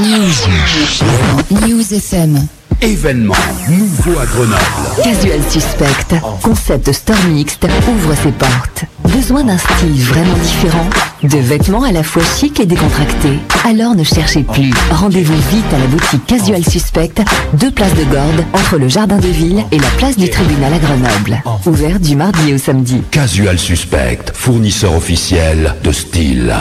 News. 0.00 1.68
News 1.68 1.94
FM. 1.94 2.46
Événement 2.82 3.34
nouveau 3.68 4.18
à 4.18 4.24
Grenoble. 4.24 4.56
Casual 5.04 5.40
Suspect, 5.50 6.16
concept 6.42 6.90
store 6.90 7.22
mixte, 7.28 7.66
ouvre 7.86 8.14
ses 8.14 8.32
portes. 8.32 8.84
Besoin 9.04 9.44
d'un 9.44 9.58
style 9.58 10.02
vraiment 10.02 10.36
différent? 10.42 10.86
De 11.22 11.36
vêtements 11.36 11.82
à 11.82 11.92
la 11.92 12.02
fois 12.02 12.22
chic 12.38 12.58
et 12.58 12.64
décontractés 12.64 13.38
Alors 13.66 13.94
ne 13.94 14.02
cherchez 14.02 14.44
plus. 14.44 14.72
Rendez-vous 14.92 15.36
vite 15.50 15.74
à 15.74 15.78
la 15.78 15.86
boutique 15.88 16.26
Casual 16.26 16.64
Suspect, 16.64 17.12
deux 17.52 17.70
places 17.70 17.94
de 17.94 18.04
Gordes, 18.04 18.46
entre 18.54 18.78
le 18.78 18.88
Jardin 18.88 19.18
de 19.18 19.28
Ville 19.28 19.62
et 19.72 19.78
la 19.78 19.88
place 19.98 20.16
du 20.16 20.30
Tribunal 20.30 20.72
à 20.72 20.78
Grenoble. 20.78 21.42
Ouvert 21.66 22.00
du 22.00 22.16
mardi 22.16 22.54
au 22.54 22.58
samedi. 22.58 23.02
Casual 23.10 23.58
Suspect, 23.58 24.32
fournisseur 24.32 24.94
officiel 24.94 25.74
de 25.84 25.92
style. 25.92 26.54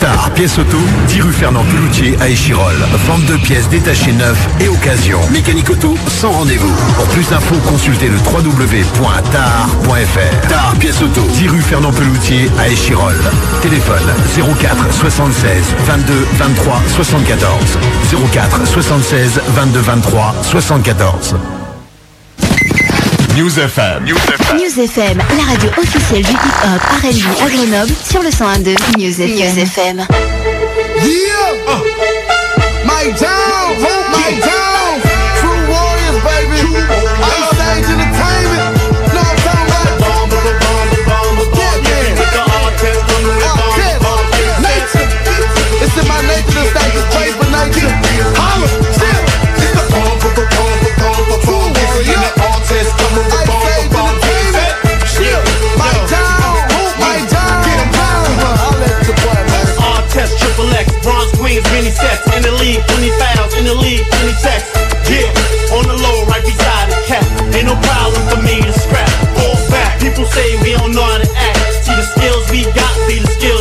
Star, 0.00 0.30
pièces 0.30 0.56
auto, 0.56 0.78
10 1.08 1.20
rue 1.20 1.32
Fernand 1.32 1.62
Peloutier 1.64 2.16
à 2.22 2.28
Échirol. 2.30 2.74
Vente 3.06 3.26
de 3.26 3.36
pièces 3.36 3.68
détachées 3.68 4.12
neuves 4.12 4.38
et 4.58 4.66
occasion. 4.66 5.20
Mécanique 5.30 5.68
auto, 5.68 5.94
sans 6.08 6.30
rendez-vous. 6.30 6.74
Pour 6.96 7.04
plus 7.08 7.28
d'infos, 7.28 7.58
consultez 7.68 8.08
le 8.08 8.16
www.tar.fr. 8.16 9.28
Tar, 10.48 10.74
pièces 10.78 11.02
auto, 11.02 11.20
10 11.34 11.48
rue 11.48 11.60
Fernand 11.60 11.92
Peloutier 11.92 12.50
à 12.58 12.68
Échirol. 12.68 13.14
Téléphone 13.60 14.00
04 14.58 14.90
76 14.90 15.74
22 15.84 16.26
23 16.32 16.82
74. 16.96 17.78
04 18.32 18.66
76 18.66 19.42
22 19.54 19.80
23 19.80 20.34
74. 20.44 21.34
News 23.40 23.56
FM. 23.56 24.04
News 24.04 24.18
FM. 24.18 24.56
News 24.58 24.78
FM, 24.78 25.16
la 25.16 25.44
radio 25.50 25.70
officielle 25.78 26.22
du 26.22 26.30
hip-hop 26.30 26.82
R&B 27.00 27.42
à 27.42 27.48
Grenoble 27.48 27.92
sur 28.04 28.22
le 28.22 28.28
101.2 28.28 28.76
News 28.98 29.18
FM. 29.18 29.30
News 29.30 29.58
FM. 29.58 30.06
Yeah! 31.02 31.56
Uh, 31.66 31.80
my 32.84 33.10
town, 33.14 33.78
my 33.78 33.82
town, 33.82 33.99
queens, 61.50 61.66
mini 61.72 61.90
sets. 61.90 62.22
In 62.36 62.42
the 62.42 62.54
league, 62.62 62.82
20 62.86 63.10
fouls, 63.18 63.54
in 63.58 63.64
the 63.64 63.74
league, 63.74 64.06
20 64.06 64.34
texts. 64.38 64.70
Yeah, 65.10 65.74
on 65.74 65.84
the 65.90 65.98
low, 65.98 66.24
right 66.30 66.44
beside 66.44 66.86
the 66.86 66.98
cap. 67.10 67.26
Ain't 67.54 67.66
no 67.66 67.74
problem 67.82 68.22
for 68.30 68.40
me 68.46 68.62
to 68.62 68.72
scrap. 68.72 69.10
Fall 69.34 69.58
back. 69.70 69.98
People 70.00 70.26
say 70.26 70.46
we 70.62 70.78
don't 70.78 70.94
know 70.94 71.02
how 71.02 71.18
to 71.18 71.30
act. 71.34 71.58
See 71.82 71.94
the 71.94 72.06
skills 72.06 72.46
we 72.50 72.62
got, 72.78 72.94
be 73.08 73.18
the 73.18 73.26
skills 73.26 73.59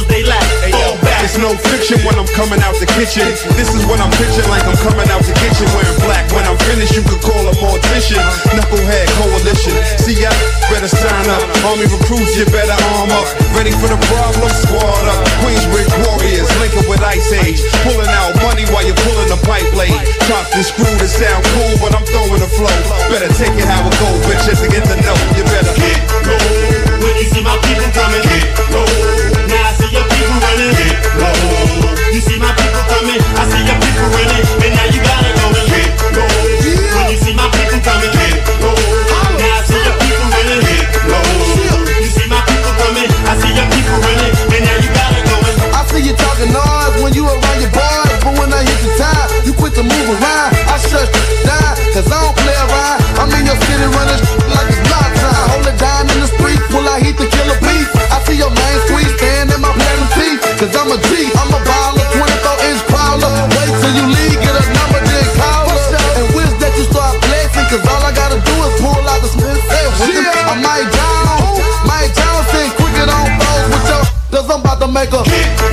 no 1.39 1.55
fiction 1.71 1.99
when 2.03 2.19
I'm 2.19 2.27
coming 2.35 2.59
out 2.67 2.75
the 2.77 2.87
kitchen. 2.99 3.23
This 3.55 3.71
is 3.71 3.87
what 3.87 3.99
I'm 4.03 4.11
pitching 4.19 4.47
like 4.51 4.63
I'm 4.67 4.75
coming 4.83 5.07
out 5.07 5.23
the 5.23 5.35
kitchen 5.39 5.67
wearing 5.71 5.99
black. 6.03 6.27
When 6.35 6.43
I'm 6.43 6.59
finished, 6.67 6.95
you 6.95 7.03
could 7.03 7.23
call 7.23 7.39
a 7.47 7.55
mortician. 7.63 8.19
Knucklehead 8.51 9.07
coalition. 9.15 9.75
See, 10.03 10.19
I 10.19 10.31
better 10.67 10.91
sign 10.91 11.27
up. 11.31 11.43
Army 11.63 11.87
recruits, 11.87 12.35
you 12.35 12.45
better 12.51 12.75
arm 12.95 13.11
up. 13.15 13.27
Ready 13.55 13.71
for 13.71 13.87
the 13.87 13.99
problem? 14.11 14.51
Squad 14.51 15.03
up. 15.07 15.19
Queensbridge 15.39 15.91
Warriors, 16.03 16.49
linking 16.59 16.85
with 16.91 17.01
Ice 17.07 17.31
Age. 17.31 17.63
Pulling 17.87 18.11
out 18.19 18.35
money 18.43 18.67
while 18.75 18.83
you're 18.83 18.99
pulling 19.07 19.31
a 19.31 19.39
pipe 19.47 19.67
blade. 19.71 19.95
Chopped 20.27 20.51
and 20.59 20.65
screwed 20.67 20.99
to 20.99 21.07
sound 21.07 21.43
cool, 21.55 21.73
but 21.79 21.95
I'm 21.95 22.03
throwing 22.03 22.43
the 22.43 22.51
flow. 22.51 22.75
Better 23.07 23.31
take 23.39 23.55
it 23.55 23.67
how 23.67 23.87
it 23.87 23.95
go, 23.95 24.09
bitch, 24.27 24.43
just 24.43 24.59
to 24.63 24.67
get 24.67 24.83
to 24.91 24.95
know. 25.07 25.17
You 25.39 25.43
better 25.47 25.73
get 25.79 25.99
low. 26.27 26.41
When 26.99 27.15
you 27.15 27.25
see 27.31 27.43
my 27.43 27.55
people 27.63 27.87
coming, 27.95 28.23
get 28.27 28.47
low. 28.75 29.38
Cause 52.01 52.11
I 52.11 52.21
don't 52.21 52.35
play 52.37 52.55
around. 52.55 53.01
I'm 53.19 53.39
in 53.39 53.45
your 53.45 53.55
city 53.55 53.85
running 53.95 54.38
I'm 60.79 60.87
a 60.87 60.97
G, 61.11 61.27
I'm 61.35 61.51
a 61.51 61.59
baller, 61.67 62.07
24 62.15 62.71
inch 62.71 62.79
prowler. 62.87 63.27
Wait 63.51 63.67
till 63.83 63.93
you 63.99 64.05
leave, 64.15 64.39
get 64.39 64.55
a 64.55 64.63
number, 64.71 65.03
then 65.03 65.27
call 65.35 65.67
us. 65.75 65.83
And 66.15 66.31
wish 66.31 66.55
that 66.63 66.71
you 66.79 66.87
start 66.87 67.19
blessing, 67.19 67.67
cause 67.67 67.83
all 67.83 67.99
I 67.99 68.15
gotta 68.15 68.39
do 68.39 68.55
is 68.63 68.79
pull 68.79 69.03
out 69.03 69.19
the 69.19 69.27
Smith 69.27 69.59
I 69.59 70.55
might 70.63 70.87
down, 70.87 71.59
might 71.83 72.15
down, 72.15 72.39
sing 72.55 72.71
quicker 72.79 73.11
on 73.11 73.27
those 73.27 73.67
with 73.75 73.91
your, 73.91 74.03
cause 74.31 74.47
I'm 74.47 74.61
about 74.63 74.79
to 74.79 74.87
make 74.87 75.11
a 75.11 75.68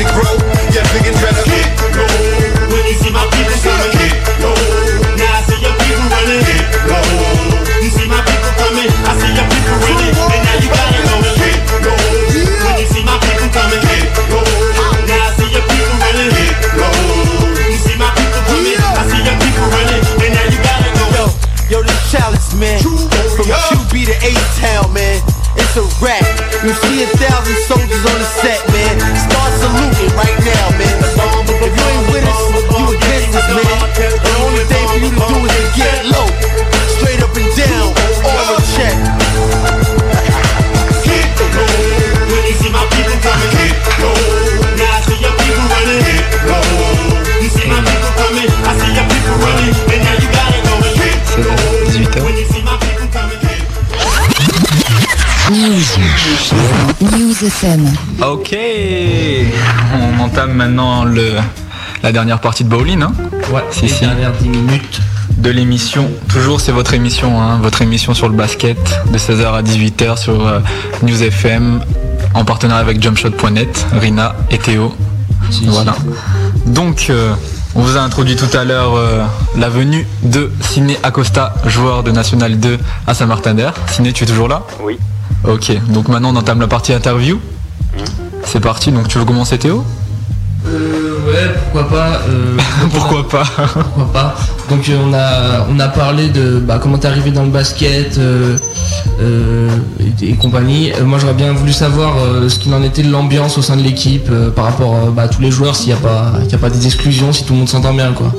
it 0.00 0.06
grow. 0.14 0.49
FM. 57.60 57.84
Ok, 58.26 58.56
on 59.94 60.20
entame 60.22 60.52
maintenant 60.54 61.04
le, 61.04 61.32
la 62.02 62.10
dernière 62.10 62.40
partie 62.40 62.64
de 62.64 62.70
Bowling. 62.70 63.02
Hein 63.02 63.12
Ouais, 63.52 63.60
si, 63.70 63.82
les 63.82 63.88
si. 63.88 64.00
dernières 64.00 64.32
10 64.32 64.48
minutes. 64.48 65.00
De 65.36 65.50
l'émission, 65.50 66.10
toujours 66.32 66.58
c'est 66.60 66.72
votre 66.72 66.94
émission, 66.94 67.38
hein, 67.40 67.58
votre 67.62 67.82
émission 67.82 68.14
sur 68.14 68.28
le 68.30 68.34
basket 68.34 68.78
de 69.12 69.18
16h 69.18 69.44
à 69.54 69.62
18h 69.62 70.16
sur 70.18 70.46
euh, 70.46 70.60
News 71.02 71.22
FM 71.22 71.80
en 72.32 72.44
partenariat 72.46 72.80
avec 72.80 73.02
jumpshot.net, 73.02 73.86
Rina 73.92 74.34
et 74.50 74.56
Théo. 74.56 74.94
voilà. 75.66 75.94
Donc, 76.66 77.08
euh, 77.10 77.34
on 77.74 77.82
vous 77.82 77.96
a 77.98 78.00
introduit 78.00 78.36
tout 78.36 78.54
à 78.56 78.64
l'heure 78.64 78.94
euh, 78.96 79.22
la 79.58 79.68
venue 79.68 80.06
de 80.22 80.50
Ciné 80.62 80.98
Acosta, 81.02 81.54
joueur 81.66 82.04
de 82.04 82.10
National 82.10 82.58
2 82.58 82.78
à 83.06 83.12
Saint-Martin-d'Air. 83.12 83.74
Ciné, 83.90 84.12
tu 84.14 84.24
es 84.24 84.26
toujours 84.26 84.48
là? 84.48 84.62
Oui. 84.82 84.98
Ok, 85.48 85.72
donc 85.92 86.08
maintenant 86.08 86.32
on 86.34 86.36
entame 86.36 86.60
la 86.60 86.68
partie 86.68 86.92
interview. 86.92 87.38
C'est 88.44 88.60
parti, 88.60 88.92
donc 88.92 89.08
tu 89.08 89.18
veux 89.18 89.24
commencer 89.24 89.58
Théo? 89.58 89.84
Euh, 90.66 91.16
ouais, 91.26 91.54
pourquoi 91.72 91.88
pas. 91.88 92.20
euh, 92.28 92.56
Pourquoi 92.92 93.26
pas? 93.28 93.44
Pourquoi 93.94 94.12
pas. 94.12 94.34
Donc 94.68 94.86
euh, 94.88 94.98
on 95.02 95.14
a 95.14 95.66
on 95.74 95.80
a 95.80 95.88
parlé 95.88 96.28
de 96.28 96.58
bah, 96.58 96.78
comment 96.82 96.98
t'es 96.98 97.08
arrivé 97.08 97.30
dans 97.30 97.44
le 97.44 97.48
basket 97.50 98.18
euh, 98.18 98.58
euh, 99.22 99.68
et, 100.20 100.30
et 100.30 100.34
compagnie. 100.34 100.92
Euh, 100.92 101.04
moi 101.04 101.18
j'aurais 101.18 101.32
bien 101.34 101.52
voulu 101.54 101.72
savoir 101.72 102.16
euh, 102.18 102.48
ce 102.50 102.58
qu'il 102.58 102.74
en 102.74 102.82
était 102.82 103.02
de 103.02 103.10
l'ambiance 103.10 103.56
au 103.56 103.62
sein 103.62 103.76
de 103.76 103.82
l'équipe 103.82 104.28
euh, 104.30 104.50
par 104.50 104.66
rapport 104.66 104.94
euh, 104.94 105.10
bah, 105.10 105.22
à 105.22 105.28
tous 105.28 105.40
les 105.40 105.50
joueurs, 105.50 105.74
s'il 105.74 105.88
n'y 105.88 105.94
a 105.94 106.02
pas 106.02 106.32
y 106.50 106.54
a 106.54 106.58
pas 106.58 106.70
des 106.70 106.84
exclusions, 106.84 107.32
si 107.32 107.44
tout 107.44 107.54
le 107.54 107.60
monde 107.60 107.68
s'entend 107.68 107.94
bien 107.94 108.12
quoi. 108.12 108.30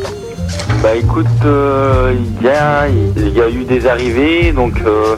Bah 0.84 0.96
écoute, 0.96 1.26
euh, 1.46 2.14
il 2.40 2.46
y, 2.46 2.50
a, 2.50 2.88
il 2.88 3.34
y 3.36 3.42
a 3.42 3.50
eu 3.50 3.64
des 3.64 3.88
arrivées, 3.88 4.52
donc 4.52 4.74
euh, 4.86 5.16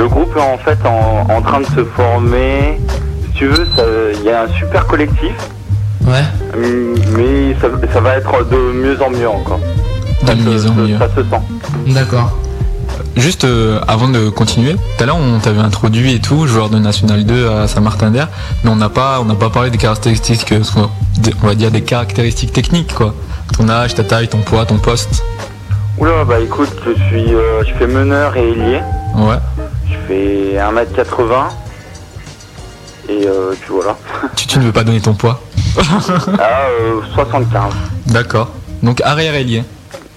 le 0.00 0.08
groupe 0.08 0.34
est 0.36 0.40
en 0.40 0.56
fait 0.58 0.78
en, 0.86 1.26
en 1.30 1.42
train 1.42 1.60
de 1.60 1.66
se 1.66 1.84
former. 1.84 2.80
Si 3.26 3.32
tu 3.34 3.46
veux, 3.46 3.66
il 4.14 4.24
y 4.24 4.30
a 4.30 4.42
un 4.44 4.48
super 4.58 4.86
collectif, 4.86 5.32
Ouais. 6.06 6.24
hum, 6.54 6.94
mais 7.16 7.54
ça, 7.60 7.68
ça 7.92 8.00
va 8.00 8.16
être 8.16 8.32
de 8.50 8.56
mieux 8.56 8.96
en 9.02 9.10
mieux 9.10 9.28
encore. 9.28 9.60
De 10.26 10.32
mieux 10.34 10.66
en 10.66 10.74
mieux. 10.74 10.98
Ça 10.98 11.08
se 11.14 11.22
sent. 11.22 11.42
D'accord. 11.88 12.30
Juste 13.16 13.44
euh, 13.44 13.80
avant 13.88 14.08
de 14.08 14.30
continuer, 14.30 14.74
tout 14.74 15.02
à 15.02 15.06
l'heure 15.06 15.16
on 15.16 15.38
t'avait 15.40 15.60
introduit 15.60 16.14
et 16.14 16.20
tout, 16.20 16.46
joueur 16.46 16.70
de 16.70 16.78
National 16.78 17.24
2 17.24 17.48
à 17.50 17.68
Saint-Martin-d'Air, 17.68 18.28
mais 18.64 18.70
on 18.70 18.76
n'a 18.76 18.88
pas, 18.88 19.18
on 19.20 19.24
n'a 19.26 19.34
pas 19.34 19.50
parlé 19.50 19.70
des 19.70 19.78
caractéristiques, 19.78 20.50
euh, 20.52 20.62
on 21.42 21.46
va 21.46 21.54
dire 21.54 21.70
des 21.70 21.82
caractéristiques 21.82 22.52
techniques 22.52 22.94
quoi. 22.94 23.14
Ton 23.56 23.68
âge, 23.68 23.94
ta 23.94 24.04
taille, 24.04 24.28
ton 24.28 24.38
poids, 24.38 24.64
ton 24.64 24.78
poste. 24.78 25.22
Oula, 25.98 26.24
bah 26.24 26.40
écoute, 26.40 26.70
je 26.86 26.92
suis, 27.08 27.34
euh, 27.34 27.62
je 27.66 27.74
fais 27.74 27.86
meneur 27.86 28.34
et 28.36 28.48
ailier. 28.52 28.80
Ouais. 29.16 29.36
Je 30.10 30.14
fais 30.14 30.58
1m80. 30.58 31.48
Et 33.08 33.26
euh, 33.26 33.52
puis 33.60 33.70
voilà. 33.70 33.96
Tu, 34.36 34.46
tu 34.46 34.58
ne 34.58 34.64
veux 34.64 34.72
pas 34.72 34.84
donner 34.84 35.00
ton 35.00 35.14
poids 35.14 35.40
ah, 36.38 36.66
euh, 36.80 37.00
75. 37.14 37.72
D'accord. 38.06 38.50
Donc 38.82 39.00
arrière 39.02 39.34
ailier. 39.34 39.64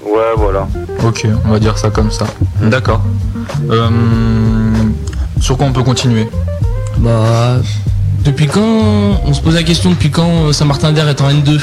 Ouais, 0.04 0.34
voilà. 0.36 0.68
Ok, 1.06 1.28
on 1.46 1.52
va 1.52 1.60
dire 1.60 1.78
ça 1.78 1.90
comme 1.90 2.12
ça. 2.12 2.26
D'accord. 2.62 3.02
Euh, 3.70 3.90
sur 5.40 5.58
quoi 5.58 5.68
on 5.68 5.74
peut 5.74 5.84
continuer? 5.84 6.28
Bah 6.98 7.58
depuis 8.24 8.48
quand 8.48 8.62
on 9.26 9.34
se 9.34 9.42
pose 9.42 9.56
la 9.56 9.64
question 9.64 9.92
depuis 9.92 10.10
quand 10.10 10.48
euh, 10.48 10.54
Saint-Martin-d'Air 10.54 11.10
est 11.10 11.22
en 11.22 11.30
N2 11.30 11.60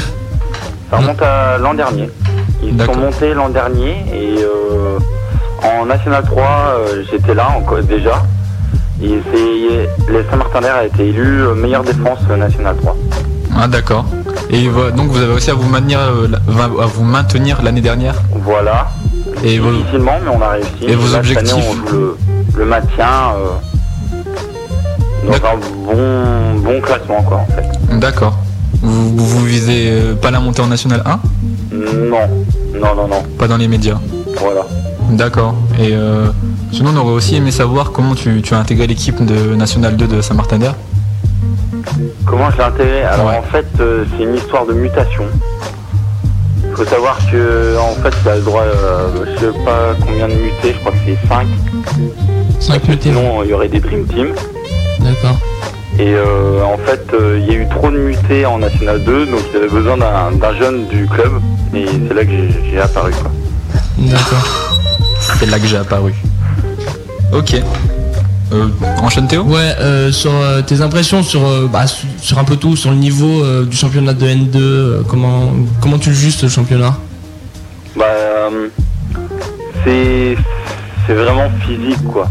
Ça 0.91 0.97
remonte 0.99 1.23
à 1.23 1.59
l'an 1.59 1.75
dernier. 1.75 2.11
Ils 2.63 2.81
sont 2.83 2.97
montés 2.97 3.35
l'an 3.35 3.49
dernier 3.49 4.05
et 4.13 4.43
euh, 4.43 4.99
en 5.63 5.87
National 5.87 6.23
3, 6.25 6.43
euh, 6.43 7.03
j'étais 7.11 7.35
là 7.35 7.49
encore 7.57 7.83
déjà. 7.83 8.23
Et 9.03 9.21
c'est 9.33 10.13
les 10.13 10.25
Saint-Martin-d'Air 10.31 10.75
a 10.77 10.85
été 10.85 11.09
élu 11.09 11.43
euh, 11.43 11.55
meilleure 11.55 11.83
défense 11.85 12.19
euh, 12.31 12.37
National 12.37 12.77
3. 12.77 12.97
Ah 13.57 13.67
d'accord. 13.69 14.05
Et 14.51 14.67
donc 14.97 15.11
vous 15.11 15.19
avez 15.19 15.33
réussi 15.33 15.51
à 15.51 15.55
vous 15.55 15.69
maintenir, 15.69 15.99
à 16.01 16.87
vous 16.87 17.05
maintenir 17.05 17.63
l'année 17.63 17.81
dernière? 17.81 18.15
Voilà. 18.45 18.89
Et 19.45 19.59
vos- 19.59 19.73
Difficilement, 19.73 20.13
mais 20.25 20.31
on 20.35 20.43
a 20.43 20.49
réussi. 20.51 20.85
Et 20.87 20.95
vos 20.95 21.13
Là, 21.15 21.23
cette 21.25 21.39
année, 21.39 21.53
objectifs 21.53 21.65
on 21.85 21.89
joue 21.89 21.97
le, 21.97 22.17
le 22.59 22.65
maintien 22.65 23.07
euh, 23.37 25.27
dans 25.27 25.35
un 25.35 25.57
bon, 25.95 26.61
bon 26.61 26.81
classement 26.81 27.23
quoi 27.23 27.39
en 27.39 27.47
fait. 27.47 27.99
D'accord. 27.99 28.37
Vous, 28.83 29.17
vous 29.17 29.45
visez 29.45 29.93
pas 30.23 30.31
la 30.31 30.41
montée 30.41 30.63
en 30.63 30.67
National 30.67 31.03
1 31.05 31.21
Non, 31.73 32.19
non, 32.75 32.95
non, 32.97 33.09
non. 33.09 33.23
Pas 33.39 33.47
dans 33.47 33.57
les 33.59 33.69
médias 33.69 33.99
Voilà. 34.39 34.63
D'accord. 35.11 35.55
Et 35.79 35.93
euh, 35.93 36.27
sinon 36.73 36.91
on 36.95 36.99
aurait 36.99 37.13
aussi 37.15 37.37
aimé 37.37 37.51
savoir 37.51 37.93
comment 37.93 38.15
tu, 38.15 38.43
tu 38.43 38.55
as 38.55 38.59
intégré 38.59 38.87
l'équipe 38.87 39.25
de 39.25 39.55
National 39.55 39.97
2 39.97 40.07
de 40.07 40.21
Saint-Martin-d'Air. 40.21 40.75
Comment 42.25 42.51
je 42.51 42.57
l'ai 42.59 42.63
intégré? 42.65 43.03
Alors 43.03 43.27
en 43.39 43.43
fait, 43.43 43.67
euh, 43.81 44.05
c'est 44.17 44.25
une 44.25 44.35
histoire 44.37 44.67
de 44.67 44.73
mutation. 44.73 45.25
Il 46.65 46.77
faut 46.77 46.85
savoir 46.85 47.19
que 47.31 47.77
en 47.79 47.95
fait, 48.03 48.15
il 48.25 48.29
a 48.29 48.37
le 48.37 48.43
droit, 48.43 48.63
euh, 48.63 49.09
je 49.35 49.41
sais 49.41 49.53
pas 49.65 49.95
combien 50.07 50.29
de 50.29 50.35
mutés, 50.35 50.73
je 50.75 50.79
crois 50.79 50.93
que 50.93 50.99
c'est 51.05 51.29
5. 51.29 51.47
5 52.61 52.89
mutés. 52.89 53.09
Sinon, 53.11 53.43
il 53.43 53.51
y 53.51 53.53
aurait 53.53 53.69
des 53.69 53.81
Dream 53.81 54.07
Team. 54.07 54.29
D'accord. 55.01 55.39
Et 55.99 56.15
euh, 56.15 56.63
en 56.65 56.79
fait, 56.79 57.05
euh, 57.13 57.39
il 57.43 57.53
y 57.53 57.57
a 57.57 57.61
eu 57.61 57.69
trop 57.69 57.91
de 57.91 57.99
mutés 57.99 58.47
en 58.47 58.59
National 58.59 59.03
2, 59.03 59.27
donc 59.27 59.41
il 59.53 59.57
avait 59.57 59.69
besoin 59.69 59.97
d'un 59.99 60.55
jeune 60.59 60.87
du 60.87 61.07
club. 61.07 61.33
Et 61.75 61.85
c'est 62.09 62.15
là 62.15 62.25
que 62.25 62.31
j'ai- 62.31 62.61
j'ai 62.71 62.81
apparu. 62.81 63.11
Quoi. 63.13 63.31
D'accord. 63.99 64.70
C'est 65.41 65.47
là 65.47 65.59
que 65.59 65.67
j'ai 65.67 65.79
apparu. 65.79 66.15
Ok. 67.33 67.55
Euh, 68.53 68.69
enchaîne 69.03 69.27
Théo? 69.27 69.45
Ouais, 69.45 69.75
euh, 69.81 70.11
sur 70.13 70.33
euh, 70.35 70.61
tes 70.61 70.81
impressions 70.83 71.23
sur, 71.23 71.47
euh, 71.47 71.69
bah, 71.73 71.87
sur, 71.87 72.07
sur 72.21 72.39
un 72.39 72.45
peu 72.45 72.57
tout, 72.57 72.77
sur 72.77 72.91
le 72.91 72.97
niveau 72.97 73.43
euh, 73.43 73.65
du 73.65 73.77
championnat 73.77 74.13
de 74.13 74.27
N2, 74.27 74.57
euh, 74.57 75.03
comment, 75.09 75.53
comment 75.81 75.99
tu 75.99 76.11
le 76.11 76.15
juges 76.17 76.37
ce 76.37 76.49
championnat? 76.49 76.97
Bah, 77.97 78.05
euh, 78.07 78.69
c'est 79.85 80.37
c'est 81.07 81.15
vraiment 81.15 81.49
physique 81.67 82.05
quoi. 82.13 82.29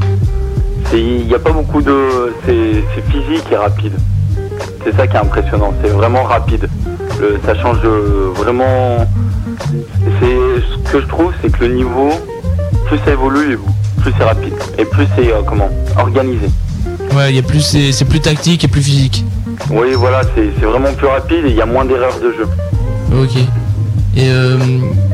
Il 0.93 1.25
n'y 1.27 1.33
a 1.33 1.39
pas 1.39 1.51
beaucoup 1.51 1.81
de. 1.81 2.33
C'est 2.45 2.83
c'est 2.95 3.11
physique 3.11 3.45
et 3.51 3.55
rapide. 3.55 3.93
C'est 4.83 4.95
ça 4.95 5.07
qui 5.07 5.15
est 5.15 5.19
impressionnant. 5.19 5.73
C'est 5.83 5.89
vraiment 5.89 6.23
rapide. 6.23 6.67
Le- 7.19 7.39
ça 7.45 7.55
change 7.55 7.81
de 7.81 7.87
vraiment. 8.35 9.05
C'est 10.19 10.61
ce 10.85 10.91
que 10.91 11.01
je 11.01 11.05
trouve, 11.07 11.31
c'est 11.41 11.51
que 11.51 11.65
le 11.65 11.75
niveau, 11.75 12.11
plus 12.89 12.99
ça 13.05 13.11
évolue, 13.11 13.59
plus 14.01 14.11
c'est 14.17 14.23
rapide 14.23 14.53
et 14.77 14.85
plus 14.85 15.05
c'est 15.15 15.31
euh, 15.31 15.41
comment 15.47 15.69
organisé. 15.97 16.47
Ouais, 17.15 17.29
il 17.31 17.35
y 17.35 17.39
a 17.39 17.43
plus, 17.43 17.61
c'est 17.91 18.05
plus 18.05 18.19
tactique 18.19 18.63
et 18.63 18.67
plus 18.67 18.81
physique. 18.81 19.23
Oui, 19.69 19.93
voilà, 19.95 20.21
c'est 20.35 20.65
vraiment 20.65 20.91
plus 20.93 21.07
rapide 21.07 21.45
et 21.45 21.49
il 21.49 21.55
y 21.55 21.61
a 21.61 21.65
moins 21.65 21.85
d'erreurs 21.85 22.17
de 22.19 22.31
jeu. 22.31 22.47
Ok. 23.13 23.37
Et 24.15 24.29
euh, 24.29 24.57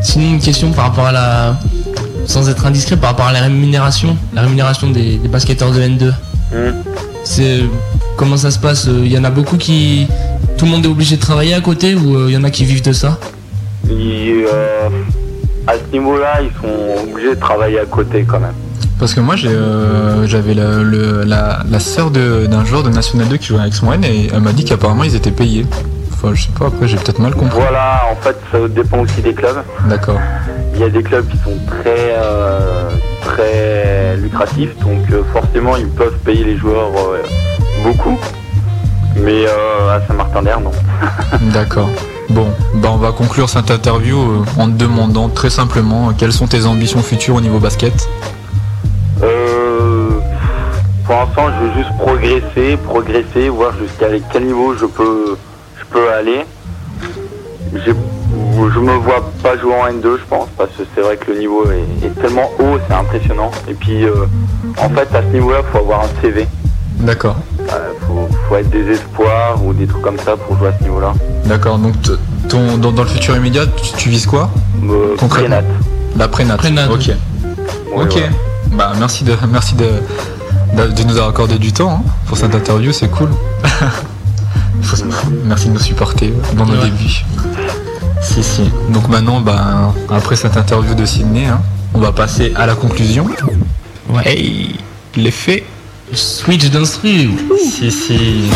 sinon 0.02 0.32
une 0.36 0.40
question 0.40 0.72
par 0.72 0.86
rapport 0.86 1.06
à 1.06 1.12
la, 1.12 1.60
sans 2.26 2.50
être 2.50 2.66
indiscret, 2.66 2.96
par 2.96 3.12
rapport 3.12 3.28
à 3.28 3.34
la 3.34 3.42
rémunération, 3.42 4.18
la 4.34 4.42
rémunération 4.44 4.90
des, 4.90 5.18
des 5.18 5.28
basketteurs 5.28 5.72
de 5.72 5.82
N2. 5.82 6.14
C'est 7.24 7.62
comment 8.16 8.38
ça 8.38 8.52
se 8.52 8.60
passe 8.60 8.86
Il 8.86 9.12
y 9.12 9.18
en 9.18 9.24
a 9.24 9.30
beaucoup 9.30 9.58
qui, 9.58 10.08
tout 10.58 10.66
le 10.66 10.72
monde 10.72 10.86
est 10.86 10.90
obligé 10.90 11.18
de 11.18 11.22
travailler 11.22 11.54
à 11.54 11.62
côté 11.62 11.96
ou 11.96 12.16
euh, 12.16 12.26
il 12.30 12.34
y 12.34 12.38
en 12.38 12.44
a 12.44 12.52
qui 12.52 12.64
vivent 12.64 12.84
de 12.84 12.94
ça? 12.94 13.20
Euh, 13.90 14.90
à 15.68 15.74
ce 15.74 15.92
niveau-là, 15.92 16.42
ils 16.42 16.52
sont 16.62 17.10
obligés 17.12 17.36
de 17.36 17.40
travailler 17.40 17.80
à 17.80 17.86
côté 17.86 18.24
quand 18.24 18.40
même. 18.40 18.54
Parce 19.00 19.14
que 19.14 19.20
moi 19.20 19.36
euh, 19.46 20.26
j'avais 20.26 20.54
la, 20.54 20.78
le- 20.82 21.24
la, 21.26 21.60
la 21.70 21.80
sœur 21.80 22.12
d'un 22.12 22.64
joueur 22.66 22.84
de 22.84 22.90
National 22.90 23.28
2 23.28 23.38
qui 23.38 23.48
jouait 23.48 23.60
avec 23.60 23.74
Swan 23.74 24.04
et 24.06 24.30
elle 24.34 24.40
m'a 24.42 24.54
dit 24.54 24.64
qu'apparemment 24.64 25.04
ils 25.04 25.16
étaient 25.16 25.32
payés. 25.32 25.66
Enfin 26.14 26.34
je 26.34 26.44
sais 26.44 26.52
pas, 26.58 26.68
après 26.68 26.88
j'ai 26.88 26.96
peut-être 26.96 27.20
mal 27.20 27.34
compris. 27.36 27.60
Voilà, 27.60 28.02
en 28.10 28.16
fait, 28.16 28.38
ça 28.52 28.58
dépend 28.70 29.00
aussi 29.00 29.22
des 29.22 29.34
clubs. 29.34 29.62
D'accord. 29.90 30.20
Il 30.76 30.80
y 30.80 30.84
a 30.84 30.90
des 30.90 31.04
clubs 31.04 31.28
qui 31.28 31.38
sont 31.40 31.58
très 31.68 32.16
euh, 32.18 32.90
très 33.22 34.16
lucratifs, 34.18 34.78
donc 34.80 35.00
euh, 35.12 35.24
forcément 35.34 35.76
ils 35.76 35.90
peuvent 35.90 36.18
payer 36.24 36.46
les 36.46 36.58
joueurs 36.58 36.92
euh, 36.96 37.22
beaucoup. 37.84 38.18
Mais 39.18 39.46
euh, 39.46 39.96
à 39.98 40.02
Saint-Martin-d'Air, 40.08 40.60
non. 40.62 40.72
D'accord. 41.54 41.90
Bon, 42.30 42.48
bah 42.76 42.90
on 42.92 42.98
va 42.98 43.12
conclure 43.12 43.50
cette 43.50 43.70
interview 43.70 44.18
euh, 44.18 44.44
en 44.58 44.68
te 44.68 44.74
demandant 44.74 45.30
très 45.30 45.50
simplement 45.50 46.10
euh, 46.10 46.12
quelles 46.18 46.34
sont 46.34 46.48
tes 46.48 46.66
ambitions 46.66 47.02
futures 47.02 47.36
au 47.36 47.42
niveau 47.42 47.60
basket? 47.60 47.94
Euh, 49.22 50.10
pour 51.06 51.16
l'instant, 51.16 51.48
je 51.50 51.66
veux 51.68 51.74
juste 51.76 51.98
progresser, 52.00 52.78
progresser, 52.78 53.50
voir 53.50 53.74
jusqu'à 53.78 54.08
quel 54.32 54.46
niveau 54.46 54.76
je 54.76 54.86
peux, 54.86 55.38
je 55.78 55.86
peux 55.86 56.12
aller. 56.12 56.46
Je 57.74 57.92
me 58.80 58.94
vois 58.94 59.24
pas 59.44 59.58
jouer 59.58 59.74
en 59.74 59.88
N2, 59.88 60.18
je 60.18 60.26
pense, 60.28 60.48
parce 60.58 60.72
que 60.72 60.84
c'est 60.94 61.02
vrai 61.02 61.18
que 61.18 61.32
le 61.32 61.40
niveau 61.40 61.64
est, 61.66 62.22
tellement 62.22 62.50
haut, 62.60 62.78
c'est 62.88 62.96
impressionnant. 62.96 63.52
Et 63.68 63.74
puis, 63.74 64.06
euh, 64.06 64.26
en 64.78 64.90
fait, 64.90 65.14
à 65.16 65.22
ce 65.22 65.28
niveau-là, 65.28 65.62
faut 65.72 65.80
avoir 65.80 66.02
un 66.02 66.22
CV. 66.22 66.48
D'accord. 67.06 67.36
Euh, 67.72 67.92
faut, 68.06 68.28
faut 68.50 68.56
être 68.56 68.70
des 68.70 68.88
espoirs 68.92 69.64
ou 69.64 69.74
des 69.74 69.88
trucs 69.88 70.02
comme 70.02 70.18
ça 70.20 70.36
pour 70.36 70.58
jouer 70.58 70.70
à 70.70 70.78
ce 70.78 70.84
niveau-là. 70.84 71.14
D'accord, 71.46 71.78
donc 71.78 71.94
ton, 72.50 72.78
dans, 72.78 72.92
dans 72.92 73.04
le 73.04 73.10
futur 73.10 73.36
immédiat, 73.36 73.66
tu, 73.68 73.92
tu 73.98 74.10
vises 74.10 74.26
quoi 74.26 74.50
Euh, 74.84 75.16
La 76.18 76.28
prénat. 76.28 76.58
Prénat. 76.58 76.90
Ok. 76.92 77.12
ok. 77.96 78.20
Bah 78.74 78.92
merci 79.00 79.24
de 79.24 79.34
merci 79.52 79.76
de 79.76 79.88
de 80.76 81.04
nous 81.04 81.12
avoir 81.16 81.30
accordé 81.30 81.58
du 81.58 81.72
temps 81.72 82.02
hein, 82.06 82.10
pour 82.28 82.38
cette 82.38 82.54
interview, 82.54 82.92
c'est 82.92 83.08
cool. 83.10 83.30
Faut- 84.82 84.98
Merci 85.46 85.70
de 85.70 85.74
nous 85.74 85.80
supporter 85.80 86.34
dans 86.58 86.66
nos 86.66 86.74
Ouais. 86.74 86.86
débuts. 86.86 87.24
Si, 88.22 88.44
si. 88.44 88.70
Donc 88.90 89.08
maintenant, 89.08 89.40
ben, 89.40 89.94
après 90.10 90.36
cette 90.36 90.58
interview 90.58 90.94
de 90.96 91.06
Sydney, 91.06 91.46
hein, 91.46 91.62
on 91.94 92.00
va 92.00 92.12
passer 92.12 92.52
à 92.56 92.66
la 92.66 92.76
conclusion. 92.76 93.28
Ouais. 94.10 94.22
Hey, 94.26 94.76
l'effet. 95.16 95.64
Switch 96.14 96.70
d'un 96.70 96.84
through. 96.84 97.36
Si, 97.60 97.92
si. 97.92 98.50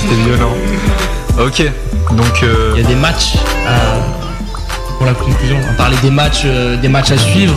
C'était 0.00 0.14
violent. 0.14 0.52
Ok, 1.38 1.62
donc. 2.12 2.42
euh, 2.42 2.72
Il 2.76 2.82
y 2.82 2.84
a 2.84 2.88
des 2.88 2.94
matchs 2.94 3.34
à- 3.66 4.00
pour 4.96 5.06
la 5.06 5.14
conclusion. 5.14 5.56
On 5.62 5.66
va 5.66 5.72
parler 5.74 5.96
des 6.02 6.10
matchs, 6.10 6.42
euh, 6.44 6.76
des 6.76 6.88
matchs 6.88 7.10
à 7.12 7.18
suivre. 7.18 7.54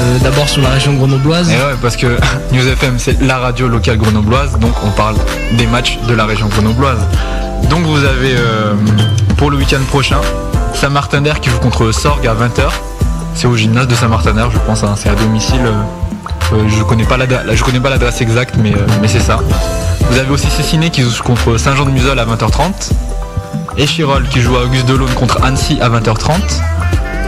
Euh, 0.00 0.18
D'abord 0.22 0.48
sur 0.48 0.62
la 0.62 0.70
région 0.70 0.94
grenobloise. 0.94 1.50
Et 1.50 1.54
ouais, 1.56 1.74
parce 1.82 1.96
que 1.96 2.06
News 2.52 2.66
FM, 2.68 2.98
c'est 2.98 3.20
la 3.22 3.38
radio 3.38 3.68
locale 3.68 3.98
grenobloise, 3.98 4.58
donc 4.58 4.72
on 4.84 4.90
parle 4.90 5.16
des 5.52 5.66
matchs 5.66 5.98
de 6.08 6.14
la 6.14 6.24
région 6.26 6.46
grenobloise. 6.48 7.00
Donc 7.70 7.84
vous 7.84 7.98
avez 8.04 8.34
euh, 8.36 8.74
pour 9.36 9.50
le 9.50 9.56
week-end 9.56 9.80
prochain 9.88 10.18
Saint-Martin 10.74 11.20
d'Air 11.22 11.40
qui 11.40 11.50
joue 11.50 11.58
contre 11.58 11.90
Sorgue 11.92 12.26
à 12.26 12.34
20h. 12.34 12.68
C'est 13.34 13.46
au 13.48 13.56
gymnase 13.56 13.88
de 13.88 13.94
Saint-Martin 13.94 14.32
d'Air, 14.32 14.50
je 14.50 14.58
pense, 14.58 14.84
hein, 14.84 14.94
c'est 14.96 15.08
à 15.08 15.14
domicile. 15.14 15.60
Euh, 16.54 16.68
je 16.68 16.82
connais 16.84 17.04
pas 17.04 17.16
l'adresse, 17.16 17.44
je 17.52 17.64
connais 17.64 17.80
pas 17.80 17.90
l'adresse 17.90 18.20
exacte, 18.20 18.54
mais, 18.58 18.72
euh, 18.72 18.86
mais 19.02 19.08
c'est 19.08 19.20
ça. 19.20 19.40
Vous 20.10 20.18
avez 20.18 20.30
aussi 20.30 20.48
Cessiné 20.48 20.90
qui 20.90 21.02
joue 21.02 21.22
contre 21.22 21.56
Saint-Jean-de-Museul 21.56 22.18
à 22.18 22.24
20h30. 22.24 22.92
Et 23.76 23.86
Chirol 23.86 24.28
qui 24.28 24.40
joue 24.40 24.56
à 24.56 24.64
Auguste 24.64 24.86
Delaune 24.86 25.12
contre 25.14 25.42
Annecy 25.42 25.78
à 25.80 25.88
20h30. 25.88 26.38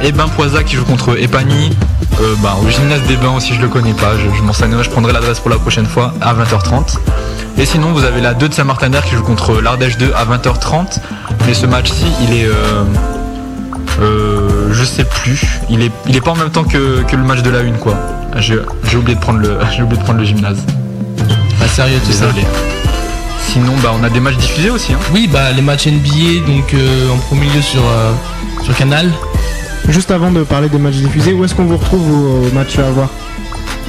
Et 0.03 0.13
Ben 0.13 0.29
Poisa 0.29 0.63
qui 0.63 0.77
joue 0.77 0.85
contre 0.85 1.21
Epagny 1.21 1.73
euh, 2.21 2.35
bah, 2.43 2.57
au 2.65 2.69
gymnase 2.71 3.03
des 3.09 3.17
Bains 3.17 3.35
aussi 3.37 3.55
je 3.55 3.61
le 3.61 3.69
connais 3.69 3.93
pas, 3.93 4.13
je, 4.17 4.35
je 4.37 4.41
m'en 4.41 4.49
renseignerai, 4.49 4.83
je 4.85 4.91
prendrai 4.91 5.13
l'adresse 5.13 5.41
pour 5.41 5.51
la 5.51 5.59
prochaine 5.59 5.87
fois 5.87 6.15
à 6.21 6.35
20h30. 6.35 6.99
Et 7.59 7.67
sinon 7.67 7.93
vous 7.93 8.05
avez 8.05 8.21
la 8.21 8.35
2 8.35 8.49
de 8.49 8.55
Saint-Martin 8.55 8.91
d'Air 8.91 9.05
qui 9.05 9.15
joue 9.17 9.23
contre 9.23 9.61
l'Ardèche 9.61 9.97
2 9.97 10.13
à 10.15 10.25
20h30. 10.25 11.01
Mais 11.47 11.55
ce 11.55 11.67
match-ci 11.67 12.07
il 12.23 12.35
est 12.35 12.47
euh, 12.47 12.85
euh, 14.01 14.69
je 14.73 14.85
sais 14.85 15.05
plus. 15.05 15.61
Il 15.71 15.83
est, 15.83 15.93
il 16.07 16.17
est 16.17 16.21
pas 16.21 16.33
en 16.33 16.37
même 16.37 16.51
temps 16.51 16.65
que, 16.65 17.03
que 17.03 17.17
le 17.17 17.23
match 17.23 17.43
de 17.43 17.51
la 17.51 17.61
1 17.61 17.73
quoi. 17.73 17.97
J'ai 18.39 18.59
j'ai 18.89 18.97
oublié 18.97 19.15
de 19.15 19.21
prendre 19.21 19.41
le. 19.41 19.59
J'ai 19.77 19.83
oublié 19.83 19.99
de 19.99 20.05
prendre 20.05 20.19
le 20.21 20.25
gymnase. 20.25 20.59
Pas 21.59 21.69
sérieux 21.69 21.99
tout 22.05 22.13
ça. 22.13 22.27
Désolé. 22.27 22.47
Sinon 23.49 23.73
bah 23.83 23.93
on 23.99 24.05
a 24.05 24.11
des 24.11 24.21
matchs 24.21 24.37
diffusés 24.37 24.71
aussi 24.71 24.93
hein. 24.93 24.99
Oui, 25.13 25.29
bah 25.33 25.53
les 25.55 25.63
matchs 25.63 25.87
NBA, 25.87 26.47
donc 26.47 26.75
euh, 26.75 27.09
en 27.11 27.17
premier 27.19 27.47
lieu 27.47 27.63
sur, 27.63 27.81
euh, 27.81 28.13
sur 28.65 28.75
Canal. 28.77 29.11
Juste 29.89 30.11
avant 30.11 30.31
de 30.33 30.43
parler 30.43 30.69
des 30.69 30.79
matchs 30.79 30.97
diffusés, 30.97 31.33
où 31.33 31.45
est-ce 31.45 31.55
qu'on 31.55 31.65
vous 31.65 31.77
retrouve 31.77 32.11
au, 32.13 32.47
au 32.49 32.53
match 32.53 32.77
à 32.79 32.91
voir? 32.91 33.09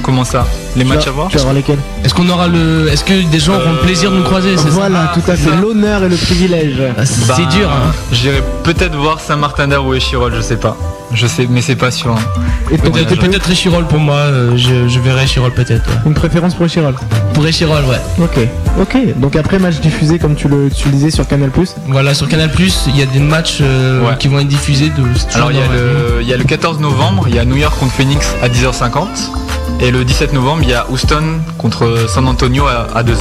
Comment 0.02 0.24
ça? 0.24 0.46
Les 0.76 0.84
Tu 0.84 0.88
matchs 0.88 1.04
vas- 1.06 1.10
à 1.10 1.14
voir? 1.14 1.28
Tu 1.28 1.36
vas 1.36 1.42
voir 1.42 1.54
lesquels? 1.54 1.78
Est-ce 2.04 2.14
qu'on 2.14 2.28
aura 2.30 2.46
le. 2.46 2.88
Est-ce 2.88 3.02
que 3.04 3.20
des 3.30 3.40
gens 3.40 3.56
auront 3.56 3.72
le 3.72 3.78
plaisir 3.78 4.10
de 4.12 4.16
nous 4.18 4.22
croiser 4.22 4.56
ça? 4.56 4.68
Voilà, 4.70 5.12
tout 5.12 5.28
à 5.30 5.34
fait. 5.36 5.54
L'honneur 5.60 6.04
et 6.04 6.08
le 6.08 6.16
privilège. 6.16 6.80
Ah, 6.96 7.04
C'est 7.04 7.26
Bah, 7.26 7.48
dur. 7.50 7.68
hein. 7.70 7.92
J'irai 8.12 8.42
peut-être 8.62 8.94
voir 8.96 9.18
Saint-Martin 9.20 9.66
d'Air 9.68 9.84
ou 9.84 9.92
Échirol, 9.92 10.32
je 10.36 10.40
sais 10.40 10.56
pas. 10.56 10.76
Je 11.12 11.26
sais, 11.26 11.46
mais 11.48 11.62
c'est 11.62 11.74
pas 11.76 11.90
sûr. 11.90 12.12
hein. 12.12 12.40
Et 12.70 12.76
ton 12.76 12.90
Peut-être 12.90 13.18
peut-être 13.18 13.50
Échirol 13.50 13.86
pour 13.86 13.98
moi, 13.98 14.16
euh, 14.16 14.56
je, 14.56 14.88
je 14.88 15.00
verrai 15.00 15.24
Échirol 15.24 15.52
peut-être. 15.52 15.88
ouais. 15.88 15.96
une 16.06 16.14
préférence 16.14 16.54
pour 16.54 16.68
Chirol 16.68 16.94
Pour 17.32 17.46
Échirol, 17.46 17.82
ouais. 17.86 18.00
Ok, 18.22 18.38
ok. 18.80 19.18
Donc 19.18 19.34
après 19.36 19.58
match 19.58 19.80
diffusé 19.80 20.18
comme 20.18 20.34
tu 20.34 20.48
le, 20.48 20.68
tu 20.70 20.88
le 20.88 20.92
disais 20.94 21.10
sur 21.10 21.26
Canal+. 21.26 21.50
Voilà, 21.86 22.12
sur 22.12 22.28
Canal 22.28 22.50
il 22.88 22.96
y 22.98 23.02
a 23.02 23.06
des 23.06 23.20
matchs 23.20 23.58
euh, 23.62 24.02
Ouais. 24.06 24.16
qui 24.18 24.28
vont 24.28 24.38
être 24.40 24.48
diffusés 24.48 24.90
de. 24.90 25.02
c'est 25.16 25.26
toujours 25.28 25.36
Alors 25.36 25.52
il 25.52 25.56
y, 25.58 25.62
a 25.62 25.66
dans 25.66 25.72
le, 25.72 26.18
il 26.20 26.28
y 26.28 26.32
a 26.34 26.36
le 26.36 26.44
14 26.44 26.78
novembre, 26.80 27.24
il 27.28 27.34
y 27.34 27.38
a 27.38 27.44
New 27.44 27.56
York 27.56 27.78
contre 27.78 27.92
Phoenix 27.92 28.34
à 28.42 28.48
10h50. 28.48 29.06
Et 29.80 29.90
le 29.90 30.04
17 30.04 30.32
novembre, 30.34 30.60
il 30.64 30.68
y 30.70 30.74
a 30.74 30.86
Houston 30.90 31.22
contre 31.56 32.06
San 32.08 32.26
Antonio 32.28 32.66
à, 32.66 32.88
à 32.94 33.02
2h. 33.02 33.14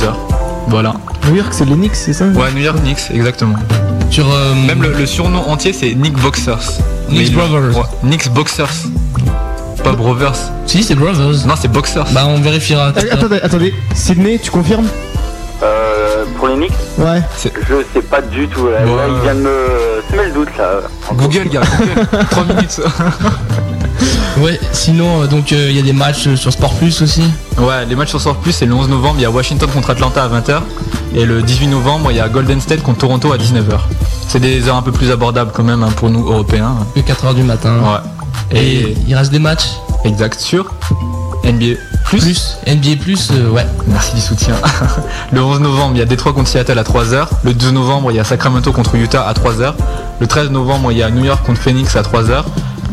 Voilà. 0.67 0.93
New 1.29 1.35
York, 1.35 1.49
c'est 1.51 1.65
les 1.65 1.75
Knicks, 1.75 1.95
c'est 1.95 2.13
ça? 2.13 2.25
Ouais, 2.25 2.51
New 2.53 2.61
York 2.63 2.79
Knicks, 2.81 3.11
exactement. 3.13 3.55
Sur, 4.09 4.31
euh, 4.31 4.53
Même 4.55 4.81
le, 4.81 4.93
le 4.93 5.05
surnom 5.05 5.39
entier, 5.47 5.73
c'est 5.73 5.93
Nick 5.93 6.13
Boxers. 6.17 6.79
Il- 7.09 7.33
Brothers. 7.35 7.77
ouais, 7.77 7.83
Knicks 8.03 8.29
Boxers. 8.29 8.87
Pas 9.83 9.91
Brothers. 9.91 10.35
Si, 10.65 10.83
c'est 10.83 10.95
Brothers. 10.95 11.45
Non, 11.45 11.53
c'est 11.59 11.67
Boxers. 11.71 12.05
Bah, 12.13 12.25
on 12.27 12.39
vérifiera. 12.41 12.91
Ah, 12.95 12.99
Attendez, 13.11 13.39
attendez. 13.41 13.73
Sydney, 13.93 14.39
tu 14.41 14.49
confirmes? 14.51 14.87
Euh, 15.63 16.25
pour 16.37 16.47
les 16.47 16.55
Knicks, 16.55 16.71
Ouais. 16.97 17.21
je 17.43 17.75
sais 17.93 18.01
pas 18.01 18.21
du 18.21 18.47
tout. 18.47 18.67
Là, 18.69 18.79
Bon, 18.85 18.95
Là, 18.95 19.03
euh, 19.03 19.07
il 19.15 19.21
vient 19.23 19.35
de 19.35 19.39
me 19.41 20.01
semer 20.09 20.25
le 20.27 20.31
doute 20.31 20.57
là. 20.57 20.81
Google, 21.13 21.49
gars, 21.49 21.61
Google. 21.79 22.25
3 22.29 22.43
minutes. 22.45 22.81
Ouais, 24.41 24.59
sinon, 24.71 25.23
euh, 25.23 25.27
donc 25.27 25.51
euh, 25.51 25.67
il 25.71 25.75
y 25.75 25.79
a 25.79 25.81
des 25.81 25.93
matchs 25.93 26.27
euh, 26.27 26.35
sur 26.35 26.53
Sport 26.53 26.75
Plus 26.75 27.01
aussi. 27.01 27.23
Ouais, 27.57 27.85
les 27.87 27.95
matchs 27.95 28.09
sur 28.09 28.21
Sport 28.21 28.35
Plus, 28.37 28.51
c'est 28.51 28.67
le 28.67 28.73
11 28.75 28.87
novembre, 28.87 29.15
il 29.17 29.23
y 29.23 29.25
a 29.25 29.31
Washington 29.31 29.67
contre 29.73 29.89
Atlanta 29.89 30.23
à 30.23 30.29
20h. 30.29 30.61
Et 31.15 31.25
le 31.25 31.41
18 31.41 31.67
novembre, 31.67 32.11
il 32.11 32.17
y 32.17 32.19
a 32.19 32.29
Golden 32.29 32.61
State 32.61 32.83
contre 32.83 32.99
Toronto 32.99 33.31
à 33.31 33.37
19h. 33.37 33.79
C'est 34.27 34.39
des 34.39 34.67
heures 34.67 34.75
un 34.75 34.83
peu 34.83 34.91
plus 34.91 35.09
abordables 35.09 35.51
quand 35.53 35.63
même 35.63 35.81
hein, 35.81 35.89
pour 35.95 36.11
nous, 36.11 36.27
Européens. 36.27 36.75
Que 36.93 36.99
4h 36.99 37.33
du 37.33 37.41
matin. 37.43 37.77
Ouais. 37.79 38.59
Et, 38.59 38.81
Et 38.81 38.97
il 39.07 39.15
reste 39.15 39.31
des 39.31 39.39
matchs 39.39 39.69
exact 40.05 40.39
sur 40.39 40.71
NBA 41.43 41.79
Plus. 42.05 42.19
Plus, 42.19 42.57
NBA 42.67 43.01
Plus, 43.01 43.31
euh, 43.31 43.49
ouais. 43.49 43.65
Merci 43.87 44.15
du 44.15 44.21
soutien. 44.21 44.55
le 45.31 45.41
11 45.41 45.61
novembre, 45.61 45.95
il 45.95 45.99
y 45.99 46.01
a 46.01 46.05
Détroit 46.05 46.33
contre 46.33 46.49
Seattle 46.49 46.77
à 46.77 46.83
3h. 46.83 47.27
Le 47.43 47.53
12 47.53 47.73
novembre, 47.73 48.11
il 48.11 48.17
y 48.17 48.19
a 48.19 48.23
Sacramento 48.23 48.71
contre 48.71 48.95
Utah 48.95 49.27
à 49.27 49.33
3h. 49.33 49.73
Le 50.19 50.27
13 50.27 50.51
novembre, 50.51 50.91
il 50.91 50.99
y 50.99 51.03
a 51.03 51.09
New 51.09 51.25
York 51.25 51.43
contre 51.45 51.59
Phoenix 51.61 51.95
à 51.95 52.01
3h. 52.01 52.43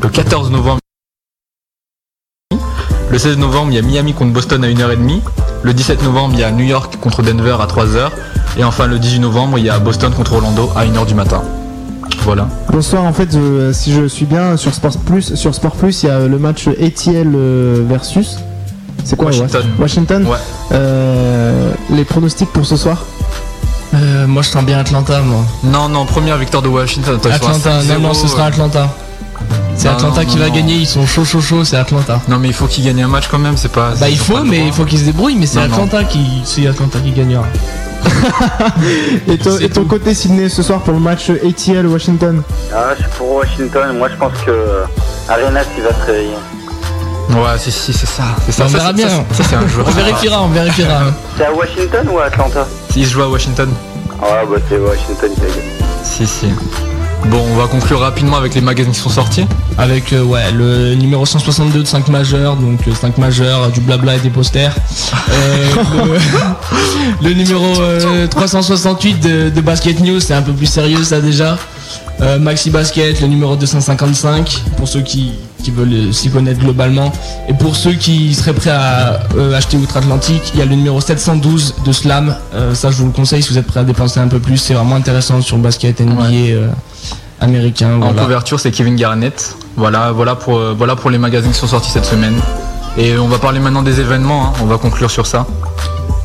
Le 0.02 0.08
14 0.08 0.50
novembre, 0.50 0.78
le 3.14 3.18
16 3.20 3.38
novembre, 3.38 3.70
il 3.70 3.76
y 3.76 3.78
a 3.78 3.82
Miami 3.82 4.12
contre 4.12 4.32
Boston 4.32 4.64
à 4.64 4.66
1h30. 4.66 5.20
Le 5.62 5.72
17 5.72 6.02
novembre, 6.02 6.34
il 6.34 6.40
y 6.40 6.42
a 6.42 6.50
New 6.50 6.64
York 6.64 6.96
contre 7.00 7.22
Denver 7.22 7.56
à 7.60 7.66
3h. 7.66 8.10
Et 8.58 8.64
enfin, 8.64 8.88
le 8.88 8.98
18 8.98 9.20
novembre, 9.20 9.56
il 9.56 9.64
y 9.64 9.70
a 9.70 9.78
Boston 9.78 10.12
contre 10.12 10.32
Orlando 10.32 10.68
à 10.74 10.84
1h 10.84 11.06
du 11.06 11.14
matin. 11.14 11.40
Voilà. 12.22 12.48
Bonsoir, 12.72 13.04
en 13.04 13.12
fait, 13.12 13.28
si 13.72 13.92
je 13.92 14.08
suis 14.08 14.26
bien 14.26 14.56
sur 14.56 14.74
Sport 14.74 14.98
Plus, 15.06 15.36
sur 15.36 15.54
Sport 15.54 15.76
Plus, 15.76 16.02
il 16.02 16.06
y 16.06 16.10
a 16.10 16.26
le 16.26 16.38
match 16.40 16.66
ATL 16.66 17.32
euh, 17.36 17.84
versus. 17.88 18.38
C'est 19.04 19.14
quoi 19.14 19.26
Washington. 19.26 19.62
Washington. 19.78 20.26
Ouais. 20.26 20.36
Euh, 20.72 21.70
les 21.90 22.04
pronostics 22.04 22.50
pour 22.50 22.66
ce 22.66 22.76
soir 22.76 23.04
Euh, 23.94 24.26
moi, 24.26 24.42
je 24.42 24.48
sens 24.48 24.64
bien 24.64 24.80
Atlanta, 24.80 25.20
moi. 25.20 25.44
Non, 25.62 25.88
non, 25.88 26.04
première 26.04 26.36
victoire 26.36 26.64
de 26.64 26.68
Washington. 26.68 27.14
Atlanta, 27.14 27.80
non, 27.80 27.94
5-0, 27.94 28.00
non, 28.00 28.12
ce 28.14 28.26
sera 28.26 28.42
euh. 28.42 28.48
Atlanta. 28.48 28.88
C'est 29.76 29.88
Atlanta 29.88 30.22
non, 30.22 30.26
qui 30.28 30.36
non, 30.36 30.42
va 30.42 30.48
non. 30.48 30.54
gagner, 30.54 30.74
ils 30.76 30.86
sont 30.86 31.04
chaud, 31.06 31.24
chaud, 31.24 31.40
chaud, 31.40 31.64
c'est 31.64 31.76
Atlanta. 31.76 32.20
Non, 32.28 32.38
mais 32.38 32.48
il 32.48 32.54
faut 32.54 32.66
qu'ils 32.66 32.84
gagnent 32.84 33.02
un 33.02 33.08
match 33.08 33.28
quand 33.30 33.38
même, 33.38 33.56
c'est 33.56 33.72
pas. 33.72 33.90
Bah, 33.98 34.08
il 34.08 34.18
faut, 34.18 34.42
mais 34.44 34.66
il 34.66 34.72
faut 34.72 34.84
qu'ils 34.84 35.00
se 35.00 35.04
débrouillent, 35.04 35.36
mais 35.36 35.46
c'est. 35.46 35.58
Atlanta 35.60 36.04
qui, 36.04 36.42
c'est 36.44 36.66
Atlanta 36.66 36.98
qui 37.00 37.10
gagnera. 37.10 37.44
Et, 39.28 39.38
ton- 39.38 39.58
et 39.58 39.68
ton 39.70 39.84
côté 39.84 40.14
Sydney 40.14 40.48
ce 40.50 40.62
soir 40.62 40.80
pour 40.82 40.92
le 40.92 41.00
match 41.00 41.30
ATL 41.30 41.86
Washington? 41.86 42.42
Ah, 42.74 42.90
je 42.96 43.02
suis 43.02 43.12
pour 43.16 43.32
Washington. 43.36 43.96
Moi, 43.96 44.08
je 44.10 44.16
pense 44.16 44.32
que 44.44 44.50
euh, 44.50 44.84
Arenas 45.28 45.64
il 45.76 45.82
va 45.82 45.90
se 45.90 46.06
réveiller. 46.06 46.34
Ouais, 47.30 47.58
si, 47.58 47.72
si, 47.72 47.92
c'est 47.94 48.06
ça. 48.06 48.24
C'est 48.44 48.52
ça. 48.52 48.64
On 48.66 48.68
ça, 48.68 48.76
verra 48.78 48.88
c'est- 48.88 48.94
bien. 48.94 49.08
Ça, 49.08 49.24
c'est- 49.30 49.42
ça, 49.42 49.48
c'est 49.50 49.56
un 49.56 49.66
joueur. 49.68 49.86
On 49.88 49.90
vérifiera, 49.92 50.42
on 50.42 50.48
vérifiera. 50.48 51.00
C'est 51.38 51.46
à 51.46 51.52
Washington 51.52 52.08
ou 52.12 52.18
à 52.18 52.24
Atlanta? 52.26 52.66
Il 52.94 53.06
se 53.06 53.12
joue 53.12 53.22
à 53.22 53.28
Washington. 53.28 53.68
Ah, 54.22 54.42
bah 54.48 54.56
c'est 54.68 54.78
Washington 54.78 55.30
qui 55.34 55.40
a 55.40 55.46
gagné. 55.48 55.62
Si, 56.04 56.26
si. 56.26 56.46
Bon, 57.26 57.42
on 57.50 57.56
va 57.56 57.66
conclure 57.66 58.00
rapidement 58.00 58.36
avec 58.36 58.54
les 58.54 58.60
magazines 58.60 58.92
qui 58.92 59.00
sont 59.00 59.08
sortis. 59.08 59.46
Avec 59.78 60.12
euh, 60.12 60.22
ouais, 60.22 60.52
le 60.52 60.94
numéro 60.94 61.24
162 61.24 61.80
de 61.80 61.84
5 61.86 62.08
majeurs, 62.08 62.56
donc 62.56 62.80
5 63.00 63.18
majeurs, 63.18 63.70
du 63.70 63.80
blabla 63.80 64.16
et 64.16 64.18
des 64.20 64.30
posters. 64.30 64.74
Euh, 65.30 66.18
le, 67.22 67.32
numéro 67.32 67.80
euh, 67.80 68.26
368 68.26 69.20
de, 69.20 69.48
de 69.50 69.60
Basket 69.60 70.00
News, 70.00 70.20
c'est 70.20 70.34
un 70.34 70.42
peu 70.42 70.52
plus 70.52 70.66
sérieux 70.66 71.02
ça 71.02 71.20
déjà. 71.20 71.56
Euh, 72.20 72.38
Maxi 72.38 72.70
Basket, 72.70 73.20
le 73.20 73.26
numéro 73.26 73.56
255, 73.56 74.62
pour 74.76 74.86
ceux 74.86 75.00
qui, 75.02 75.32
qui 75.64 75.70
veulent 75.72 75.92
euh, 75.92 76.12
s'y 76.12 76.30
connaître 76.30 76.60
globalement. 76.60 77.10
Et 77.48 77.54
pour 77.54 77.74
ceux 77.74 77.94
qui 77.94 78.34
seraient 78.34 78.52
prêts 78.52 78.70
à 78.70 79.20
euh, 79.36 79.56
acheter 79.56 79.76
Outre-Atlantique, 79.76 80.52
il 80.54 80.60
y 80.60 80.62
a 80.62 80.66
le 80.66 80.74
numéro 80.76 81.00
712 81.00 81.74
de 81.84 81.92
Slam. 81.92 82.36
Euh, 82.54 82.74
ça, 82.74 82.90
je 82.90 82.96
vous 82.98 83.06
le 83.06 83.12
conseille 83.12 83.42
si 83.42 83.50
vous 83.50 83.58
êtes 83.58 83.66
prêts 83.66 83.80
à 83.80 83.84
dépenser 83.84 84.20
un 84.20 84.28
peu 84.28 84.38
plus. 84.38 84.58
C'est 84.58 84.74
vraiment 84.74 84.94
intéressant 84.96 85.40
sur 85.40 85.56
le 85.56 85.62
basket 85.62 86.00
NBA 86.00 86.22
euh, 86.52 86.68
américain. 87.40 88.00
En 88.00 88.12
couverture, 88.12 88.60
c'est 88.60 88.70
Kevin 88.70 88.96
Garnett. 88.96 89.56
Voilà, 89.76 90.12
voilà 90.12 90.34
pour, 90.36 90.60
voilà 90.76 90.94
pour 90.96 91.10
les 91.10 91.18
magazines 91.18 91.50
qui 91.52 91.58
sont 91.58 91.66
sortis 91.66 91.90
cette 91.90 92.04
semaine. 92.04 92.36
Et 92.96 93.16
on 93.18 93.26
va 93.28 93.38
parler 93.38 93.58
maintenant 93.58 93.82
des 93.82 93.98
événements. 94.00 94.46
hein. 94.48 94.52
On 94.62 94.66
va 94.66 94.78
conclure 94.78 95.10
sur 95.10 95.26
ça. 95.26 95.46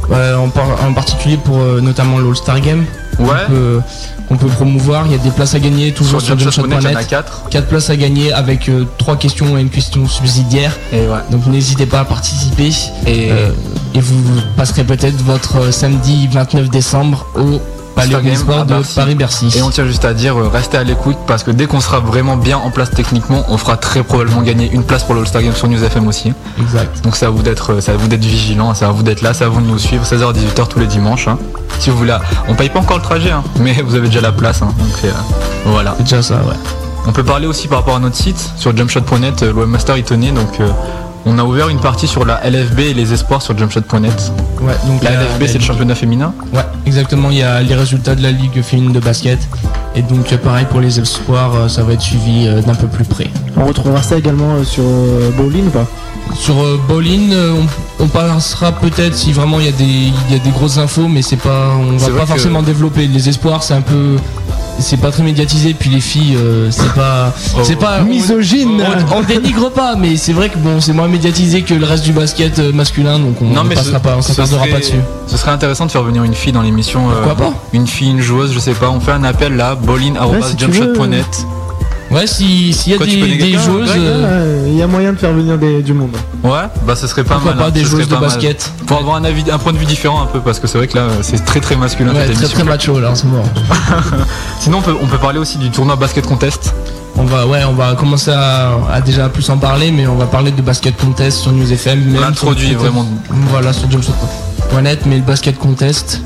Ouais, 0.10 0.34
en, 0.34 0.50
par- 0.50 0.84
en 0.88 0.94
particulier 0.94 1.38
pour 1.38 1.58
notamment 1.82 2.20
l'All-Star 2.20 2.60
Game. 2.62 2.86
Ouais. 3.20 3.28
qu'on 3.48 3.52
peut- 3.54 3.82
Qu'on 4.28 4.38
peut 4.38 4.48
promouvoir. 4.48 5.06
Il 5.08 5.12
y 5.12 5.16
a 5.16 5.18
des 5.18 5.32
places 5.32 5.56
à 5.56 5.60
gagner 5.60 5.92
toujours 5.92 6.22
Sur 6.22 6.38
sur, 6.38 6.40
Jumpshot.net, 6.40 6.78
il 6.80 6.84
y 6.84 6.88
en 6.88 6.90
a 6.90 6.94
jumpshot.net. 7.02 7.08
4. 7.10 7.50
4 7.50 7.68
places 7.68 7.90
à 7.90 7.96
gagner 7.96 8.32
avec 8.32 8.70
3 9.00 9.16
questions 9.18 9.58
et 9.58 9.62
une 9.62 9.70
question 9.72 10.08
subsidiaire. 10.08 10.72
Et 10.94 11.00
ouais. 11.08 11.18
Donc 11.32 11.48
n'hésitez 11.48 11.86
pas 11.88 12.02
à 12.02 12.06
participer. 12.06 12.72
Et- 13.08 13.32
Euh, 13.32 13.50
et 13.96 14.00
vous 14.02 14.22
passerez 14.56 14.84
peut-être 14.84 15.18
votre 15.24 15.58
euh, 15.58 15.72
samedi 15.72 16.28
29 16.32 16.70
décembre 16.70 17.26
au 17.36 17.60
Palais 18.00 18.24
Game 18.24 18.66
de. 18.66 18.96
Paris-Bercy. 18.96 19.54
Et 19.58 19.62
on 19.62 19.70
tient 19.70 19.86
juste 19.86 20.06
à 20.06 20.14
dire, 20.14 20.38
euh, 20.38 20.48
restez 20.48 20.78
à 20.78 20.84
l'écoute 20.84 21.18
parce 21.28 21.44
que 21.44 21.52
dès 21.52 21.66
qu'on 21.66 21.80
sera 21.80 22.00
vraiment 22.00 22.38
bien 22.38 22.58
en 22.58 22.72
place 22.72 22.92
techniquement, 22.92 23.44
on 23.50 23.58
fera 23.58 23.78
très 23.78 24.04
probablement 24.04 24.42
gagner 24.42 24.70
une 24.72 24.84
place 24.84 25.04
pour 25.04 25.16
le 25.16 25.22
All-Star 25.22 25.42
Game 25.42 25.54
sur 25.56 25.68
News 25.68 25.84
FM 25.84 26.08
aussi. 26.08 26.34
Exact. 26.60 27.04
Donc 27.04 27.16
c'est 27.16 27.26
à 27.26 27.30
vous 27.30 27.42
d'être, 27.44 27.74
euh, 27.74 27.92
à 27.94 27.98
vous 27.98 28.08
d'être 28.08 28.24
vigilant, 28.26 28.74
c'est 28.74 28.86
à 28.86 28.92
vous 28.92 29.04
d'être 29.04 29.22
là, 29.22 29.34
c'est 29.34 29.44
à 29.44 29.50
vous 29.50 29.62
de 29.62 29.66
nous 29.68 29.78
suivre 29.80 30.04
16h-18h 30.06 30.68
tous 30.68 30.80
les 30.80 30.88
dimanches. 30.88 31.28
hein. 31.28 31.38
Si 31.80 31.90
vous 31.90 31.98
voulez, 31.98 32.16
on 32.48 32.56
paye 32.56 32.70
pas 32.70 32.80
encore 32.80 32.98
le 32.98 33.04
trajet, 33.04 33.32
hein, 33.32 33.44
mais 33.60 33.74
vous 33.82 33.96
avez 33.96 34.08
déjà 34.08 34.22
la 34.22 34.32
place. 34.32 34.62
hein. 34.62 34.74
donc 34.78 34.94
euh, 35.06 35.12
voilà. 35.66 35.94
C'est 35.98 36.04
déjà 36.04 36.22
ça, 36.22 36.36
ouais. 36.36 36.56
On 37.08 37.12
peut 37.14 37.24
parler 37.24 37.48
aussi 37.48 37.68
par 37.68 37.80
rapport 37.80 37.96
à 37.96 38.00
notre 38.00 38.16
site 38.18 38.52
sur 38.58 38.76
jumpshot.net, 38.76 39.42
le 39.44 39.54
webmaster 39.54 40.04
tenait, 40.04 40.32
donc 40.32 40.60
euh, 40.60 40.70
on 41.30 41.38
a 41.38 41.44
ouvert 41.44 41.70
une 41.70 41.80
partie 41.80 42.08
sur 42.08 42.26
la 42.26 42.42
LFB 42.50 42.80
et 42.80 42.94
les 42.94 43.14
espoirs 43.14 43.42
sur 43.42 43.56
jumpshot.net. 43.56 44.32
Ouais, 44.62 44.74
donc 44.88 45.04
La 45.04 45.12
LFB 45.12 45.44
c'est 45.46 45.60
le 45.60 45.64
championnat 45.64 45.94
féminin. 45.94 46.34
Ouais, 46.52 46.66
exactement. 46.88 47.30
Il 47.30 47.38
y 47.38 47.44
a 47.44 47.62
les 47.62 47.76
résultats 47.76 48.16
de 48.16 48.24
la 48.24 48.32
Ligue 48.32 48.62
féminine 48.64 48.94
de 48.94 49.00
basket. 49.00 49.38
Et 49.96 50.02
donc, 50.02 50.36
pareil 50.38 50.66
pour 50.70 50.80
les 50.80 51.00
espoirs, 51.00 51.56
euh, 51.56 51.68
ça 51.68 51.84
va 51.84 51.94
être 51.94 52.02
suivi 52.02 52.48
euh, 52.48 52.62
d'un 52.62 52.76
peu 52.76 52.88
plus 52.88 53.06
près. 53.06 53.28
On 53.58 53.66
retrouvera 53.66 54.02
ça 54.02 54.18
également 54.18 54.56
euh, 54.56 54.64
sur 54.64 54.84
Bowling 55.38 55.68
ou 55.68 55.72
pas? 55.72 55.88
Sur 56.36 56.62
euh, 56.64 56.80
Bowling, 56.88 57.32
euh, 57.34 57.54
on, 58.00 58.04
on 58.06 58.08
passera 58.08 58.72
peut-être 58.72 59.16
si 59.16 59.34
vraiment 59.34 59.60
il 59.60 59.66
y, 59.66 59.70
a 59.70 59.74
des- 59.74 59.84
il 59.84 60.32
y 60.32 60.36
a 60.36 60.40
des 60.40 60.52
grosses 60.52 60.78
infos, 60.78 61.08
mais 61.08 61.22
c'est 61.22 61.36
pas, 61.36 61.72
on 61.78 61.98
va 61.98 62.08
pas 62.12 62.22
que- 62.22 62.28
forcément 62.28 62.62
développer. 62.62 63.08
Les 63.08 63.28
espoirs, 63.30 63.62
c'est 63.64 63.74
un 63.74 63.82
peu. 63.82 64.16
C'est 64.82 64.96
pas 64.96 65.12
très 65.12 65.24
médiatisé, 65.24 65.74
puis 65.78 65.90
les 65.90 66.00
filles, 66.00 66.38
euh, 66.38 66.72
c'est 66.72 66.94
pas. 66.94 67.34
Oh. 67.54 67.60
c'est 67.64 67.76
pas. 67.76 68.00
Misogyne. 68.00 68.82
On, 69.12 69.18
on 69.18 69.22
dénigre 69.24 69.70
pas, 69.72 69.96
mais 69.98 70.16
c'est 70.16 70.32
vrai 70.32 70.48
que 70.48 70.58
bon, 70.58 70.80
c'est 70.80 70.94
moins 70.94 71.10
médiatisé 71.10 71.64
que 71.64 71.74
le 71.74 71.86
reste 71.86 72.06
du 72.06 72.14
basket 72.14 72.58
masculin, 72.74 73.20
donc 73.20 73.42
on 73.42 73.46
Non 73.50 73.66
mais 73.66 73.76
passera 73.76 73.98
ce- 73.98 74.04
pas, 74.04 74.16
on 74.18 74.22
serait- 74.22 74.70
pas 74.70 74.80
dessus. 74.80 74.94
Ce 75.28 75.36
serait 75.36 75.52
intéressant 75.52 75.86
de 75.88 75.92
faire 75.92 76.04
venir 76.04 76.24
une 76.24 76.34
fille 76.34 76.54
dans 76.54 76.62
l'émission. 76.62 77.10
euh, 77.10 77.14
Pourquoi 77.22 77.36
pas? 77.36 77.54
Une 77.74 77.88
fille, 77.88 78.12
une 78.12 78.22
joueuse, 78.22 78.54
je 78.54 78.60
sais 78.60 78.72
pas. 78.74 78.90
On 78.90 79.02
fait 79.02 79.12
un 79.12 79.26
appel 79.26 79.58
là, 79.58 79.76
bolin.jumpshot.net. 79.76 81.12
Ouais, 81.12 81.24
si- 81.32 81.46
s'il 82.26 82.92
y 82.92 82.94
a 82.94 82.98
Quoi, 82.98 83.06
des, 83.06 83.36
des 83.38 83.58
joueuses. 83.58 83.90
Euh, 83.96 84.66
Il 84.68 84.76
y 84.78 84.82
a 84.82 84.88
moyen 84.88 85.14
de 85.14 85.18
faire 85.18 85.34
venir 85.34 85.58
des- 85.58 85.82
du 85.84 85.94
monde. 85.94 86.16
Ouais, 86.44 86.52
bah 86.88 86.96
ce 86.96 87.06
serait 87.08 87.24
pas 87.24 87.36
Pourquoi 87.36 87.52
mal. 87.52 87.60
pas 87.60 87.68
hein, 87.68 87.72
des 87.72 87.84
joueuses 87.84 88.08
de 88.08 88.14
pas 88.16 88.20
mal. 88.22 88.30
basket. 88.30 88.72
Pour 88.88 88.98
avoir 88.98 89.16
un 89.18 89.24
avis, 89.24 89.44
un 89.52 89.58
point 89.58 89.74
de 89.74 89.78
vue 89.78 89.86
différent 89.86 90.22
un 90.24 90.26
peu, 90.26 90.40
parce 90.40 90.60
que 90.60 90.68
c'est 90.68 90.78
vrai 90.78 90.88
que 90.88 90.98
là 90.98 91.08
c'est 91.22 91.44
très 91.46 91.60
très 91.60 91.76
masculin 91.76 92.14
Ouais, 92.14 92.28
cette 92.28 92.36
très 92.38 92.48
très 92.48 92.64
macho 92.64 93.00
là 93.00 93.12
en 93.12 93.16
ce 93.16 93.26
moment. 93.26 93.44
Sinon 94.60 94.80
on 94.80 94.82
peut, 94.82 94.96
on 95.02 95.06
peut 95.08 95.18
parler 95.18 95.40
aussi 95.40 95.58
du 95.58 95.70
tournoi 95.70 95.96
basket 95.96 96.26
contest. 96.26 96.74
On 97.18 97.24
va, 97.26 97.46
ouais, 97.46 97.64
on 97.66 97.74
va 97.74 97.96
commencer 97.96 98.32
à, 98.32 98.72
à 98.92 99.02
déjà 99.02 99.28
plus 99.28 99.50
en 99.50 99.58
parler, 99.58 99.92
mais 99.92 100.08
on 100.08 100.16
va 100.16 100.26
parler 100.26 100.52
de 100.52 100.62
basket 100.62 100.96
contest 100.96 101.40
sur 101.40 101.52
News 101.52 101.72
FM. 101.72 102.00
même 102.12 102.22
L'introduit, 102.22 102.70
sur- 102.70 102.80
vraiment. 102.80 103.06
Voilà, 103.52 103.74
sur 103.74 103.92
jumpshot.net, 103.92 105.02
mais 105.06 105.18
le 105.18 105.24
basket 105.24 105.58
contest, 105.58 106.22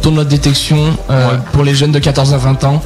tournoi 0.00 0.24
de 0.24 0.30
détection 0.30 0.78
euh, 1.10 1.36
pour 1.52 1.64
les 1.64 1.74
jeunes 1.74 1.92
de 1.92 1.98
14 1.98 2.32
à 2.32 2.38
20 2.38 2.64
ans, 2.64 2.82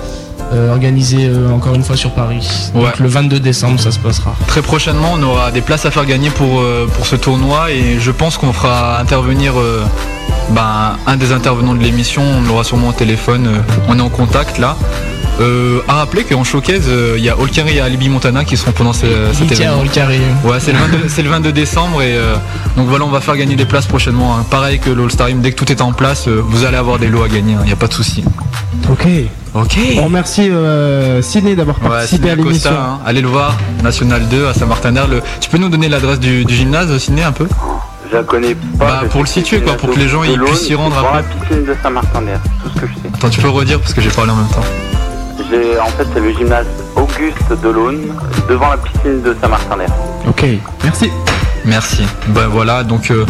organisé 0.70 1.26
euh, 1.26 1.50
encore 1.50 1.74
une 1.74 1.82
fois 1.82 1.96
sur 1.96 2.10
Paris. 2.10 2.70
Ouais. 2.74 2.82
Donc 2.82 2.98
le 2.98 3.08
22 3.08 3.40
décembre, 3.40 3.80
ça 3.80 3.90
se 3.90 3.98
passera. 3.98 4.34
Très 4.46 4.62
prochainement, 4.62 5.12
on 5.14 5.22
aura 5.22 5.50
des 5.50 5.60
places 5.62 5.86
à 5.86 5.90
faire 5.90 6.04
gagner 6.06 6.30
pour, 6.30 6.60
euh, 6.60 6.86
pour 6.96 7.06
ce 7.06 7.16
tournoi 7.16 7.70
et 7.72 7.98
je 7.98 8.10
pense 8.10 8.36
qu'on 8.38 8.52
fera 8.52 9.00
intervenir 9.00 9.58
euh, 9.58 9.82
ben, 10.50 10.96
un 11.06 11.16
des 11.16 11.32
intervenants 11.32 11.74
de 11.74 11.82
l'émission. 11.82 12.22
On 12.22 12.42
l'aura 12.48 12.64
sûrement 12.64 12.88
au 12.88 12.92
téléphone. 12.92 13.46
euh, 13.46 13.58
on 13.88 13.98
est 13.98 14.02
en 14.02 14.08
contact 14.10 14.58
là. 14.58 14.76
Euh, 15.40 15.80
à 15.88 15.94
rappeler 15.94 16.24
qu'en 16.24 16.44
showcase, 16.44 16.84
euh, 16.88 17.14
il 17.16 17.24
y 17.24 17.30
a 17.30 17.38
Olkari 17.38 17.76
et 17.78 17.80
Alibi 17.80 18.09
Montana 18.10 18.44
qui 18.44 18.56
seront 18.56 18.72
pendant 18.72 18.92
ce- 18.92 19.06
cet 19.32 19.48
événement. 19.62 19.82
Ouais, 20.44 20.59
c'est 20.60 20.72
le, 20.72 20.78
22 20.78 21.09
c'est 21.09 21.22
le 21.22 21.30
22 21.30 21.52
décembre 21.52 22.02
et 22.02 22.14
euh, 22.16 22.34
donc 22.76 22.86
voilà, 22.88 23.04
on 23.06 23.09
va 23.09 23.20
faire 23.20 23.36
gagner 23.36 23.56
des 23.56 23.64
places 23.64 23.86
prochainement. 23.86 24.36
hein. 24.36 24.44
Pareil 24.50 24.78
que 24.78 24.90
l'All-Star 24.90 25.28
Game, 25.28 25.40
dès 25.40 25.50
que 25.52 25.56
tout 25.56 25.72
est 25.72 25.80
en 25.80 25.92
place, 25.92 26.28
euh, 26.28 26.42
vous 26.44 26.64
allez 26.64 26.76
avoir 26.76 26.98
des 26.98 27.09
lots 27.09 27.22
à 27.22 27.28
gagner, 27.28 27.56
il 27.60 27.66
n'y 27.66 27.72
a 27.72 27.76
pas 27.76 27.86
de 27.88 27.94
souci. 27.94 28.22
Ok. 28.90 29.06
Ok. 29.54 29.78
On 29.98 30.04
remercie 30.04 30.48
euh, 30.50 31.22
Sidney 31.22 31.56
d'avoir 31.56 31.76
Ouais, 31.82 31.88
participé 31.88 32.16
Sidney 32.16 32.30
à 32.30 32.34
l'émission. 32.36 32.70
Hein. 32.70 32.98
allez 33.06 33.20
le 33.22 33.28
voir, 33.28 33.56
National 33.82 34.28
2 34.28 34.46
à 34.46 34.54
Saint-Martin-d'Air. 34.54 35.09
Le- 35.09 35.22
Tu 35.40 35.48
peux 35.48 35.59
nous 35.59 35.68
donner 35.70 35.88
l'adresse 35.88 36.20
du, 36.20 36.44
du 36.44 36.54
gymnase, 36.54 36.96
Sidney, 36.98 37.22
un 37.22 37.32
peu? 37.32 37.46
Je 38.10 38.16
la 38.18 38.22
connais 38.22 38.54
pas. 38.54 38.84
Bah, 38.86 39.02
pour 39.10 39.22
le 39.22 39.26
situer, 39.26 39.60
quoi, 39.62 39.76
pour 39.78 39.90
que 39.90 39.98
les 39.98 40.09
gens, 40.09 40.22
ils 40.24 40.38
puissent 40.38 40.66
s'y 40.66 40.74
rendre 40.74 40.96
après. 40.98 41.16
la 41.16 41.22
piscine 41.22 41.64
de 41.64 41.74
Saint-Martin-d'Air, 41.82 42.40
tout 42.62 42.70
ce 42.74 42.80
que 42.80 42.86
je 42.86 42.92
sais. 42.94 43.09
Attends, 43.14 43.30
tu 43.30 43.40
peux 43.40 43.48
redire 43.48 43.80
parce 43.80 43.94
que 43.94 44.00
j'ai 44.02 44.10
parlé 44.10 44.30
en 44.30 44.36
même 44.36 44.48
temps. 44.48 44.60
En 45.80 45.86
fait, 45.88 46.06
c'est 46.14 46.20
le 46.20 46.32
gymnase 46.32 46.66
Auguste 46.96 47.62
de 47.62 47.68
l'Aune, 47.68 48.00
devant 48.48 48.68
la 48.68 48.76
piscine 48.76 49.22
de 49.22 49.34
Saint-Martin-d'Air. 49.40 49.88
Ok, 50.28 50.44
merci. 50.84 51.10
Merci. 51.64 52.02
Ben 52.28 52.46
voilà, 52.48 52.82
donc 52.84 53.10
euh, 53.10 53.24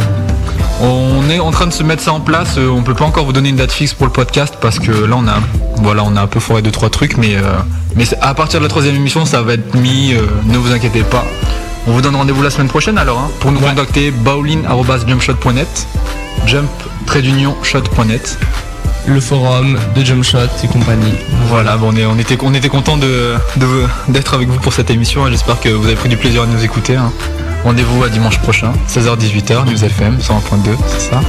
on 0.81 1.29
est 1.31 1.39
en 1.41 1.51
train 1.51 1.67
de 1.67 1.73
se 1.73 1.83
mettre 1.83 2.03
ça 2.03 2.13
en 2.13 2.21
place. 2.21 2.57
Euh, 2.59 2.69
on 2.71 2.83
peut 2.83 2.95
pas 2.95 3.05
encore 3.05 3.25
vous 3.25 3.33
donner 3.33 3.51
une 3.51 3.57
date 3.57 3.73
fixe 3.73 3.95
pour 3.95 4.07
le 4.07 4.13
podcast 4.13 4.55
parce 4.61 4.79
que 4.79 4.91
là 4.91 5.17
on 5.17 5.27
a, 5.29 5.35
voilà, 5.83 6.03
on 6.05 6.17
a 6.17 6.21
un 6.23 6.27
peu 6.27 6.41
foré 6.41 6.63
deux 6.63 6.71
trois 6.71 6.91
trucs, 6.91 7.17
mais 7.19 7.37
euh, 7.37 7.43
mais 7.97 8.05
à 8.21 8.35
partir 8.35 8.59
de 8.61 8.65
la 8.65 8.69
troisième 8.71 8.97
émission, 8.97 9.25
ça 9.25 9.43
va 9.43 9.55
être 9.55 9.75
mis. 9.75 10.15
euh, 10.15 10.23
ne 10.47 10.59
vous 10.59 10.73
inquiétez 10.73 11.03
pas. 11.03 11.25
On 11.87 11.93
vous 11.93 12.01
donne 12.01 12.17
rendez-vous 12.17 12.43
la 12.43 12.51
semaine 12.51 12.69
prochaine 12.69 12.97
alors 12.99 13.19
hein, 13.19 13.31
pour 13.41 13.53
nous 13.53 13.61
contacter 13.61 14.11
bowling@jumpshot.net, 14.11 15.87
jump 16.47 16.71
trait 17.07 17.23
d'union 17.23 17.55
shot.net. 17.63 18.39
Le 19.07 19.21
forum 19.21 19.79
de 19.97 20.05
Jumpshot 20.05 20.39
et 20.63 20.69
compagnie. 20.69 21.13
Voilà, 21.49 21.77
bon, 21.77 21.93
on, 22.09 22.19
était, 22.19 22.39
on 22.43 22.55
était 22.55 22.69
content 22.69 22.97
de, 22.97 23.35
de- 23.57 23.87
d'être 24.09 24.35
avec 24.35 24.49
vous 24.49 24.61
pour 24.61 24.73
cette 24.73 24.91
émission. 24.91 25.27
J'espère 25.29 25.61
que 25.61 25.69
vous 25.71 25.87
avez 25.87 25.97
pris 25.97 26.09
du 26.09 26.17
plaisir 26.17 26.43
à 26.43 26.47
nous 26.47 26.63
écouter. 26.65 26.97
hein. 26.97 27.13
Rendez-vous 27.65 28.03
à 28.03 28.09
dimanche 28.09 28.39
prochain, 28.39 28.73
16h-18h, 28.89 29.67
News 29.71 29.85
FM 29.85 30.19
101.2, 30.19 30.71
c'est 30.89 31.11
ça? 31.11 31.21